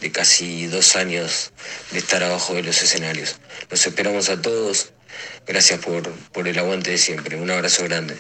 de 0.03 0.13
casi 0.13 0.67
dos 0.67 0.97
años 0.97 1.55
de 1.93 1.99
estar 2.01 2.23
abajo 2.23 2.53
de 2.53 2.63
los 2.63 2.83
escenarios. 2.83 3.37
Los 3.71 3.87
esperamos 3.87 4.29
a 4.29 4.39
todos. 4.43 4.93
Gracias 5.47 5.81
por, 5.81 6.13
por 6.33 6.47
el 6.47 6.59
aguante 6.59 6.91
de 6.91 6.99
siempre. 6.99 7.37
Un 7.37 7.51
abrazo 7.51 7.85
grande. 7.85 8.19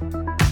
Bye. 0.00 0.43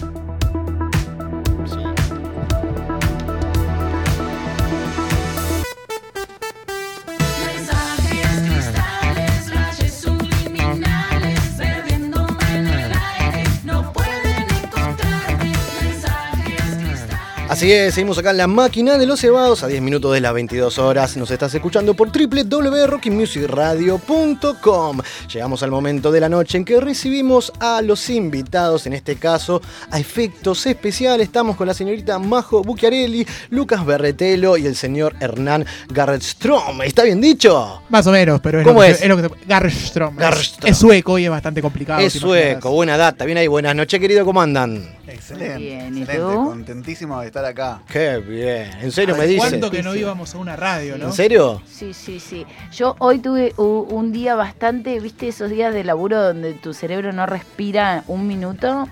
Así 17.63 17.71
es, 17.71 17.93
seguimos 17.93 18.17
acá 18.17 18.31
en 18.31 18.37
la 18.37 18.47
máquina 18.47 18.97
de 18.97 19.05
los 19.05 19.21
cebados 19.21 19.63
a 19.63 19.67
10 19.67 19.81
minutos 19.81 20.13
de 20.13 20.19
las 20.19 20.33
22 20.33 20.77
horas. 20.79 21.15
Nos 21.15 21.31
estás 21.31 21.55
escuchando 21.55 21.93
por 21.93 22.09
www.rockymusicradio.com. 22.11 24.99
Llegamos 25.33 25.63
al 25.63 25.71
momento 25.71 26.11
de 26.11 26.19
la 26.19 26.27
noche 26.27 26.57
en 26.57 26.65
que 26.65 26.81
recibimos 26.81 27.53
a 27.61 27.81
los 27.81 28.09
invitados, 28.09 28.85
en 28.85 28.91
este 28.91 29.15
caso 29.15 29.61
a 29.91 29.97
efectos 29.97 30.65
especiales. 30.65 31.27
Estamos 31.27 31.55
con 31.55 31.65
la 31.65 31.73
señorita 31.73 32.19
Majo 32.19 32.63
Bucchiarelli, 32.63 33.25
Lucas 33.51 33.85
Berretelo 33.85 34.57
y 34.57 34.65
el 34.65 34.75
señor 34.75 35.15
Hernán 35.21 35.65
Garretstrom. 35.87 36.81
¿Está 36.81 37.03
bien 37.03 37.21
dicho? 37.21 37.81
Más 37.87 38.05
o 38.07 38.11
menos, 38.11 38.41
pero 38.41 38.59
es 38.59 38.67
¿Cómo 38.67 38.81
lo 38.81 38.87
que, 38.87 38.91
es? 38.91 39.01
es 39.01 39.07
lo 39.07 39.15
que 39.15 39.29
Garrström. 39.47 40.17
Es- 40.65 40.77
sueco 40.77 41.17
y 41.17 41.23
es 41.23 41.29
bastante 41.29 41.61
complicado. 41.61 42.01
Es 42.01 42.11
sueco, 42.11 42.71
buena 42.71 42.97
data. 42.97 43.23
Bien 43.23 43.37
ahí, 43.37 43.47
buenas 43.47 43.73
noches, 43.73 44.01
querido. 44.01 44.25
¿Cómo 44.25 44.41
andan? 44.41 45.01
Excelente. 45.13 45.57
Bien, 45.57 45.97
¿y 45.97 46.01
excelente. 46.01 46.33
tú? 46.33 46.43
Contentísimo 46.45 47.19
de 47.21 47.27
estar 47.27 47.45
acá. 47.45 47.81
Qué 47.87 48.17
bien. 48.17 48.71
¿En 48.81 48.91
serio 48.91 49.15
me 49.15 49.21
¿Hace 49.23 49.27
dice? 49.33 49.47
¿Cuánto 49.49 49.71
que 49.71 49.83
no 49.83 49.95
íbamos 49.95 50.33
a 50.33 50.37
una 50.37 50.55
radio, 50.55 50.97
no? 50.97 51.05
¿En 51.07 51.13
serio? 51.13 51.61
Sí, 51.69 51.93
sí, 51.93 52.19
sí. 52.19 52.45
Yo 52.71 52.95
hoy 52.99 53.19
tuve 53.19 53.53
u- 53.57 53.87
un 53.89 54.11
día 54.11 54.35
bastante, 54.35 54.99
viste, 54.99 55.27
esos 55.27 55.49
días 55.49 55.73
de 55.73 55.83
laburo 55.83 56.21
donde 56.21 56.53
tu 56.53 56.73
cerebro 56.73 57.11
no 57.13 57.25
respira 57.25 58.03
un 58.07 58.27
minuto 58.27 58.87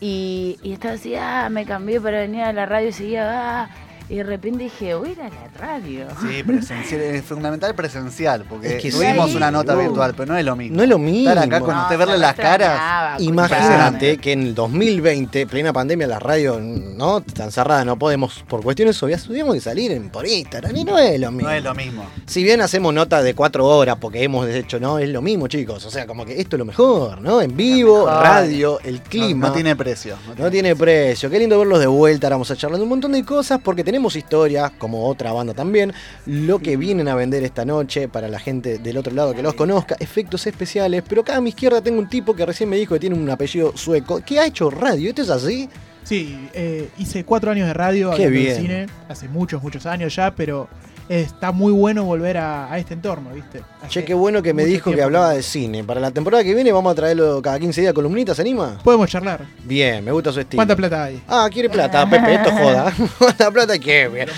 y, 0.00 0.58
y 0.62 0.72
estaba 0.72 0.94
así, 0.94 1.14
ah, 1.14 1.48
me 1.50 1.66
cambié 1.66 2.00
para 2.00 2.20
venir 2.20 2.42
a 2.42 2.52
la 2.52 2.64
radio 2.66 2.88
y 2.88 2.92
seguía, 2.92 3.62
ah, 3.64 3.70
y 4.10 4.16
de 4.16 4.22
repente 4.24 4.64
dije, 4.64 4.94
voy 4.94 5.10
a 5.10 5.12
ir 5.12 5.20
a 5.22 5.28
la 5.28 5.48
radio. 5.58 6.06
Sí, 6.20 6.42
presencial, 6.42 7.00
es 7.00 7.24
fundamental 7.24 7.74
presencial, 7.74 8.44
porque 8.48 8.76
Es 8.76 8.82
que 8.82 8.90
tuvimos 8.90 9.30
sí, 9.30 9.36
una 9.36 9.50
nota 9.50 9.74
no. 9.74 9.80
virtual, 9.80 10.14
pero 10.16 10.32
no 10.32 10.38
es 10.38 10.44
lo 10.44 10.56
mismo. 10.56 10.76
No 10.76 10.82
es 10.82 10.88
lo 10.88 10.98
mismo. 10.98 11.30
Estar 11.30 11.38
acá 11.44 11.60
con 11.60 11.74
No, 11.74 11.82
usted, 11.82 11.94
se 11.94 11.96
verle 11.96 12.18
las 12.18 12.34
caras. 12.34 13.20
Imagínate 13.20 14.18
que 14.18 14.32
en 14.32 14.42
el 14.42 14.54
2020, 14.54 15.46
plena 15.46 15.72
pandemia, 15.72 16.06
las 16.06 16.22
radios 16.22 16.60
no 16.60 17.18
están 17.18 17.50
cerradas, 17.52 17.86
no 17.86 17.98
podemos, 17.98 18.44
por 18.48 18.62
cuestiones 18.62 19.00
obvias, 19.02 19.22
tuvimos 19.24 19.54
que 19.54 19.60
salir 19.60 19.92
en- 19.92 20.10
por 20.10 20.26
Instagram 20.26 20.76
y 20.76 20.84
no 20.84 20.98
es 20.98 21.18
lo 21.20 21.30
mismo. 21.30 21.48
No 21.48 21.54
es 21.54 21.62
lo 21.64 21.74
mismo. 21.74 22.04
Si 22.26 22.42
bien 22.42 22.60
hacemos 22.60 22.92
notas 22.92 23.22
de 23.24 23.34
cuatro 23.34 23.66
horas 23.66 23.96
porque 24.00 24.22
hemos 24.22 24.46
hecho, 24.48 24.80
no, 24.80 24.98
es 24.98 25.08
lo 25.08 25.22
mismo, 25.22 25.48
chicos. 25.48 25.84
O 25.86 25.90
sea, 25.90 26.06
como 26.06 26.24
que 26.24 26.40
esto 26.40 26.56
es 26.56 26.58
lo 26.58 26.64
mejor, 26.64 27.20
¿no? 27.20 27.40
En 27.40 27.56
vivo, 27.56 28.06
mejor. 28.06 28.22
radio, 28.22 28.80
el 28.84 29.00
clima. 29.02 29.40
No, 29.40 29.48
no 29.48 29.52
tiene 29.54 29.76
precio. 29.76 30.16
No 30.36 30.50
tiene 30.50 30.74
precio. 30.76 31.30
Qué 31.30 31.38
lindo 31.38 31.58
verlos 31.58 31.78
de 31.80 31.86
vuelta. 31.86 32.26
Ahora 32.26 32.36
vamos 32.36 32.50
a 32.50 32.56
charlar 32.56 32.78
de 32.78 32.82
un 32.84 32.88
montón 32.88 33.12
de 33.12 33.24
cosas 33.24 33.60
porque 33.62 33.84
tenemos 34.00 34.16
historia, 34.16 34.72
como 34.78 35.06
otra 35.06 35.30
banda 35.32 35.52
también. 35.52 35.92
Lo 36.24 36.58
que 36.58 36.78
vienen 36.78 37.06
a 37.06 37.14
vender 37.14 37.44
esta 37.44 37.66
noche 37.66 38.08
para 38.08 38.28
la 38.28 38.38
gente 38.38 38.78
del 38.78 38.96
otro 38.96 39.12
lado 39.12 39.34
que 39.34 39.42
los 39.42 39.52
conozca. 39.52 39.94
Efectos 40.00 40.46
especiales. 40.46 41.02
Pero 41.06 41.20
acá 41.20 41.36
a 41.36 41.40
mi 41.42 41.50
izquierda 41.50 41.82
tengo 41.82 41.98
un 41.98 42.08
tipo 42.08 42.34
que 42.34 42.46
recién 42.46 42.70
me 42.70 42.76
dijo 42.76 42.94
que 42.94 43.00
tiene 43.00 43.14
un 43.14 43.28
apellido 43.28 43.76
sueco. 43.76 44.22
Que 44.24 44.38
ha 44.40 44.46
hecho 44.46 44.70
radio. 44.70 45.10
¿Esto 45.10 45.20
es 45.20 45.28
así? 45.28 45.68
Sí, 46.02 46.48
eh, 46.54 46.88
hice 46.96 47.24
cuatro 47.24 47.50
años 47.50 47.66
de 47.66 47.74
radio 47.74 48.10
Qué 48.12 48.24
de 48.24 48.30
bien. 48.30 48.56
cine, 48.56 48.86
hace 49.06 49.28
muchos, 49.28 49.62
muchos 49.62 49.84
años 49.84 50.16
ya, 50.16 50.34
pero 50.34 50.66
está 51.10 51.50
muy 51.50 51.72
bueno 51.72 52.04
volver 52.04 52.38
a, 52.38 52.72
a 52.72 52.78
este 52.78 52.94
entorno, 52.94 53.30
¿viste? 53.34 53.62
Che, 53.88 54.04
qué 54.04 54.14
bueno 54.14 54.40
que 54.42 54.54
me 54.54 54.64
dijo 54.64 54.92
que 54.92 55.02
hablaba 55.02 55.30
de 55.32 55.42
cine. 55.42 55.82
Para 55.82 56.00
la 56.00 56.12
temporada 56.12 56.44
que 56.44 56.54
viene 56.54 56.70
vamos 56.70 56.92
a 56.92 56.94
traerlo 56.94 57.42
cada 57.42 57.58
15 57.58 57.80
días 57.80 57.92
columnitas, 57.92 58.36
¿se 58.36 58.42
anima? 58.42 58.78
Podemos 58.84 59.10
charlar. 59.10 59.44
Bien, 59.64 60.04
me 60.04 60.12
gusta 60.12 60.32
su 60.32 60.38
estilo. 60.38 60.58
¿Cuánta 60.58 60.76
plata 60.76 61.04
hay? 61.04 61.20
Ah, 61.26 61.48
quiere 61.52 61.68
plata, 61.68 62.08
Pepe, 62.10 62.34
esto 62.34 62.52
joda. 62.52 62.92
¿Cuánta 63.18 63.50
plata 63.50 63.76
qué? 63.80 64.06
Bien. 64.08 64.28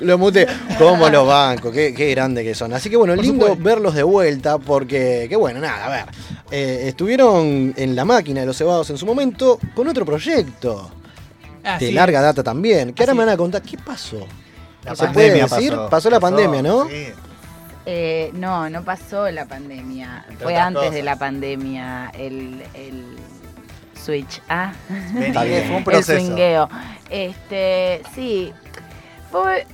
Lo 0.00 0.18
mute. 0.18 0.48
¿Cómo 0.78 1.08
los 1.08 1.26
bancos? 1.28 1.72
Qué, 1.72 1.94
qué 1.94 2.10
grande 2.10 2.42
que 2.42 2.56
son. 2.56 2.72
Así 2.72 2.90
que 2.90 2.96
bueno, 2.96 3.14
Por 3.14 3.24
lindo 3.24 3.46
supuesto. 3.46 3.64
verlos 3.64 3.94
de 3.94 4.02
vuelta 4.02 4.58
porque, 4.58 5.26
qué 5.28 5.36
bueno, 5.36 5.60
nada, 5.60 5.86
a 5.86 5.88
ver. 5.90 6.04
eh, 6.50 6.88
estuvieron 6.88 7.72
en 7.76 7.94
la 7.94 8.04
máquina 8.04 8.40
de 8.40 8.46
los 8.46 8.56
cebados 8.56 8.90
en 8.90 8.98
su 8.98 9.06
momento 9.06 9.60
con 9.76 9.86
otro 9.86 10.04
proyecto. 10.04 10.90
Así 11.62 11.86
de 11.86 11.92
larga 11.92 12.18
es. 12.18 12.24
data 12.24 12.42
también. 12.42 12.92
Que 12.92 13.02
ahora 13.04 13.12
Así 13.12 13.18
me 13.18 13.24
van 13.26 13.34
a 13.34 13.36
contar, 13.36 13.62
¿qué 13.62 13.76
pasó? 13.78 14.26
La 14.86 14.96
¿Se 14.96 15.06
puede 15.08 15.28
pandemia 15.30 15.42
decir? 15.44 15.70
pasó. 15.72 15.90
Pasó, 15.90 16.10
la 16.10 16.20
Pasó, 16.20 16.34
pandemia, 16.36 16.62
¿no? 16.62 16.86
sí. 16.88 17.06
Eh, 17.88 18.30
no, 18.34 18.68
no 18.70 18.82
pasó 18.82 19.30
la 19.30 19.44
pandemia. 19.46 20.24
Entre 20.28 20.42
Fue 20.44 20.56
antes 20.56 20.90
de 20.92 21.02
la 21.04 21.16
pandemia 21.16 22.10
el, 22.18 22.62
el 22.74 23.04
switch. 24.02 24.40
Ah, 24.48 24.72
Venía, 24.88 25.26
Está 25.28 25.44
bien. 25.44 25.62
fue 25.62 25.70
un 25.72 25.76
el 25.78 25.84
proceso. 25.84 26.18
swingueo. 26.18 26.68
Este, 27.10 28.02
sí. 28.14 28.52
Fue 29.30 29.66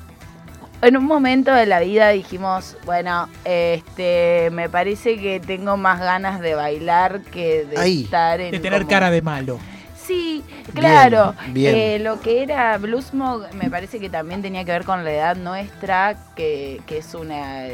en 0.83 0.97
un 0.97 1.05
momento 1.05 1.55
de 1.55 1.65
la 1.65 1.81
vida 1.81 2.09
dijimos, 2.11 2.77
bueno, 2.85 3.29
este, 3.45 4.51
me 4.53 4.69
parece 4.69 5.17
que 5.19 5.39
tengo 5.41 5.77
más 5.77 6.01
ganas 6.01 6.41
de 6.41 6.55
bailar 6.55 7.21
que 7.23 7.65
de 7.65 7.79
Ahí. 7.79 8.05
estar 8.05 8.41
en 8.41 8.51
De 8.51 8.59
tener 8.59 8.81
como- 8.81 8.91
cara 8.91 9.11
de 9.11 9.23
malo. 9.23 9.59
Sí, 10.07 10.43
claro. 10.75 11.35
bien. 11.49 11.75
Eh, 11.77 11.99
lo 11.99 12.21
que 12.21 12.43
era 12.43 12.77
Bluesmog 12.79 13.53
me 13.55 13.71
parece 13.71 14.01
que 14.01 14.11
también 14.11 14.43
tenía 14.43 14.65
que 14.65 14.73
ver 14.73 14.85
con 14.85 15.05
la 15.05 15.13
edad 15.13 15.37
nuestra, 15.37 16.17
que, 16.35 16.81
que 16.87 16.99
es 16.99 17.15
una. 17.15 17.67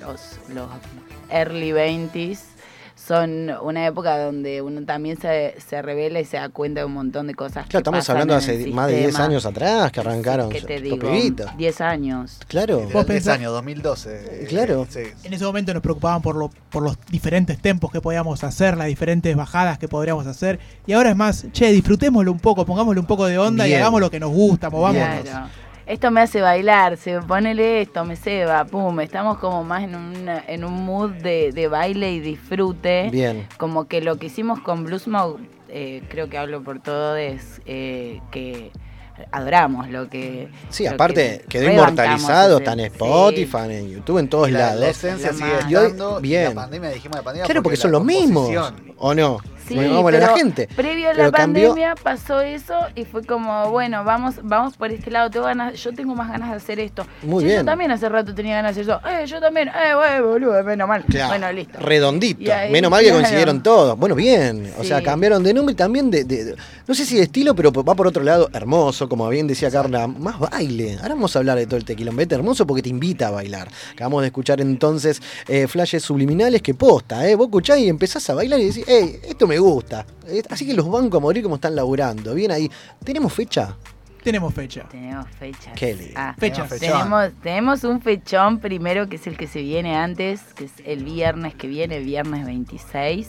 Los, 0.00 0.38
los 0.48 0.68
early 1.30 1.70
20s 1.70 2.55
son 3.06 3.50
una 3.62 3.86
época 3.86 4.18
donde 4.18 4.62
uno 4.62 4.82
también 4.84 5.16
se, 5.20 5.54
se 5.66 5.80
revela 5.82 6.18
y 6.20 6.24
se 6.24 6.36
da 6.38 6.48
cuenta 6.48 6.80
de 6.80 6.86
un 6.86 6.92
montón 6.94 7.26
de 7.26 7.34
cosas. 7.34 7.66
Claro, 7.66 7.68
que 7.70 7.76
estamos 7.78 7.98
pasan 8.00 8.16
hablando 8.16 8.34
en 8.34 8.38
hace 8.38 8.66
más 8.72 8.86
de 8.88 8.92
10 8.94 9.06
sistema. 9.06 9.24
años 9.26 9.46
atrás 9.46 9.92
que 9.92 10.00
arrancaron 10.00 10.50
¿Qué 10.50 10.60
te 10.62 10.80
digo? 10.80 10.98
pibitos. 10.98 11.56
10 11.56 11.80
años. 11.80 12.38
Claro. 12.48 12.80
Vos 12.92 13.06
10 13.06 13.06
pensás- 13.06 13.34
años, 13.34 13.52
2012. 13.52 14.42
eh, 14.42 14.46
Claro. 14.48 14.86
sí. 14.88 15.00
En 15.24 15.32
ese 15.32 15.44
momento 15.44 15.72
nos 15.72 15.82
preocupaban 15.82 16.20
por, 16.22 16.36
lo, 16.36 16.50
por 16.70 16.82
los 16.82 16.96
diferentes 17.10 17.58
tempos 17.60 17.92
que 17.92 18.00
podíamos 18.00 18.42
hacer, 18.44 18.76
las 18.76 18.86
diferentes 18.88 19.34
bajadas 19.36 19.78
que 19.78 19.88
podríamos 19.88 20.26
hacer. 20.26 20.58
Y 20.86 20.92
ahora 20.92 21.10
es 21.10 21.16
más, 21.16 21.46
che, 21.52 21.70
disfrutémoslo 21.72 22.32
un 22.32 22.40
poco, 22.40 22.66
pongámosle 22.66 23.00
un 23.00 23.06
poco 23.06 23.26
de 23.26 23.38
onda 23.38 23.64
Bien. 23.64 23.78
y 23.78 23.80
hagamos 23.80 24.00
lo 24.00 24.10
que 24.10 24.18
nos 24.20 24.30
gusta, 24.30 24.70
movámonos. 24.70 25.20
Claro. 25.22 25.46
Esto 25.86 26.10
me 26.10 26.20
hace 26.20 26.40
bailar, 26.40 26.96
se 26.96 27.20
ponele 27.22 27.80
esto, 27.82 28.04
me 28.04 28.16
ceba, 28.16 28.64
pum. 28.64 28.98
Estamos 29.00 29.38
como 29.38 29.62
más 29.62 29.84
en 29.84 29.94
un, 29.94 30.28
en 30.28 30.64
un 30.64 30.84
mood 30.84 31.10
de, 31.12 31.52
de 31.52 31.68
baile 31.68 32.12
y 32.12 32.18
disfrute. 32.18 33.08
Bien. 33.12 33.46
Como 33.56 33.86
que 33.86 34.00
lo 34.00 34.16
que 34.16 34.26
hicimos 34.26 34.58
con 34.60 34.82
Bluesmog, 34.82 35.38
eh, 35.68 36.02
creo 36.08 36.28
que 36.28 36.38
hablo 36.38 36.60
por 36.64 36.80
todo, 36.80 37.14
es 37.16 37.60
eh, 37.66 38.20
que 38.32 38.72
adoramos 39.30 39.88
lo 39.88 40.08
que. 40.08 40.48
Sí, 40.70 40.84
lo 40.84 40.90
aparte 40.90 41.42
que 41.48 41.60
quedó 41.60 41.70
inmortalizado, 41.70 42.58
está 42.58 42.72
en 42.72 42.80
sí. 42.80 42.84
Spotify, 42.86 43.58
en 43.70 43.88
YouTube, 43.88 44.18
en 44.18 44.28
todos 44.28 44.50
La, 44.50 44.58
lados. 44.58 44.80
la 44.80 44.88
esencia 44.88 45.32
sigue 45.32 45.54
estando. 45.56 46.20
bien. 46.20 46.46
la 46.46 46.54
pandemia, 46.62 46.90
dijimos 46.90 47.18
la 47.18 47.22
pandemia. 47.22 47.46
Claro, 47.46 47.62
porque 47.62 47.76
son 47.76 47.92
los 47.92 48.04
mismos. 48.04 48.50
¿O 48.98 49.14
no? 49.14 49.38
Sí, 49.66 49.74
Bueno, 49.74 50.04
pero 50.04 50.18
la 50.20 50.36
gente. 50.36 50.68
Previo 50.74 51.10
a 51.10 51.14
la 51.14 51.30
cambió- 51.30 51.70
pandemia 51.70 51.94
pasó 52.02 52.40
eso 52.40 52.74
y 52.94 53.04
fue 53.04 53.24
como, 53.24 53.70
bueno, 53.70 54.04
vamos, 54.04 54.36
vamos 54.42 54.76
por 54.76 54.90
este 54.92 55.10
lado. 55.10 55.30
Tengo 55.30 55.46
ganas, 55.46 55.74
yo 55.82 55.92
tengo 55.92 56.14
más 56.14 56.30
ganas 56.30 56.50
de 56.50 56.56
hacer 56.56 56.78
esto. 56.80 57.06
Muy 57.22 57.44
bien. 57.44 57.58
Yo 57.58 57.64
también 57.64 57.90
hace 57.90 58.08
rato 58.08 58.34
tenía 58.34 58.56
ganas 58.56 58.76
de 58.76 58.82
hacer 58.82 58.94
eso. 58.94 59.08
Eh, 59.08 59.26
yo 59.26 59.40
también. 59.40 59.68
Eh, 59.68 60.20
boludo, 60.20 60.62
menos 60.62 60.88
mal. 60.88 61.04
Claro, 61.04 61.28
Bueno, 61.30 61.52
listo. 61.52 61.78
Redondito. 61.80 62.52
Ahí, 62.52 62.70
Menos 62.70 62.90
mal 62.90 63.00
que 63.00 63.06
claro. 63.08 63.20
coincidieron 63.22 63.62
todos. 63.62 63.98
Bueno, 63.98 64.14
bien. 64.14 64.72
O 64.78 64.84
sea, 64.84 65.02
cambiaron 65.02 65.42
de 65.42 65.52
nombre 65.54 65.72
y 65.72 65.76
también 65.76 66.10
de, 66.10 66.24
de- 66.24 66.44
de- 66.44 66.56
No 66.86 66.94
sé 66.94 67.04
si 67.04 67.16
de 67.16 67.22
estilo, 67.24 67.54
pero 67.54 67.72
va 67.72 67.94
por 67.94 68.06
otro 68.06 68.22
lado. 68.22 68.48
Hermoso, 68.52 69.08
como 69.08 69.28
bien 69.28 69.46
decía 69.46 69.70
Carla. 69.70 70.06
Más 70.06 70.38
baile. 70.38 70.96
Ahora 71.02 71.14
vamos 71.14 71.34
a 71.34 71.40
hablar 71.40 71.58
de 71.58 71.66
todo 71.66 71.76
el 71.76 71.84
tequilombete 71.84 72.34
hermoso 72.34 72.66
porque 72.66 72.82
te 72.82 72.88
invita 72.88 73.28
a 73.28 73.30
bailar. 73.32 73.68
Acabamos 73.92 74.20
de 74.22 74.28
escuchar 74.28 74.60
entonces 74.60 75.20
eh, 75.48 75.66
flashes 75.66 76.02
subliminales 76.02 76.62
que 76.62 76.74
posta, 76.74 77.28
¿eh? 77.28 77.34
Vos 77.34 77.46
escuchás 77.46 77.78
y 77.78 77.88
empezás 77.88 78.28
a 78.30 78.34
bailar 78.34 78.60
y 78.60 78.66
decís, 78.66 78.84
hey, 78.86 79.18
esto 79.28 79.46
me 79.46 79.55
gusta. 79.58 80.06
Eh, 80.26 80.42
Así 80.50 80.66
que 80.66 80.74
los 80.74 80.88
bancos 80.90 81.18
a 81.18 81.20
morir 81.22 81.42
como 81.42 81.56
están 81.56 81.74
laburando. 81.76 82.34
Bien 82.34 82.50
ahí. 82.50 82.70
¿Tenemos 83.04 83.32
fecha? 83.32 83.76
Tenemos 84.22 84.52
fecha. 84.52 84.88
Tenemos. 84.90 85.26
Qué 85.76 85.94
lindo. 85.94 86.14
Ah, 86.16 86.34
Fechas. 86.36 86.68
tenemos, 86.80 87.30
tenemos 87.42 87.84
un 87.84 88.00
fechón 88.00 88.58
primero 88.58 89.08
que 89.08 89.16
es 89.16 89.26
el 89.28 89.36
que 89.36 89.46
se 89.46 89.60
viene 89.62 89.94
antes, 89.96 90.40
que 90.56 90.64
es 90.64 90.72
el 90.84 91.04
viernes 91.04 91.54
que 91.54 91.68
viene, 91.68 92.00
viernes 92.00 92.44
26, 92.44 93.28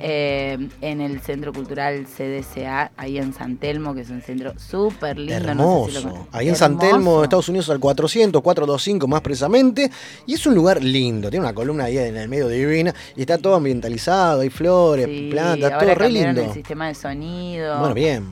eh, 0.00 0.58
en 0.80 1.00
el 1.00 1.20
Centro 1.20 1.52
Cultural 1.52 2.06
CDCA, 2.06 2.90
ahí 2.96 3.18
en 3.18 3.32
San 3.34 3.56
Telmo, 3.58 3.94
que 3.94 4.00
es 4.00 4.10
un 4.10 4.22
centro 4.22 4.54
súper 4.58 5.18
lindo. 5.18 5.54
no 5.54 5.84
sé 5.86 5.90
si 5.90 5.94
lo 5.94 6.08
Hermoso. 6.10 6.28
Ahí 6.32 6.48
en 6.48 6.56
San 6.56 6.78
Telmo. 6.78 7.22
Estados 7.22 7.48
Unidos, 7.48 7.68
al 7.70 7.78
400, 7.80 8.40
425 8.42 9.06
más 9.06 9.20
precisamente. 9.20 9.90
Y 10.26 10.34
es 10.34 10.46
un 10.46 10.54
lugar 10.54 10.82
lindo. 10.82 11.30
Tiene 11.30 11.44
una 11.44 11.54
columna 11.54 11.84
ahí 11.84 11.98
en 11.98 12.16
el 12.16 12.28
medio 12.28 12.48
divina. 12.48 12.94
Y 13.16 13.20
está 13.20 13.38
todo 13.38 13.54
ambientalizado. 13.56 14.40
Hay 14.40 14.50
flores, 14.50 15.06
Sí, 15.06 15.28
plantas, 15.30 15.78
todo 15.78 15.94
re 15.94 16.08
lindo. 16.10 16.42
el 16.42 16.52
sistema 16.52 16.88
de 16.88 16.94
sonido. 16.94 17.78
Bueno, 17.78 17.94
bien. 17.94 18.30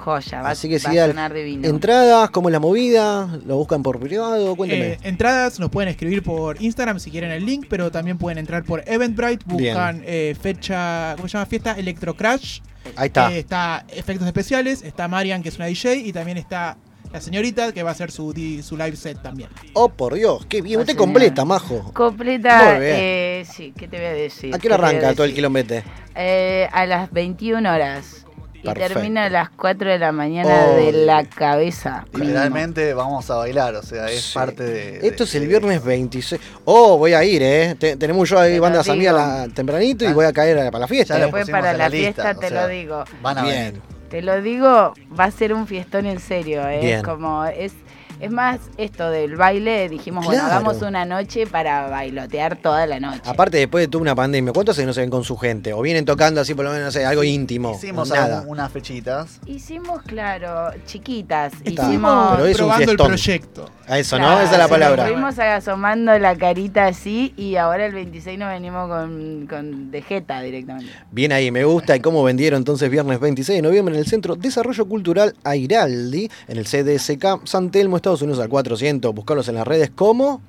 Joya, 0.00 0.42
va, 0.42 0.50
Así 0.50 0.68
que 0.68 0.78
va 0.78 0.90
sí, 0.90 0.98
a 0.98 1.04
al- 1.04 1.10
sonar 1.10 1.32
divino. 1.34 1.68
entradas, 1.68 2.30
¿cómo 2.30 2.48
es 2.48 2.52
la 2.52 2.58
movida? 2.60 3.38
¿Lo 3.46 3.56
buscan 3.56 3.82
por 3.82 4.00
privado? 4.00 4.56
Cuénteme. 4.56 4.92
Eh, 4.94 4.98
entradas 5.02 5.60
nos 5.60 5.70
pueden 5.70 5.88
escribir 5.90 6.22
por 6.22 6.60
Instagram 6.60 6.98
si 6.98 7.10
quieren 7.10 7.30
el 7.30 7.44
link, 7.44 7.66
pero 7.68 7.90
también 7.90 8.18
pueden 8.18 8.38
entrar 8.38 8.64
por 8.64 8.82
Eventbrite, 8.86 9.44
buscan 9.46 10.02
eh, 10.06 10.34
fecha, 10.40 11.12
¿cómo 11.16 11.28
se 11.28 11.34
llama? 11.34 11.46
Fiesta 11.46 11.72
Electrocrash. 11.72 12.60
Ahí 12.96 13.08
está. 13.08 13.30
Eh, 13.32 13.38
está 13.40 13.84
efectos 13.90 14.26
especiales, 14.26 14.82
está 14.82 15.06
Marian, 15.06 15.42
que 15.42 15.50
es 15.50 15.56
una 15.56 15.66
DJ, 15.66 15.96
y 15.96 16.12
también 16.12 16.38
está 16.38 16.78
la 17.12 17.20
señorita, 17.20 17.72
que 17.72 17.82
va 17.82 17.90
a 17.90 17.92
hacer 17.92 18.10
su, 18.12 18.32
su 18.62 18.76
live 18.76 18.96
set 18.96 19.20
también. 19.20 19.48
Oh, 19.74 19.88
por 19.88 20.14
Dios, 20.14 20.46
qué 20.46 20.62
bien. 20.62 20.78
Usted 20.80 20.92
señora. 20.92 21.06
completa, 21.06 21.44
majo. 21.44 21.92
Completa, 21.92 22.70
Muy 22.72 22.80
bien. 22.84 22.96
eh, 22.98 23.44
sí, 23.52 23.74
¿qué 23.76 23.88
te 23.88 23.96
voy 23.96 24.06
a 24.06 24.12
decir? 24.12 24.54
¿A 24.54 24.58
qué 24.58 24.68
hora 24.68 24.76
¿Qué 24.76 24.82
te 24.82 24.86
voy 24.86 24.94
a 24.94 24.98
arranca 25.00 25.14
todo 25.16 25.26
el 25.26 25.34
quilombete? 25.34 25.82
Eh, 26.14 26.68
a 26.72 26.86
las 26.86 27.10
21 27.12 27.68
horas. 27.72 28.24
Y 28.62 28.66
Perfecto. 28.66 28.94
termina 28.94 29.24
a 29.24 29.30
las 29.30 29.48
4 29.50 29.88
de 29.90 29.98
la 29.98 30.12
mañana 30.12 30.66
de 30.66 30.88
Obvio. 30.90 31.04
la 31.06 31.24
cabeza. 31.24 32.04
Literalmente 32.12 32.92
vamos 32.94 33.30
a 33.30 33.36
bailar, 33.36 33.74
o 33.74 33.82
sea, 33.82 34.06
es 34.10 34.32
parte 34.34 34.62
de. 34.62 35.06
Esto 35.06 35.24
es 35.24 35.34
el 35.34 35.46
viernes 35.48 35.82
26. 35.82 36.40
Oh, 36.66 36.98
voy 36.98 37.14
a 37.14 37.24
ir, 37.24 37.42
¿eh? 37.42 37.74
Te- 37.78 37.96
tenemos 37.96 38.28
yo 38.28 38.38
ahí 38.38 38.52
Te 38.54 38.60
bandas 38.60 38.88
amigas 38.88 39.14
la- 39.14 39.48
tempranito 39.54 40.04
y 40.04 40.12
voy 40.12 40.26
a 40.26 40.32
caer 40.32 40.56
para 40.70 40.80
la 40.80 40.88
fiesta. 40.88 41.16
Ya. 41.16 41.24
Después 41.24 41.48
para 41.48 41.72
la, 41.72 41.88
lista, 41.88 42.22
fiesta, 42.22 42.30
o 42.36 42.40
te 42.40 42.48
sea, 42.48 42.62
lo 42.62 42.68
digo. 42.68 43.04
Van 43.22 43.38
a 43.38 43.42
Bien. 43.44 43.56
venir. 43.72 43.82
Te 44.10 44.22
lo 44.22 44.42
digo, 44.42 44.92
va 45.18 45.24
a 45.24 45.30
ser 45.30 45.54
un 45.54 45.66
fiestón 45.66 46.04
en 46.06 46.18
serio, 46.20 46.68
¿eh? 46.68 46.80
Bien. 46.82 46.98
Es 46.98 47.02
como, 47.04 47.44
es, 47.46 47.72
es 48.20 48.30
más 48.30 48.58
esto 48.76 49.10
del 49.10 49.36
baile, 49.36 49.88
dijimos, 49.88 50.24
bueno, 50.26 50.42
hagamos 50.44 50.82
una 50.82 51.04
noche 51.04 51.46
para 51.46 51.88
bailotear 51.88 52.56
toda 52.56 52.86
la 52.86 53.00
noche. 53.00 53.22
Aparte, 53.24 53.56
después 53.58 53.84
de 53.84 53.88
toda 53.88 54.02
una 54.02 54.14
pandemia, 54.14 54.52
¿cuántos 54.52 54.78
años 54.78 54.88
no 54.88 54.92
se 54.94 55.00
ven 55.00 55.10
con 55.10 55.24
su 55.24 55.36
gente? 55.36 55.72
O 55.72 55.80
vienen 55.82 56.04
tocando 56.04 56.40
así, 56.40 56.54
por 56.54 56.64
lo 56.64 56.70
menos, 56.72 56.86
no 56.86 56.90
sé, 56.92 57.04
algo 57.04 57.24
íntimo. 57.24 57.72
Hicimos 57.74 58.10
Nada. 58.10 58.38
algún- 58.40 58.50
unas 58.52 58.70
fechitas. 58.72 59.40
Hicimos, 59.46 60.02
claro, 60.02 60.70
chiquitas. 60.86 61.52
Está. 61.64 61.88
Hicimos. 61.88 62.32
Pero 62.36 62.46
es 62.46 62.60
un 62.60 62.66
probando 62.66 62.90
el 62.92 62.96
proyecto. 62.98 63.66
A 63.90 63.98
eso, 63.98 64.18
¿no? 64.18 64.26
Claro, 64.26 64.40
Esa 64.42 64.52
es 64.52 64.58
la 64.58 64.68
palabra. 64.68 65.06
Fuimos 65.08 65.36
asomando 65.38 66.16
la 66.18 66.36
carita 66.36 66.86
así 66.86 67.34
y 67.36 67.56
ahora 67.56 67.86
el 67.86 67.92
26 67.92 68.38
nos 68.38 68.48
venimos 68.50 68.88
con, 68.88 69.46
con 69.48 69.90
de 69.90 70.00
jeta 70.02 70.40
directamente. 70.42 70.92
Bien 71.10 71.32
ahí, 71.32 71.50
me 71.50 71.64
gusta. 71.64 71.96
¿Y 71.96 72.00
cómo 72.00 72.22
vendieron 72.22 72.58
entonces 72.58 72.88
viernes 72.88 73.18
26 73.18 73.58
de 73.58 73.62
noviembre 73.62 73.94
en 73.94 74.00
el 74.00 74.06
Centro 74.06 74.36
Desarrollo 74.36 74.86
Cultural 74.86 75.34
Airaldi, 75.42 76.30
en 76.46 76.56
el 76.58 76.66
CDSK 76.66 77.44
San 77.46 77.70
Telmo, 77.72 77.96
Estados 77.96 78.22
Unidos 78.22 78.38
al 78.40 78.48
400? 78.48 79.12
Buscarlos 79.12 79.48
en 79.48 79.56
las 79.56 79.66
redes 79.66 79.90
como 79.90 80.40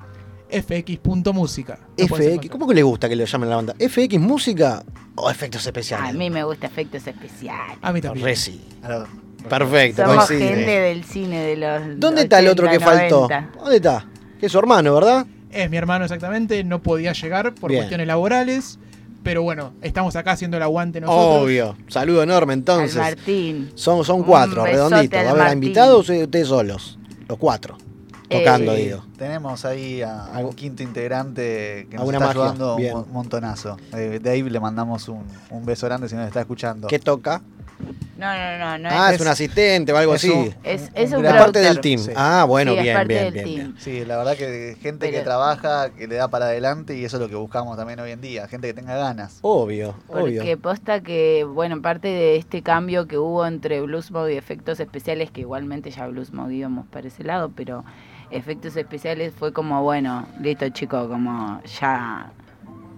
fx.música. 0.52 1.80
FX. 1.98 2.50
¿Cómo 2.50 2.68
que 2.68 2.76
le 2.76 2.84
gusta 2.84 3.10
que 3.10 3.16
lo 3.16 3.26
llamen 3.26 3.48
a 3.48 3.50
la 3.50 3.56
banda? 3.56 3.76
¿FX 3.80 4.20
Música 4.20 4.84
o 5.16 5.30
Efectos 5.32 5.66
A 5.66 5.70
Especiales? 5.70 6.14
mí 6.16 6.30
me 6.30 6.44
gusta 6.44 6.68
efectos 6.68 7.08
especiales. 7.08 7.78
A 7.82 7.92
mí 7.92 8.02
también. 8.02 8.26
Reci. 8.26 8.62
Claro. 8.82 9.08
Perfecto, 9.50 10.04
Somos 10.06 10.26
coincide. 10.28 10.50
gente 10.56 10.72
del 10.80 11.04
cine 11.04 11.40
de 11.42 11.58
los. 11.58 12.00
¿Dónde 12.00 12.22
está 12.24 12.40
el 12.40 12.48
otro 12.48 12.68
que 12.70 12.78
80, 12.78 12.86
faltó? 12.86 13.22
90. 13.30 13.50
¿Dónde 13.60 13.76
está? 13.78 14.06
Que 14.40 14.46
es 14.46 14.52
su 14.52 14.60
hermano, 14.60 14.94
¿verdad? 14.96 15.26
Es 15.52 15.70
mi 15.70 15.78
hermano 15.78 16.06
exactamente, 16.06 16.64
no 16.64 16.82
podía 16.82 17.14
llegar 17.14 17.54
por 17.54 17.70
Bien. 17.72 17.82
cuestiones 17.82 18.08
laborales, 18.08 18.80
pero 19.24 19.44
bueno, 19.44 19.74
estamos 19.82 20.16
acá 20.16 20.32
haciendo 20.32 20.58
el 20.58 20.64
aguante 20.64 21.02
nosotros. 21.02 21.44
Obvio. 21.44 21.76
Saludo 21.88 22.24
enorme 22.24 22.54
entonces. 22.54 22.96
Al 22.98 23.16
Martín. 23.18 23.72
Son, 23.76 24.04
son 24.06 24.24
cuatro, 24.24 24.64
redonditos. 24.66 25.20
¿Va 25.26 25.28
a 25.30 25.32
haber 25.32 25.54
invitados 25.54 26.10
o 26.10 26.14
ustedes 26.14 26.48
solos? 26.48 26.98
Los 27.28 27.38
cuatro. 27.38 27.78
Tocando, 28.30 28.74
Sí, 28.78 28.84
digo. 28.84 29.06
Tenemos 29.18 29.66
ahí 29.66 30.02
a, 30.02 30.28
a 30.28 30.40
un 30.40 30.54
quinto 30.54 30.84
integrante 30.84 31.86
que 31.90 31.98
nos 31.98 32.06
está 32.06 32.20
magia, 32.20 32.32
ayudando 32.32 32.76
bien. 32.78 32.94
un 32.96 33.00
mon- 33.02 33.12
montonazo. 33.12 33.76
Eh, 33.94 34.20
de 34.24 34.30
ahí 34.30 34.42
le 34.42 34.60
mandamos 34.62 35.10
un, 35.10 35.26
un 35.50 35.66
beso 35.66 35.86
grande 35.88 36.08
si 36.08 36.16
nos 36.16 36.28
está 36.28 36.40
escuchando. 36.40 36.88
¿Qué 36.88 36.98
toca? 36.98 37.42
No, 38.18 38.28
no, 38.32 38.58
no. 38.60 38.78
no 38.78 38.90
Ah, 38.92 39.10
es, 39.10 39.16
es- 39.16 39.22
un 39.22 39.28
asistente 39.28 39.92
o 39.94 39.98
algo 39.98 40.14
es 40.14 40.24
así. 40.24 40.30
un- 40.32 40.54
Es, 40.64 40.92
es 40.94 41.12
un 41.12 41.24
gran- 41.24 41.38
parte 41.40 41.60
del 41.60 41.80
team. 41.82 42.00
Sí. 42.00 42.12
Ah, 42.16 42.46
bueno, 42.48 42.74
Sí, 42.76 42.82
bien, 42.82 42.96
parte 42.96 43.08
bien, 43.14 43.24
del 43.24 43.34
bien, 43.34 43.46
team. 43.46 43.56
bien. 43.72 43.76
Sí, 43.80 44.06
la 44.06 44.18
verdad 44.18 44.36
que 44.38 44.78
gente 44.80 45.10
que 45.10 45.22
trabaja, 45.22 45.90
que 45.90 46.08
le 46.08 46.16
da 46.16 46.28
para 46.28 46.46
adelante 46.46 46.96
y 46.96 47.04
eso 47.04 47.18
es 47.18 47.22
lo 47.24 47.30
que 47.30 47.36
buscamos 47.36 47.76
también 47.78 48.00
hoy 48.00 48.12
en 48.12 48.22
día. 48.22 48.48
Gente 48.48 48.68
que 48.68 48.74
tenga 48.76 48.96
ganas. 48.96 49.40
Obvio, 49.42 49.96
Porque 50.08 50.40
obvio. 50.42 50.60
posta 50.60 51.02
que, 51.02 51.48
bueno, 51.52 51.82
parte 51.82 52.10
de 52.10 52.36
este 52.36 52.62
cambio 52.62 53.08
que 53.08 53.18
hubo 53.18 53.44
entre 53.46 53.82
Blues 53.82 54.12
Mode 54.12 54.36
y 54.36 54.38
efectos 54.38 54.80
especiales, 54.80 55.32
que 55.32 55.42
igualmente 55.42 55.90
ya 55.90 56.06
Blues 56.08 56.32
Mode 56.32 56.54
íbamos 56.54 56.86
para 56.88 57.08
ese 57.08 57.24
lado, 57.24 57.52
pero 57.56 57.84
efectos 58.30 58.78
especiales 58.78 59.34
fue 59.36 59.52
como, 59.52 59.82
bueno, 59.82 60.28
listo 60.40 60.70
chicos, 60.70 61.08
como 61.08 61.60
ya, 61.80 62.32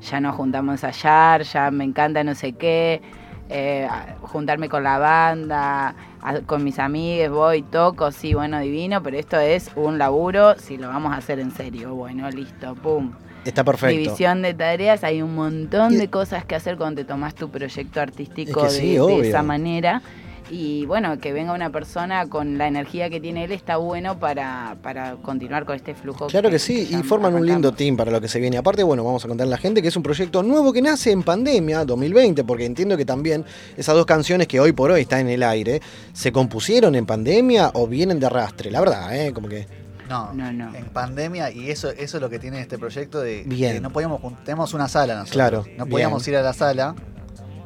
ya 0.01 0.19
nos 0.19 0.35
juntamos 0.35 0.83
a 0.83 0.87
ensayar, 0.89 1.43
ya 1.43 1.71
me 1.71 1.85
encanta 1.85 2.23
no 2.25 2.35
sé 2.35 2.51
qué, 2.53 3.01
eh, 3.49 3.87
juntarme 4.21 4.69
con 4.69 4.83
la 4.83 4.97
banda, 4.97 5.95
a- 6.21 6.39
con 6.45 6.63
mis 6.63 6.79
amigues, 6.79 7.29
voy, 7.29 7.61
toco, 7.61 8.11
sí, 8.11 8.33
bueno, 8.33 8.59
divino, 8.59 9.01
pero 9.03 9.17
esto 9.17 9.39
es 9.39 9.69
un 9.75 9.97
laburo, 9.97 10.55
si 10.57 10.77
lo 10.77 10.87
vamos 10.87 11.13
a 11.13 11.17
hacer 11.17 11.39
en 11.39 11.51
serio, 11.51 11.93
bueno, 11.95 12.29
listo, 12.29 12.75
pum. 12.75 13.11
Está 13.45 13.63
perfecto. 13.65 13.93
División 13.99 14.41
de 14.41 14.53
tareas, 14.53 15.03
hay 15.03 15.21
un 15.21 15.35
montón 15.35 15.97
de 15.97 16.07
cosas 16.09 16.45
que 16.45 16.55
hacer 16.55 16.77
cuando 16.77 17.01
te 17.01 17.05
tomas 17.05 17.35
tu 17.35 17.49
proyecto 17.49 17.99
artístico 17.99 18.65
Es 18.65 18.73
que 18.73 18.73
de, 18.73 18.79
sí, 18.79 18.97
de 18.97 19.27
esa 19.29 19.43
manera. 19.43 20.01
Y 20.49 20.85
bueno, 20.85 21.17
que 21.19 21.31
venga 21.33 21.53
una 21.53 21.69
persona 21.71 22.27
con 22.27 22.57
la 22.57 22.67
energía 22.67 23.09
que 23.09 23.19
tiene 23.19 23.45
él 23.45 23.51
está 23.53 23.77
bueno 23.77 24.19
para, 24.19 24.75
para 24.83 25.15
continuar 25.15 25.65
con 25.65 25.75
este 25.75 25.95
flujo. 25.95 26.27
Claro 26.27 26.49
que 26.49 26.59
sí, 26.59 26.87
y 26.91 26.95
forman 27.03 27.33
un 27.33 27.45
lindo 27.45 27.71
team 27.71 27.95
para 27.95 28.11
lo 28.11 28.19
que 28.21 28.27
se 28.27 28.39
viene. 28.39 28.57
Aparte, 28.57 28.83
bueno, 28.83 29.03
vamos 29.03 29.23
a 29.23 29.27
contar 29.27 29.47
a 29.47 29.49
la 29.49 29.57
gente 29.57 29.81
que 29.81 29.87
es 29.87 29.95
un 29.95 30.03
proyecto 30.03 30.43
nuevo 30.43 30.73
que 30.73 30.81
nace 30.81 31.11
en 31.11 31.23
pandemia 31.23 31.85
2020, 31.85 32.43
porque 32.43 32.65
entiendo 32.65 32.97
que 32.97 33.05
también 33.05 33.45
esas 33.77 33.95
dos 33.95 34.05
canciones 34.05 34.47
que 34.47 34.59
hoy 34.59 34.73
por 34.73 34.91
hoy 34.91 35.01
están 35.01 35.21
en 35.21 35.29
el 35.29 35.43
aire, 35.43 35.81
¿se 36.11 36.31
compusieron 36.31 36.95
en 36.95 37.05
pandemia 37.05 37.71
o 37.73 37.87
vienen 37.87 38.19
de 38.19 38.25
arrastre? 38.25 38.69
La 38.69 38.79
verdad, 38.79 39.15
¿eh? 39.15 39.31
Como 39.33 39.47
que... 39.47 39.65
No, 40.09 40.33
No, 40.33 40.51
no. 40.51 40.75
en 40.75 40.85
pandemia 40.87 41.49
y 41.49 41.71
eso, 41.71 41.89
eso 41.89 42.17
es 42.17 42.21
lo 42.21 42.29
que 42.29 42.37
tiene 42.37 42.59
este 42.59 42.77
proyecto 42.77 43.21
de 43.21 43.43
Bien. 43.45 43.75
que 43.75 43.81
no 43.81 43.89
podíamos 43.89 44.21
tenemos 44.43 44.73
una 44.73 44.87
sala 44.89 45.13
nosotros. 45.15 45.31
Claro, 45.33 45.65
No 45.77 45.85
podíamos 45.85 46.23
bien. 46.25 46.35
ir 46.35 46.39
a 46.39 46.43
la 46.43 46.53
sala. 46.53 46.93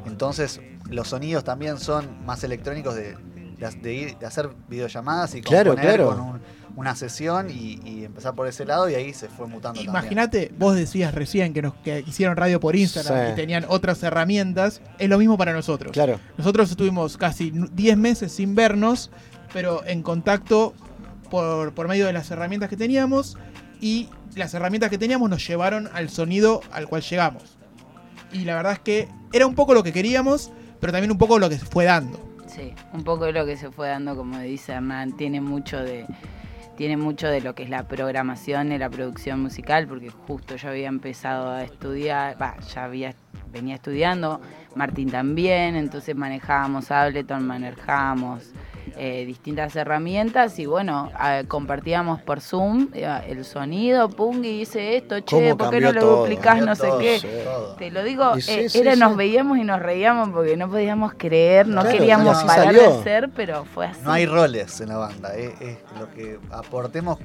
Entonces 0.06 0.62
los 0.89 1.07
sonidos 1.09 1.43
también 1.43 1.77
son 1.77 2.26
más 2.26 2.43
electrónicos 2.43 2.95
de, 2.95 3.15
de, 3.57 3.69
de 3.81 3.93
ir- 3.93 4.18
de 4.18 4.26
hacer 4.26 4.49
videollamadas 4.69 5.35
y 5.35 5.41
Claro, 5.41 5.72
componer 5.72 5.95
claro. 5.95 6.09
con 6.11 6.19
un- 6.22 6.41
una 6.77 6.95
sesión 6.95 7.49
y, 7.49 7.80
y 7.84 8.05
empezar 8.05 8.35
por 8.35 8.47
ese 8.47 8.64
lado 8.64 8.88
y 8.88 8.93
ahí 8.93 9.11
se 9.11 9.27
fue 9.30 9.47
mutando 9.47 9.80
también. 9.80 9.89
Imagínate, 9.89 10.51
vos 10.59 10.76
decías 10.76 11.11
recién 11.15 11.51
que 11.51 11.64
nos 11.64 11.73
que 11.76 12.03
hicieron 12.05 12.38
radio 12.38 12.59
por 12.59 12.76
Instagram 12.76 13.26
Sí. 13.27 13.31
y 13.31 13.35
tenían 13.35 13.65
otras 13.68 14.03
herramientas, 14.03 14.81
es 14.99 15.09
lo 15.09 15.18
mismo 15.18 15.39
para 15.39 15.53
nosotros. 15.53 15.91
Claro. 15.91 16.19
Nosotros 16.38 16.69
estuvimos 16.69 17.18
casi 17.18 17.51
nu- 17.51 17.68
10 17.73 17.97
meses 17.97 18.31
sin 18.31 18.53
vernos, 18.53 19.09
pero 19.53 19.84
en 19.88 20.03
contacto 20.03 20.76
por, 21.31 21.73
por 21.73 21.88
medio 21.88 22.05
de 22.05 22.14
las 22.14 22.30
herramientas 22.30 22.69
que 22.69 22.77
teníamos 22.77 23.38
y 23.81 24.09
las 24.35 24.53
herramientas 24.53 24.91
que 24.91 24.99
teníamos 24.99 25.31
nos 25.31 25.47
llevaron 25.47 25.89
al 25.93 26.09
sonido 26.09 26.61
al 26.72 26.88
cual 26.88 27.01
llegamos. 27.01 27.57
Y 28.31 28.41
la 28.45 28.55
verdad 28.55 28.73
es 28.73 28.80
que 28.80 29.07
era 29.34 29.47
un 29.47 29.55
poco 29.55 29.73
lo 29.73 29.81
que 29.81 29.91
queríamos, 29.93 30.51
pero 30.80 30.91
también 30.91 31.12
un 31.12 31.18
poco 31.18 31.40
lo 31.40 31.49
que 31.49 31.58
se 31.58 31.66
fue 31.66 31.86
dando. 31.86 32.20
Sí, 32.48 32.74
un 32.94 33.04
poco 33.04 33.32
lo 33.32 33.45
que 33.45 33.58
se 33.58 33.72
fue 33.72 33.90
dando, 33.90 34.16
como 34.16 34.40
dice 34.40 34.74
Hernán, 34.74 35.16
tiene 35.16 35.41
mucho 35.41 35.78
de 35.84 36.06
tiene 36.76 36.95
mucho 36.95 37.28
de 37.28 37.41
lo 37.41 37.56
que 37.56 37.64
es 37.64 37.70
la 37.72 37.88
programación 37.88 38.72
y 38.72 38.78
la 38.78 38.88
producción 38.90 39.41
musical, 39.41 39.88
porque 39.88 40.12
justo 40.12 40.58
yo 40.58 40.70
había 40.70 40.88
empezado 40.88 41.49
a 41.49 41.64
estudiar, 41.64 42.40
va, 42.40 42.56
ya 42.60 42.84
había 42.84 43.16
venía 43.52 43.76
estudiando, 43.76 44.40
Martín 44.76 45.10
también, 45.10 45.76
entonces 45.76 46.16
manejábamos 46.16 46.91
Ableton, 46.91 47.48
manejábamos 47.48 48.52
eh, 48.97 49.26
distintas 49.26 49.76
herramientas 49.76 50.57
y 50.59 50.65
bueno, 50.65 51.11
eh, 51.23 51.43
compartíamos 51.47 52.22
por 52.22 52.41
Zoom 52.41 52.89
eh, 52.93 53.07
el 53.27 53.43
sonido, 53.45 54.09
pum, 54.09 54.43
y 54.43 54.61
hice 54.61 54.97
esto, 54.97 55.19
che, 55.22 55.35
¿Cómo 55.35 55.57
¿por 55.57 55.69
qué 55.72 55.81
no 55.81 55.91
lo 55.91 55.99
todo? 55.99 56.19
duplicás? 56.22 56.45
Cambió 56.55 56.65
No 56.68 56.76
sé 56.76 56.88
todo, 56.88 56.99
qué. 56.99 57.19
sí. 57.19 57.27
Te 57.77 57.91
lo 57.91 58.03
digo, 58.03 58.35
sí, 58.39 58.51
eh, 58.51 58.69
sí, 58.69 58.80
era, 58.80 58.93
sí. 58.93 58.99
nos 58.99 59.15
veíamos 59.15 59.57
y 59.57 59.64
nos 59.64 59.80
reíamos 59.81 60.30
porque 60.30 60.55
no 60.57 60.69
podíamos 60.69 61.14
creer, 61.18 61.68
no 61.68 61.81
Claro, 61.81 61.97
queríamos 61.97 62.43
parar 62.43 62.65
salió. 62.65 62.81
de 62.91 62.99
hacer, 62.99 63.30
pero 63.35 63.65
fue 63.65 63.88
así. 63.88 64.01
No 64.03 64.11
hay 64.11 64.26
roles 64.26 64.80
en 64.81 64.89
la 64.89 64.97
banda, 64.97 65.35
es, 65.35 65.59
es 65.61 65.77
lo 65.99 66.09
que 66.14 66.39
aportemos 66.51 67.18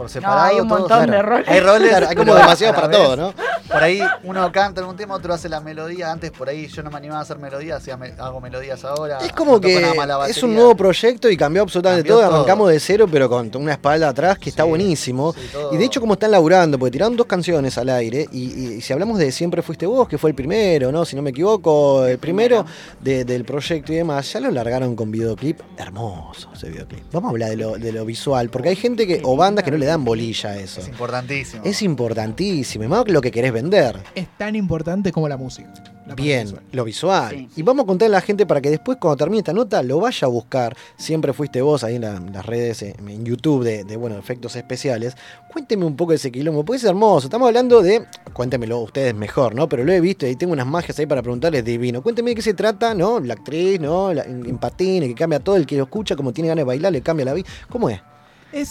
por 0.00 0.10
separado. 0.10 0.40
hay 0.46 0.60
un 0.60 0.68
todos- 0.68 0.80
montón 0.80 1.10
de 1.10 1.22
roles. 1.22 1.48
Hay 1.48 1.60
roles, 1.60 1.88
Claro, 1.90 2.08
hay 2.08 2.16
como 2.16 2.34
demasiado 2.34 2.74
para 2.74 2.90
todo, 2.90 3.16
¿no? 3.16 3.34
Por 3.68 3.82
ahí 3.82 4.00
uno 4.24 4.50
canta 4.50 4.80
algún 4.80 4.96
tema, 4.96 5.14
otro 5.14 5.32
hace 5.34 5.48
la 5.48 5.60
melodía. 5.60 6.10
Antes 6.10 6.30
por 6.30 6.48
ahí 6.48 6.66
yo 6.66 6.82
no 6.82 6.90
me 6.90 6.96
animaba 6.96 7.20
a 7.20 7.22
hacer 7.22 7.38
melodías, 7.38 7.86
me- 7.98 8.14
hago 8.18 8.40
melodías 8.40 8.84
ahora. 8.84 9.18
Es 9.18 9.32
como 9.32 9.52
no 9.52 9.60
que 9.60 9.92
es 10.28 10.42
un 10.42 10.54
nuevo 10.54 10.74
proyecto 10.74 11.28
y 11.30 11.36
cambió 11.36 11.62
absolutamente 11.62 12.02
Cambió 12.08 12.16
todo. 12.16 12.28
todo. 12.28 12.36
Arrancamos 12.40 12.70
de 12.70 12.80
cero, 12.80 13.06
pero 13.10 13.28
con 13.28 13.50
una 13.56 13.72
espalda 13.72 14.08
atrás 14.08 14.38
que 14.38 14.50
está 14.50 14.64
buenísimo. 14.64 15.32
Sí. 15.34 15.40
Y 15.72 15.76
de 15.76 15.84
hecho, 15.84 16.00
como 16.00 16.14
están 16.14 16.30
laburando, 16.32 16.78
porque 16.78 16.92
tiraron 16.92 17.16
dos 17.16 17.26
canciones 17.26 17.76
al 17.78 17.90
aire. 17.90 18.26
Y, 18.32 18.38
y- 18.42 18.66
y 18.74 18.80
si 18.80 18.92
hablamos 18.92 19.18
de 19.18 19.30
Siempre 19.30 19.62
Fuiste 19.62 19.86
Vos, 19.86 20.08
que 20.08 20.18
fue 20.18 20.30
el 20.30 20.34
primero, 20.36 20.90
¿no? 20.90 21.04
Si 21.04 21.14
no 21.14 21.22
me 21.22 21.30
equivoco, 21.30 22.04
el 22.06 22.18
primero 22.18 22.64
de- 23.00 23.24
del 23.24 23.44
proyecto 23.44 23.92
y 23.92 23.96
demás, 23.96 24.32
ya 24.32 24.40
lo 24.40 24.50
largaron 24.50 24.96
con 24.96 25.10
videoclip. 25.10 25.60
Hermoso 25.76 26.48
ese 26.54 26.68
videoclip. 26.70 27.04
Vamos 27.12 27.28
a 27.28 27.30
hablar 27.32 27.50
de 27.50 27.56
lo, 27.56 27.72
de 27.78 27.92
lo 27.92 28.04
visual, 28.04 28.48
porque 28.50 28.70
hay 28.70 28.76
gente 28.76 29.06
que, 29.06 29.20
o 29.24 29.36
bandas 29.36 29.64
que 29.64 29.70
no 29.70 29.76
le 29.76 29.86
dan 29.90 30.04
bolilla 30.04 30.50
a 30.50 30.56
eso. 30.58 30.80
Es 30.80 30.88
importantísimo. 30.88 31.62
Es 31.64 31.82
importantísimo, 31.82 32.84
y 32.84 32.88
más 32.88 33.04
que 33.04 33.12
lo 33.12 33.20
que 33.20 33.30
querés 33.30 33.52
vender. 33.52 33.96
Es 34.14 34.26
tan 34.38 34.56
importante 34.56 35.12
como 35.12 35.28
la 35.28 35.36
música. 35.36 35.70
la 36.06 36.14
Bien, 36.16 36.44
visual. 36.46 36.62
lo 36.72 36.84
visual. 36.84 37.30
Sí, 37.36 37.48
Y 37.56 37.62
vamos 37.62 37.84
a 37.84 37.86
contarle 37.86 38.16
a 38.16 38.18
la 38.18 38.22
gente 38.22 38.44
para 38.46 38.60
que 38.60 38.68
después, 38.70 38.98
cuando 39.00 39.16
termine 39.16 39.38
esta 39.40 39.52
nota, 39.52 39.80
lo 39.82 40.00
vaya 40.00 40.26
a 40.26 40.28
buscar. 40.28 40.76
Siempre 40.96 41.32
fuiste 41.32 41.62
vos 41.62 41.84
ahí 41.84 41.96
en, 41.96 42.02
la- 42.02 42.16
en 42.16 42.32
las 42.32 42.44
redes, 42.44 42.82
en, 42.82 43.08
en 43.08 43.24
YouTube, 43.24 43.62
de, 43.64 43.84
de, 43.84 43.96
bueno, 43.96 44.18
efectos 44.18 44.56
especiales. 44.56 45.16
Cuénteme 45.52 45.84
un 45.84 45.94
poco 45.96 46.10
de 46.12 46.16
ese 46.16 46.32
quilombo, 46.32 46.64
puede 46.64 46.80
ser 46.80 46.90
hermoso. 46.90 47.26
Estamos 47.28 47.46
hablando 47.46 47.80
de. 47.82 48.04
Cuéntemelo 48.32 48.78
ustedes 48.80 49.14
mejor, 49.14 49.54
¿no? 49.54 49.68
Pero 49.68 49.84
lo 49.84 49.92
he 49.92 50.00
visto 50.00 50.26
y 50.26 50.34
tengo 50.36 50.52
unas 50.52 50.66
magias 50.66 50.98
ahí 50.98 51.06
para 51.06 51.22
preguntarles 51.22 51.64
divino. 51.64 52.02
Cuénteme 52.02 52.30
de 52.30 52.36
qué 52.36 52.42
se 52.42 52.54
trata, 52.54 52.92
¿no? 52.94 53.20
La 53.20 53.34
actriz, 53.34 53.78
¿no? 53.80 54.12
La, 54.12 54.22
en, 54.24 54.46
en 54.46 54.58
patines, 54.58 55.08
que 55.08 55.14
cambia 55.14 55.38
todo. 55.40 55.56
El 55.56 55.66
que 55.66 55.76
lo 55.76 55.84
escucha, 55.84 56.16
como 56.16 56.32
tiene 56.32 56.48
ganas 56.48 56.62
de 56.62 56.66
bailar, 56.66 56.90
le 56.92 57.02
cambia 57.02 57.24
la 57.26 57.34
vida. 57.34 57.48
¿Cómo 57.68 57.88
es? 57.88 58.00
Es, 58.52 58.68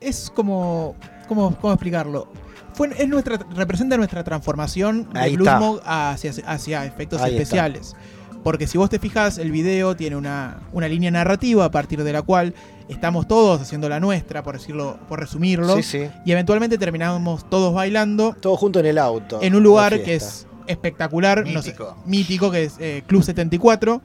es 0.00 0.30
como. 0.34 0.94
¿Cómo, 1.28 1.56
cómo 1.60 1.72
explicarlo? 1.72 2.28
Fue, 2.74 2.90
es 2.98 3.08
nuestra, 3.08 3.38
representa 3.54 3.96
nuestra 3.96 4.24
transformación 4.24 5.08
de 5.12 5.20
Ahí. 5.20 5.36
Mode 5.36 5.80
hacia, 5.84 6.32
hacia 6.46 6.84
efectos 6.84 7.20
Ahí 7.20 7.32
está. 7.32 7.42
especiales. 7.42 7.94
Porque 8.42 8.66
si 8.66 8.76
vos 8.76 8.90
te 8.90 8.98
fijas, 8.98 9.38
el 9.38 9.52
video 9.52 9.94
tiene 9.94 10.16
una, 10.16 10.60
una 10.72 10.88
línea 10.88 11.10
narrativa 11.10 11.64
a 11.64 11.70
partir 11.70 12.02
de 12.02 12.12
la 12.12 12.22
cual 12.22 12.54
estamos 12.88 13.28
todos 13.28 13.60
haciendo 13.60 13.88
la 13.88 14.00
nuestra, 14.00 14.42
por 14.42 14.58
decirlo, 14.58 14.98
por 15.08 15.20
resumirlo. 15.20 15.76
Sí, 15.76 15.82
sí. 15.84 16.08
Y 16.24 16.32
eventualmente 16.32 16.76
terminamos 16.76 17.48
todos 17.48 17.72
bailando. 17.72 18.34
Todos 18.40 18.58
juntos 18.58 18.80
en 18.80 18.86
el 18.86 18.98
auto. 18.98 19.38
En 19.42 19.54
un 19.54 19.62
lugar 19.62 20.02
que 20.02 20.16
es 20.16 20.46
espectacular, 20.66 21.46
no 21.46 21.62
sé, 21.62 21.70
Mítico. 21.70 21.96
mítico, 22.04 22.50
que 22.50 22.64
es 22.64 22.74
eh, 22.80 23.04
Club 23.06 23.22
74, 23.22 24.02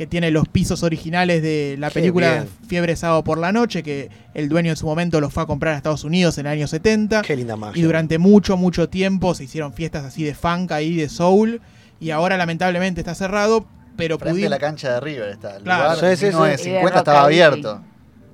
que 0.00 0.06
tiene 0.06 0.30
los 0.30 0.48
pisos 0.48 0.82
originales 0.82 1.42
de 1.42 1.76
la 1.78 1.90
película. 1.90 2.46
Fiebre 2.66 2.96
Sábado 2.96 3.22
por 3.22 3.36
la 3.36 3.52
Noche, 3.52 3.82
que 3.82 4.08
el 4.32 4.48
dueño 4.48 4.70
en 4.70 4.76
su 4.78 4.86
momento 4.86 5.20
los 5.20 5.30
fue 5.30 5.42
a 5.42 5.46
comprar 5.46 5.74
a 5.74 5.76
Estados 5.76 6.04
Unidos 6.04 6.38
en 6.38 6.46
el 6.46 6.52
año 6.52 6.66
70. 6.66 7.20
Qué 7.20 7.36
linda 7.36 7.54
magia. 7.54 7.78
Y 7.78 7.84
durante 7.84 8.16
mucho, 8.16 8.56
mucho 8.56 8.88
tiempo 8.88 9.34
se 9.34 9.44
hicieron 9.44 9.74
fiestas 9.74 10.06
así 10.06 10.24
de 10.24 10.34
funk 10.34 10.72
ahí, 10.72 10.96
de 10.96 11.10
soul. 11.10 11.60
Y 12.00 12.12
ahora 12.12 12.38
lamentablemente 12.38 13.02
está 13.02 13.14
cerrado, 13.14 13.66
pero 13.98 14.16
Frente 14.18 14.32
pudimos... 14.36 14.50
la 14.52 14.58
cancha 14.58 14.94
de 14.94 15.00
River 15.00 15.28
está. 15.28 15.58
El 15.58 15.64
Claro. 15.64 15.82
lugar 16.00 16.16
Sí, 16.16 16.16
sí, 16.16 16.32
sí. 16.32 16.32
1950 16.32 16.80
Y 16.80 16.92
de 16.92 16.98
estaba 16.98 17.18
rockabilly. 17.18 17.40
abierto. 17.42 17.82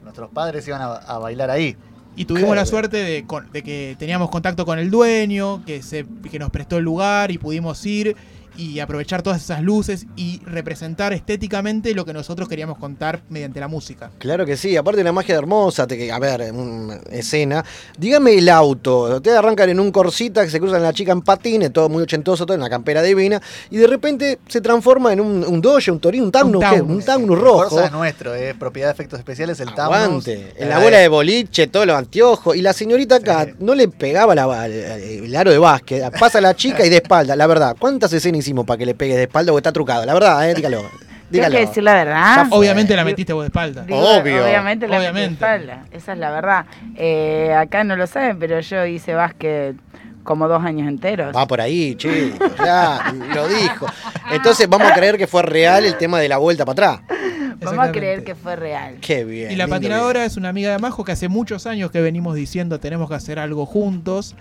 Nuestros 0.05 0.31
padres 0.31 0.69
iban 0.69 0.83
a, 0.83 0.93
a 0.95 1.19
bailar 1.19 1.51
ahí. 1.51 1.75
Y 2.15 2.27
tuvimos 2.27 2.51
Qué 2.51 2.57
la 2.57 2.65
suerte 2.67 2.97
de, 2.99 3.25
con- 3.27 3.51
de 3.51 3.63
que 3.65 3.97
teníamos 3.99 4.31
contacto 4.31 4.65
con 4.65 4.79
el 4.79 4.89
dueño, 4.89 5.65
que, 5.67 5.83
se, 5.83 6.07
que 6.31 6.39
nos 6.39 6.51
prestó 6.51 6.77
el 6.79 6.85
lugar 6.85 7.33
y 7.33 7.39
pudimos 7.39 7.85
ir 7.85 8.17
y 8.57 8.81
aprovechar 8.81 9.23
todas 9.23 9.43
esas 9.43 9.63
luces 9.63 10.07
y 10.17 10.41
representar 10.45 11.13
estéticamente 11.13 11.95
lo 11.95 12.05
que 12.05 12.13
nosotros 12.13 12.49
queríamos 12.49 12.79
contar 12.79 13.21
mediante 13.29 13.61
la 13.61 13.69
música. 13.69 14.11
Claro 14.19 14.47
que 14.47 14.57
sí, 14.57 14.77
aparte 14.77 14.97
de 14.99 15.03
una 15.03 15.13
magia 15.13 15.35
hermosa, 15.35 15.87
te- 15.87 16.11
a 16.11 16.19
ver, 16.19 16.53
una 16.53 16.97
escena. 17.11 17.65
Dígame 17.99 18.39
el 18.39 18.49
auto. 18.49 19.17
Ustedes 19.17 19.37
arrancan 19.37 19.69
en 19.71 19.81
un 19.81 19.91
corsita 19.91 20.45
que 20.45 20.51
se 20.51 20.61
cruzan 20.61 20.83
la 20.83 20.93
chica 20.93 21.13
en 21.13 21.23
patines, 21.23 21.73
todo 21.73 21.89
muy 21.89 22.03
ochentoso, 22.03 22.47
todo 22.47 22.55
en 22.55 22.61
la 22.63 22.71
campera 22.71 23.03
divina, 23.03 23.41
y 23.71 23.77
de 23.77 23.87
repente 23.87 24.39
se 24.49 24.61
transforma 24.61 25.13
en 25.13 25.21
un, 25.21 25.45
un 25.47 25.61
doge, 25.61 25.91
un 25.91 25.99
torino, 26.01 26.25
un 26.25 26.33
taunus. 26.33 26.63
Un 26.65 27.03
taunus 27.03 27.37
El 27.37 27.43
rojo. 27.45 27.69
Corsa 27.69 27.87
es 27.87 27.93
nuestro, 27.93 28.35
es 28.35 28.55
propiedad 28.55 28.89
de 28.89 28.93
efectos 28.93 29.19
especiales, 29.19 29.59
el 29.61 29.75
Taunus. 29.75 29.97
Aguante. 30.29 30.53
En 30.57 30.69
la 30.69 30.79
bola 30.79 30.99
de 30.99 31.09
boliche, 31.09 31.67
todos 31.67 31.87
los 31.87 31.97
anteojos. 31.97 32.57
Y 32.57 32.63
la 32.63 32.73
señorita 32.73 33.17
acá 33.17 33.49
no 33.59 33.75
le 33.75 33.89
pegaba 33.89 34.35
la- 34.35 34.67
el, 34.67 35.25
el 35.25 35.37
aro 35.37 35.51
de 35.51 35.59
básquet. 35.59 36.17
Pasa 36.19 36.41
la 36.41 36.55
chica 36.55 36.85
y 36.87 36.89
de 36.91 36.97
espalda. 36.97 37.35
La 37.37 37.47
verdad, 37.47 37.77
¿cuántas 37.79 38.13
escenas 38.13 38.46
para 38.55 38.79
que 38.79 38.87
le 38.87 38.95
pegue 38.95 39.17
de 39.17 39.23
espalda 39.25 39.53
o 39.53 39.57
está 39.59 39.73
trucado? 39.73 40.05
La 40.07 40.15
verdad, 40.15 40.49
eh, 40.49 40.55
dígalo. 40.55 40.83
Tengo 41.31 41.45
Dígalo. 41.49 41.55
que 41.57 41.67
decir 41.67 41.83
la 41.83 41.95
verdad. 41.95 42.47
Obviamente 42.51 42.95
la 42.95 43.05
metiste 43.05 43.33
vos 43.33 43.43
de 43.43 43.49
espalda. 43.49 43.83
Digo, 43.83 43.99
Obvio. 43.99 44.45
Obviamente 44.45 44.87
la 44.87 44.97
Obviamente. 44.99 45.31
metí 45.31 45.41
de 45.41 45.47
espalda. 45.47 45.85
Esa 45.91 46.13
es 46.13 46.19
la 46.19 46.31
verdad. 46.31 46.67
Eh, 46.95 47.53
acá 47.53 47.83
no 47.83 47.97
lo 47.97 48.07
saben, 48.07 48.39
pero 48.39 48.61
yo 48.61 48.87
hice 48.87 49.13
básquet 49.15 49.75
como 50.23 50.47
dos 50.47 50.63
años 50.65 50.87
enteros. 50.87 51.35
Va 51.35 51.47
por 51.47 51.61
ahí, 51.61 51.97
chicos, 51.97 52.39
ya 52.65 53.13
lo 53.35 53.49
dijo. 53.49 53.87
Entonces 54.31 54.69
vamos 54.69 54.89
a 54.91 54.95
creer 54.95 55.19
que 55.19 55.27
fue 55.27 55.43
real 55.43 55.85
el 55.85 55.97
tema 55.97 56.21
de 56.21 56.29
la 56.29 56.37
vuelta 56.39 56.65
para 56.65 56.95
atrás. 57.01 57.19
Vamos 57.61 57.87
a 57.89 57.91
creer 57.91 58.23
que 58.23 58.35
fue 58.35 58.55
real. 58.55 58.99
Qué 59.01 59.25
bien. 59.25 59.51
Y 59.51 59.57
la 59.57 59.67
patinadora 59.67 60.25
es 60.25 60.37
una 60.37 60.51
amiga 60.51 60.71
de 60.71 60.79
Majo 60.79 61.05
que 61.05 61.13
hace 61.13 61.29
muchos 61.29 61.67
años 61.67 61.91
que 61.91 62.01
venimos 62.01 62.35
diciendo 62.37 62.79
tenemos 62.79 63.09
que 63.09 63.15
hacer 63.17 63.39
algo 63.39 63.67
juntos. 63.67 64.37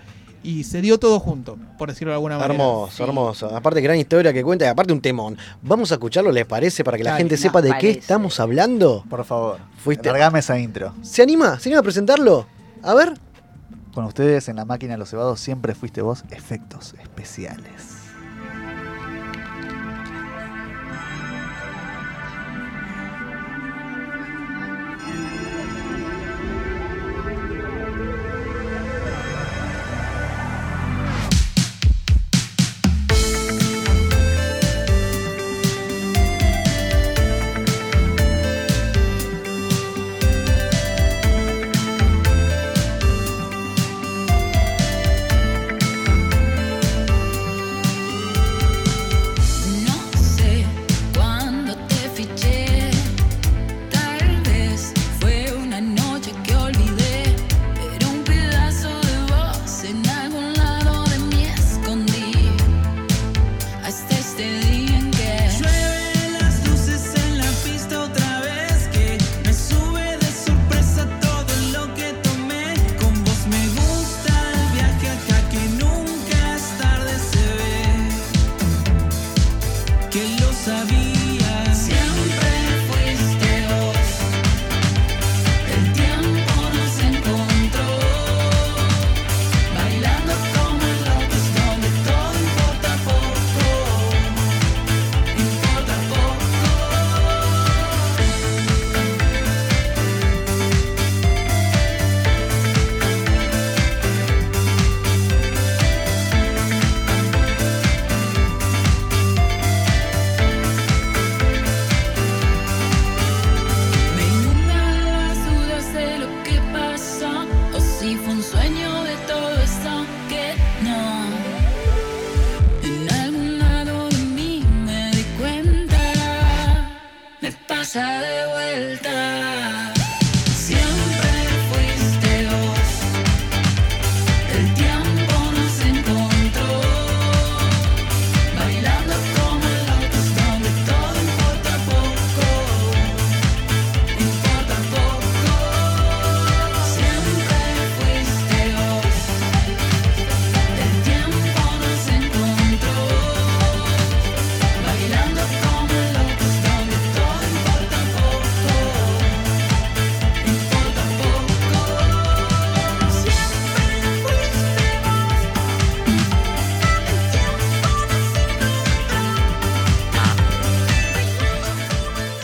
Y 0.46 0.62
se 0.62 0.80
dio 0.80 0.96
todo 1.00 1.18
junto, 1.18 1.58
por 1.76 1.88
decirlo 1.88 2.12
de 2.12 2.18
alguna 2.18 2.36
manera. 2.36 2.54
Hermoso, 2.54 3.02
hermoso. 3.02 3.56
Aparte, 3.56 3.80
gran 3.80 3.96
historia 3.96 4.32
que 4.32 4.44
cuenta 4.44 4.64
y 4.64 4.68
aparte 4.68 4.92
un 4.92 5.00
temón. 5.00 5.36
Vamos 5.60 5.90
a 5.90 5.94
escucharlo, 5.96 6.30
¿les 6.30 6.46
parece? 6.46 6.84
Para 6.84 6.96
que 6.96 7.02
la 7.02 7.16
gente 7.16 7.36
sepa 7.36 7.60
de 7.60 7.74
qué 7.80 7.90
estamos 7.90 8.38
hablando. 8.38 9.04
Por 9.10 9.24
favor, 9.24 9.58
Fuiste. 9.78 10.08
largame 10.08 10.38
esa 10.38 10.56
intro. 10.56 10.94
¿Se 11.02 11.20
anima? 11.20 11.58
¿Se 11.58 11.68
anima 11.68 11.80
a 11.80 11.82
presentarlo? 11.82 12.46
A 12.84 12.94
ver. 12.94 13.14
Con 13.92 14.04
ustedes 14.04 14.48
en 14.48 14.54
la 14.54 14.64
máquina 14.64 14.92
de 14.92 14.98
los 14.98 15.10
cebados 15.10 15.40
siempre 15.40 15.74
fuiste 15.74 16.00
vos, 16.00 16.22
efectos 16.30 16.94
especiales. 17.02 17.95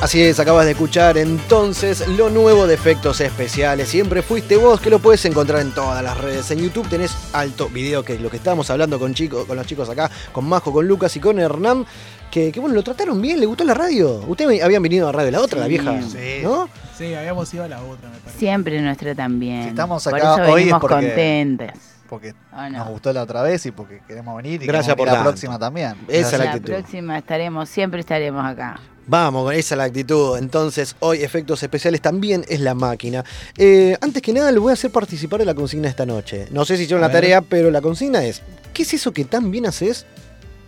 Así 0.03 0.21
es, 0.21 0.41
acabas 0.41 0.65
de 0.65 0.73
escuchar 0.73 1.17
entonces 1.17 2.09
lo 2.09 2.29
nuevo 2.29 2.67
de 2.67 2.75
efectos 2.75 3.21
especiales. 3.21 3.89
Siempre 3.89 4.21
fuiste 4.23 4.57
vos, 4.57 4.81
que 4.81 4.91
lo 4.91 4.99
puedes 4.99 5.25
encontrar 5.27 5.61
en 5.61 5.71
todas 5.73 6.03
las 6.03 6.19
redes. 6.19 6.51
En 6.51 6.59
YouTube 6.59 6.89
tenés 6.89 7.17
alto 7.33 7.69
video, 7.69 8.05
que 8.05 8.15
es 8.15 8.21
lo 8.21 8.29
que 8.29 8.37
estábamos 8.39 8.69
hablando 8.71 8.99
con, 8.99 9.15
chicos, 9.15 9.45
con 9.45 9.57
los 9.57 9.65
chicos 9.65 9.89
acá, 9.89 10.11
con 10.33 10.45
Majo, 10.49 10.73
con 10.73 10.89
Lucas 10.89 11.15
y 11.17 11.21
con 11.21 11.39
Hernán. 11.39 11.87
Que, 12.33 12.51
que 12.51 12.59
bueno, 12.59 12.75
lo 12.75 12.83
trataron 12.83 13.23
bien, 13.23 13.39
le 13.39 13.47
gustó 13.47 13.63
la 13.63 13.75
radio. 13.75 14.25
Ustedes 14.27 14.61
habían 14.65 14.83
venido 14.83 15.09
a 15.09 15.13
Radio 15.13 15.31
La 15.31 15.41
Otra, 15.41 15.61
la 15.61 15.67
vieja, 15.69 15.93
¿no? 15.93 16.69
Sí, 16.99 17.15
habíamos 17.15 17.55
ido 17.55 17.63
a 17.63 17.69
la 17.69 17.81
otra, 17.85 18.09
me 18.11 18.17
parece. 18.19 18.39
Siempre 18.41 18.81
nuestra 18.83 19.15
también. 19.15 19.63
Si 19.63 19.69
estamos 19.69 20.03
Por 20.03 20.15
acá 20.17 20.43
eso 20.43 20.53
hoy 20.53 20.63
es 20.65 20.75
porque- 20.81 20.95
contentes. 20.97 21.71
porque 22.09 22.35
no. 22.53 22.71
nos 22.71 22.89
gustó 22.89 23.13
la 23.13 23.23
otra 23.23 23.43
vez 23.43 23.65
y 23.67 23.71
porque 23.71 24.01
queremos 24.09 24.37
venir 24.37 24.61
y 24.63 24.67
Gracias 24.67 24.95
queremos 24.95 24.97
por 24.97 25.07
venir 25.07 25.13
la 25.13 25.19
tanto. 25.19 25.31
próxima 25.31 25.59
también. 25.61 25.95
Esa 26.09 26.27
es 26.27 26.33
la 26.39 26.45
la 26.47 26.51
actitud. 26.53 26.73
próxima 26.73 27.19
estaremos, 27.19 27.69
siempre 27.69 28.01
estaremos 28.01 28.45
acá. 28.45 28.81
Vamos, 29.07 29.53
esa 29.55 29.75
es 29.75 29.79
la 29.79 29.85
actitud. 29.85 30.39
Entonces, 30.39 30.95
hoy 31.01 31.23
efectos 31.23 31.63
especiales 31.63 32.01
también 32.01 32.45
es 32.49 32.61
la 32.61 32.75
máquina. 32.75 33.25
Eh, 33.59 33.97
antes 34.01 34.23
que 34.23 34.33
nada, 34.33 34.53
lo 34.53 34.61
voy 34.63 34.71
a 34.71 34.75
hacer 34.75 34.91
participar 34.93 35.41
de 35.41 35.47
la 35.47 35.55
consigna 35.55 35.89
esta 35.89 36.07
noche. 36.07 36.47
No 36.51 36.65
sé 36.65 36.77
si 36.77 36.85
hicieron 36.85 37.01
la 37.01 37.11
tarea, 37.11 37.41
pero 37.43 37.71
la 37.71 37.81
consigna 37.81 38.25
es: 38.25 38.43
¿qué 38.73 38.85
es 38.85 38.95
eso 38.95 39.13
que 39.13 39.25
tan 39.25 39.51
bien 39.51 39.67
haces 39.67 40.07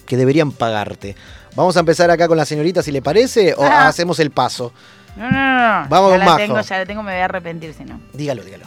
que 0.06 0.16
deberían 0.16 0.50
pagarte? 0.50 1.14
Vamos 1.54 1.76
a 1.76 1.80
empezar 1.80 2.10
acá 2.10 2.26
con 2.26 2.36
la 2.36 2.44
señorita, 2.44 2.82
si 2.82 2.90
le 2.90 3.00
parece, 3.02 3.54
o 3.54 3.62
Ah. 3.62 3.86
hacemos 3.86 4.18
el 4.18 4.32
paso. 4.32 4.72
No, 5.16 5.30
no, 5.30 5.82
no. 5.82 5.88
Vamos 5.88 6.10
ya 6.10 6.16
con 6.16 6.18
la 6.18 6.24
Majo. 6.24 6.36
tengo, 6.38 6.60
ya 6.60 6.78
la 6.78 6.86
tengo, 6.86 7.02
me 7.04 7.12
voy 7.12 7.20
a 7.20 7.24
arrepentir 7.26 7.72
si 7.72 7.84
no. 7.84 8.00
Dígalo, 8.12 8.42
dígalo. 8.42 8.64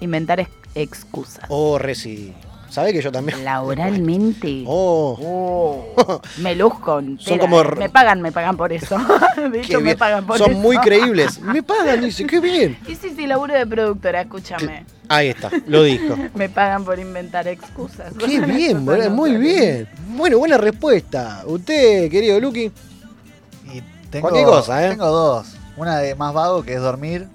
Inventar 0.00 0.40
ex- 0.40 0.50
excusas. 0.74 1.44
Oh, 1.48 1.78
Reci. 1.78 2.34
¿Sabe 2.72 2.94
que 2.94 3.02
yo 3.02 3.12
también? 3.12 3.44
Laboralmente. 3.44 4.64
Oh. 4.74 5.92
me 6.38 6.54
luzco. 6.54 6.98
entera, 6.98 7.38
como 7.38 7.60
eh. 7.60 7.76
Me 7.76 7.90
pagan, 7.90 8.22
me 8.22 8.32
pagan 8.32 8.56
por 8.56 8.72
eso. 8.72 8.96
De 9.52 9.60
hecho, 9.60 9.80
me 9.80 9.94
pagan 9.94 10.24
por 10.24 10.38
Son 10.38 10.52
eso. 10.52 10.60
muy 10.60 10.78
creíbles. 10.78 11.38
Me 11.40 11.62
pagan, 11.62 12.00
dice, 12.00 12.26
qué 12.26 12.40
bien. 12.40 12.78
Y 12.88 12.94
sí, 12.94 13.12
sí, 13.14 13.26
laburo 13.26 13.52
de 13.52 13.66
productora, 13.66 14.22
escúchame. 14.22 14.86
Ahí 15.08 15.28
está, 15.28 15.50
lo 15.66 15.82
dijo. 15.82 16.16
Me 16.34 16.48
pagan 16.48 16.84
por 16.84 16.98
inventar 16.98 17.46
excusas. 17.46 18.14
Qué 18.18 18.40
bien, 18.40 18.86
boludo, 18.86 19.10
muy 19.10 19.36
bien. 19.36 19.88
Bueno, 20.08 20.38
buena 20.38 20.56
respuesta. 20.56 21.42
Usted, 21.46 22.10
querido 22.10 22.40
Lucky. 22.40 22.72
Tengo, 24.10 24.28
Cualquier 24.28 24.46
cosa, 24.46 24.86
¿eh? 24.86 24.90
Tengo 24.90 25.08
dos. 25.08 25.56
Una 25.76 25.98
de 25.98 26.14
más 26.14 26.32
vago, 26.32 26.62
que 26.62 26.74
es 26.74 26.80
dormir. 26.80 27.28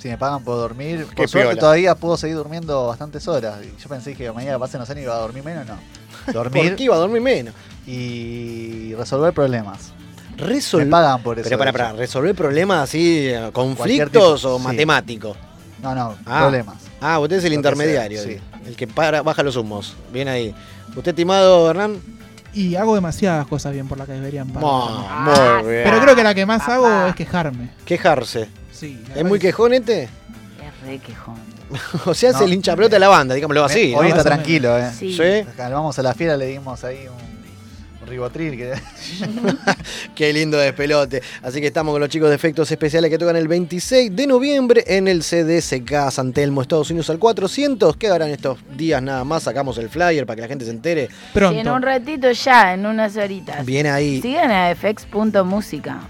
Si 0.00 0.08
me 0.08 0.16
pagan 0.18 0.42
por 0.42 0.56
dormir. 0.56 1.06
Qué 1.10 1.14
Por 1.16 1.28
suerte 1.28 1.48
piola. 1.50 1.60
todavía 1.60 1.94
puedo 1.94 2.16
seguir 2.16 2.36
durmiendo 2.36 2.86
bastantes 2.86 3.28
horas. 3.28 3.58
Y 3.62 3.80
yo 3.80 3.88
pensé 3.88 4.14
que 4.14 4.32
mañana 4.32 4.58
pasen 4.58 4.80
los 4.80 4.88
años 4.90 5.02
iba 5.04 5.14
a 5.14 5.18
dormir 5.18 5.44
menos, 5.44 5.66
no. 5.66 5.76
Dormir 6.32 6.68
¿Por 6.68 6.76
qué 6.76 6.84
iba 6.84 6.94
a 6.94 6.98
dormir 6.98 7.20
menos? 7.22 7.54
y 7.86 8.94
resolver 8.94 9.32
problemas. 9.32 9.92
Resol- 10.38 10.78
Me 10.84 10.86
pagan 10.86 11.22
por 11.22 11.38
eso. 11.38 11.44
Pero 11.48 11.58
para, 11.58 11.72
para, 11.72 11.92
resolver 11.92 12.34
problemas 12.34 12.84
así, 12.84 13.28
eh, 13.28 13.50
conflictos 13.52 14.40
tipo, 14.40 14.54
o 14.54 14.58
sí. 14.58 14.64
matemáticos. 14.64 15.36
No, 15.82 15.94
no, 15.94 16.14
Ah. 16.26 16.40
problemas. 16.42 16.76
Ah, 17.00 17.18
usted 17.18 17.36
es 17.36 17.44
el 17.44 17.50
Lo 17.50 17.54
que 17.54 17.56
intermediario, 17.56 18.22
sea, 18.22 18.32
el- 18.32 18.40
el 18.68 18.76
que 18.76 18.86
para, 18.86 19.22
baja 19.22 19.42
los 19.42 19.56
humos. 19.56 19.94
Bien 20.12 20.28
ahí. 20.28 20.54
¿Usted, 20.96 21.08
estimado 21.10 21.68
Hernán? 21.70 21.96
Y 22.52 22.74
hago 22.76 22.94
demasiadas 22.94 23.46
cosas 23.46 23.72
bien 23.72 23.86
por 23.86 23.96
las 23.98 24.06
que 24.06 24.14
deberían 24.14 24.48
pagar. 24.48 24.68
Ah, 24.70 25.58
muy 25.62 25.70
bien. 25.72 25.84
Pero 25.84 26.00
creo 26.00 26.16
que 26.16 26.22
la 26.24 26.34
que 26.34 26.46
más 26.46 26.68
hago 26.68 27.06
es 27.06 27.14
quejarme. 27.14 27.70
Quejarse. 27.84 28.48
Sí, 28.80 28.98
¿Es 29.14 29.24
muy 29.24 29.38
quejón 29.38 29.74
este? 29.74 30.04
Es 30.04 30.86
re 30.86 30.98
quejón. 30.98 31.36
o 32.06 32.14
sea, 32.14 32.30
es 32.30 32.36
No. 32.36 32.46
el 32.46 32.54
hincha 32.54 32.74
pelota 32.74 32.96
de 32.96 33.00
la 33.00 33.08
banda, 33.08 33.34
digámoslo 33.34 33.62
así. 33.62 33.94
Hoy 33.94 34.08
¿no? 34.08 34.16
está 34.16 34.24
tranquilo, 34.24 34.78
¿eh? 34.78 34.90
Sí. 34.98 35.12
¿Sí? 35.14 35.46
Calmamos 35.54 35.98
a 35.98 36.02
la 36.02 36.14
fiera, 36.14 36.34
le 36.36 36.46
dimos 36.46 36.82
ahí 36.82 37.06
un, 37.06 38.00
un 38.02 38.08
ribotril. 38.08 38.56
Que... 38.56 38.72
Qué 40.14 40.32
lindo 40.32 40.56
despelote. 40.56 41.22
Así 41.42 41.60
que 41.60 41.66
estamos 41.66 41.92
con 41.92 42.00
los 42.00 42.08
chicos 42.08 42.30
de 42.30 42.34
efectos 42.36 42.70
especiales 42.72 43.10
que 43.10 43.18
tocan 43.18 43.36
el 43.36 43.48
26 43.48 44.16
de 44.16 44.26
noviembre 44.26 44.82
en 44.86 45.08
el 45.08 45.20
CDSK 45.20 46.10
San 46.10 46.32
Telmo, 46.32 46.62
Estados 46.62 46.90
Unidos 46.90 47.10
al 47.10 47.18
400. 47.18 47.96
¿Qué 47.98 48.08
harán 48.08 48.30
estos 48.30 48.58
días 48.76 49.02
nada 49.02 49.24
más? 49.24 49.42
Sacamos 49.42 49.76
el 49.76 49.90
flyer 49.90 50.24
para 50.24 50.36
que 50.36 50.42
la 50.42 50.48
gente 50.48 50.64
se 50.64 50.70
entere. 50.70 51.08
Sí, 51.34 51.40
en 51.44 51.68
un 51.68 51.82
ratito 51.82 52.30
ya, 52.32 52.72
en 52.72 52.86
unas 52.86 53.14
horitas. 53.16 53.64
Bien 53.66 53.86
ahí. 53.86 54.22
Sigan 54.22 54.50
a 54.50 54.74
fx.música. 54.74 56.00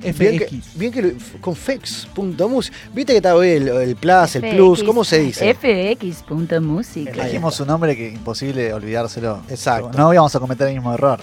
Bien 0.00 0.38
que, 0.38 0.60
bien 0.74 0.92
que 0.92 1.02
lo- 1.02 1.10
con 1.40 1.54
fex.mus. 1.54 2.72
Viste 2.94 3.12
que 3.12 3.16
está 3.18 3.34
hoy 3.34 3.50
el, 3.50 3.68
el 3.68 3.96
plus, 3.96 4.36
el 4.36 4.50
plus, 4.54 4.82
¿cómo 4.82 5.04
se 5.04 5.18
dice? 5.18 5.54
fx.música. 5.54 7.10
Elegimos 7.12 7.58
un 7.60 7.66
nombre 7.68 7.96
que 7.96 8.08
es 8.08 8.14
imposible 8.14 8.72
olvidárselo. 8.72 9.40
Exacto. 9.48 9.90
No 9.96 10.12
íbamos 10.12 10.34
a 10.34 10.40
cometer 10.40 10.68
el 10.68 10.74
mismo 10.74 10.92
error. 10.94 11.20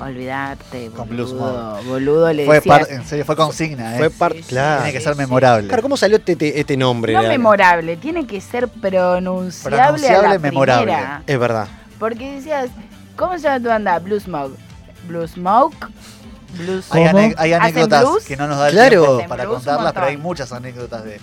Olvidarte, 0.00 0.90
Con 0.96 1.08
Blues 1.08 1.32
boludo. 1.32 1.70
Mode. 1.76 1.86
Boludo 1.88 2.32
le 2.32 2.46
Fue 2.46 2.60
en 2.90 3.04
serio, 3.04 3.24
fue 3.24 3.36
consigna, 3.36 3.94
¿eh? 3.94 3.98
Fue 3.98 4.10
par- 4.10 4.34
claro. 4.34 4.82
Tiene 4.82 4.98
que 4.98 5.04
ser 5.04 5.14
memorable. 5.16 5.68
Claro, 5.68 5.82
¿cómo 5.82 5.96
salió 5.96 6.16
este, 6.16 6.32
este- 6.32 6.58
este 6.60 6.76
nombre? 6.76 7.12
No 7.12 7.22
memorable, 7.22 7.96
tiene 7.96 8.26
que 8.26 8.40
ser 8.40 8.66
pronunciable, 8.68 9.76
a 9.80 9.82
Pronunciable, 9.86 10.28
la 10.30 10.38
memorable. 10.40 10.84
primera. 10.86 11.22
Es 11.26 11.38
verdad. 11.38 11.68
Porque 12.00 12.34
decías, 12.36 12.70
¿cómo 13.16 13.34
se 13.34 13.44
llama 13.44 13.60
tu 13.60 13.68
banda? 13.68 13.98
Blue 14.00 14.18
Smoke. 14.18 14.56
Blue 15.06 15.28
Smoke. 15.28 15.76
Blues 16.54 16.86
Hay, 16.90 17.04
ane- 17.04 17.34
hay 17.36 17.52
¿Hacen 17.52 17.62
anécdotas 17.78 18.02
blues? 18.04 18.24
que 18.24 18.36
no 18.36 18.46
nos 18.46 18.58
da 18.58 18.68
el 18.68 18.74
Claro. 18.74 19.04
tiempo 19.16 19.28
para 19.28 19.46
contarlas, 19.46 19.92
pero 19.92 20.06
hay 20.06 20.16
muchas 20.16 20.52
anécdotas 20.52 21.04
de, 21.04 21.20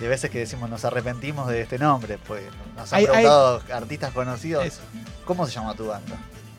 de 0.00 0.08
veces 0.08 0.30
que 0.30 0.38
decimos 0.40 0.68
nos 0.70 0.84
arrepentimos 0.84 1.48
de 1.48 1.60
este 1.62 1.78
nombre. 1.78 2.18
Pues 2.26 2.42
nos 2.76 2.92
han 2.92 2.98
Hay- 2.98 3.04
hay- 3.06 3.10
preguntado 3.10 3.62
artistas 3.72 4.12
conocidos. 4.12 4.80
¿Cómo 5.24 5.46
se 5.46 5.52
llama 5.52 5.74
tu 5.74 5.86
banda? 5.86 6.16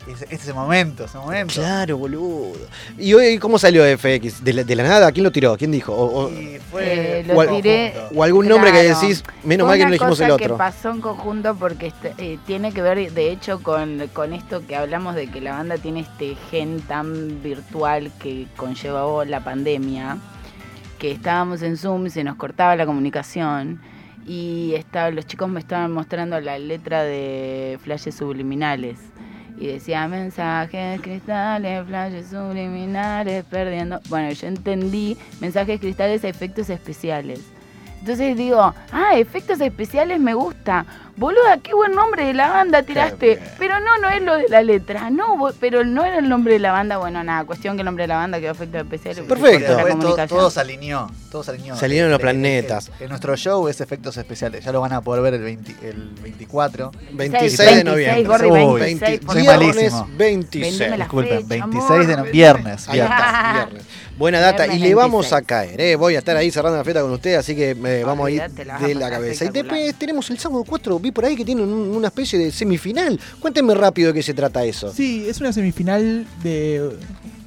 Ese, 0.08 0.26
ese 0.26 0.36
es 0.36 0.48
el 0.48 0.56
momento, 0.56 1.06
ese 1.06 1.18
momento. 1.20 1.54
Claro, 1.54 1.96
boludo. 1.98 2.54
¿Y 2.98 3.14
hoy 3.14 3.38
cómo 3.38 3.60
salió 3.60 3.84
FX? 3.98 4.44
¿De 4.44 4.52
la, 4.54 4.64
de 4.64 4.76
la 4.76 4.84
nada? 4.84 5.12
¿Quién 5.12 5.24
lo 5.24 5.32
tiró? 5.32 5.56
¿Quién 5.58 5.72
dijo? 5.72 5.94
O, 5.94 6.26
o- 6.26 6.30
Fue 6.72 7.20
Eh, 7.20 7.24
lo 7.28 7.38
o 7.38 7.46
tiré. 7.48 7.94
o 8.16 8.24
algún 8.24 8.48
nombre 8.48 8.72
que 8.72 8.82
decís, 8.84 9.24
menos 9.44 9.68
mal 9.68 9.78
que 9.78 9.84
no 9.84 9.90
elegimos 9.90 10.20
el 10.22 10.32
otro. 10.32 10.48
que 10.48 10.54
pasó 10.58 10.90
en 10.90 11.02
conjunto 11.02 11.56
porque 11.56 11.88
este- 11.88 12.14
eh, 12.18 12.40
tiene 12.48 12.72
que 12.74 12.82
ver, 12.82 13.12
de 13.12 13.32
hecho, 13.32 13.62
con, 13.62 14.08
con 14.14 14.34
esto 14.34 14.66
que 14.66 14.76
hablamos 14.76 15.14
de 15.16 15.28
que 15.30 15.40
la 15.40 15.52
banda 15.52 15.78
tiene 15.78 16.00
este 16.00 16.36
gen 16.50 16.82
tan 16.82 17.44
virtual 17.44 18.12
que 18.20 18.48
conllevó 18.58 19.24
la 19.24 19.44
pandemia, 19.44 20.18
que 20.98 21.12
estábamos 21.12 21.62
en 21.62 21.78
Zoom, 21.78 22.10
se 22.10 22.24
nos 22.24 22.38
cortaba 22.38 22.76
la 22.76 22.86
comunicación 22.88 23.80
y 24.26 24.74
estaba, 24.76 25.12
los 25.12 25.26
chicos 25.28 25.48
me 25.50 25.60
estaban 25.60 25.92
mostrando 25.92 26.40
la 26.42 26.58
letra 26.58 27.04
de 27.04 27.78
flashes 27.84 28.16
subliminales. 28.16 28.98
Y 29.62 29.68
decía 29.68 30.08
mensajes 30.08 31.00
cristales, 31.02 31.86
flashes 31.86 32.30
subliminales, 32.30 33.46
perdiendo. 33.46 34.00
Bueno, 34.10 34.32
yo 34.32 34.48
entendí 34.48 35.16
mensajes 35.40 35.80
cristales, 35.80 36.24
efectos 36.24 36.72
especiales. 36.72 37.42
Entonces 38.00 38.36
digo, 38.36 38.74
ah, 38.92 39.12
efectos 39.18 39.62
especiales 39.62 40.20
me 40.20 40.34
gusta. 40.34 40.88
Boluda, 41.22 41.60
qué 41.62 41.76
buen 41.76 41.92
nombre 41.94 42.26
de 42.26 42.34
la 42.34 42.50
banda 42.50 42.82
tiraste. 42.82 43.40
Pero 43.60 43.80
no, 43.80 43.96
no 44.02 44.10
es 44.10 44.24
lo 44.24 44.38
de 44.38 44.50
la 44.50 44.64
letra. 44.64 45.12
No, 45.12 45.38
pero 45.60 45.86
no 45.86 46.04
era 46.04 46.18
el 46.18 46.28
nombre 46.28 46.54
de 46.54 46.60
la 46.60 46.72
banda. 46.72 46.98
Bueno, 46.98 47.24
nada, 47.24 47.44
cuestión 47.46 47.76
que 47.76 47.82
el 47.82 47.86
nombre 47.86 48.06
de 48.06 48.08
la 48.08 48.16
banda 48.16 48.40
quedó 48.40 48.54
efectos 48.54 48.82
especiales. 48.82 49.24
porque 49.28 49.44
Perfecto. 49.44 49.68
cortó 49.68 49.72
la 49.72 49.76
Después 49.78 49.94
to- 49.94 50.00
comunicación. 50.02 50.40
todo 50.40 50.50
se 50.50 50.60
alineó. 50.62 51.12
Todo 51.30 51.44
se 51.44 51.52
alineó. 51.52 51.76
Se 51.76 51.86
alinearon 51.86 52.12
los 52.12 52.20
El- 52.22 52.28
el- 52.28 52.32
planetas. 52.42 52.88
el- 52.98 53.04
el- 53.04 53.10
nuestro 53.10 53.38
show 53.38 53.68
es 53.68 53.80
efectos 53.82 54.18
especiales. 54.18 54.66
Ya 54.66 54.72
lo 54.72 54.82
van 54.82 54.94
a 54.94 55.02
poder 55.02 55.22
ver 55.22 55.36
el, 55.36 55.44
20 55.44 55.76
el 55.88 56.10
24. 56.24 56.92
26 57.12 57.76
de 57.76 57.84
noviembre. 57.84 58.24
Gordi, 58.24 58.50
Uy, 58.50 58.80
26, 58.82 59.22
soy 59.32 59.44
malísimo. 59.44 60.10
26. 60.18 60.80
Vendeme 60.80 60.98
la 60.98 61.04
Disculpen, 61.06 61.48
fecha, 61.48 61.66
26 61.68 62.08
de 62.08 62.18
no- 62.18 62.24
viernes. 62.24 62.90
Ahí 62.90 62.94
viernes. 62.96 63.20
está, 63.20 63.54
viernes. 63.54 63.84
Buena 64.22 64.40
data. 64.40 64.68
Y 64.68 64.80
le 64.80 64.94
vamos 64.94 65.26
26. 65.30 65.34
a 65.34 65.42
caer, 65.42 65.82
¿eh? 65.82 65.96
Voy 65.96 66.16
a 66.16 66.20
estar 66.20 66.38
ahí 66.38 66.52
cerrando 66.52 66.78
la 66.78 66.84
fiesta 66.84 67.02
con 67.02 67.12
usted, 67.12 67.34
así 67.36 67.56
que 67.56 67.72
eh, 67.72 68.04
vamos 68.06 68.28
a 68.28 68.32
ir 68.32 68.38
la 68.66 68.78
de 68.80 68.96
la 68.96 69.10
cabeza. 69.10 69.46
Y 69.46 69.50
después 69.50 69.96
tenemos 69.96 70.30
el 70.30 70.38
sábado 70.38 70.64
4, 70.66 71.00
vi 71.00 71.12
por 71.12 71.26
ahí 71.26 71.36
que 71.36 71.44
tienen 71.44 71.66
un- 71.68 71.96
una 71.96 72.08
especie 72.10 72.38
de 72.38 72.52
semifinal. 72.52 73.20
Cuéntenme 73.40 73.74
rápido 73.74 74.10
de 74.10 74.14
qué 74.14 74.24
se 74.24 74.34
trata 74.36 74.64
eso. 74.64 74.94
Sí, 74.94 75.26
es 75.28 75.42
una 75.42 75.52
semifinal 75.52 76.26
de 76.44 76.92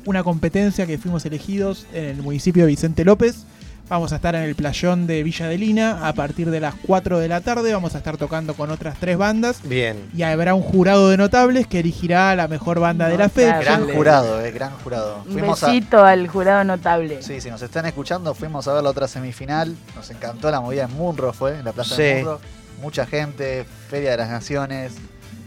una 0.05 0.23
competencia 0.25 0.85
que 0.87 0.99
fuimos 0.99 1.25
elegidos 1.25 1.87
en 1.95 2.05
el 2.07 2.17
municipio 2.23 2.65
de 2.65 2.69
Vicente 2.71 3.05
López. 3.05 3.37
Vamos 3.86 4.12
a 4.12 4.16
estar 4.16 4.35
en 4.35 4.43
el 4.43 4.55
playón 4.55 5.06
de 5.06 5.23
Villa 5.23 5.47
de 5.47 5.59
Lina 5.59 6.09
a 6.09 6.15
partir 6.15 6.51
de 6.51 6.59
las 6.59 6.74
4 6.86 7.19
de 7.19 7.28
la 7.28 7.43
tarde. 7.43 7.73
Vamos 7.74 7.94
a 7.94 7.98
estar 7.98 8.16
tocando 8.16 8.55
con 8.55 8.70
otras 8.70 8.97
tres 8.98 9.19
bandas. 9.19 9.61
Bien. 9.62 10.09
Y 10.16 10.23
habrá 10.23 10.55
un 10.55 10.62
jurado 10.62 11.11
de 11.11 11.19
notables 11.19 11.66
que 11.66 11.81
elegirá 11.81 12.35
la 12.35 12.48
mejor 12.48 12.81
banda 12.81 13.09
de 13.09 13.19
la 13.19 13.28
fecha. 13.28 13.61
Gran 13.61 13.86
jurado, 13.86 14.40
eh, 14.43 14.51
gran 14.52 14.73
jurado. 14.78 15.23
Un 15.27 15.32
Fuimos 15.35 15.62
a, 15.62 15.66
besito 15.66 16.02
al 16.02 16.27
jurado 16.28 16.65
notable. 16.65 17.23
Sí, 17.23 17.43
si 17.43 17.51
nos 17.51 17.61
están 17.61 17.85
escuchando, 17.85 18.35
fuimos 18.35 18.66
a 18.69 18.73
ver 18.73 18.82
la 18.82 18.89
otra 18.90 19.06
semifinal. 19.06 19.77
Nos 19.94 20.11
encantó 20.11 20.51
la 20.51 20.62
movida 20.62 20.85
en 20.85 20.93
Munro, 20.94 21.35
fue 21.35 21.59
en 21.59 21.65
la 21.66 21.73
plaza 21.73 21.94
de 21.97 22.11
Sí. 22.12 22.19
Munro. 22.24 22.40
Mucha 22.81 23.05
gente, 23.06 23.66
Feria 23.90 24.12
de 24.12 24.16
las 24.16 24.31
Naciones. 24.31 24.93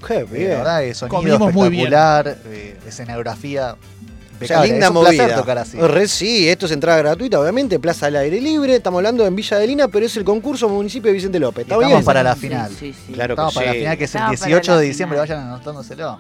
Qué 0.08 0.18
Eh, 0.20 0.24
bien. 0.26 0.50
la 0.52 0.58
verdad 0.58 0.80
que 0.82 0.94
sonido 0.94 1.18
Comimos 1.18 1.54
muy 1.56 1.70
bien. 1.70 1.86
espectacular, 1.88 2.38
eh, 2.46 2.78
escenografía 2.88 3.76
O 4.42 4.46
sea, 4.46 4.58
impecable. 4.66 4.68
linda 4.72 4.86
es 4.88 4.92
un 4.92 5.02
placer 5.02 5.22
movida. 5.22 5.36
tocar 5.36 5.58
así. 5.58 5.78
Re 5.80 6.08
sí, 6.08 6.48
esto 6.50 6.66
es 6.68 6.72
entrada 6.72 6.98
gratuita, 7.00 7.40
obviamente, 7.40 7.80
plaza 7.80 8.06
al 8.08 8.16
aire 8.18 8.40
libre. 8.42 8.76
Estamos 8.76 9.00
hablando 9.00 9.26
en 9.26 9.36
Villa 9.36 9.58
de 9.58 9.68
Lina, 9.68 9.88
pero 9.88 10.06
es 10.06 10.16
el 10.18 10.24
concurso 10.24 10.70
municipio 10.70 11.10
de 11.10 11.14
Vicente 11.16 11.40
López. 11.40 11.64
¿Está 11.64 11.76
estamos 11.76 11.94
bien? 11.94 12.06
para 12.06 12.24
la 12.24 12.36
final. 12.36 12.72
Sí, 12.72 12.94
sí. 13.08 13.14
Claro 13.14 13.34
Estamos 13.34 13.54
que 13.54 13.60
para 13.60 13.72
sí. 13.72 13.78
la 13.78 13.80
final, 13.82 13.98
que 13.98 14.04
es 14.04 14.16
el 14.16 14.20
Estamos 14.22 14.40
para 14.40 14.48
18 14.50 14.72
la 14.72 14.78
de 14.80 14.86
diciembre. 14.88 15.16
final. 15.22 15.28
Vayan 15.38 15.48
anotándoselo. 15.54 16.20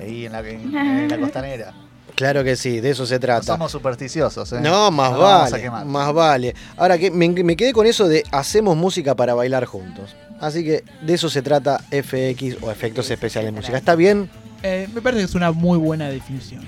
Ahí 0.00 0.26
en 0.26 0.32
la, 0.32 0.40
en- 0.40 0.76
en 0.76 1.08
la 1.08 1.18
costanera. 1.18 1.74
Claro 2.14 2.44
que 2.44 2.56
sí, 2.56 2.80
de 2.80 2.90
eso 2.90 3.06
se 3.06 3.14
No 3.14 3.20
trata. 3.20 3.42
somos 3.44 3.72
supersticiosos, 3.72 4.52
¿eh? 4.52 4.60
No, 4.60 4.90
más 4.90 5.12
No 5.12 5.18
vale, 5.18 5.70
más 5.86 6.12
vale. 6.12 6.54
Ahora 6.76 6.98
que 6.98 7.10
me, 7.10 7.28
me 7.30 7.56
quedé 7.56 7.72
con 7.72 7.86
eso 7.86 8.06
de 8.06 8.22
hacemos 8.30 8.76
música 8.76 9.14
para 9.14 9.32
bailar 9.34 9.64
juntos. 9.64 10.14
Así 10.38 10.62
que 10.62 10.84
de 11.00 11.14
eso 11.14 11.30
se 11.30 11.40
trata 11.40 11.78
FX 11.90 12.58
o 12.62 12.70
efectos 12.70 13.10
especiales 13.10 13.52
de 13.52 13.56
música. 13.58 13.78
¿Está 13.78 13.94
bien? 13.94 14.28
Eh, 14.62 14.88
me 14.94 15.00
parece 15.00 15.20
que 15.22 15.24
es 15.26 15.34
una 15.34 15.52
muy 15.52 15.78
buena 15.78 16.08
definición. 16.08 16.62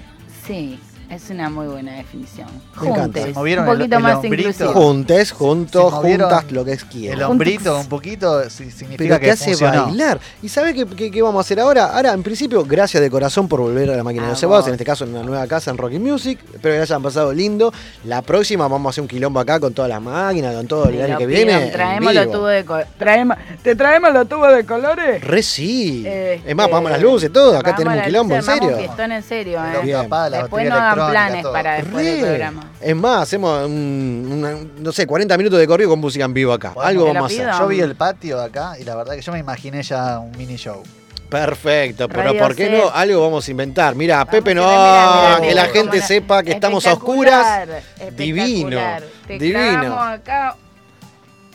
Sí. 0.47 0.79
Es 1.11 1.31
una 1.31 1.49
muy 1.51 1.67
buena 1.67 1.93
definición. 1.93 2.49
Me 2.81 2.89
encanta. 2.89 3.21
Juntes, 3.21 3.35
¿Movieron 3.37 3.65
un 3.65 3.71
el- 3.71 3.77
poquito 3.79 3.97
el 3.97 4.03
más 4.03 4.15
hombrito? 4.17 4.49
inclusivo. 4.51 4.73
Juntes, 4.73 5.33
juntos, 5.33 5.93
movieron 5.93 6.31
juntas, 6.31 6.51
lo 6.53 6.65
que 6.65 6.77
quieran. 6.77 7.19
El 7.19 7.25
hombrito 7.25 7.79
un 7.79 7.89
poquito 7.89 8.51
si- 8.51 8.71
significa 8.71 8.97
Pero 8.97 9.21
que 9.21 9.27
te 9.27 9.31
hace 9.31 9.45
funcionó. 9.51 9.85
bailar. 9.87 10.19
¿Y 10.43 10.49
sabe 10.49 10.75
qué, 10.75 10.87
qué- 10.87 11.11
qué 11.11 11.23
vamos 11.23 11.39
a 11.39 11.41
hacer 11.43 11.61
ahora? 11.61 11.87
Ahora, 11.95 12.13
en 12.13 12.23
principio, 12.23 12.65
gracias 12.65 13.03
de 13.03 13.11
corazón 13.11 13.47
por 13.49 13.61
volver 13.61 13.91
a 13.91 13.97
la 13.97 14.03
máquina 14.03 14.25
de 14.25 14.31
los 14.31 14.39
Ah, 14.39 14.41
cebados, 14.41 14.67
en 14.67 14.73
este 14.75 14.85
caso 14.85 15.05
en 15.05 15.11
una 15.15 15.23
nueva 15.23 15.47
casa 15.47 15.71
en 15.71 15.79
Rocky 15.79 15.99
Music. 15.99 16.39
Espero 16.55 16.75
que 16.75 16.81
hayan 16.81 17.03
pasado 17.03 17.33
lindo. 17.33 17.73
La 18.05 18.23
próxima 18.23 18.67
vamos 18.67 18.87
a 18.87 18.91
hacer 18.91 19.03
un 19.03 19.09
quilombo 19.09 19.39
acá 19.41 19.61
con 19.61 19.73
todas 19.75 19.89
las 19.91 20.01
máquinas, 20.03 20.55
con 20.57 20.67
todo 20.67 20.89
el 20.89 21.01
año 21.03 21.19
que 21.19 21.27
pido, 21.27 21.37
viene. 21.37 21.67
en 21.67 21.73
Traemos 21.73 22.15
los 22.15 22.25
vivo. 22.25 22.37
tubos 22.39 22.51
de 22.51 22.65
co- 22.65 22.81
traemos- 22.99 23.37
¿Te 23.63 23.77
traemos 23.77 24.13
los 24.13 24.29
tubos 24.29 24.53
de 24.55 24.65
colores? 24.65 25.23
Re 25.23 25.43
sí. 25.43 26.03
Eh, 26.07 26.41
es 26.45 26.57
más, 26.57 26.67
apagamos 26.67 26.91
eh, 26.91 26.95
las 26.95 27.03
luces, 27.03 27.33
todo. 27.33 27.51
Acá 27.51 27.59
apagamos 27.71 27.77
tenemos 27.79 27.99
un 27.99 28.05
quilombo, 28.05 28.35
en 28.35 28.41
armamos 28.41 28.61
serio. 28.61 28.77
un 28.77 28.83
fiestón 28.85 29.13
en 29.13 29.23
serio, 29.23 29.61
Pero 29.65 29.79
¿eh? 29.81 29.85
Bien. 29.85 30.03
capaz, 30.03 30.31
la 30.31 30.39
Después 30.39 30.65
batería 30.65 30.89
no 30.89 30.94
planes 31.11 31.43
todo. 31.43 31.53
para 31.53 31.75
después 31.75 32.05
del 32.05 32.21
Re. 32.21 32.27
programa. 32.27 32.71
Es 32.81 32.97
más, 32.97 33.23
hacemos 33.23 33.67
un, 33.67 34.29
una- 34.33 34.57
no 34.79 34.93
sé, 34.93 35.07
40 35.07 35.37
minutos 35.39 35.59
de 35.59 35.67
corrido 35.67 35.91
con 35.91 35.99
música 36.01 36.25
en 36.25 36.35
vivo 36.35 36.53
acá. 36.53 36.75
Algo 36.81 37.05
Te 37.07 37.09
lo 37.09 37.15
vamos 37.15 37.33
a 37.33 37.35
hacer. 37.35 37.51
Yo 37.59 37.67
vi 37.69 37.81
el 37.81 37.95
patio 37.97 38.41
acá 38.41 38.75
y 38.79 38.85
la 38.85 38.95
verdad 38.97 39.15
que 39.15 39.23
yo 39.23 39.33
me 39.33 39.39
imaginé 39.39 39.83
ya 39.83 40.19
un 40.19 40.31
mini 40.37 40.57
show. 40.57 40.83
Perfecto, 41.29 42.07
pero 42.09 42.23
Radio 42.29 42.41
¿por 42.41 42.55
qué 42.55 42.67
Set. 42.69 42.79
no? 42.85 42.91
Algo 42.91 43.23
vamos 43.23 43.49
a 43.49 43.51
inventar. 43.51 43.95
Mira, 43.97 44.25
Pepe 44.25 44.55
no, 44.55 44.63
Mira, 44.63 45.37
mira, 45.41 45.49
que 45.49 45.55
la 45.55 45.65
gente 45.65 45.97
cómo 45.97 46.07
sepa 46.07 46.43
que 46.43 46.53
estamos 46.53 46.87
a 46.87 46.93
oscuras. 46.93 47.63
Espectacular, 47.69 48.15
Divino, 48.17 48.79
espectacular. 48.79 49.03
Te 49.27 49.39
divino. 49.39 49.81
clavamos 49.81 50.09
acá 50.21 50.57
Yo 50.57 50.64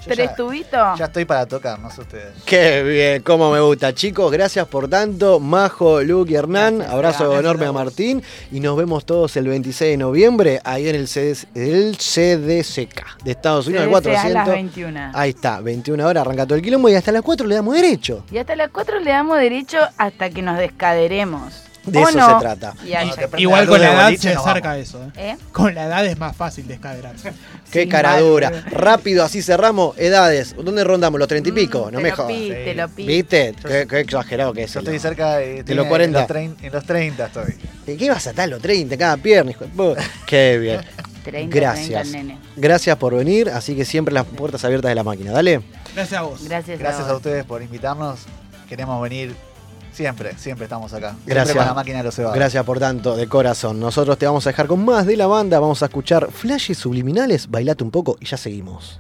tres 0.05 0.35
tubitos. 0.35 0.97
Ya 0.97 1.05
estoy 1.05 1.25
para 1.25 1.45
tocar, 1.45 1.79
no 1.79 1.89
sé 1.91 2.01
ustedes. 2.01 2.33
Qué 2.45 2.83
bien, 2.83 3.23
cómo 3.23 3.51
me 3.51 3.59
gusta. 3.59 3.93
Chicos, 3.93 4.31
gracias 4.31 4.67
por 4.67 4.89
tanto. 4.89 5.39
Majo, 5.39 6.01
Luke 6.01 6.31
y 6.31 6.35
Hernán. 6.35 6.81
Abrazo 6.81 7.25
Gracias 7.25 7.39
enorme 7.39 7.65
a. 7.65 7.71
Martín. 7.71 8.23
Y 8.51 8.59
nos 8.59 8.77
vemos 8.77 9.05
todos 9.05 9.35
el 9.37 9.47
26 9.47 9.91
de 9.91 9.97
noviembre 9.97 10.61
ahí 10.63 10.87
en 10.87 10.95
el, 10.95 11.07
CD 11.07 11.37
el 11.55 11.97
CDCK 11.97 13.23
de 13.23 13.31
Estados 13.31 13.67
Unidos, 13.67 13.85
el 13.85 13.91
CDC 13.91 14.07
a 14.07 14.29
las 14.29 14.45
400. 14.45 14.53
21. 14.53 15.11
Ahí 15.13 15.29
está, 15.31 15.61
21 15.61 16.05
horas 16.07 16.21
arranca 16.21 16.45
todo 16.45 16.55
el 16.55 16.61
quilombo 16.61 16.89
y 16.89 16.95
hasta 16.95 17.11
las 17.11 17.21
4 17.21 17.47
le 17.47 17.55
damos 17.55 17.75
derecho. 17.75 18.23
Y 18.31 18.37
hasta 18.37 18.55
las 18.55 18.69
4 18.69 18.99
le 18.99 19.11
damos 19.11 19.37
derecho 19.37 19.77
hasta 19.97 20.29
que 20.29 20.41
nos 20.41 20.57
descaderemos. 20.57 21.68
De 21.91 21.99
¿O 21.99 22.07
eso 22.09 22.17
no? 22.17 22.39
se 22.39 22.45
trata. 22.45 22.73
Y 23.37 23.41
Igual 23.41 23.67
con 23.67 23.81
la 23.81 23.93
edad 23.93 24.05
boliche, 24.05 24.29
se 24.31 24.35
acerca 24.35 24.77
eso. 24.77 25.03
¿eh? 25.03 25.11
¿Eh? 25.31 25.37
Con 25.51 25.73
la 25.75 25.85
edad 25.85 26.05
es 26.05 26.17
más 26.17 26.35
fácil 26.35 26.67
descaderarse. 26.67 27.31
Qué 27.71 27.81
Sin 27.81 27.89
cara 27.89 28.19
dura. 28.19 28.51
Rápido, 28.71 29.23
así 29.23 29.41
cerramos. 29.41 29.97
Edades. 29.97 30.55
¿Dónde 30.55 30.83
rondamos? 30.83 31.19
¿Los 31.19 31.27
30 31.27 31.49
y 31.49 31.51
pico? 31.51 31.89
no 31.91 31.99
me 31.99 32.11
jodas. 32.11 32.31
pi, 32.31 32.49
te 32.49 32.73
lo. 32.75 32.87
¿Viste? 32.89 33.55
Qué, 33.65 33.87
qué 33.89 33.99
exagerado 33.99 34.53
que 34.53 34.63
es. 34.63 34.73
Yo 34.73 34.79
estoy 34.79 34.99
cerca 34.99 35.37
de, 35.37 35.63
De 35.63 35.75
los 35.75 35.85
en 35.85 35.89
40. 35.89 36.19
los 36.19 36.29
trein- 36.29 36.55
En 36.61 36.71
los 36.73 36.83
30 36.85 37.25
estoy. 37.27 37.55
¿De 37.85 37.97
qué 37.97 38.09
vas 38.09 38.25
a 38.27 38.29
estar 38.31 38.47
los 38.49 38.61
30 38.61 38.97
cada 38.97 39.17
pierna, 39.17 39.51
hijo 39.51 39.65
de? 39.65 39.95
Qué 40.25 40.57
bien. 40.59 40.81
30, 41.23 41.55
Gracias. 41.55 42.01
30 42.01 42.01
el 42.01 42.11
nene. 42.27 42.39
Gracias 42.55 42.95
por 42.97 43.13
venir, 43.15 43.49
así 43.49 43.75
que 43.75 43.85
siempre 43.85 44.13
las 44.13 44.25
puertas 44.25 44.63
abiertas 44.63 44.89
de 44.89 44.95
la 44.95 45.03
máquina. 45.03 45.31
Dale. 45.31 45.61
Gracias 45.93 46.19
a 46.19 46.23
vos. 46.23 46.43
Gracias, 46.43 46.79
Gracias 46.79 47.07
a 47.07 47.15
ustedes 47.15 47.43
por 47.45 47.61
invitarnos. 47.61 48.19
Queremos 48.67 49.01
venir 49.01 49.35
siempre, 49.91 50.37
siempre 50.37 50.65
estamos 50.65 50.93
acá. 50.93 51.09
Siempre 51.09 51.33
Gracias. 51.33 51.57
con 51.57 51.65
la 51.65 51.73
máquina 51.73 51.97
de 51.99 52.03
los 52.03 52.15
cebados. 52.15 52.35
Gracias 52.35 52.63
por 52.63 52.79
tanto, 52.79 53.15
de 53.15 53.27
corazón. 53.27 53.79
Nosotros 53.79 54.17
te 54.17 54.25
vamos 54.25 54.45
a 54.47 54.51
dejar 54.51 54.67
con 54.67 54.83
más 54.85 55.05
de 55.05 55.17
la 55.17 55.27
banda. 55.27 55.59
Vamos 55.59 55.81
a 55.83 55.85
escuchar 55.85 56.31
flashes 56.31 56.77
subliminales. 56.77 57.49
Bailate 57.49 57.83
un 57.83 57.91
poco 57.91 58.17
y 58.19 58.25
ya 58.25 58.37
seguimos. 58.37 58.99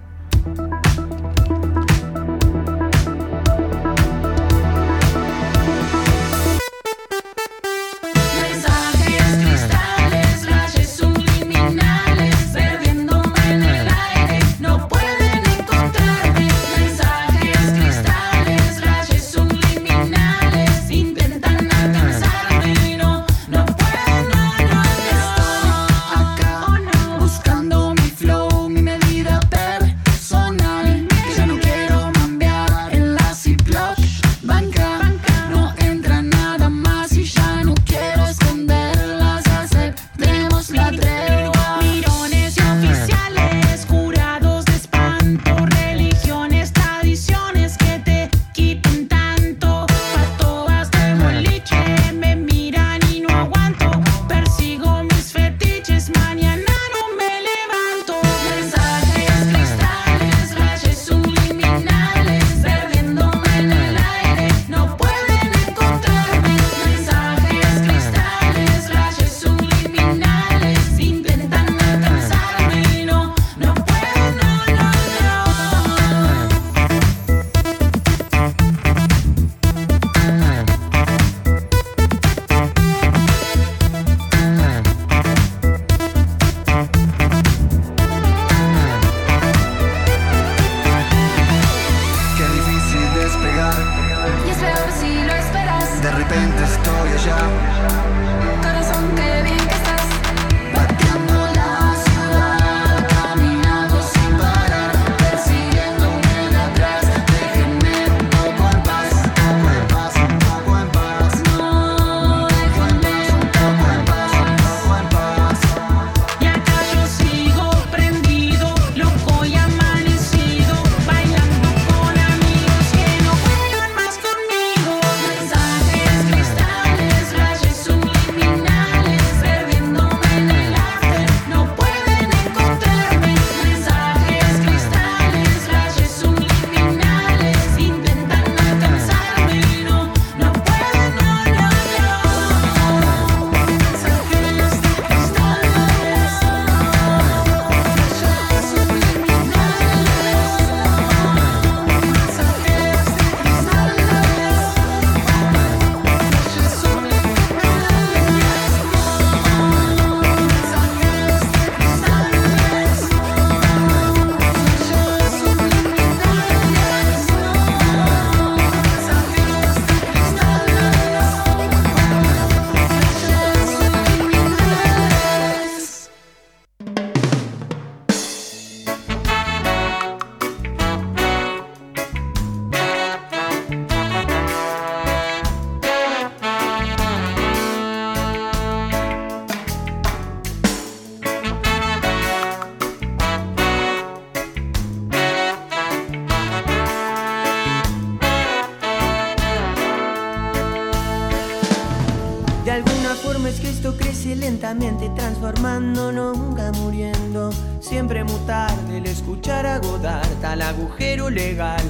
Transformando, 205.15 206.11
nunca 206.11 206.71
muriendo. 206.73 207.51
Siempre 207.79 208.23
mutar 208.23 208.75
del 208.87 209.05
escuchar 209.05 209.65
a 209.65 209.79
Godard 209.79 210.43
al 210.43 210.61
agujero 210.61 211.29
legal, 211.29 211.81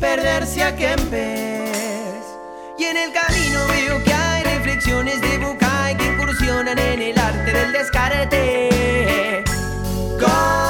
perderse 0.00 0.62
a 0.62 0.76
Kempes. 0.76 2.24
Y 2.78 2.84
en 2.84 2.96
el 2.96 3.12
camino 3.12 3.60
veo 3.68 4.02
que 4.04 4.12
hay 4.12 4.42
reflexiones 4.44 5.20
de 5.20 5.38
Bucay 5.38 5.96
que 5.96 6.06
incursionan 6.06 6.78
en 6.78 7.00
el 7.00 7.18
arte 7.18 7.52
del 7.52 7.72
descarte. 7.72 9.44
Con. 10.18 10.64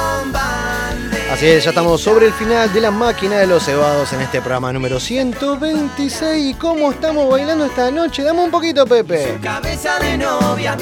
Así 1.35 1.47
es, 1.47 1.65
ya 1.65 1.71
estamos 1.71 1.99
sobre 1.99 2.27
el 2.27 2.31
final 2.31 2.71
de 2.71 2.79
la 2.79 2.91
máquina 2.91 3.39
de 3.39 3.45
los 3.45 3.65
cebados 3.65 4.13
en 4.13 4.21
este 4.21 4.39
programa 4.39 4.71
número 4.71 5.01
126. 5.01 6.51
¿Y 6.51 6.53
cómo 6.53 6.91
estamos 6.91 7.29
bailando 7.29 7.65
esta 7.65 7.91
noche? 7.91 8.23
Dame 8.23 8.39
un 8.39 8.51
poquito, 8.51 8.85
Pepe. 8.85 9.37
Cabeza 9.43 9.99
de 9.99 10.17
novia, 10.17 10.77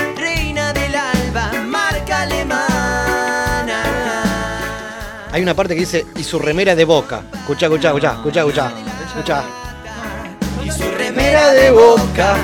Hay 5.34 5.41
una 5.41 5.55
parte 5.55 5.73
que 5.73 5.80
dice, 5.80 6.05
y 6.15 6.23
su 6.23 6.38
remera 6.38 6.76
de 6.76 6.85
boca. 6.85 7.23
Escucha, 7.34 7.65
escucha, 7.65 7.88
escucha, 7.88 8.11
escucha, 8.11 8.39
escucha. 8.41 8.72
Escucha. 9.07 9.43
Y 10.64 10.69
su 10.69 10.91
remera 10.91 11.51
de 11.53 11.72
boca. 11.72 12.38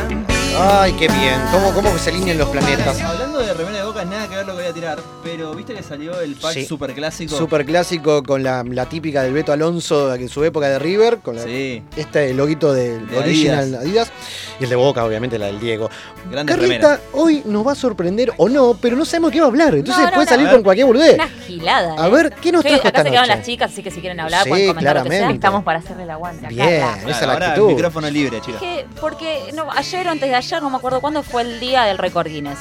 Ay, 0.58 0.94
qué 0.94 1.08
bien. 1.08 1.40
¿Cómo, 1.52 1.72
cómo 1.72 1.96
se 2.00 2.10
alinean 2.10 2.40
los 2.40 2.50
planetas? 2.50 3.00
Hablando 3.00 3.38
de 3.38 3.54
remera 3.54 3.79
nada 4.06 4.28
que 4.28 4.36
ver 4.36 4.46
lo 4.46 4.54
que 4.56 4.62
voy 4.62 4.70
a 4.72 4.74
tirar. 4.74 5.00
Pero 5.24 5.54
viste 5.54 5.74
que 5.74 5.84
salió 5.84 6.20
el 6.22 6.36
pack 6.36 6.54
Sí. 6.54 6.66
super 6.66 6.94
clásico. 6.94 7.36
Super 7.38 7.66
clásico 7.66 8.24
con 8.24 8.44
la, 8.44 8.64
la 8.64 8.88
típica 8.88 9.24
del 9.24 9.34
Beto 9.34 9.52
Alonso 9.52 10.14
en 10.16 10.30
su 10.30 10.44
época 10.44 10.68
de 10.70 10.80
River, 10.80 11.20
con 11.20 11.36
la- 11.36 11.44
Sí. 11.44 11.84
este 11.96 12.34
loguito 12.34 12.74
del 12.74 13.08
De 13.08 13.18
original 13.18 13.60
Adidas. 13.76 13.82
Adidas. 13.82 14.12
y 14.60 14.64
el 14.66 14.70
de 14.70 14.76
Boca, 14.76 15.06
obviamente, 15.06 15.38
la 15.40 15.48
del 15.48 15.60
Diego. 15.60 15.90
Grandes 16.30 16.56
Carlita 16.56 16.76
remeras. 16.76 17.00
hoy 17.14 17.42
nos 17.46 17.66
va 17.66 17.72
a 17.72 17.76
sorprender 17.76 18.34
o 18.38 18.50
no, 18.50 18.78
pero 18.82 18.96
no 18.96 19.06
sabemos 19.06 19.32
qué 19.32 19.40
va 19.40 19.46
a 19.46 19.50
hablar. 19.50 19.76
Entonces 19.76 20.04
No, 20.04 20.10
no, 20.10 20.16
puede 20.16 20.26
no. 20.26 20.30
salir 20.32 20.50
con 20.50 20.64
cualquier 20.64 20.86
boludez. 20.88 21.14
Una 21.16 21.28
gilada. 21.28 21.96
A 22.04 22.08
¿eh? 22.08 22.12
ver, 22.12 22.34
¿qué 22.42 22.52
nos 22.52 22.62
trajo 22.64 22.78
Acá 22.80 22.88
esta 22.90 23.04
se 23.04 23.10
quedaron 23.10 23.28
noche? 23.30 23.38
las 23.38 23.46
chicas, 23.46 23.72
así 23.72 23.84
que 23.84 23.92
si 23.92 24.02
quieren 24.02 24.20
hablar, 24.20 24.44
Sí, 24.44 24.50
pueden 24.50 24.68
comentar 24.68 24.96
lo 24.98 25.04
que 25.04 25.10
sea. 25.10 25.18
claramente. 25.20 25.36
Estamos 25.40 25.64
para 25.64 25.80
hacerle 25.80 26.04
el 26.04 26.10
aguante. 26.12 26.48
Bien, 26.48 26.82
Carla. 26.82 26.98
esa 27.10 27.10
es 27.20 27.28
la 27.28 27.34
ahora 27.34 27.48
actitud. 27.50 27.68
micrófono 27.70 28.10
libre, 28.10 28.42
chicos. 28.42 28.60
Que, 28.62 28.86
porque 29.00 29.52
no, 29.54 29.72
ayer 29.72 30.08
o 30.08 30.10
antes 30.12 30.30
de 30.30 30.36
ayer, 30.36 30.62
no 30.62 30.70
me 30.70 30.78
acuerdo 30.78 31.00
cuándo, 31.02 31.24
fue 31.24 31.42
el 31.44 31.60
día 31.60 31.84
del 31.86 31.98
récord 31.98 32.28
Guinness. 32.28 32.60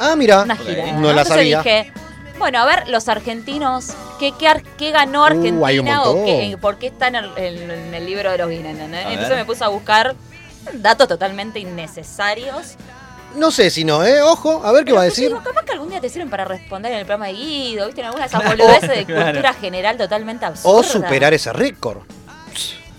Ah, 0.00 0.16
mira. 0.16 0.42
Una 0.42 0.56
gira. 0.56 0.92
No 0.92 1.02
la 1.12 1.22
Entonces 1.22 1.34
sabía. 1.34 1.58
dije, 1.58 1.92
bueno, 2.38 2.58
a 2.60 2.64
ver, 2.64 2.88
los 2.88 3.06
argentinos, 3.08 3.88
¿qué, 4.18 4.32
qué, 4.38 4.48
ar- 4.48 4.62
qué 4.78 4.90
ganó 4.92 5.24
Uh, 5.24 5.26
hay 5.66 5.78
un 5.78 5.86
Argentina 5.88 6.02
o 6.02 6.06
montón. 6.16 6.24
qué, 6.26 6.58
por 6.60 6.78
qué 6.78 6.86
está 6.86 7.08
en 7.08 7.16
el, 7.16 7.30
en- 7.36 7.70
en 7.70 7.94
el 7.94 8.06
libro 8.06 8.30
de 8.32 8.38
los 8.38 8.48
Guinness? 8.48 8.80
A 8.80 8.84
Entonces 9.02 9.28
ver. 9.28 9.38
me 9.38 9.44
puse 9.44 9.62
a 9.62 9.68
buscar 9.68 10.14
datos 10.72 11.06
totalmente 11.06 11.60
innecesarios. 11.60 12.76
No 13.36 13.50
sé 13.52 13.70
si 13.70 13.84
no, 13.84 14.04
¿eh? 14.04 14.22
Ojo, 14.22 14.62
a 14.64 14.72
ver 14.72 14.84
qué 14.84 14.92
va 14.92 15.02
a 15.02 15.04
decir. 15.04 15.28
digo, 15.28 15.40
capaz 15.44 15.64
que 15.64 15.72
algún 15.72 15.88
día 15.90 16.00
te 16.00 16.08
sirven 16.08 16.30
para 16.30 16.44
responder 16.44 16.90
en 16.92 16.98
el 16.98 17.04
programa 17.06 17.26
de 17.28 17.34
Guido, 17.34 17.86
¿viste? 17.86 18.00
En 18.00 18.06
alguna 18.08 18.24
de 18.26 18.28
esas 18.28 18.44
boludeces 18.48 18.88
de 18.88 19.04
claro. 19.04 19.24
cultura 19.26 19.52
general 19.54 19.96
totalmente 19.96 20.46
absurda. 20.46 20.78
O 20.78 20.82
superar 20.82 21.32
ese 21.34 21.52
récord. 21.52 21.98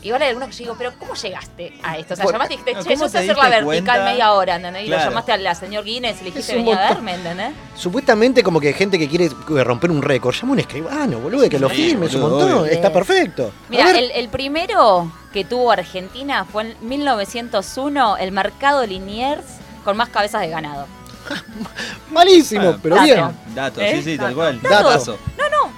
Igual 0.03 0.21
hay 0.23 0.29
algunos 0.29 0.49
que 0.49 0.53
yo 0.55 0.59
digo, 0.59 0.75
pero 0.77 0.93
¿cómo 0.97 1.13
llegaste 1.13 1.73
a 1.83 1.97
esto? 1.97 2.13
O 2.15 2.17
sea, 2.17 2.25
llamaste 2.25 2.53
y 2.55 2.57
dijiste, 2.57 2.83
che, 2.83 2.93
¿cómo 2.95 3.05
yo 3.05 3.09
sé 3.09 3.17
hacer 3.19 3.37
la 3.37 3.49
vertical 3.49 3.65
cuenta? 3.65 4.03
media 4.05 4.31
hora, 4.33 4.55
¿entendés? 4.55 4.83
Y 4.83 4.87
Claro. 4.87 5.03
lo 5.05 5.09
llamaste 5.11 5.31
a 5.33 5.37
la 5.37 5.55
señor 5.55 5.83
Guinness 5.83 6.21
y 6.21 6.23
le 6.23 6.31
dijiste, 6.31 6.55
vení 6.55 6.71
a 6.73 6.89
verme, 6.89 7.13
¿entendés? 7.15 7.51
Supuestamente 7.75 8.41
como 8.43 8.59
que 8.59 8.69
hay 8.69 8.73
gente 8.73 8.97
que 8.97 9.07
quiere 9.07 9.29
romper 9.63 9.91
un 9.91 10.01
récord. 10.01 10.33
Llama 10.33 10.49
a 10.49 10.53
un 10.53 10.59
escribano, 10.59 11.19
boludo, 11.19 11.47
que 11.49 11.59
lo 11.59 11.69
Sí, 11.69 11.75
firme, 11.75 12.07
es 12.07 12.15
un 12.15 12.21
boludo, 12.21 12.39
montón. 12.39 12.59
obvio. 12.63 12.71
Está 12.71 12.91
perfecto. 12.91 13.51
Mira, 13.69 13.91
el 13.91 14.29
primero 14.29 15.11
que 15.33 15.45
tuvo 15.45 15.71
Argentina 15.71 16.45
fue 16.45 16.63
en 16.63 16.75
1901, 16.81 18.17
el 18.17 18.31
mercado 18.31 18.85
Liniers 18.85 19.43
con 19.83 19.97
más 19.97 20.09
cabezas 20.09 20.41
de 20.41 20.49
ganado. 20.49 20.87
Malísimo, 22.11 22.77
pero 22.81 22.95
dato. 22.95 23.05
bien. 23.05 23.31
Datos, 23.55 23.83
¿Eh? 23.83 23.91
sí, 23.97 24.03
sí, 24.03 24.17
tal 24.17 24.33
cual. 24.35 24.59
No, 24.63 24.81
no, 24.83 24.99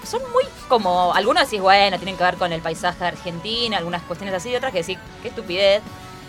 son 0.06 0.22
muy 0.32 0.44
como. 0.68 1.14
Algunos 1.14 1.44
decís, 1.44 1.62
bueno, 1.62 1.98
tienen 1.98 2.18
que 2.18 2.24
ver 2.24 2.36
con 2.36 2.52
el 2.52 2.62
paisaje 2.62 3.00
de 3.00 3.06
Argentina, 3.08 3.78
algunas 3.78 4.02
cuestiones 4.04 4.36
así, 4.36 4.50
y 4.50 4.56
otras 4.56 4.72
que 4.72 4.80
decís, 4.80 4.98
qué 5.22 5.30
estupidez. 5.30 5.82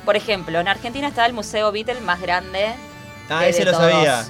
Por 0.05 0.17
ejemplo, 0.17 0.61
en 0.61 0.69
Argentina 0.69 1.09
está 1.09 1.25
el 1.27 1.33
Museo 1.33 1.73
Beatle 1.73 2.01
más 2.01 2.21
grande. 2.21 2.75
Ah, 3.29 3.41
de- 3.41 3.49
ese 3.51 3.61
de 3.61 3.65
lo 3.67 3.71
todos. 3.73 3.91
sabía. 3.91 4.25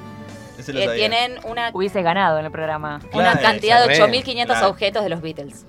Ese 0.59 0.73
lo 0.73 0.79
Eh, 0.81 0.85
sabía. 0.85 0.95
tienen 1.09 1.39
una, 1.45 1.71
Hubiese 1.73 2.01
ganado 2.03 2.39
en 2.39 2.45
el 2.47 2.53
programa. 2.53 3.01
una 3.13 3.37
cantidad 3.39 3.81
de 3.81 3.89
re, 3.89 3.99
8.500 4.01 4.47
claro. 4.47 4.69
objetos 4.69 5.03
de 5.03 5.09
los 5.09 5.21
Beatles. 5.21 5.67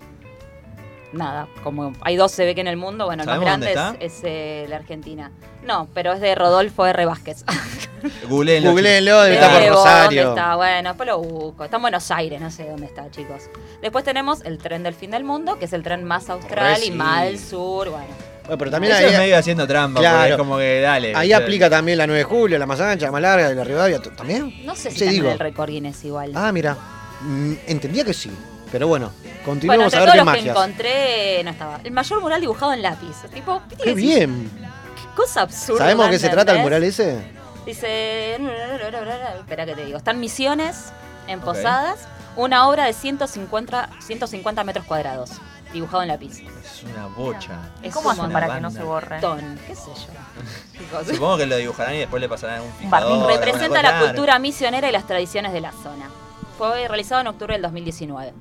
Nada, 1.15 1.47
como 1.63 1.93
hay 2.01 2.15
dos 2.17 2.31
se 2.31 2.45
ve 2.45 2.53
que 2.55 2.61
en 2.61 2.67
el 2.67 2.77
mundo, 2.77 3.05
bueno, 3.05 3.23
el 3.23 3.27
más 3.27 3.35
¿Sabemos 3.39 3.59
grande 3.65 3.95
es, 4.05 4.13
es, 4.17 4.21
eh, 4.23 4.65
la 4.69 4.75
Argentina. 4.75 5.31
No, 5.63 5.87
pero 5.93 6.13
es 6.13 6.19
de 6.21 6.35
Rodolfo 6.35 6.85
R. 6.85 7.05
Vázquez. 7.05 7.43
Googleenlo, 8.29 8.71
Googleenlo, 8.71 9.21
debe 9.23 9.35
estar 9.35 9.51
por 9.63 9.69
Rosario. 9.69 10.25
¿Dónde 10.25 10.41
está? 10.41 10.55
Bueno, 10.57 10.89
después 10.89 11.07
lo 11.07 11.19
busco. 11.19 11.63
Está 11.63 11.77
en 11.77 11.81
Buenos 11.81 12.11
Aires, 12.11 12.39
no 12.41 12.51
sé 12.51 12.67
dónde 12.69 12.85
está, 12.85 13.09
chicos. 13.09 13.43
Después 13.81 14.03
tenemos 14.03 14.41
el 14.43 14.57
tren 14.59 14.83
del 14.83 14.93
fin 14.93 15.09
del 15.11 15.23
mundo, 15.23 15.57
que 15.57 15.65
es 15.65 15.73
el 15.73 15.81
tren 15.83 16.03
más 16.03 16.29
austral 16.29 16.83
y 16.83 16.91
más 16.91 17.21
al 17.21 17.39
sur. 17.39 17.89
Bueno, 17.89 18.05
Bueno, 18.43 18.57
pero 18.59 18.69
también 18.71 18.93
Eso 18.93 19.05
ahí, 19.07 19.13
es 19.13 19.19
medio 19.19 19.37
haciendo 19.37 19.65
trampa, 19.65 20.01
Claro. 20.01 20.17
porque 20.19 20.31
es 20.33 20.37
como 20.37 20.57
que 20.57 20.81
dale. 20.81 21.15
ahí 21.15 21.33
aplica 21.33 21.67
también 21.69 21.97
la 21.97 22.05
9 22.05 22.19
de 22.19 22.23
julio, 22.25 22.59
la 22.59 22.65
más 22.67 22.79
ancha, 22.79 23.05
la 23.07 23.11
más 23.11 23.21
larga, 23.21 23.49
la 23.53 23.63
Rivadavia. 23.63 23.99
¿También? 24.01 24.53
no 24.65 24.75
sé 24.75 24.91
si 24.91 24.99
Sí, 24.99 25.07
digo. 25.07 25.31
el 25.31 25.39
récord 25.39 25.69
Guinness 25.69 26.03
igual. 26.05 26.31
Ah, 26.35 26.51
mira. 26.51 26.77
Mm, 27.21 27.53
entendía 27.67 28.03
que 28.03 28.13
sí. 28.13 28.29
Pero 28.75 28.89
bueno, 28.89 29.09
bueno, 29.15 29.39
continuemos 29.45 29.93
entre 29.93 29.99
a 29.99 30.03
ver 30.03 30.11
qué 30.11 30.25
los 30.25 30.33
que 30.33 30.49
encontré, 30.49 31.43
no 31.45 31.51
estaba. 31.51 31.79
El 31.81 31.91
mayor 31.91 32.19
mural 32.19 32.41
dibujado 32.41 32.73
en 32.73 32.81
lápiz. 32.81 33.15
Tipo, 33.33 33.61
¿viste 33.69 33.77
que 33.77 33.83
Qué 33.85 33.93
bien. 33.93 34.51
Qué 34.97 35.15
cosa 35.15 35.43
absurda. 35.43 35.79
¿Sabemos 35.79 36.07
de 36.07 36.11
qué 36.11 36.19
se 36.19 36.27
trata 36.27 36.51
el 36.51 36.59
mural 36.59 36.83
ese? 36.83 37.23
Dice. 37.65 38.35
Espera 38.35 39.65
que 39.65 39.75
te 39.75 39.85
digo. 39.85 39.97
Están 39.97 40.19
misiones 40.19 40.91
en. 41.27 41.39
Posadas. 41.39 42.05
Una 42.35 42.67
obra 42.67 42.83
de 42.83 42.91
150, 42.91 43.91
150 44.01 44.63
metros 44.65 44.85
cuadrados. 44.85 45.31
Dibujado 45.71 46.03
en 46.03 46.09
lápiz. 46.09 46.41
Es 46.41 46.83
una 46.83 47.07
bocha. 47.07 47.57
Es 47.81 47.93
¿Cómo 47.93 48.11
hacen 48.11 48.29
para 48.29 48.55
que 48.55 48.59
no 48.59 48.71
se 48.71 48.83
borre? 48.83 49.21
montón, 49.21 49.57
¿Qué 49.65 49.73
sé 49.73 49.85
yo? 49.85 51.05
Supongo 51.13 51.37
que 51.37 51.45
lo 51.45 51.55
dibujarán 51.55 51.95
y 51.95 51.99
después 51.99 52.19
le 52.19 52.27
pasarán 52.27 52.61
un 52.61 52.73
fijador. 52.73 53.31
Representa 53.31 53.81
la 53.81 54.01
cultura 54.01 54.37
misionera 54.37 54.89
y 54.89 54.91
las 54.91 55.07
tradiciones 55.07 55.53
de 55.53 55.61
la 55.61 55.71
zona. 55.71 56.09
Fue 56.57 56.89
realizado 56.89 57.21
en 57.21 57.27
octubre 57.27 57.53
del 57.53 57.61
2019. 57.61 58.33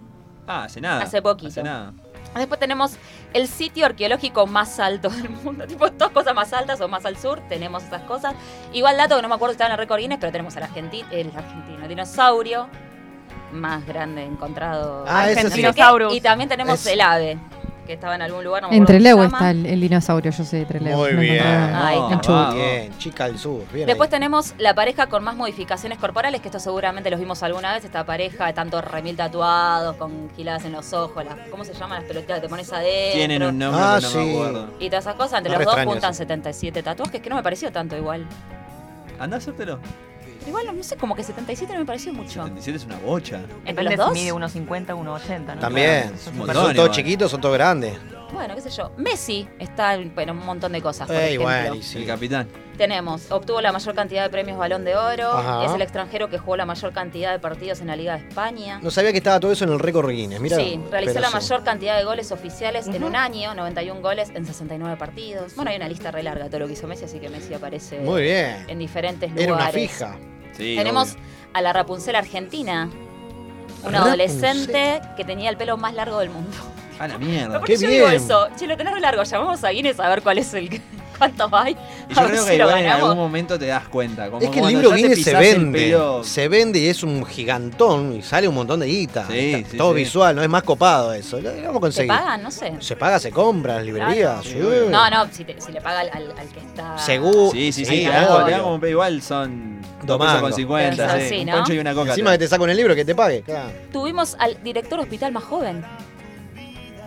Ah, 0.47 0.65
hace 0.65 0.81
nada. 0.81 1.03
Hace 1.03 1.23
poquito. 1.23 1.49
Hace 1.49 1.63
nada. 1.63 1.93
Después 2.37 2.59
tenemos 2.59 2.97
el 3.33 3.47
sitio 3.47 3.87
arqueológico 3.87 4.47
más 4.47 4.81
alto 4.81 5.09
del 5.09 5.29
mundo. 5.31 5.67
Tipo, 5.69 5.89
dos 5.91 6.11
cosas 6.11 6.35
más 6.35 6.53
altas 6.53 6.81
o 6.81 6.89
más 6.89 7.05
al 7.07 7.17
sur. 7.17 7.41
Tenemos 7.49 7.85
esas 7.85 8.03
cosas. 8.03 8.35
Igual 8.73 8.97
dato 8.97 9.17
que 9.17 9.23
no 9.23 9.29
me 9.29 9.35
acuerdo 9.37 9.53
si 9.53 9.55
estaba 9.57 9.69
en 9.69 9.73
el 9.73 9.79
récord 9.79 10.01
Guinness, 10.01 10.19
pero 10.19 10.33
tenemos 10.33 10.57
al 10.57 10.65
argentino, 10.65 11.07
el 11.13 11.29
argentino, 11.37 11.83
el 11.83 11.89
dinosaurio 11.89 12.69
más 13.53 13.87
grande 13.87 14.25
encontrado. 14.25 15.05
Ah, 15.07 15.31
ese 15.31 15.49
sí. 15.51 15.65
Y 16.11 16.21
también 16.21 16.49
tenemos 16.49 16.75
Es- 16.81 16.87
el 16.93 17.01
ave, 17.01 17.39
que 17.87 17.93
estaba 17.95 18.15
en 18.15 18.23
algún 18.23 18.43
lugar. 18.45 18.63
No 18.63 18.71
me 18.71 18.77
En 18.77 18.85
Trelew 18.85 19.23
está 19.23 19.51
el, 19.51 19.67
el 19.67 19.81
dinosaurio, 19.81 20.31
yo 20.33 20.45
sé 20.45 20.59
de 20.59 20.65
Trelew. 20.67 20.97
Muy 20.97 21.13
bien. 21.15 21.43
Ahí 21.45 21.99
está. 22.13 22.53
Bien, 22.53 22.99
chica 22.99 23.27
del 23.27 23.39
sur. 23.39 23.63
Bien 23.73 23.87
Después 23.87 24.09
ahí. 24.09 24.11
tenemos 24.13 24.55
la 24.59 24.75
pareja 24.75 25.07
con 25.09 25.23
más 25.25 25.37
modificaciones 25.37 25.99
corporales, 25.99 26.41
que 26.41 26.49
esto 26.49 26.59
seguramente 26.61 27.11
los 27.11 27.21
vimos 27.21 27.43
alguna 27.43 27.73
vez, 27.75 27.85
esta 27.85 28.05
pareja 28.05 28.47
de 28.47 28.53
tantos 28.53 28.85
remil 28.85 29.17
tatuados, 29.17 29.97
con 29.97 30.31
giladas 30.37 30.65
en 30.65 30.73
los 30.73 30.93
ojos, 30.93 31.25
las, 31.25 31.37
¿cómo 31.51 31.65
se 31.65 31.75
llaman 31.75 31.99
las 32.01 32.05
pelotitas 32.09 32.37
que 32.37 32.43
te 32.43 32.49
pones 32.49 32.73
adentro? 32.73 33.19
Tienen 33.19 33.43
un 33.43 33.59
nombre 33.59 33.81
Ah, 33.83 33.99
que 34.01 34.07
no 34.07 34.13
me 34.15 34.25
sí. 34.25 34.33
acuerdo. 34.37 34.69
Y 34.81 34.89
todas 34.91 35.05
esas 35.05 35.15
cosas, 35.17 35.39
entre 35.39 35.53
No 35.53 35.59
los 35.61 35.67
dos 35.67 35.85
juntan 35.85 36.11
eso. 36.13 36.19
77 36.19 36.83
tatuajes, 36.83 37.21
que 37.21 37.31
no 37.31 37.37
me 37.37 37.43
pareció 37.43 37.71
tanto 37.73 37.97
igual. 37.97 38.27
Anda 39.19 39.37
a 39.37 39.39
hacértelo. 39.39 39.79
Igual, 40.47 40.77
no 40.77 40.83
sé, 40.83 40.97
como 40.97 41.15
que 41.15 41.23
77 41.23 41.73
no 41.73 41.79
me 41.81 41.87
pareció 41.87 42.13
mucho. 42.13 42.43
77 42.45 42.77
es 42.79 42.85
una 42.85 42.99
bocha. 42.99 43.41
¿Entre 43.65 43.85
los 43.85 43.97
dos? 43.97 44.13
mide 44.13 44.33
1,50, 44.33 44.87
1,80, 44.89 45.55
¿no? 45.55 45.61
También. 45.61 46.13
Son 46.19 46.37
montón 46.37 46.75
todos 46.75 46.91
chiquitos, 46.91 47.31
son 47.31 47.41
todos 47.41 47.55
grandes. 47.55 47.97
Bueno, 48.33 48.55
qué 48.57 48.61
sé 48.63 48.71
yo. 48.71 48.91
Messi 48.97 49.47
está 49.61 49.95
en 49.95 50.13
bueno, 50.13 50.33
un 50.33 50.45
montón 50.45 50.73
de 50.73 50.83
cosas, 50.83 51.07
por 51.07 51.15
Eh, 51.15 51.35
ejemplo. 51.35 51.43
igual, 51.43 51.77
y 51.95 51.97
El 51.99 52.07
capitán. 52.07 52.49
Tenemos, 52.77 53.31
obtuvo 53.31 53.61
la 53.61 53.71
mayor 53.71 53.95
cantidad 53.95 54.25
de 54.25 54.31
premios 54.31 54.59
Balón 54.59 54.85
de 54.85 54.97
Oro, 54.97 55.31
Ajá. 55.31 55.65
es 55.67 55.73
el 55.73 55.81
extranjero 55.83 56.29
que 56.29 56.39
jugó 56.39 56.57
la 56.57 56.67
mayor 56.67 56.93
cantidad 56.93 57.31
de 57.31 57.39
partidos 57.39 57.81
en 57.81 57.87
la 57.87 57.95
Liga 57.95 58.19
de 58.19 58.27
España. 58.27 58.81
No 58.83 58.91
sabía 58.91 59.13
que 59.13 59.19
estaba 59.19 59.39
todo 59.39 59.53
eso 59.53 59.65
en 59.65 59.71
el 59.73 59.79
récord 59.79 60.11
Guinness. 60.11 60.41
Mira, 60.41 60.57
sí, 60.57 60.81
realizó 60.91 61.21
la 61.21 61.31
mayor 61.31 61.63
cantidad 61.63 61.97
de 61.97 62.03
goles 62.05 62.33
oficiales 62.33 62.89
en 62.89 63.05
un 63.05 63.15
año, 63.15 63.55
91 63.55 64.01
goles 64.01 64.31
en 64.35 64.45
69 64.45 64.97
partidos. 64.97 65.55
Bueno, 65.55 65.71
hay 65.71 65.77
una 65.77 65.89
lista 65.89 66.11
re 66.11 66.25
larga 66.25 66.45
de 66.45 66.51
todo 66.51 66.61
lo 66.61 66.67
que 66.67 66.73
hizo 66.73 66.89
Messi, 66.89 67.05
así 67.05 67.21
que 67.21 67.29
Messi 67.29 67.55
aparece 67.55 68.01
Muy 68.01 68.23
bien. 68.23 68.65
en 68.67 68.79
diferentes 68.81 69.31
lugares. 69.31 69.47
Era 69.47 69.55
una 69.55 69.69
fija. 69.69 70.17
Sí, 70.57 70.75
Tenemos 70.77 71.13
obvio. 71.13 71.23
a 71.53 71.61
la 71.63 71.73
Rapunzel 71.73 72.17
argentina, 72.17 72.89
una 73.83 73.99
Rapunzel. 73.99 73.99
adolescente 73.99 75.01
que 75.17 75.25
tenía 75.25 75.51
el 75.51 75.57
pelo 75.57 75.77
más 75.77 75.95
largo 75.95 76.19
del 76.21 76.31
mundo. 76.31 76.57
A 76.99 77.09
la 77.09 77.19
mierda. 77.19 77.59
¿Por 77.59 77.67
qué 77.67 77.75
Qué 77.75 77.83
yo 77.83 77.89
digo 77.89 78.07
bien. 78.09 78.23
eso? 78.23 78.49
Che, 78.57 78.67
lo 78.67 78.77
tenés 78.77 79.01
largo, 79.01 79.23
llamamos 79.25 79.65
a 79.65 79.71
Guinness 79.71 79.99
a 80.01 80.09
ver 80.09 80.23
cuál 80.23 80.39
es 80.39 80.55
el 80.55 80.69
que- 80.71 80.81
cuántos 81.19 81.51
hay. 81.53 81.77
Y 82.09 82.15
yo 82.15 82.27
creo 82.27 82.43
si 82.43 82.49
que 82.51 82.57
igual 82.57 82.79
en 82.79 82.87
algún 82.91 83.17
momento 83.17 83.59
te 83.59 83.67
das 83.67 83.89
cuenta. 83.89 84.31
Como 84.31 84.43
Es 84.43 84.51
que 84.51 84.61
el 84.61 84.67
libro 84.69 84.91
Guinness 84.93 85.23
se 85.23 85.35
vende, 85.35 85.97
se 86.25 86.49
vende 86.49 86.79
y 86.79 86.89
es 86.89 87.03
un 87.03 87.25
gigantón 87.25 88.15
y 88.17 88.23
sale 88.23 88.49
un 88.49 88.55
montón 88.55 88.81
de 88.81 88.87
guita. 88.87 89.27
Sí, 89.31 89.55
Está 89.55 89.71
sí, 89.71 89.77
todo 89.77 89.93
sí. 89.93 89.99
visual, 90.01 90.37
no 90.37 90.43
es 90.43 90.49
más 90.49 90.63
copado 90.63 91.13
eso. 91.13 91.41
Lo, 91.41 91.51
lo 91.55 91.57
vamos 91.57 91.67
a 91.69 91.73
¿Se 91.75 91.81
conseguir. 91.81 92.09
pagan? 92.09 92.43
No 92.43 92.51
sé. 92.51 92.73
Se 92.81 92.97
paga, 92.97 93.19
se 93.19 93.31
compra 93.31 93.73
en 93.73 93.77
las 93.79 93.87
librerías. 93.87 94.45
sí. 94.45 94.59
No, 94.91 95.11
no, 95.11 95.27
si, 95.33 95.45
te- 95.45 95.61
si 95.61 95.73
le 95.73 95.81
paga 95.81 96.01
al, 96.01 96.11
al- 96.13 96.35
al 96.39 96.49
que 96.49 96.61
está. 96.61 96.99
Seguro. 96.99 97.51
Sí, 97.53 97.73
sí, 97.73 97.85
sí, 97.85 98.07
igual 98.89 99.23
son 99.23 99.81
pesos 100.01 100.19
con 100.19 100.19
mangos. 100.19 100.55
50, 100.57 101.07
Pero 101.07 101.21
sí, 101.21 101.29
sí, 101.29 101.41
un 101.41 101.47
¿no? 101.47 101.53
poncho 101.57 101.73
y 101.75 101.79
una 101.79 101.95
coca. 101.95 102.11
Encima 102.11 102.33
que 102.33 102.39
te 102.39 102.49
saco 102.49 102.65
en 102.65 102.71
el 102.71 102.77
libro 102.77 102.95
que 102.95 103.05
te 103.05 103.15
pague. 103.15 103.43
claro. 103.43 103.71
Tuvimos 103.93 104.37
al 104.39 104.63
director 104.63 105.01
hospital 105.01 105.33
más 105.33 105.45
joven. 105.45 105.85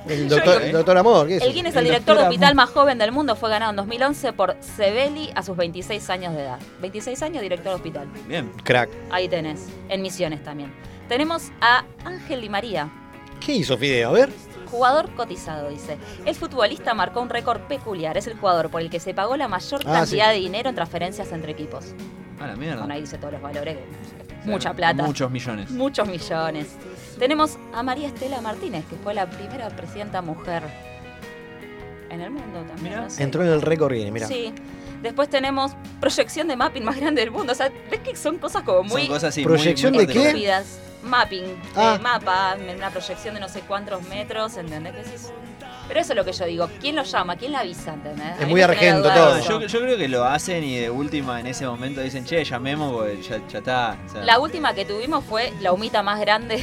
El 0.09 0.29
doctor, 0.29 0.61
el 0.61 0.71
doctor 0.71 0.97
Amor, 0.97 1.27
¿qué 1.27 1.37
es 1.37 1.41
El 1.43 1.49
el 1.57 1.83
director 1.83 2.17
de 2.17 2.23
hospital 2.23 2.55
más 2.55 2.69
joven 2.69 2.97
del 2.97 3.11
mundo, 3.11 3.35
fue 3.35 3.49
ganado 3.49 3.71
en 3.71 3.75
2011 3.77 4.33
por 4.33 4.55
Sebeli 4.59 5.29
a 5.35 5.43
sus 5.43 5.55
26 5.57 6.09
años 6.09 6.33
de 6.35 6.43
edad. 6.43 6.59
26 6.81 7.21
años, 7.23 7.41
director 7.41 7.69
de 7.71 7.75
hospital. 7.75 8.07
Bien. 8.27 8.51
Crack. 8.63 8.89
Ahí 9.09 9.27
tenés, 9.27 9.67
en 9.89 10.01
Misiones 10.01 10.43
también. 10.43 10.71
Tenemos 11.07 11.51
a 11.61 11.83
Ángel 12.05 12.41
Di 12.41 12.49
María, 12.49 12.89
¿Qué 13.39 13.53
hizo 13.53 13.77
Fideo? 13.77 14.09
A 14.09 14.13
ver. 14.13 14.29
jugador 14.69 15.09
cotizado, 15.15 15.69
dice. 15.69 15.97
El 16.25 16.35
futbolista 16.35 16.93
marcó 16.93 17.21
un 17.21 17.29
récord 17.29 17.61
peculiar. 17.61 18.17
Es 18.17 18.27
el 18.27 18.33
jugador 18.35 18.69
por 18.69 18.81
el 18.81 18.89
que 18.89 18.99
se 18.99 19.13
pagó 19.13 19.37
la 19.37 19.47
mayor 19.47 19.81
Ah, 19.85 19.93
cantidad 19.93 20.29
sí. 20.31 20.33
de 20.33 20.39
dinero 20.39 20.69
en 20.69 20.75
transferencias 20.75 21.31
entre 21.31 21.51
equipos. 21.51 21.93
A 22.39 22.47
la 22.47 22.55
mierda. 22.55 22.79
Bueno, 22.79 22.93
ahí 22.95 23.01
dice 23.01 23.17
todos 23.17 23.33
los 23.33 23.41
valores. 23.41 23.77
Mucha 24.43 24.73
plata. 24.73 25.03
Muchos 25.03 25.29
millones. 25.29 25.69
Muchos 25.71 26.07
millones. 26.07 26.67
Tenemos 27.19 27.57
a 27.73 27.83
María 27.83 28.07
Estela 28.07 28.41
Martínez, 28.41 28.85
que 28.89 28.95
fue 28.97 29.13
la 29.13 29.29
primera 29.29 29.69
presidenta 29.69 30.21
mujer 30.21 30.63
en 32.09 32.21
el 32.21 32.29
mundo 32.31 32.61
también. 32.67 32.95
no 32.95 33.09
sé. 33.09 33.23
Entró 33.23 33.43
en 33.43 33.49
el 33.49 33.61
récord 33.61 33.93
Guinness, 33.93 34.11
mira. 34.13 34.27
Sí. 34.27 34.53
Después 35.01 35.29
tenemos 35.29 35.73
proyección 35.99 36.47
de 36.47 36.55
mapping 36.55 36.83
más 36.83 36.95
grande 36.97 37.21
del 37.21 37.31
mundo. 37.31 37.51
O 37.51 37.55
sea, 37.55 37.71
ves 37.91 37.99
que 38.01 38.15
son 38.15 38.37
cosas 38.37 38.63
como 38.63 38.83
muy. 38.83 39.01
Son 39.01 39.07
cosas 39.09 39.23
así, 39.29 39.43
¿Proyección 39.43 39.93
muy- 39.93 40.05
muy 40.05 40.07
de 40.07 40.13
qué? 40.13 40.27
estúpidas. 40.27 40.79
Mapping, 41.03 41.43
Ah. 41.75 41.95
eh, 41.97 42.01
mapa, 42.01 42.57
una 42.75 42.89
proyección 42.89 43.35
de 43.35 43.39
no 43.39 43.47
sé 43.47 43.61
cuántos 43.61 44.01
metros, 44.09 44.57
¿entendés? 44.57 45.31
Pero 45.87 45.99
eso 46.01 46.11
es 46.11 46.17
lo 46.17 46.25
que 46.25 46.33
yo 46.33 46.45
digo. 46.45 46.69
¿Quién 46.81 46.95
lo 46.97 47.03
llama? 47.03 47.37
¿Quién 47.37 47.53
la 47.53 47.59
avisa? 47.59 47.93
¿entendés? 47.93 48.41
Es 48.41 48.47
muy 48.47 48.61
argento 48.61 49.09
todo. 49.09 49.39
Yo, 49.39 49.61
yo 49.61 49.79
creo 49.79 49.97
que 49.97 50.07
lo 50.09 50.25
hacen 50.25 50.63
y 50.63 50.75
de 50.79 50.89
última 50.89 51.39
en 51.39 51.47
ese 51.47 51.65
momento 51.65 52.01
dicen, 52.01 52.25
che, 52.25 52.43
llamemos 52.43 52.91
porque 52.91 53.21
ya, 53.21 53.39
ya 53.47 53.59
está. 53.59 53.97
o 54.05 54.09
sea, 54.11 54.23
La 54.25 54.39
última 54.39 54.73
que 54.73 54.83
tuvimos 54.83 55.23
fue 55.23 55.53
la 55.61 55.71
humita 55.71 56.03
más 56.03 56.19
grande 56.19 56.61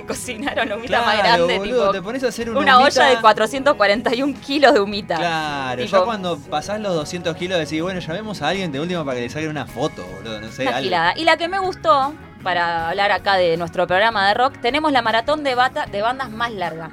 que 0.00 0.06
cocinaron, 0.06 0.72
humita 0.72 0.88
Claro, 0.88 1.06
más 1.06 1.18
grande. 1.18 1.58
boludo, 1.58 1.80
tipo, 1.80 1.92
te 1.92 2.02
pones 2.02 2.24
a 2.24 2.28
hacer 2.28 2.50
una 2.50 2.60
una 2.60 2.78
olla 2.80 3.04
de 3.06 3.20
441 3.20 4.34
kilos 4.44 4.74
de 4.74 4.80
humita. 4.80 5.16
Claro, 5.16 5.82
Tipo, 5.82 5.98
ya 5.98 6.04
cuando 6.04 6.38
pasás 6.38 6.80
los 6.80 6.94
200 6.94 7.36
kilos 7.36 7.58
decís, 7.58 7.82
bueno, 7.82 8.00
llamemos 8.00 8.42
a 8.42 8.48
alguien 8.48 8.72
de 8.72 8.80
última 8.80 9.04
para 9.04 9.16
que 9.16 9.22
le 9.22 9.30
saquen 9.30 9.50
una 9.50 9.66
foto, 9.66 10.04
boludo, 10.16 10.40
no 10.40 10.48
sé, 10.50 10.66
algo. 10.66 10.88
Y 11.16 11.24
la 11.24 11.36
que 11.36 11.48
me 11.48 11.58
gustó, 11.58 12.12
para 12.42 12.88
hablar 12.88 13.12
acá 13.12 13.36
de 13.36 13.56
nuestro 13.56 13.86
programa 13.86 14.28
de 14.28 14.34
rock, 14.34 14.54
tenemos 14.60 14.92
la 14.92 15.02
maratón 15.02 15.44
de, 15.44 15.54
bata, 15.54 15.86
de 15.86 16.02
bandas 16.02 16.30
más 16.30 16.50
larga. 16.52 16.90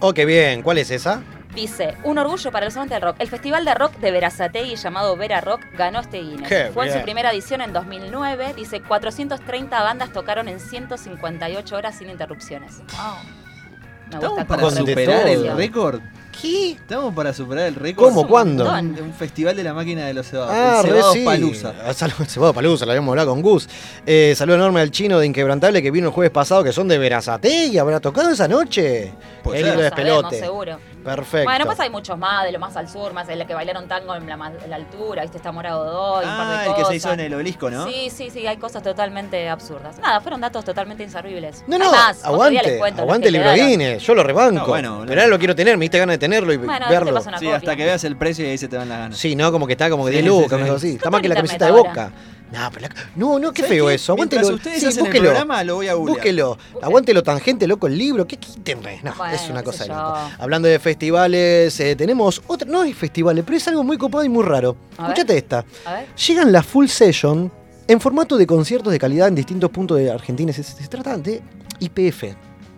Oh, 0.00 0.12
qué 0.12 0.24
bien. 0.24 0.62
¿Cuál 0.62 0.78
es 0.78 0.90
esa? 0.90 1.22
Dice, 1.58 1.94
un 2.04 2.16
orgullo 2.18 2.52
para 2.52 2.66
los 2.66 2.76
amantes 2.76 2.94
del 2.94 3.02
rock. 3.02 3.16
El 3.18 3.26
festival 3.26 3.64
de 3.64 3.74
rock 3.74 3.96
de 3.96 4.12
Verazategui 4.12 4.76
llamado 4.76 5.16
Vera 5.16 5.40
Rock 5.40 5.62
ganó 5.76 5.98
este 5.98 6.18
Guinness. 6.20 6.48
Qué 6.48 6.70
Fue 6.72 6.86
en 6.86 6.92
su 6.96 7.02
primera 7.02 7.32
edición 7.32 7.60
en 7.62 7.72
2009. 7.72 8.54
Dice, 8.54 8.80
430 8.80 9.82
bandas 9.82 10.12
tocaron 10.12 10.46
en 10.46 10.60
158 10.60 11.74
horas 11.74 11.98
sin 11.98 12.10
interrupciones. 12.10 12.76
Me 12.78 14.14
¿Estamos 14.14 14.28
gusta 14.38 14.46
para 14.46 14.70
superar 14.70 15.26
el 15.26 15.56
récord? 15.56 16.00
¿Qué? 16.40 16.70
Estamos 16.70 17.12
para 17.12 17.32
superar 17.34 17.66
el 17.66 17.74
récord. 17.74 18.06
¿Cómo? 18.10 18.28
¿Cuándo? 18.28 18.70
Un, 18.72 18.96
un 19.02 19.12
festival 19.12 19.56
de 19.56 19.64
la 19.64 19.74
máquina 19.74 20.06
de 20.06 20.14
los 20.14 20.28
cebados. 20.28 20.52
Ah, 20.54 20.82
el 20.86 21.02
sí. 21.12 21.24
Palusa. 21.24 21.74
Ah, 21.84 21.92
Saludos, 21.92 22.28
Cebado 22.32 22.54
Palusa, 22.54 22.86
lo 22.86 22.92
habíamos 22.92 23.10
hablado 23.10 23.30
con 23.30 23.42
Gus. 23.42 23.68
Eh, 24.06 24.34
saludo 24.36 24.54
enorme 24.54 24.80
al 24.80 24.92
chino 24.92 25.18
de 25.18 25.26
Inquebrantable 25.26 25.82
que 25.82 25.90
vino 25.90 26.06
el 26.06 26.12
jueves 26.12 26.30
pasado, 26.30 26.62
que 26.62 26.72
son 26.72 26.86
de 26.86 26.96
Verazate 26.98 27.66
y 27.66 27.76
habrá 27.78 27.98
tocado 27.98 28.30
esa 28.30 28.46
noche. 28.46 29.12
Puede 29.42 29.60
el 29.68 29.90
No 29.90 29.96
pelote. 29.96 30.38
seguro. 30.38 30.78
Perfecto. 31.16 31.44
Bueno, 31.48 31.64
pues 31.66 31.80
hay 31.80 31.90
muchos 31.90 32.18
más, 32.18 32.44
de 32.44 32.52
lo 32.52 32.58
más 32.58 32.76
al 32.76 32.88
sur, 32.88 33.12
más 33.12 33.28
el 33.28 33.46
que 33.46 33.54
bailaron 33.54 33.88
tango 33.88 34.14
en 34.14 34.26
la, 34.26 34.34
en 34.62 34.70
la 34.70 34.76
altura, 34.76 35.22
viste, 35.22 35.36
está 35.38 35.52
Morado 35.52 35.84
Doy, 35.84 36.24
un 36.24 36.30
par 36.36 36.48
de 36.48 36.54
Ah, 36.54 36.66
el 36.68 36.74
que 36.74 36.84
se 36.84 36.96
hizo 36.96 37.12
en 37.12 37.20
el 37.20 37.34
obelisco, 37.34 37.70
¿no? 37.70 37.86
Sí, 37.86 38.10
sí, 38.10 38.30
sí, 38.30 38.46
hay 38.46 38.56
cosas 38.56 38.82
totalmente 38.82 39.48
absurdas. 39.48 39.98
Nada, 39.98 40.20
fueron 40.20 40.40
datos 40.40 40.64
totalmente 40.64 41.02
inservibles. 41.02 41.64
No, 41.66 41.78
no, 41.78 41.90
más, 41.90 42.22
otro 42.24 42.50
día 42.50 42.62
les 42.62 42.74
aguante, 42.74 43.00
aguante 43.00 43.28
el 43.28 43.32
libro. 43.34 43.52
Guinness, 43.54 44.02
yo 44.02 44.14
lo 44.14 44.22
rebanco. 44.22 44.60
No, 44.60 44.66
bueno, 44.66 45.04
pero 45.06 45.20
ahora 45.20 45.30
lo 45.30 45.38
quiero 45.38 45.54
tener, 45.54 45.76
me 45.76 45.84
diste 45.84 45.98
ganas 45.98 46.14
de 46.14 46.18
tenerlo 46.18 46.52
y 46.52 46.56
Bueno, 46.56 46.86
verlo. 46.88 47.14
te 47.20 47.28
Sí, 47.28 47.30
copia. 47.34 47.56
hasta 47.56 47.76
que 47.76 47.84
veas 47.84 48.04
el 48.04 48.16
precio 48.16 48.44
y 48.46 48.50
ahí 48.50 48.58
se 48.58 48.68
te 48.68 48.76
van 48.76 48.88
las 48.88 48.98
ganas. 48.98 49.18
Sí, 49.18 49.36
¿no? 49.36 49.50
Como 49.52 49.66
que 49.66 49.72
está 49.72 49.90
como 49.90 50.04
que 50.06 50.12
Sí, 50.12 50.22
10 50.22 50.24
sí, 50.24 50.28
lucas, 50.42 50.58
sí. 50.58 50.64
algo 50.64 50.76
así. 50.76 50.94
Está 50.96 51.10
más 51.10 51.20
que 51.20 51.28
la 51.28 51.34
camiseta 51.34 51.66
de 51.66 51.72
boca. 51.72 52.10
No, 52.52 52.70
pero 52.72 52.88
la- 52.88 52.94
no, 53.16 53.38
no, 53.38 53.52
qué 53.52 53.62
¿Sabes 53.62 53.76
feo 53.76 53.86
qué? 53.88 53.94
eso. 53.94 54.14
Mientras 54.14 54.40
Aguántelo. 54.44 54.56
ustedes 54.56 54.80
sí, 54.80 54.86
hacen 54.86 54.98
el 55.00 55.04
búsquelo. 55.04 55.24
programa, 55.30 55.64
lo 55.64 55.74
voy 55.76 55.88
a 55.88 55.94
googlear. 55.94 56.16
Búsquelo. 56.16 56.58
Aguántelo 56.80 57.22
tangente, 57.22 57.66
loco, 57.66 57.86
el 57.86 57.98
libro. 57.98 58.26
¿Qué 58.26 58.36
quiten? 58.38 58.80
No, 59.02 59.14
Bueno, 59.16 59.34
es 59.34 59.48
una 59.50 59.62
cosa 59.62 59.84
de 59.84 59.90
yo. 59.90 59.94
loco. 59.96 60.18
Hablando 60.38 60.68
de 60.68 60.78
festivales, 60.78 61.78
eh, 61.80 61.94
tenemos 61.96 62.40
otra. 62.46 62.68
No 62.68 62.82
hay 62.82 62.92
festivales, 62.94 63.44
pero 63.44 63.56
es 63.56 63.68
algo 63.68 63.84
muy 63.84 63.98
copado 63.98 64.24
y 64.24 64.28
muy 64.28 64.44
raro. 64.44 64.76
A 64.96 65.02
ver. 65.08 65.10
Escuchate 65.12 65.36
esta. 65.38 65.64
A 65.84 65.92
ver. 65.94 66.06
Llegan 66.16 66.50
las 66.52 66.64
full 66.66 66.86
session 66.86 67.52
en 67.86 68.00
formato 68.00 68.36
de 68.36 68.46
conciertos 68.46 68.92
de 68.92 68.98
calidad 68.98 69.28
en 69.28 69.34
distintos 69.34 69.70
puntos 69.70 69.98
de 69.98 70.10
Argentina. 70.10 70.52
Se, 70.52 70.62
se 70.62 70.86
trata 70.88 71.16
de 71.18 71.42
IPF. 71.80 72.34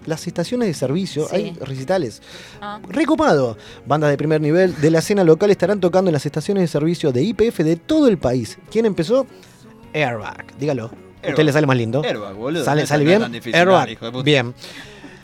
Las 0.06 0.26
estaciones 0.26 0.66
de 0.66 0.72
servicio, 0.74 1.28
Sí. 1.28 1.36
hay 1.36 1.50
recitales. 1.60 2.22
Ah. 2.60 2.80
Recopado. 2.88 3.58
Bandas 3.86 4.08
de 4.10 4.16
primer 4.16 4.40
nivel 4.40 4.74
de 4.80 4.90
la 4.90 5.00
escena 5.00 5.22
local 5.24 5.50
estarán 5.50 5.78
tocando 5.78 6.08
en 6.08 6.14
las 6.14 6.24
estaciones 6.24 6.62
de 6.62 6.68
servicio 6.68 7.12
de 7.12 7.22
IPF 7.22 7.58
de 7.62 7.76
todo 7.76 8.08
el 8.08 8.16
país. 8.16 8.58
¿Quién 8.70 8.86
empezó? 8.86 9.26
Airbag. 9.94 10.56
Dígalo. 10.58 10.90
¿A 11.24 11.28
usted 11.28 11.44
le 11.44 11.52
sale 11.52 11.66
más 11.66 11.76
lindo? 11.76 12.02
Airbag, 12.04 12.34
boludo. 12.34 12.64
¿Sale, 12.64 12.82
No 12.82 12.86
sale 12.86 13.04
bien? 13.04 13.20
tan 13.20 13.32
difícil, 13.32 13.54
Airbag. 13.54 13.80
dale, 13.80 13.92
hijo 13.92 14.04
de 14.06 14.12
puta. 14.12 14.24
Bien. 14.24 14.54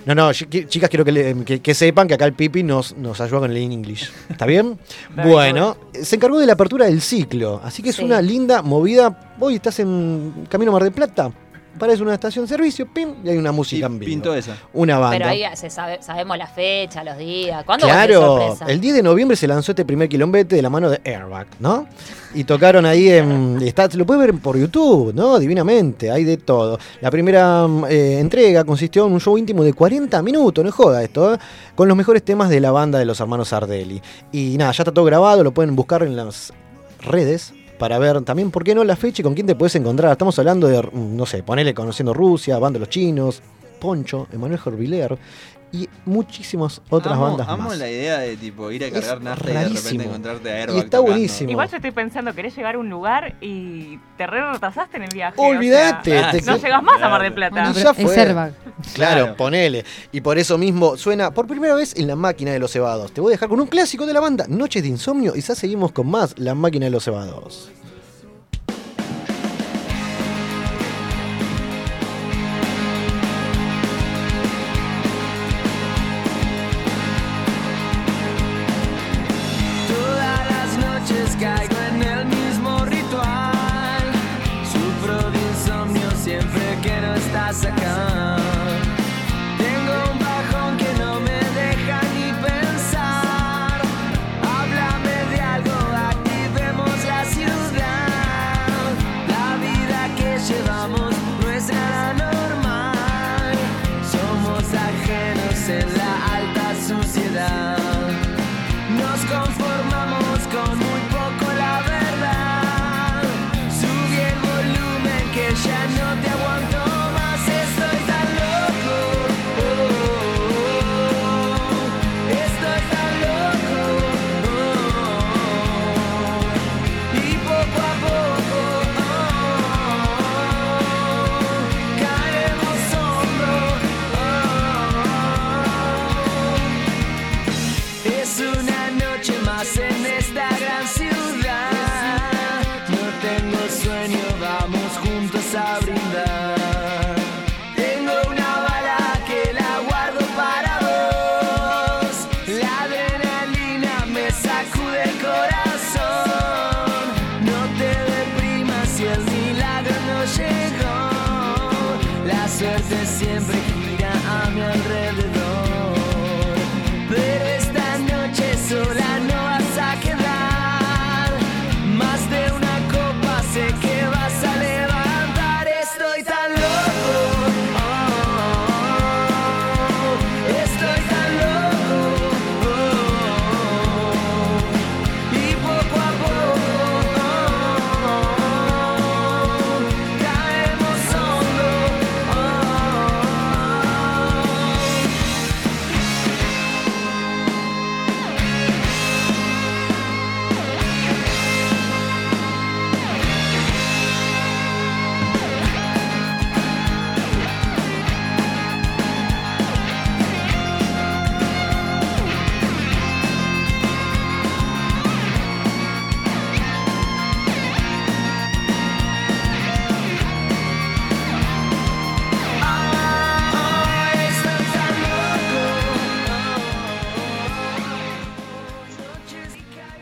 No, 0.05 0.15
no, 0.15 0.33
chi- 0.33 0.67
chicas, 0.67 0.89
quiero 0.89 1.05
que, 1.05 1.11
le- 1.11 1.45
que- 1.45 1.61
que 1.61 1.75
sepan 1.75 2.07
que 2.07 2.15
acá 2.15 2.27
el 2.27 2.33
Pipi 2.33 2.63
nos, 2.63 2.97
nos 2.97 3.21
ayuda 3.21 3.41
con 3.41 3.51
el 3.51 3.57
English. 3.57 4.09
¿Está 4.29 4.47
bien? 4.47 4.79
Bueno, 5.25 5.77
se 6.01 6.15
encargó 6.17 6.39
de 6.39 6.47
la 6.47 6.53
apertura 6.53 6.87
del 6.87 7.01
ciclo, 7.01 7.61
así 7.65 7.83
que 7.83 7.89
es 7.91 7.97
Sí. 7.97 8.05
una 8.05 8.23
linda 8.23 8.63
movida. 8.63 9.35
Hoy 9.41 9.57
estás 9.57 9.81
en 9.81 10.47
Camino 10.49 10.71
Mar 10.71 10.85
del 10.85 10.93
Plata, 10.93 11.33
pares 11.77 12.01
una 12.01 12.15
estación 12.15 12.45
de 12.45 12.49
servicio, 12.49 12.87
pim, 12.93 13.15
y 13.25 13.29
hay 13.29 13.37
una 13.37 13.53
música 13.53 13.87
en 13.87 13.99
vivo. 13.99 14.11
Pintó 14.11 14.35
esa. 14.35 14.57
Una 14.73 14.99
banda. 14.99 15.19
Pero 15.19 15.31
ahí 15.31 15.45
se 15.55 15.71
sabe, 15.71 16.03
sabemos 16.03 16.37
la 16.37 16.47
fecha, 16.47 17.05
los 17.05 17.19
días. 17.19 17.65
¿Cuándo 17.65 17.87
va 17.87 17.93
a 17.93 18.07
ser 18.07 18.17
Claro, 18.17 18.57
el 18.67 18.81
10 18.81 18.97
de 18.97 19.03
noviembre 19.03 19.37
se 19.37 19.47
lanzó 19.47 19.73
este 19.73 19.85
primer 19.85 20.09
quilombete 20.09 20.57
de 20.57 20.63
la 20.63 20.71
mano 20.71 20.91
de 20.91 21.01
Airbag, 21.05 21.47
¿no? 21.61 21.87
Y 22.35 22.45
tocaron 22.45 22.85
ahí 22.87 23.09
en. 23.09 23.61
Está, 23.63 23.89
lo 23.95 24.05
puedes 24.05 24.21
ver 24.21 24.41
por 24.41 24.59
YouTube, 24.59 25.15
¿no? 25.15 25.39
Divinamente, 25.39 26.11
hay 26.11 26.25
de 26.25 26.37
todo. 26.37 26.79
La 27.01 27.11
primera 27.11 27.67
mm, 27.67 27.85
eh, 27.89 28.19
entrega 28.21 28.65
consistió 28.65 29.07
en 29.07 29.13
un 29.13 29.21
show 29.21 29.39
íntimo 29.39 29.65
de 29.65 29.73
40 29.73 30.23
minutos, 30.23 30.63
no 30.63 30.69
es 30.69 30.75
joda 30.75 31.03
esto, 31.03 31.35
¿eh? 31.35 31.39
Con 31.75 31.89
los 31.89 31.97
mejores 31.97 32.23
temas 32.23 32.49
de 32.49 32.61
la 32.61 32.71
banda 32.71 32.99
de 32.99 33.05
los 33.05 33.21
hermanos 33.21 33.49
Sardelli. 33.49 34.03
Y 34.33 34.57
nada, 34.59 34.73
ya 34.73 34.83
está 34.83 34.93
todo 34.93 35.05
grabado, 35.05 35.43
lo 35.45 35.53
pueden 35.53 35.77
buscar 35.77 36.03
en 36.03 36.17
las 36.17 36.53
redes 37.01 37.53
para 37.79 37.99
ver 37.99 38.23
también, 38.23 38.51
¿por 38.51 38.65
qué 38.65 38.75
no 38.75 38.85
la 38.85 38.97
fecha 38.97 39.23
y 39.23 39.25
con 39.25 39.35
quién 39.35 39.47
te 39.47 39.55
puedes 39.55 39.75
encontrar? 39.77 40.13
Estamos 40.13 40.39
hablando 40.39 40.67
de, 40.67 40.83
mm, 40.83 41.17
no 41.17 41.27
sé, 41.27 41.43
ponele 41.43 41.75
conociendo 41.75 42.15
Rusia, 42.15 42.59
banda 42.59 42.79
de 42.79 42.81
los 42.81 42.91
chinos, 42.91 43.43
Poncho, 43.81 44.27
Emanuel 44.33 44.59
Jorviler 44.59 45.19
y 45.83 45.89
muchísimas 46.05 46.81
otras 46.91 47.15
amo, 47.15 47.27
bandas 47.29 47.49
amo 47.49 47.69
más. 47.69 47.79
la 47.79 47.91
idea 47.91 48.19
de 48.19 48.37
tipo 48.37 48.71
ir 48.71 48.85
a 48.85 48.91
cargar 48.91 49.21
nafta 49.21 49.51
y 49.51 49.55
de 49.55 49.69
repente 49.69 50.05
encontrarte 50.05 50.51
a 50.51 50.55
Airbag 50.57 50.77
Y 50.77 50.79
está 50.79 50.91
tocando. 50.99 51.13
buenísimo. 51.13 51.51
Igual 51.51 51.69
yo 51.71 51.77
estoy 51.77 51.91
pensando, 51.91 52.35
querés 52.35 52.57
llegar 52.57 52.75
a 52.75 52.79
un 52.79 52.89
lugar 52.89 53.35
y 53.41 53.99
te 54.17 54.27
re 54.27 54.53
retrasaste 54.53 54.97
en 54.97 55.03
el 55.05 55.11
viaje. 55.13 55.35
Olvídate, 55.39 56.17
o 56.19 56.21
sea, 56.23 56.31
te- 56.33 56.43
no 56.43 56.57
llegas 56.57 56.83
más 56.83 57.03
a 57.03 57.09
Mar 57.09 57.23
del 57.23 57.35
Plata. 57.35 57.71
Y 57.71 57.75
ya 57.75 57.91
es 57.91 57.97
fue. 57.97 58.17
Airbag. 58.19 58.53
Claro, 58.95 59.23
Claro. 59.23 59.37
ponele. 59.37 59.85
Y 60.13 60.21
por 60.21 60.39
eso 60.39 60.57
mismo 60.59 60.97
suena 60.97 61.31
por 61.33 61.47
primera 61.47 61.75
vez 61.75 61.95
en 61.97 62.07
la 62.07 62.17
máquina 62.17 62.53
de 62.53 62.59
los 62.59 62.71
cebados. 62.73 63.13
Te 63.13 63.21
voy 63.21 63.33
a 63.33 63.35
dejar 63.35 63.49
con 63.49 63.61
un 63.61 63.67
clásico 63.67 64.07
de 64.07 64.13
la 64.13 64.21
banda, 64.21 64.47
Noches 64.49 64.83
de 64.83 64.89
Insomnio, 64.89 65.35
y 65.37 65.41
ya 65.41 65.55
seguimos 65.55 65.93
con 65.93 66.09
más 66.11 66.39
La 66.39 66.55
máquina 66.55 66.87
de 66.87 66.91
los 66.91 67.05
cebados. 67.05 67.71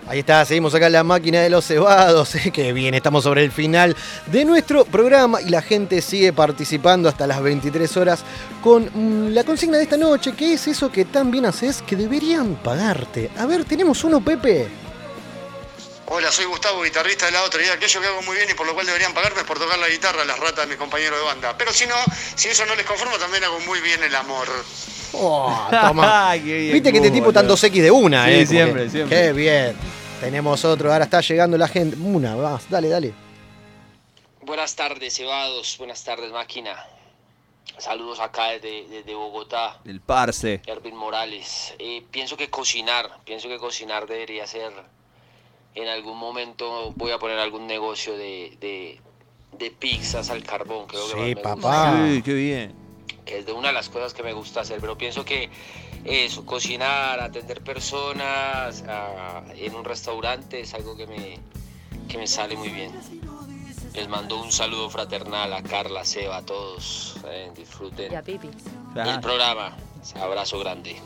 Ahí 0.06 0.18
está, 0.18 0.44
seguimos 0.44 0.74
acá 0.74 0.86
en 0.86 0.92
la 0.92 1.02
máquina 1.02 1.40
de 1.40 1.48
los 1.48 1.64
cebados. 1.66 2.36
Que 2.52 2.72
bien, 2.72 2.94
estamos 2.94 3.24
sobre 3.24 3.42
el 3.42 3.50
final 3.50 3.96
de 4.26 4.44
nuestro 4.44 4.84
programa 4.84 5.40
y 5.40 5.48
la 5.48 5.62
gente 5.62 6.02
sigue 6.02 6.32
participando 6.32 7.08
hasta 7.08 7.26
las 7.26 7.42
23 7.42 7.96
horas 7.96 8.22
con 8.62 8.84
mm, 8.84 9.32
la 9.32 9.44
consigna 9.44 9.78
de 9.78 9.84
esta 9.84 9.96
noche, 9.96 10.32
que 10.32 10.52
es 10.52 10.68
eso 10.68 10.92
que 10.92 11.06
tan 11.06 11.30
bien 11.30 11.46
haces 11.46 11.80
que 11.82 11.96
deberían 11.96 12.54
pagarte. 12.56 13.30
A 13.38 13.46
ver, 13.46 13.64
tenemos 13.64 14.04
uno, 14.04 14.20
Pepe. 14.20 14.83
Hola, 16.06 16.30
soy 16.30 16.44
Gustavo, 16.44 16.82
guitarrista 16.82 17.26
de 17.26 17.32
la 17.32 17.42
otra. 17.44 17.62
Y 17.64 17.68
aquello 17.68 18.00
que 18.00 18.06
hago 18.06 18.22
muy 18.22 18.36
bien 18.36 18.48
y 18.50 18.54
por 18.54 18.66
lo 18.66 18.74
cual 18.74 18.86
deberían 18.86 19.14
pagarme 19.14 19.40
es 19.40 19.46
por 19.46 19.58
tocar 19.58 19.78
la 19.78 19.88
guitarra 19.88 20.22
a 20.22 20.24
las 20.24 20.38
ratas 20.38 20.64
de 20.64 20.66
mis 20.66 20.76
compañeros 20.76 21.18
de 21.18 21.24
banda. 21.24 21.56
Pero 21.56 21.72
si 21.72 21.86
no, 21.86 21.94
si 22.36 22.48
eso 22.48 22.64
no 22.66 22.74
les 22.74 22.84
conforma, 22.86 23.16
también 23.18 23.42
hago 23.44 23.58
muy 23.60 23.80
bien 23.80 24.02
el 24.02 24.14
amor. 24.14 24.46
Oh, 25.12 25.68
toma. 25.70 26.32
Qué 26.34 26.40
bien, 26.42 26.72
Viste 26.74 26.90
que 26.92 26.98
este 26.98 27.10
tipo 27.10 27.26
boludo. 27.26 27.40
tantos 27.40 27.64
X 27.64 27.82
de 27.82 27.90
una, 27.90 28.26
Sí, 28.26 28.32
¿eh? 28.32 28.46
Siempre, 28.46 28.84
que- 28.84 28.90
siempre. 28.90 29.16
Qué 29.22 29.32
bien. 29.32 29.76
Tenemos 30.20 30.64
otro, 30.64 30.92
ahora 30.92 31.04
está 31.04 31.20
llegando 31.20 31.56
la 31.56 31.68
gente. 31.68 31.96
Una, 31.96 32.36
vas, 32.36 32.68
dale, 32.68 32.88
dale. 32.88 33.12
Buenas 34.42 34.76
tardes, 34.76 35.14
cebados. 35.16 35.76
Buenas 35.78 36.04
tardes, 36.04 36.30
máquina. 36.32 36.76
Saludos 37.78 38.20
acá 38.20 38.50
desde, 38.50 38.86
desde 38.88 39.14
Bogotá. 39.14 39.80
El 39.86 40.00
parce. 40.00 40.60
Ervin 40.66 40.94
Morales. 40.96 41.74
Eh, 41.78 42.04
pienso 42.10 42.36
que 42.36 42.50
cocinar, 42.50 43.10
pienso 43.24 43.48
que 43.48 43.56
cocinar 43.58 44.06
debería 44.06 44.46
ser. 44.46 44.70
En 45.74 45.88
algún 45.88 46.18
momento 46.18 46.92
voy 46.96 47.10
a 47.10 47.18
poner 47.18 47.38
algún 47.38 47.66
negocio 47.66 48.16
de, 48.16 48.56
de, 48.60 49.00
de 49.58 49.70
pizzas 49.70 50.30
al 50.30 50.42
carbón. 50.44 50.86
Creo 50.86 51.04
que 51.06 51.12
Sí, 51.12 51.16
más 51.18 51.26
me 51.26 51.36
papá. 51.36 52.06
Sí, 52.08 52.22
qué 52.22 52.34
bien. 52.34 52.74
que 53.24 53.38
es 53.38 53.46
de 53.46 53.52
una 53.52 53.68
de 53.68 53.74
las 53.74 53.88
cosas 53.88 54.14
que 54.14 54.22
me 54.22 54.32
gusta 54.32 54.60
hacer. 54.60 54.80
Pero 54.80 54.96
pienso 54.96 55.24
que 55.24 55.50
eso, 56.04 56.44
cocinar, 56.46 57.20
atender 57.20 57.60
personas 57.62 58.84
ah, 58.88 59.42
en 59.56 59.74
un 59.74 59.84
restaurante 59.84 60.60
es 60.60 60.74
algo 60.74 60.96
que 60.96 61.06
me, 61.06 61.38
que 62.08 62.18
me 62.18 62.26
sale 62.26 62.56
muy 62.56 62.68
bien. 62.68 62.92
Les 63.94 64.08
mando 64.08 64.40
un 64.42 64.50
saludo 64.52 64.90
fraternal 64.90 65.52
a 65.52 65.62
Carla, 65.62 66.04
Seba, 66.04 66.38
a 66.38 66.42
todos. 66.44 67.16
eh, 67.28 67.50
disfruten 67.56 68.12
Y 68.12 68.14
a 68.16 68.22
Pipi. 68.22 68.48
el 68.96 69.20
programa. 69.20 69.76
Abrazo 70.20 70.58
grande. 70.58 70.96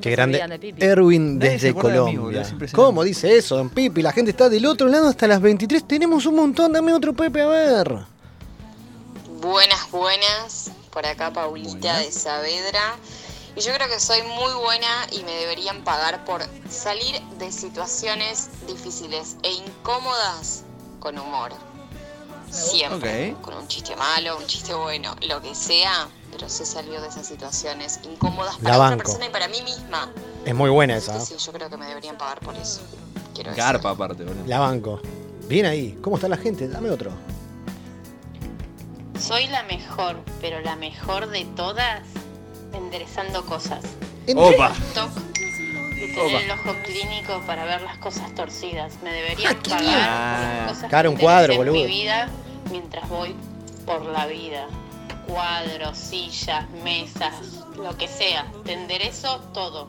Qué 0.00 0.10
grande. 0.10 0.38
de. 0.38 0.86
Erwin 0.86 1.38
Nadie 1.38 1.50
desde 1.52 1.70
acuerda 1.70 2.04
de 2.04 2.10
mí, 2.10 2.16
Colombia. 2.16 2.42
¿Cómo 2.72 3.04
dice 3.04 3.36
eso, 3.36 3.56
don 3.56 3.70
Pipi? 3.70 4.02
La 4.02 4.12
gente 4.12 4.30
está 4.30 4.48
del 4.48 4.66
otro 4.66 4.88
lado 4.88 5.08
hasta 5.08 5.26
las 5.26 5.40
23. 5.40 5.86
Tenemos 5.86 6.26
un 6.26 6.36
montón. 6.36 6.72
Dame 6.72 6.92
otro 6.92 7.14
Pepe, 7.14 7.42
a 7.42 7.46
ver. 7.46 7.98
Buenas, 9.40 9.90
buenas. 9.90 10.70
Por 10.90 11.06
acá 11.06 11.32
Paulita 11.32 11.98
de 11.98 12.10
Saavedra. 12.10 12.96
Y 13.56 13.60
yo 13.60 13.72
creo 13.72 13.88
que 13.88 14.00
soy 14.00 14.22
muy 14.22 14.52
buena 14.54 15.06
y 15.12 15.22
me 15.22 15.32
deberían 15.32 15.84
pagar 15.84 16.24
por 16.24 16.42
salir 16.68 17.20
de 17.38 17.52
situaciones 17.52 18.48
difíciles 18.66 19.36
e 19.44 19.52
incómodas 19.52 20.64
con 20.98 21.18
humor. 21.18 21.52
Siempre. 22.54 23.32
Ok. 23.34 23.40
Con 23.42 23.54
un 23.54 23.68
chiste 23.68 23.96
malo, 23.96 24.36
un 24.38 24.46
chiste 24.46 24.72
bueno, 24.74 25.14
lo 25.28 25.40
que 25.42 25.54
sea. 25.54 26.08
Pero 26.30 26.48
sé 26.48 26.64
salir 26.66 27.00
de 27.00 27.08
esas 27.08 27.26
situaciones 27.26 28.00
incómodas 28.04 28.54
La 28.56 28.62
para 28.70 28.76
otra 28.76 28.88
banco. 28.90 29.02
persona 29.04 29.26
y 29.26 29.30
para 29.30 29.48
mí 29.48 29.62
misma. 29.62 30.10
Es 30.44 30.54
muy 30.54 30.70
buena 30.70 30.96
esa. 30.96 31.18
sí, 31.20 31.34
yo 31.38 31.52
creo 31.52 31.70
que 31.70 31.76
me 31.76 31.86
deberían 31.86 32.16
pagar 32.18 32.40
por 32.40 32.54
eso. 32.56 32.80
Quiero 33.34 33.50
decir. 33.50 33.64
Garpa 33.64 33.90
aparte, 33.90 34.24
boludo. 34.24 34.44
La 34.46 34.58
banco. 34.60 35.00
Bien 35.48 35.66
ahí. 35.66 35.98
¿Cómo 36.02 36.16
está 36.16 36.28
la 36.28 36.36
gente? 36.36 36.66
Dame 36.68 36.90
otro. 36.90 37.12
Soy 39.20 39.46
la 39.48 39.62
mejor, 39.64 40.16
pero 40.40 40.60
la 40.60 40.76
mejor 40.76 41.28
de 41.30 41.44
todas 41.56 42.02
enderezando 42.72 43.44
cosas. 43.46 43.82
Opa. 44.34 44.72
De 44.72 46.08
tener 46.08 46.18
Opa. 46.18 46.40
el 46.40 46.50
ojo 46.50 46.74
clínico 46.84 47.40
para 47.46 47.64
ver 47.64 47.80
las 47.82 47.96
cosas 47.98 48.34
torcidas. 48.34 48.94
Me 49.02 49.12
deberían 49.12 49.56
qué 49.62 49.70
pagar 49.70 49.84
por 49.84 49.94
Ah, 49.96 50.54
las 50.66 50.72
cosas 50.74 50.90
cara, 50.90 51.02
que 51.02 51.08
un 51.08 51.16
cuadro, 51.16 51.52
enderecé 51.54 51.60
en 51.62 51.66
boludo. 51.72 51.86
mi 51.88 52.02
vida 52.02 52.28
mientras 52.70 53.08
voy 53.08 53.34
por 53.86 54.04
la 54.06 54.26
vida. 54.26 54.66
Cuadros, 55.26 55.96
sillas, 55.96 56.68
mesas, 56.84 57.32
lo 57.76 57.96
que 57.96 58.08
sea. 58.08 58.46
Te 58.64 58.72
enderezo 58.74 59.40
todo. 59.52 59.88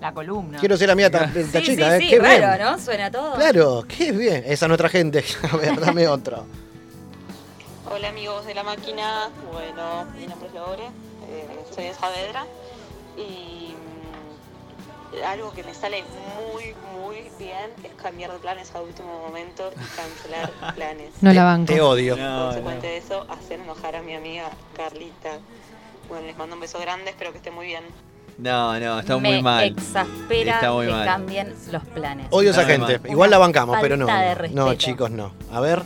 La 0.00 0.12
columna. 0.12 0.58
Quiero 0.58 0.76
ser 0.76 0.90
amiga 0.90 1.08
de 1.08 1.40
esta 1.40 1.58
Sí, 1.60 1.66
chica, 1.66 1.88
sí, 1.90 1.96
¿eh? 1.96 1.98
sí, 2.00 2.08
Qué 2.10 2.18
raro, 2.18 2.56
bien. 2.56 2.58
¿no? 2.60 2.78
Suena 2.78 3.10
todo. 3.10 3.34
Claro, 3.34 3.84
qué 3.88 4.12
bien. 4.12 4.44
Esa 4.46 4.66
es 4.66 4.68
nuestra 4.68 4.88
gente. 4.88 5.24
A 5.52 5.56
ver, 5.56 5.80
dame 5.80 6.06
otro. 6.06 6.44
Hola 7.90 8.08
amigos 8.08 8.44
de 8.46 8.54
la 8.54 8.64
máquina, 8.64 9.30
bueno, 9.52 10.06
mi 10.18 10.26
nombre 10.26 10.48
es 10.48 10.54
Lore, 10.54 10.84
eh, 11.30 11.46
soy 11.72 11.84
de 11.84 11.94
Saavedra 11.94 12.44
y 13.16 13.75
algo 15.24 15.52
que 15.52 15.62
me 15.62 15.74
sale 15.74 16.04
muy, 16.52 16.74
muy 17.00 17.30
bien 17.38 17.70
es 17.84 17.92
cambiar 18.02 18.32
de 18.32 18.38
planes 18.38 18.74
a 18.74 18.80
último 18.80 19.18
momento 19.26 19.70
y 19.72 19.96
cancelar 19.96 20.50
planes. 20.74 21.10
No 21.20 21.32
la 21.32 21.44
banco. 21.44 21.72
Te 21.72 21.80
odio. 21.80 22.16
Consecuente 22.16 22.86
de 22.86 22.96
eso, 22.98 23.26
hacer 23.30 23.60
enojar 23.60 23.96
a 23.96 24.02
mi 24.02 24.14
amiga 24.14 24.50
Carlita. 24.76 25.38
Bueno, 26.08 26.26
les 26.26 26.36
mando 26.36 26.54
un 26.54 26.60
beso 26.60 26.78
grande, 26.78 27.10
espero 27.10 27.32
que 27.32 27.38
estén 27.38 27.54
muy 27.54 27.66
bien. 27.66 27.84
No, 28.38 28.78
no, 28.78 29.00
está 29.00 29.16
Me 29.18 29.30
muy 29.32 29.42
mal. 29.42 29.64
exaspera 29.64 30.54
Está 30.56 30.70
muy 30.72 30.86
que 30.86 30.92
mal. 30.92 31.06
cambien 31.06 31.56
los 31.72 31.82
planes. 31.84 32.26
Odio 32.30 32.50
esa 32.50 32.64
gente. 32.64 32.98
mal. 32.98 33.10
Igual 33.10 33.30
la 33.30 33.38
bancamos, 33.38 33.78
pero 33.80 33.96
no. 33.96 34.06
No, 34.50 34.74
chicos, 34.74 35.10
no. 35.10 35.32
A 35.52 35.60
ver. 35.60 35.82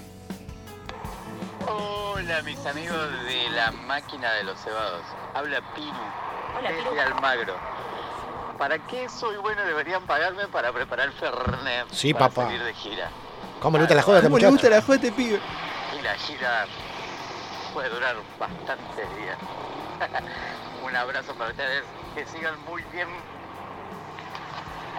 Hola 1.66 2.42
mis 2.42 2.64
amigos 2.66 2.96
de 3.26 3.50
la 3.50 3.70
máquina 3.70 4.32
de 4.34 4.44
los 4.44 4.58
cebados. 4.60 5.02
Habla 5.34 5.60
Piru. 5.74 5.86
Hola, 6.58 6.70
desde 6.70 6.82
Piru. 6.90 7.00
Almagro. 7.00 7.54
¿Para 8.60 8.78
qué 8.78 9.08
soy 9.08 9.38
bueno? 9.38 9.64
Deberían 9.64 10.02
pagarme 10.02 10.46
para 10.48 10.70
preparar 10.70 11.10
Fernet. 11.12 11.86
Sí, 11.92 12.12
para 12.12 12.28
papá. 12.28 12.42
salir 12.44 12.62
de 12.62 12.74
gira. 12.74 13.10
¿Cómo 13.58 13.78
le 13.78 13.84
gusta 13.84 13.94
la 13.94 14.02
joda 14.02 14.16
a 14.16 14.18
este 14.18 14.28
¿Cómo 14.28 14.38
le 14.38 14.50
gusta 14.50 14.68
la 14.68 14.82
joda 14.82 14.92
a 14.92 14.96
este 14.96 15.12
pibe? 15.12 15.40
Y 15.98 16.02
la 16.02 16.14
gira 16.16 16.66
puede 17.72 17.88
durar 17.88 18.16
bastantes 18.38 19.16
días. 19.16 19.38
Un 20.84 20.94
abrazo 20.94 21.34
para 21.36 21.52
ustedes. 21.52 21.84
Que 22.14 22.26
sigan 22.26 22.62
muy 22.66 22.82
bien. 22.92 23.08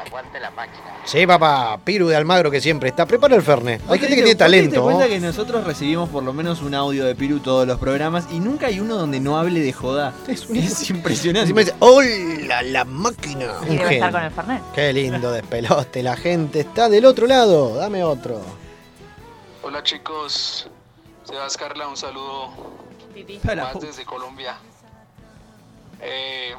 Aguante 0.05 0.39
la 0.39 0.49
máquina. 0.51 0.97
Sí, 1.05 1.25
papá, 1.27 1.79
Piru 1.83 2.07
de 2.07 2.15
Almagro 2.15 2.49
que 2.49 2.59
siempre 2.61 2.89
está. 2.89 3.05
Prepara 3.05 3.35
el 3.35 3.41
Fernet. 3.41 3.81
Hay 3.89 3.99
gente 3.99 4.15
que 4.15 4.23
tiene 4.23 4.29
¿Vos 4.29 4.31
te 4.31 4.35
talento. 4.35 4.83
cuenta 4.83 5.03
¿no? 5.03 5.09
que 5.09 5.19
nosotros 5.19 5.63
recibimos 5.63 6.09
por 6.09 6.23
lo 6.23 6.33
menos 6.33 6.61
un 6.61 6.73
audio 6.73 7.05
de 7.05 7.15
Piru 7.15 7.39
todos 7.39 7.67
los 7.67 7.79
programas 7.79 8.25
y 8.31 8.39
nunca 8.39 8.67
hay 8.67 8.79
uno 8.79 8.95
donde 8.95 9.19
no 9.19 9.37
hable 9.37 9.59
de 9.59 9.73
joda? 9.73 10.13
Es, 10.27 10.89
impresionante. 10.89 11.41
Encima 11.41 11.61
dice, 11.61 11.75
¡Hola, 11.79 12.61
la 12.63 12.85
máquina! 12.85 13.45
Y 13.67 13.71
Un 13.71 13.77
debe 13.77 13.93
estar 13.95 14.11
con 14.11 14.23
el 14.23 14.31
Fernet. 14.31 14.61
Qué 14.73 14.93
lindo 14.93 15.31
despelote. 15.31 16.01
La 16.03 16.15
gente 16.17 16.61
está 16.61 16.89
del 16.89 17.05
otro 17.05 17.27
lado. 17.27 17.75
Dame 17.75 18.03
otro. 18.03 18.41
Hola 19.63 19.83
chicos, 19.83 20.67
Sebas 21.23 21.55
Carla, 21.55 21.87
un 21.87 21.95
saludo 21.95 22.49
Para, 23.45 23.65
más 23.65 23.79
desde 23.79 24.03
Colombia. 24.05 24.55
Eh, 26.01 26.53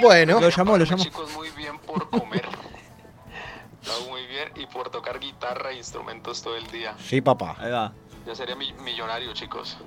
Bueno. 0.00 0.40
Lo 0.40 0.48
llamó, 0.48 0.78
lo 0.78 0.84
llamó. 0.84 1.02
chicos, 1.04 1.30
muy 1.36 1.50
bien 1.50 1.57
por 1.88 2.08
comer. 2.10 2.46
Lo 3.86 3.92
hago 3.92 4.08
muy 4.10 4.26
bien 4.26 4.50
y 4.56 4.66
por 4.66 4.90
tocar 4.90 5.18
guitarra 5.18 5.70
e 5.72 5.76
instrumentos 5.78 6.42
todo 6.42 6.56
el 6.56 6.66
día. 6.68 6.94
Sí, 6.98 7.20
papá. 7.20 7.56
Ahí 7.58 7.70
va. 7.70 7.92
Ya 8.26 8.34
sería 8.34 8.54
mi- 8.54 8.72
millonario, 8.74 9.32
chicos. 9.32 9.78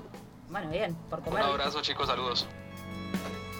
Bueno, 0.48 0.68
bien, 0.70 0.94
por 1.08 1.20
Un 1.20 1.24
comer. 1.26 1.42
abrazo, 1.44 1.80
chicos, 1.82 2.08
saludos. 2.08 2.46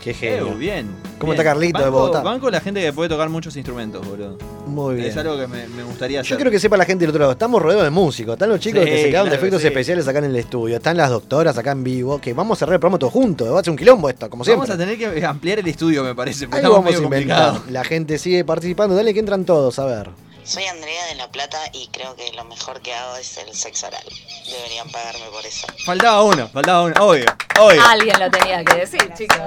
Qué 0.02 0.12
genio. 0.14 0.48
Eh, 0.48 0.54
bien. 0.56 0.86
¿Cómo 1.18 1.32
bien. 1.32 1.40
está 1.40 1.44
Carlito 1.44 1.80
de 1.80 1.88
Bogotá? 1.88 2.22
Banco 2.22 2.50
la 2.50 2.60
gente 2.60 2.80
que 2.80 2.92
puede 2.92 3.08
tocar 3.08 3.28
muchos 3.28 3.54
instrumentos, 3.54 4.04
boludo. 4.04 4.36
Muy 4.66 4.96
bien. 4.96 5.08
Es 5.08 5.16
algo 5.16 5.38
que 5.38 5.46
me, 5.46 5.68
me 5.68 5.84
gustaría 5.84 6.20
hacer. 6.20 6.30
Yo 6.30 6.36
quiero 6.36 6.50
que 6.50 6.58
sepa 6.58 6.76
la 6.76 6.84
gente 6.84 7.02
del 7.02 7.10
otro 7.10 7.20
lado. 7.20 7.32
Estamos 7.32 7.62
rodeados 7.62 7.84
de 7.84 7.90
músicos. 7.90 8.32
Están 8.32 8.48
los 8.48 8.58
chicos 8.58 8.82
Sí, 8.82 8.90
que 8.90 9.02
se 9.02 9.08
quedaron 9.10 9.26
de 9.26 9.30
claro 9.30 9.40
efectos 9.46 9.60
sí. 9.62 9.68
especiales 9.68 10.08
acá 10.08 10.18
en 10.18 10.24
el 10.24 10.36
estudio. 10.36 10.76
Están 10.76 10.96
las 10.96 11.08
doctoras 11.10 11.56
acá 11.56 11.70
en 11.70 11.84
vivo. 11.84 12.20
Que 12.20 12.32
vamos 12.32 12.58
a 12.58 12.60
cerrar 12.60 12.74
el 12.74 12.80
programa 12.80 12.98
todos 12.98 13.12
juntos. 13.12 13.54
Va 13.54 13.60
a 13.60 13.62
ser 13.62 13.70
un 13.70 13.76
quilombo 13.76 14.08
esto, 14.08 14.28
como 14.28 14.44
siempre. 14.44 14.68
Vamos 14.68 14.74
a 14.74 14.78
tener 14.78 14.98
que 14.98 15.24
ampliar 15.24 15.60
el 15.60 15.68
estudio, 15.68 16.02
me 16.02 16.16
parece. 16.16 16.46
estamos 16.46 16.70
vamos 16.70 16.94
a 16.96 16.98
inventar. 16.98 17.60
La 17.70 17.84
gente 17.84 18.18
sigue 18.18 18.44
participando. 18.44 18.96
Dale 18.96 19.14
que 19.14 19.20
entran 19.20 19.44
todos, 19.44 19.78
a 19.78 19.84
ver. 19.84 20.10
Soy 20.44 20.64
Andrea 20.64 21.06
de 21.06 21.14
La 21.14 21.30
Plata 21.30 21.58
y 21.72 21.86
creo 21.92 22.16
que 22.16 22.32
lo 22.36 22.44
mejor 22.46 22.80
que 22.80 22.92
hago 22.92 23.16
es 23.18 23.38
el 23.38 23.54
sexo 23.54 23.86
oral. 23.86 24.02
Deberían 24.50 24.90
pagarme 24.90 25.26
por 25.30 25.46
eso. 25.46 25.68
Faltaba 25.86 26.24
uno, 26.24 26.48
faltaba 26.48 26.82
uno. 26.82 26.94
Obvio, 26.98 27.26
obvio. 27.60 27.80
Alguien 27.86 28.18
lo 28.18 28.28
tenía 28.28 28.64
que 28.64 28.74
decir, 28.74 29.08
chicos. 29.16 29.38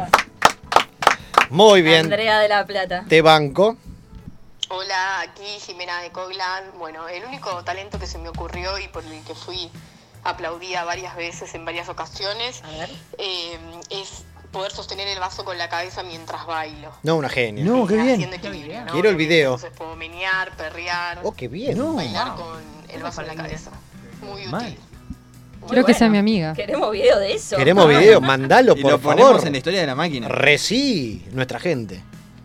Muy 1.50 1.82
bien. 1.82 2.06
Andrea 2.06 2.40
de 2.40 2.50
la 2.50 2.66
Plata. 2.66 3.06
Te 3.08 3.22
banco. 3.22 3.78
Hola, 4.70 5.22
aquí 5.22 5.44
Jimena 5.60 6.02
de 6.02 6.12
Coglan. 6.12 6.64
Bueno, 6.78 7.08
el 7.08 7.24
único 7.26 7.64
talento 7.64 8.00
que 8.00 8.08
se 8.08 8.18
me 8.18 8.30
ocurrió 8.30 8.78
y 8.80 8.88
por 8.88 9.04
el 9.06 9.24
que 9.24 9.36
fui 9.36 9.70
aplaudida 10.24 10.84
varias 10.84 11.16
veces 11.16 11.54
en 11.54 11.66
varias 11.66 11.88
ocasiones 11.88 12.64
eh, 13.20 13.60
es 13.92 14.24
poder 14.52 14.72
sostener 14.72 15.08
el 15.08 15.20
vaso 15.20 15.46
con 15.46 15.58
la 15.60 15.70
cabeza 15.70 16.02
mientras 16.02 16.48
bailo. 16.48 16.92
No, 17.04 17.16
una 17.18 17.30
genia. 17.30 17.64
No, 17.64 17.86
qué 17.86 17.96
bien. 17.98 18.30
Quiero 18.92 19.10
el 19.10 19.16
video. 19.16 19.54
Entonces 19.56 19.78
puedo 19.78 19.96
menear, 19.96 20.52
perrear, 20.58 21.20
Oh, 21.24 21.34
qué 21.34 21.48
bien. 21.48 21.78
bailar 21.96 22.36
con 22.36 22.60
el 22.90 23.04
vaso 23.04 23.22
en 23.22 23.28
la 23.28 23.36
cabeza. 23.36 23.70
Muy 24.22 24.42
útil. 24.42 24.50
Mal. 24.50 24.78
Quiero 25.68 25.86
que 25.86 25.94
sea 25.94 26.10
mi 26.10 26.18
amiga. 26.18 26.54
Queremos 26.54 26.92
video 26.92 27.20
de 27.20 27.34
eso. 27.34 27.56
Queremos 27.58 27.88
video. 27.88 28.22
Mandalo, 28.22 28.76
Y 28.78 28.82
por 28.82 28.92
lo 28.92 29.00
ponemos 29.00 29.32
favor. 29.32 29.48
en 29.48 29.52
la 29.54 29.58
historia 29.58 29.82
de 29.82 29.88
la 29.88 29.96
máquina. 29.96 30.28
Reci, 30.28 31.24
nuestra 31.32 31.60
gente. 31.60 32.02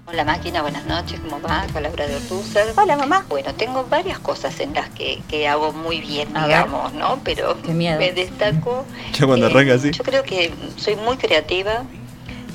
Hola 0.07 0.25
máquina, 0.25 0.61
buenas 0.63 0.87
noches, 0.87 1.21
¿cómo 1.21 1.41
va? 1.41 1.65
De 1.69 2.17
Ortúzar. 2.17 2.67
Hola 2.77 2.97
mamá. 2.97 3.25
Bueno, 3.29 3.55
tengo 3.55 3.85
varias 3.85 4.19
cosas 4.19 4.59
en 4.59 4.75
las 4.75 4.89
que, 4.91 5.23
que 5.29 5.47
hago 5.47 5.73
muy 5.73 6.01
bien, 6.01 6.37
A 6.37 6.47
ver. 6.49 6.57
digamos, 6.65 6.93
¿no? 6.95 7.21
Pero 7.23 7.57
Qué 7.63 7.71
miedo. 7.73 7.97
me 7.99 8.11
destaco. 8.11 8.85
Ya 9.19 9.27
cuando 9.27 9.47
eh, 9.47 9.51
arranca 9.51 9.75
así. 9.75 9.93
Yo 9.93 10.03
creo 10.03 10.25
que 10.25 10.53
soy 10.77 10.97
muy 10.97 11.17
creativa 11.17 11.85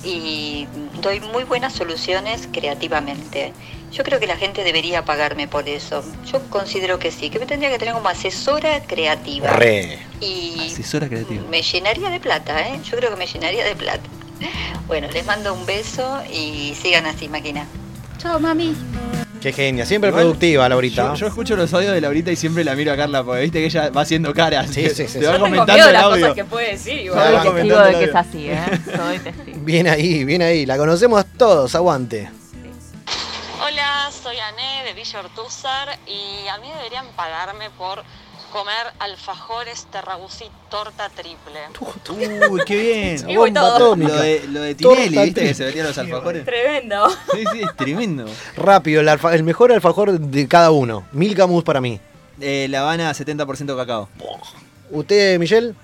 y 0.04 0.68
doy 1.02 1.22
muy 1.22 1.46
buenas 1.46 1.72
soluciones 1.74 2.50
creativamente. 2.52 3.54
Yo 3.96 4.04
creo 4.04 4.20
que 4.20 4.28
la 4.28 4.36
gente 4.36 4.66
debería 4.66 5.06
pagarme 5.06 5.48
por 5.48 5.70
eso. 5.70 6.04
Yo 6.30 6.42
considero 6.50 7.00
que 7.00 7.12
sí, 7.12 7.30
que 7.30 7.40
me 7.40 7.46
tendría 7.46 7.70
que 7.72 7.80
tener 7.80 7.94
como 7.94 8.10
asesora 8.10 8.82
creativa. 8.82 9.48
Re. 9.52 10.00
Y 10.20 10.68
Asesora 10.74 11.08
creativa. 11.08 11.44
me 11.50 11.62
llenaría 11.62 12.10
de 12.10 12.20
plata, 12.20 12.68
¿eh? 12.68 12.80
Yo 12.84 12.98
creo 12.98 13.10
que 13.12 13.16
me 13.16 13.26
llenaría 13.26 13.64
de 13.64 13.74
plata. 13.76 14.04
Bueno, 14.88 15.08
les 15.14 15.26
mando 15.26 15.54
un 15.54 15.66
beso 15.66 16.22
y 16.30 16.76
sigan 16.76 17.06
así, 17.06 17.30
máquina. 17.30 17.66
Chao, 18.18 18.38
mami. 18.38 18.76
Qué 19.42 19.54
genia. 19.54 19.86
Siempre 19.86 20.10
Igual, 20.10 20.24
productiva, 20.24 20.68
Laurita. 20.68 21.14
Yo, 21.14 21.16
yo 21.16 21.28
escucho 21.28 21.56
los 21.56 21.74
audios 21.74 21.94
de 21.94 22.02
Laurita 22.02 22.32
y 22.32 22.36
siempre 22.36 22.66
la 22.66 22.76
miro 22.76 22.92
a 22.92 22.98
Carla 22.98 23.24
porque 23.24 23.44
viste 23.44 23.60
que 23.60 23.66
ella 23.68 23.92
va 23.92 24.02
haciendo 24.02 24.34
caras. 24.34 24.72
Sí, 24.72 24.90
sí, 24.94 25.08
sí, 25.08 25.20
Te 25.20 25.28
va 25.28 25.40
comentando 25.40 25.86
el 25.88 25.94
las 25.94 26.04
audio. 26.04 26.20
cosas 26.22 26.36
que 26.36 26.44
puede 26.46 26.72
decir. 26.72 27.00
igual. 27.00 27.24
Soy 27.24 27.32
testigo 27.34 27.52
comentando 27.54 27.86
de 27.86 28.04
que 28.04 28.10
es 28.10 28.16
así, 28.16 28.50
¿eh? 28.50 28.60
Soy 28.98 29.20
testigo. 29.20 29.58
Bien 29.62 29.88
ahí, 29.88 30.26
bien 30.26 30.42
ahí. 30.42 30.66
La 30.66 30.76
conocemos 30.78 31.26
todos. 31.38 31.74
Aguante. 31.76 32.30
Soy 34.26 34.38
Ané 34.40 34.84
de 34.86 34.94
Villa 34.94 35.20
Ortúzar 35.20 36.00
y 36.08 36.48
a 36.48 36.58
mí 36.58 36.68
deberían 36.76 37.06
pagarme 37.16 37.70
por 37.70 38.02
comer 38.52 38.74
alfajores 38.98 39.86
terragusí 39.92 40.46
torta 40.72 41.10
triple. 41.10 41.60
Uy, 42.50 42.62
qué 42.66 42.76
bien. 42.76 43.26
Voy 43.36 43.54
todo. 43.54 43.76
atómica. 43.76 44.12
Lo 44.14 44.20
de, 44.20 44.48
lo 44.48 44.62
de 44.62 44.74
Torta 44.74 45.04
Tinelli, 45.04 45.10
¿viste 45.26 45.32
triple. 45.42 45.48
que 45.50 45.54
se 45.54 45.66
venían 45.66 45.86
los 45.86 45.98
alfajores? 46.00 46.44
Tremendo. 46.44 47.08
Sí, 47.34 47.44
sí, 47.54 47.62
es 47.62 47.76
tremendo. 47.78 48.26
Rápido, 48.58 49.02
el, 49.02 49.10
alfa- 49.10 49.36
el 49.36 49.44
mejor 49.44 49.72
alfajor 49.72 50.20
de 50.20 50.48
cada 50.48 50.72
uno. 50.72 51.06
Milka 51.12 51.46
Mousse 51.46 51.64
para 51.64 51.80
mí. 51.80 52.00
Eh, 52.42 52.66
la 52.72 52.80
Habana 52.82 53.12
70% 53.12 53.78
cacao. 53.78 54.10
¿Usted, 54.90 55.38
Michelle? 55.38 55.76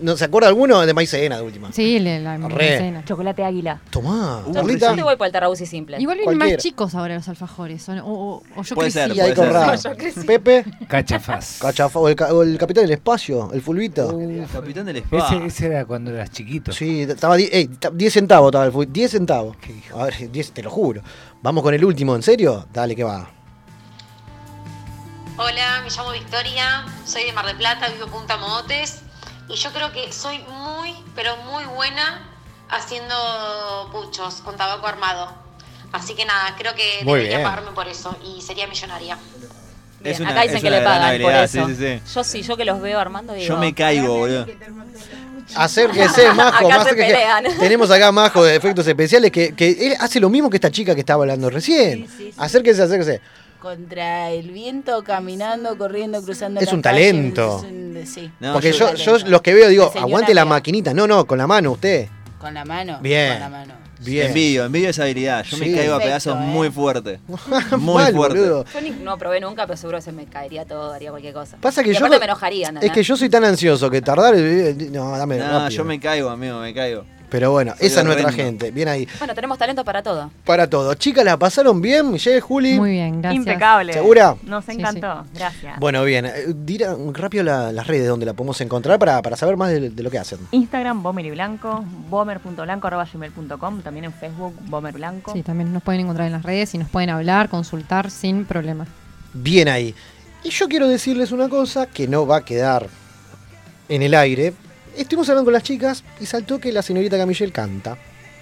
¿No 0.00 0.16
se 0.16 0.24
acuerda 0.26 0.48
alguno 0.48 0.84
de 0.86 0.94
maicena 0.94 1.36
de 1.38 1.42
última? 1.42 1.72
Sí, 1.72 1.98
le- 1.98 2.20
la 2.20 2.36
Re. 2.36 2.78
cena. 2.78 3.04
Chocolate 3.04 3.42
águila. 3.44 3.80
Tomá. 3.90 4.42
Yo, 4.46 4.52
Carlita. 4.52 4.90
yo 4.90 4.96
te 4.96 5.02
voy 5.02 5.16
por 5.16 5.26
el 5.26 5.32
Tarrabusi 5.32 5.66
simple. 5.66 5.98
Igual 6.00 6.18
vienen 6.18 6.36
Cualquiera. 6.38 6.56
más 6.56 6.62
chicos 6.62 6.94
ahora 6.94 7.14
los 7.16 7.28
alfajores. 7.28 7.88
O, 7.88 7.92
o- 7.94 8.42
o 8.56 8.62
yo 8.62 8.74
Puede 8.74 8.90
crecí. 8.92 9.08
ser, 9.08 9.16
Y 9.16 9.20
ahí 9.20 9.32
puede 9.34 9.50
ser. 9.50 9.60
corra. 9.60 9.74
Yo 9.82 9.96
crecí. 9.96 10.20
Pepe. 10.26 10.64
Cachafaz. 10.88 11.58
Cachafa, 11.62 11.98
o, 11.98 12.08
el, 12.08 12.14
ca- 12.16 12.32
o 12.32 12.42
el 12.42 12.56
capitán 12.58 12.84
del 12.84 12.92
espacio, 12.92 13.50
el 13.52 13.60
fulvito. 13.60 14.18
El 14.20 14.46
capitán 14.52 14.86
del 14.86 14.96
spa. 14.98 15.18
Ese, 15.26 15.46
ese 15.46 15.66
era 15.66 15.84
cuando 15.84 16.10
eras 16.12 16.30
chiquito. 16.30 16.70
Sí, 16.72 17.02
estaba 17.02 17.36
di- 17.36 17.48
ey, 17.50 17.66
ta- 17.66 17.90
10 17.90 18.12
centavos 18.12 18.48
estaba 18.50 18.66
el 18.66 18.72
fulbito. 18.72 18.92
10 18.92 19.10
centavos. 19.10 19.56
A 19.96 20.04
ver, 20.04 20.30
10, 20.30 20.52
te 20.52 20.62
lo 20.62 20.70
juro. 20.70 21.02
Vamos 21.42 21.62
con 21.62 21.74
el 21.74 21.84
último, 21.84 22.14
¿en 22.14 22.22
serio? 22.22 22.66
Dale, 22.72 22.94
que 22.94 23.02
va. 23.04 23.30
Hola, 25.36 25.82
me 25.84 25.90
llamo 25.90 26.10
Victoria, 26.12 26.84
soy 27.04 27.24
de 27.24 27.32
Mar 27.32 27.46
del 27.46 27.56
Plata, 27.56 27.88
vivo 27.88 28.06
en 28.06 28.10
Punta 28.10 28.36
Mogotes 28.38 29.02
y 29.48 29.54
yo 29.54 29.70
creo 29.72 29.92
que 29.92 30.12
soy 30.12 30.38
muy, 30.38 30.94
pero 31.14 31.36
muy 31.38 31.64
buena 31.64 32.28
haciendo 32.70 33.14
puchos 33.92 34.36
con 34.42 34.56
tabaco 34.56 34.86
armado. 34.86 35.32
Así 35.92 36.14
que 36.14 36.24
nada, 36.26 36.54
creo 36.58 36.74
que 36.74 37.02
Muy 37.04 37.18
debería 37.20 37.38
bien. 37.38 37.48
pagarme 37.50 37.70
por 37.72 37.88
eso 37.88 38.14
y 38.24 38.42
sería 38.42 38.66
millonaria. 38.66 39.16
Bien, 40.00 40.14
Es 40.14 40.20
una- 40.20 40.30
Acá 40.30 40.42
dicen 40.42 40.58
es 40.58 40.62
que 40.62 40.70
le 40.70 40.80
pagan 40.82 41.20
por 41.22 41.32
eso. 41.32 41.66
sí, 41.68 41.74
sí, 41.76 42.00
Yo 42.14 42.24
sí, 42.24 42.42
yo 42.42 42.56
que 42.56 42.64
los 42.64 42.80
veo 42.80 43.00
armando 43.00 43.32
digo. 43.32 43.46
Yo 43.48 43.56
me 43.56 43.74
caigo, 43.74 44.18
boludo. 44.18 44.46
Acérquese, 45.54 46.30
Majo. 46.34 46.66
Acá 46.66 46.78
más 46.78 46.88
se 46.88 46.94
pelean. 46.94 47.44
Tenemos 47.58 47.90
acá 47.90 48.08
a 48.08 48.12
Majo 48.12 48.44
de 48.44 48.54
efectos 48.54 48.86
especiales 48.86 49.30
que, 49.32 49.54
que 49.54 49.70
él 49.86 49.96
hace 49.98 50.20
lo 50.20 50.28
mismo 50.28 50.50
que 50.50 50.56
esta 50.58 50.70
chica 50.70 50.94
que 50.94 51.00
estaba 51.00 51.22
hablando 51.24 51.48
recién. 51.50 52.06
Acérquese, 52.36 52.82
acérquese. 52.82 53.20
Contra 53.60 54.30
el 54.30 54.50
viento, 54.52 55.02
caminando, 55.02 55.76
corriendo, 55.76 56.22
cruzando 56.22 56.60
Es 56.60 56.66
la 56.68 56.74
un 56.74 56.82
calle, 56.82 57.06
talento. 57.06 57.58
es 57.58 57.64
un- 57.64 57.87
sí. 58.06 58.30
No, 58.40 58.52
Porque 58.54 58.72
yo- 58.72 58.94
yo, 58.94 59.16
yo 59.18 59.26
los 59.26 59.42
que 59.42 59.54
veo 59.54 59.68
digo, 59.68 59.92
aguante 59.96 60.34
la 60.34 60.44
maquinita. 60.44 60.92
No, 60.94 61.06
no, 61.06 61.26
con 61.26 61.38
la 61.38 61.46
mano 61.46 61.72
usted. 61.72 62.08
Con 62.38 62.54
la 62.54 62.64
mano. 62.64 62.98
Bien. 63.02 63.32
Con 63.32 63.40
la 63.40 63.48
mano. 63.48 63.74
Bien. 64.00 64.28
Envidio, 64.28 64.64
envidio 64.66 64.90
esa 64.90 65.02
habilidad. 65.02 65.44
Yo 65.44 65.56
Sí. 65.56 65.64
me 65.64 65.74
caigo 65.76 65.94
a 65.94 65.98
Perfecto, 65.98 66.30
pedazos 66.30 66.34
eh. 66.36 66.46
muy 66.46 66.70
fuerte. 66.70 67.18
Muy 67.78 67.94
Mal, 67.96 68.14
fuerte. 68.14 68.38
boludo. 68.38 68.64
Yo 68.72 68.80
ni- 68.80 68.90
no 68.90 69.18
probé 69.18 69.40
nunca, 69.40 69.66
pero 69.66 69.76
seguro 69.76 70.00
se 70.00 70.12
me 70.12 70.24
caería 70.26 70.64
todo, 70.64 70.92
haría 70.92 71.10
cualquier 71.10 71.34
cosa. 71.34 71.56
Pasa 71.60 71.82
que 71.82 71.90
y 71.90 71.94
yo 71.94 72.08
no- 72.08 72.16
me 72.16 72.24
enojaría, 72.24 72.72
Es 72.80 72.92
que 72.92 73.02
yo 73.02 73.16
soy 73.16 73.28
tan 73.28 73.44
ansioso 73.44 73.90
que 73.90 74.00
tardar. 74.00 74.34
eh, 74.36 74.76
No, 74.92 75.18
dame 75.18 75.38
No, 75.38 75.44
rápido. 75.62 75.68
yo 75.70 75.84
me 75.84 75.98
caigo, 75.98 76.30
amigo, 76.30 76.60
me 76.60 76.72
caigo. 76.72 77.04
Pero 77.30 77.50
bueno, 77.50 77.74
Soy 77.76 77.86
esa 77.88 78.00
es 78.00 78.06
nuestra 78.06 78.32
gente. 78.32 78.70
Bien 78.70 78.88
ahí. 78.88 79.06
Bueno, 79.18 79.34
tenemos 79.34 79.58
talento 79.58 79.84
para 79.84 80.02
todo. 80.02 80.30
Para 80.46 80.68
todo. 80.70 80.94
Chicas, 80.94 81.24
¿la 81.26 81.36
pasaron 81.38 81.80
bien? 81.82 82.10
Michelle, 82.10 82.40
Juli. 82.40 82.78
Muy 82.78 82.92
bien, 82.92 83.20
gracias. 83.20 83.36
Impecable. 83.46 83.92
¿Segura? 83.92 84.34
Nos 84.44 84.64
Sí, 84.64 84.72
encantó. 84.72 85.24
Gracias. 85.34 85.78
Bueno, 85.78 86.04
bien. 86.04 86.24
eh, 86.26 86.32
Dira 86.48 86.96
rápido 87.12 87.44
la- 87.44 87.70
las 87.70 87.86
redes 87.86 88.08
donde 88.08 88.24
la 88.24 88.32
podemos 88.32 88.58
encontrar 88.62 88.98
para, 88.98 89.20
para 89.20 89.36
saber 89.36 89.56
más 89.58 89.70
de, 89.70 89.90
de 89.90 90.02
lo 90.02 90.10
que 90.10 90.18
hacen. 90.18 90.38
Instagram, 90.52 91.02
Bomer 91.02 91.26
y 91.26 91.30
Blanco, 91.32 91.84
bomer.blanco.gmail.com, 92.08 93.82
también 93.82 94.04
en 94.06 94.12
Facebook, 94.12 94.54
Bomer 94.66 94.94
Blanco. 94.94 95.32
Sí, 95.32 95.42
también 95.42 95.72
nos 95.72 95.82
pueden 95.82 96.00
encontrar 96.02 96.26
en 96.26 96.32
las 96.32 96.42
redes 96.42 96.74
y 96.74 96.78
nos 96.78 96.88
pueden 96.88 97.10
hablar, 97.10 97.48
consultar 97.48 98.10
sin 98.10 98.44
problema. 98.44 98.86
Bien 99.34 99.68
ahí. 99.68 99.94
Y 100.44 100.50
yo 100.50 100.68
quiero 100.68 100.88
decirles 100.88 101.32
una 101.32 101.48
cosa 101.48 101.86
que 101.86 102.08
no 102.08 102.26
va 102.26 102.38
a 102.38 102.44
quedar 102.44 102.86
en 103.88 104.02
el 104.02 104.14
aire. 104.14 104.54
Estuvimos 104.98 105.28
hablando 105.28 105.46
con 105.46 105.52
las 105.52 105.62
chicas 105.62 106.04
y 106.20 106.26
saltó 106.26 106.58
que 106.58 106.72
la 106.72 106.82
señorita 106.82 107.16
Camille 107.16 107.52
canta. 107.52 107.96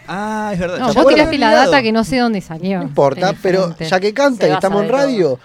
Ah, 0.09 0.51
es 0.53 0.59
verdad. 0.59 0.79
No, 0.79 0.93
¿Se 0.93 1.01
vos 1.01 1.09
tiraste 1.13 1.39
la 1.39 1.53
data 1.53 1.83
que 1.83 1.93
no 1.93 2.05
sé 2.05 2.19
dónde 2.19 2.41
salió. 2.41 2.79
No 2.79 2.85
importa, 2.85 3.35
pero 3.43 3.77
ya 3.79 4.01
que 4.01 4.15
canta 4.15 4.47
Se 4.47 4.53
y 4.53 4.55
estamos 4.55 4.83
en 4.83 4.89
radio, 4.89 5.39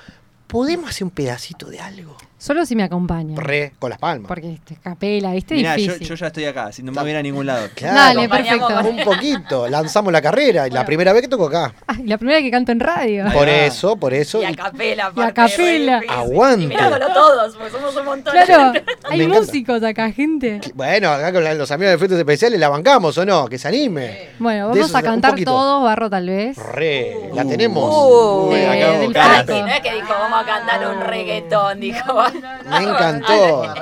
¿podemos 0.47 0.89
hacer 0.89 1.03
un 1.03 1.11
pedacito 1.11 1.67
de 1.67 1.79
algo? 1.79 2.15
Solo 2.41 2.65
si 2.65 2.75
me 2.75 2.81
acompaña. 2.81 3.39
Re, 3.39 3.73
con 3.77 3.91
las 3.91 3.99
palmas. 3.99 4.27
Porque 4.27 4.53
este, 4.53 4.75
capela, 4.81 5.31
¿viste? 5.31 5.53
Mirá, 5.53 5.77
yo, 5.77 5.83
Difícil. 5.93 6.07
yo 6.07 6.15
ya 6.15 6.25
estoy 6.27 6.45
acá, 6.45 6.71
si 6.71 6.81
no 6.81 6.91
me 6.91 6.99
voy 6.99 7.09
a 7.09 7.11
ir 7.11 7.17
a 7.17 7.21
ningún 7.21 7.45
lado. 7.45 7.67
Claro, 7.75 7.95
Dale, 7.95 8.27
perfecto. 8.27 8.67
un 8.89 9.03
poquito. 9.03 9.67
Lanzamos 9.69 10.11
la 10.11 10.23
carrera 10.23 10.67
y 10.67 10.71
la 10.71 10.83
primera 10.83 11.13
vez 11.13 11.21
que 11.21 11.27
toco 11.27 11.45
acá. 11.45 11.71
Ay, 11.85 12.01
la 12.07 12.17
primera 12.17 12.41
que 12.41 12.49
canto 12.49 12.71
en 12.71 12.79
radio. 12.79 13.25
Por 13.31 13.47
eso, 13.47 13.95
por 13.95 14.11
eso. 14.15 14.41
Y 14.41 14.45
a 14.45 14.55
capela, 14.55 15.11
Y 15.15 15.21
a 15.21 15.31
capela. 15.35 16.01
Aguante. 16.09 16.63
Y 16.63 16.67
mirándolo 16.67 17.07
todos, 17.13 17.55
porque 17.55 17.69
somos 17.73 17.95
un 17.95 18.05
montón. 18.05 18.33
Claro, 18.33 18.71
de 18.71 18.83
hay 19.03 19.21
encanta. 19.21 19.39
músicos 19.39 19.83
acá, 19.83 20.11
gente. 20.11 20.61
Bueno, 20.73 21.11
acá 21.11 21.31
con 21.31 21.43
la- 21.43 21.53
los 21.53 21.69
amigos 21.69 21.91
de 21.91 21.95
efectos 21.97 22.17
especiales 22.17 22.59
la 22.59 22.69
bancamos 22.69 23.15
o 23.19 23.23
no, 23.25 23.47
que 23.47 23.59
se 23.59 23.67
anime. 23.67 24.29
Bueno, 24.39 24.69
De 24.69 24.79
vamos 24.79 24.89
eso 24.89 24.97
a 24.97 25.01
se- 25.01 25.05
un 25.05 25.11
cantar 25.13 25.31
poquito. 25.33 25.51
todos, 25.51 25.83
Barro 25.83 26.09
tal 26.09 26.25
vez. 26.25 26.57
Re, 26.57 27.17
la 27.35 27.45
tenemos. 27.45 28.47
Uy, 28.49 28.55
De- 28.55 28.65
acá 28.67 29.43
del. 29.43 29.61
No 29.61 29.67
es 29.67 29.79
que 29.81 29.93
dijo, 29.93 30.07
vamos 30.09 30.41
a 30.41 30.45
cantar 30.47 30.87
un 30.89 31.01
reggaetón, 31.01 31.79
dijo. 31.79 32.30
Me 32.69 32.77
encantó. 32.83 33.73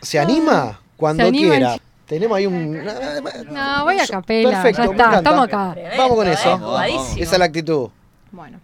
¿Se 0.00 0.18
anima? 0.18 0.80
Cuando 0.96 1.24
Se 1.24 1.28
anima 1.28 1.50
quiera. 1.50 1.74
el- 1.74 1.80
Tenemos 2.06 2.36
ahí 2.36 2.46
un. 2.46 2.84
No, 2.84 3.84
voy 3.84 3.98
a 3.98 4.06
capela. 4.06 4.62
Perfecto, 4.62 4.82
ya 4.84 4.90
está, 4.90 5.16
estamos 5.18 5.44
acá. 5.44 5.74
Vamos 5.96 6.16
con 6.16 6.28
eso. 6.28 6.58
Vamos. 6.58 7.16
Esa 7.16 7.32
es 7.32 7.38
la 7.38 7.44
actitud. 7.46 7.88
Bueno. 8.30 8.60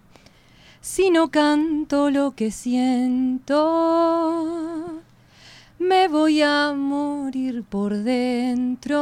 Si 0.81 1.11
no 1.11 1.29
canto 1.31 2.11
lo 2.11 2.33
que 2.33 2.51
siento, 2.51 3.57
me 5.79 6.09
voy 6.09 6.43
a 6.43 6.73
morir 6.77 7.65
por 7.69 7.95
dentro. 7.97 8.99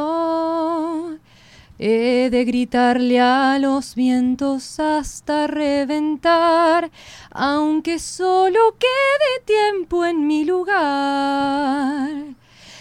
He 1.79 2.29
de 2.31 2.43
gritarle 2.43 3.19
a 3.19 3.59
los 3.59 3.93
vientos 3.93 4.79
hasta 4.79 5.45
reventar, 5.45 6.89
aunque 7.29 7.99
solo 7.99 8.75
quede 8.79 9.43
tiempo 9.45 10.03
en 10.03 10.25
mi 10.25 10.43
lugar. 10.43 12.09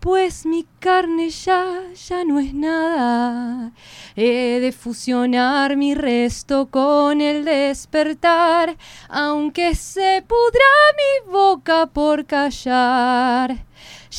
pues 0.00 0.46
mi 0.46 0.66
carne 0.78 1.28
ya, 1.28 1.82
ya 1.94 2.24
no 2.24 2.40
es 2.40 2.54
nada. 2.54 3.72
He 4.16 4.60
de 4.60 4.72
fusionar 4.72 5.76
mi 5.76 5.94
resto 5.94 6.68
con 6.70 7.20
el 7.20 7.44
despertar, 7.44 8.78
aunque 9.10 9.74
se 9.74 10.24
pudra 10.26 10.64
mi 10.96 11.32
boca 11.32 11.84
por 11.86 12.24
callar. 12.24 13.64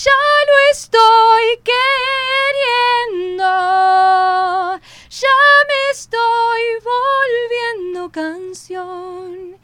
Ya 0.03 0.11
lo 0.47 0.55
estoy 0.73 1.45
queriendo, 3.15 3.45
ya 5.09 5.37
me 5.69 5.79
estoy 5.93 6.63
volviendo 6.83 8.11
canción 8.11 9.57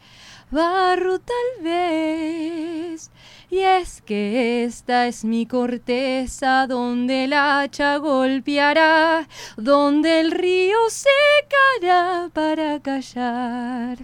barro 0.50 1.18
tal 1.18 1.62
vez. 1.62 3.10
Y 3.50 3.58
es 3.58 4.00
que 4.00 4.64
esta 4.64 5.06
es 5.06 5.22
mi 5.24 5.44
corteza 5.44 6.66
donde 6.66 7.24
el 7.24 7.34
hacha 7.34 7.98
golpeará, 7.98 9.28
donde 9.58 10.20
el 10.20 10.30
río 10.30 10.78
secará 10.88 12.30
para 12.32 12.80
callar. 12.80 13.98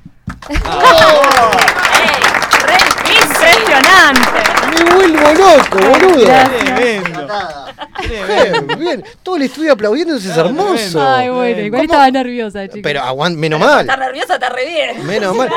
¡Impresionante! 3.09 4.41
Me 4.75 4.85
vuelvo 4.95 5.33
loco, 5.33 5.79
boludo. 5.79 6.25
Tremendo. 6.25 7.35
Bien, 8.09 8.67
bien. 8.79 9.05
Todo 9.23 9.37
el 9.37 9.43
estudio 9.43 9.73
aplaudiendo, 9.73 10.17
eso 10.17 10.31
es 10.31 10.37
hermoso. 10.37 11.01
Ay, 11.07 11.29
bueno, 11.31 11.61
igual 11.61 11.83
¿Cómo? 11.83 11.93
estaba 11.93 12.11
nerviosa, 12.11 12.67
chicos. 12.67 12.81
Pero 12.83 13.03
aguant, 13.03 13.37
menos 13.37 13.61
mal. 13.61 13.81
Estás 13.81 13.99
nerviosa, 13.99 14.35
está 14.35 14.49
re 14.51 14.67
bien. 14.67 15.07
Menos 15.07 15.37
mal. 15.37 15.49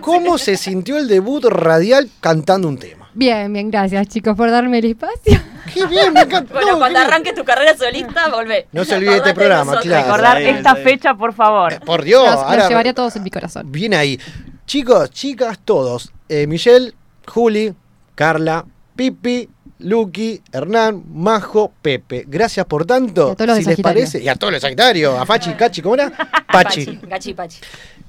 ¿Cómo 0.00 0.38
se 0.38 0.56
sintió 0.56 0.98
el 0.98 1.08
debut 1.08 1.44
radial 1.44 2.08
cantando 2.20 2.68
un 2.68 2.78
tema? 2.78 3.08
Bien, 3.14 3.52
bien, 3.52 3.70
gracias 3.70 4.08
chicos 4.08 4.36
por 4.36 4.50
darme 4.50 4.78
el 4.78 4.86
espacio. 4.86 5.40
Qué 5.72 5.86
bien, 5.86 6.12
me 6.12 6.20
encanta. 6.22 6.52
Bueno, 6.52 6.72
No, 6.72 6.78
cuando 6.78 6.98
bien. 6.98 7.08
arranques 7.10 7.34
tu 7.34 7.44
carrera 7.44 7.76
solista, 7.76 8.28
volvé. 8.28 8.66
No 8.72 8.84
se 8.84 8.96
olvide 8.96 9.10
de 9.12 9.16
este 9.18 9.34
programa, 9.34 9.78
claro. 9.80 10.04
Recordar 10.06 10.38
bien, 10.38 10.56
esta 10.56 10.74
fecha, 10.76 11.14
por 11.14 11.32
favor. 11.32 11.80
Por 11.80 12.02
Dios. 12.04 12.24
Los, 12.24 12.34
los 12.34 12.42
ahora- 12.44 12.68
llevaré 12.68 12.90
a 12.90 12.94
todos 12.94 13.16
en 13.16 13.22
mi 13.22 13.30
corazón. 13.30 13.70
Bien 13.72 13.94
ahí. 13.94 14.18
Chicos, 14.66 15.10
chicas, 15.10 15.58
todos. 15.64 16.12
Eh, 16.28 16.46
Michelle, 16.46 16.92
Juli, 17.26 17.74
Carla, 18.14 18.64
Pipi, 18.96 19.48
Lucky, 19.80 20.40
Hernán, 20.52 21.02
Majo, 21.12 21.72
Pepe. 21.82 22.24
Gracias 22.26 22.64
por 22.66 22.86
tanto. 22.86 23.28
Y 23.28 23.32
a 23.32 23.34
todos 23.34 23.48
los 23.48 23.58
si 23.58 23.64
les 23.64 23.80
parece. 23.80 24.22
Y 24.22 24.28
a 24.28 24.34
todos 24.36 24.52
los 24.52 24.62
Sagitarios. 24.62 25.18
A 25.18 25.26
Fachi, 25.26 25.52
Cachi, 25.58 25.82
¿cómo 25.82 25.94
era? 25.96 26.10
Pachi. 26.50 26.98
Gachi, 27.02 27.34
pachi. 27.34 27.58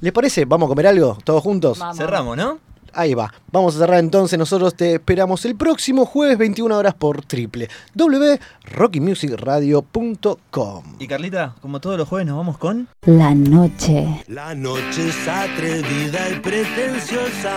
¿Les 0.02 0.14
parece? 0.14 0.45
¿Vamos 0.45 0.68
a 0.68 0.69
comer 0.69 0.88
algo? 0.88 1.18
¿Todos 1.23 1.41
juntos? 1.44 1.80
Vamos. 1.80 1.98
Cerramos, 1.98 2.38
¿no? 2.38 2.60
Ahí 2.95 3.13
va. 3.13 3.31
Vamos 3.51 3.76
a 3.76 3.80
cerrar 3.80 3.99
entonces. 3.99 4.39
Nosotros 4.39 4.73
te 4.73 4.93
esperamos 4.93 5.43
el 5.45 5.55
próximo 5.55 6.05
jueves 6.05 6.38
21 6.38 6.77
horas 6.77 6.93
por 6.93 7.26
triple 7.26 7.67
www.rockymusicradio.com. 7.93 10.84
Y 10.99 11.07
Carlita, 11.07 11.55
como 11.61 11.81
todos 11.81 11.97
los 11.97 12.07
jueves, 12.07 12.27
nos 12.27 12.38
vamos 12.38 12.57
con. 12.57 12.88
La 13.05 13.35
noche. 13.35 14.23
La 14.27 14.55
noche 14.55 15.09
es 15.09 15.27
atrevida 15.27 16.30
y 16.30 16.39
pretenciosa. 16.39 17.53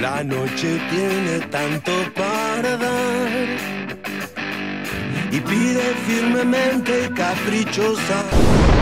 La 0.00 0.22
noche 0.22 0.80
tiene 0.90 1.40
tanto 1.50 1.90
para 2.14 2.76
dar. 2.76 3.32
Y 5.32 5.40
pide 5.40 5.82
firmemente 6.06 7.06
y 7.06 7.08
caprichosa 7.14 8.75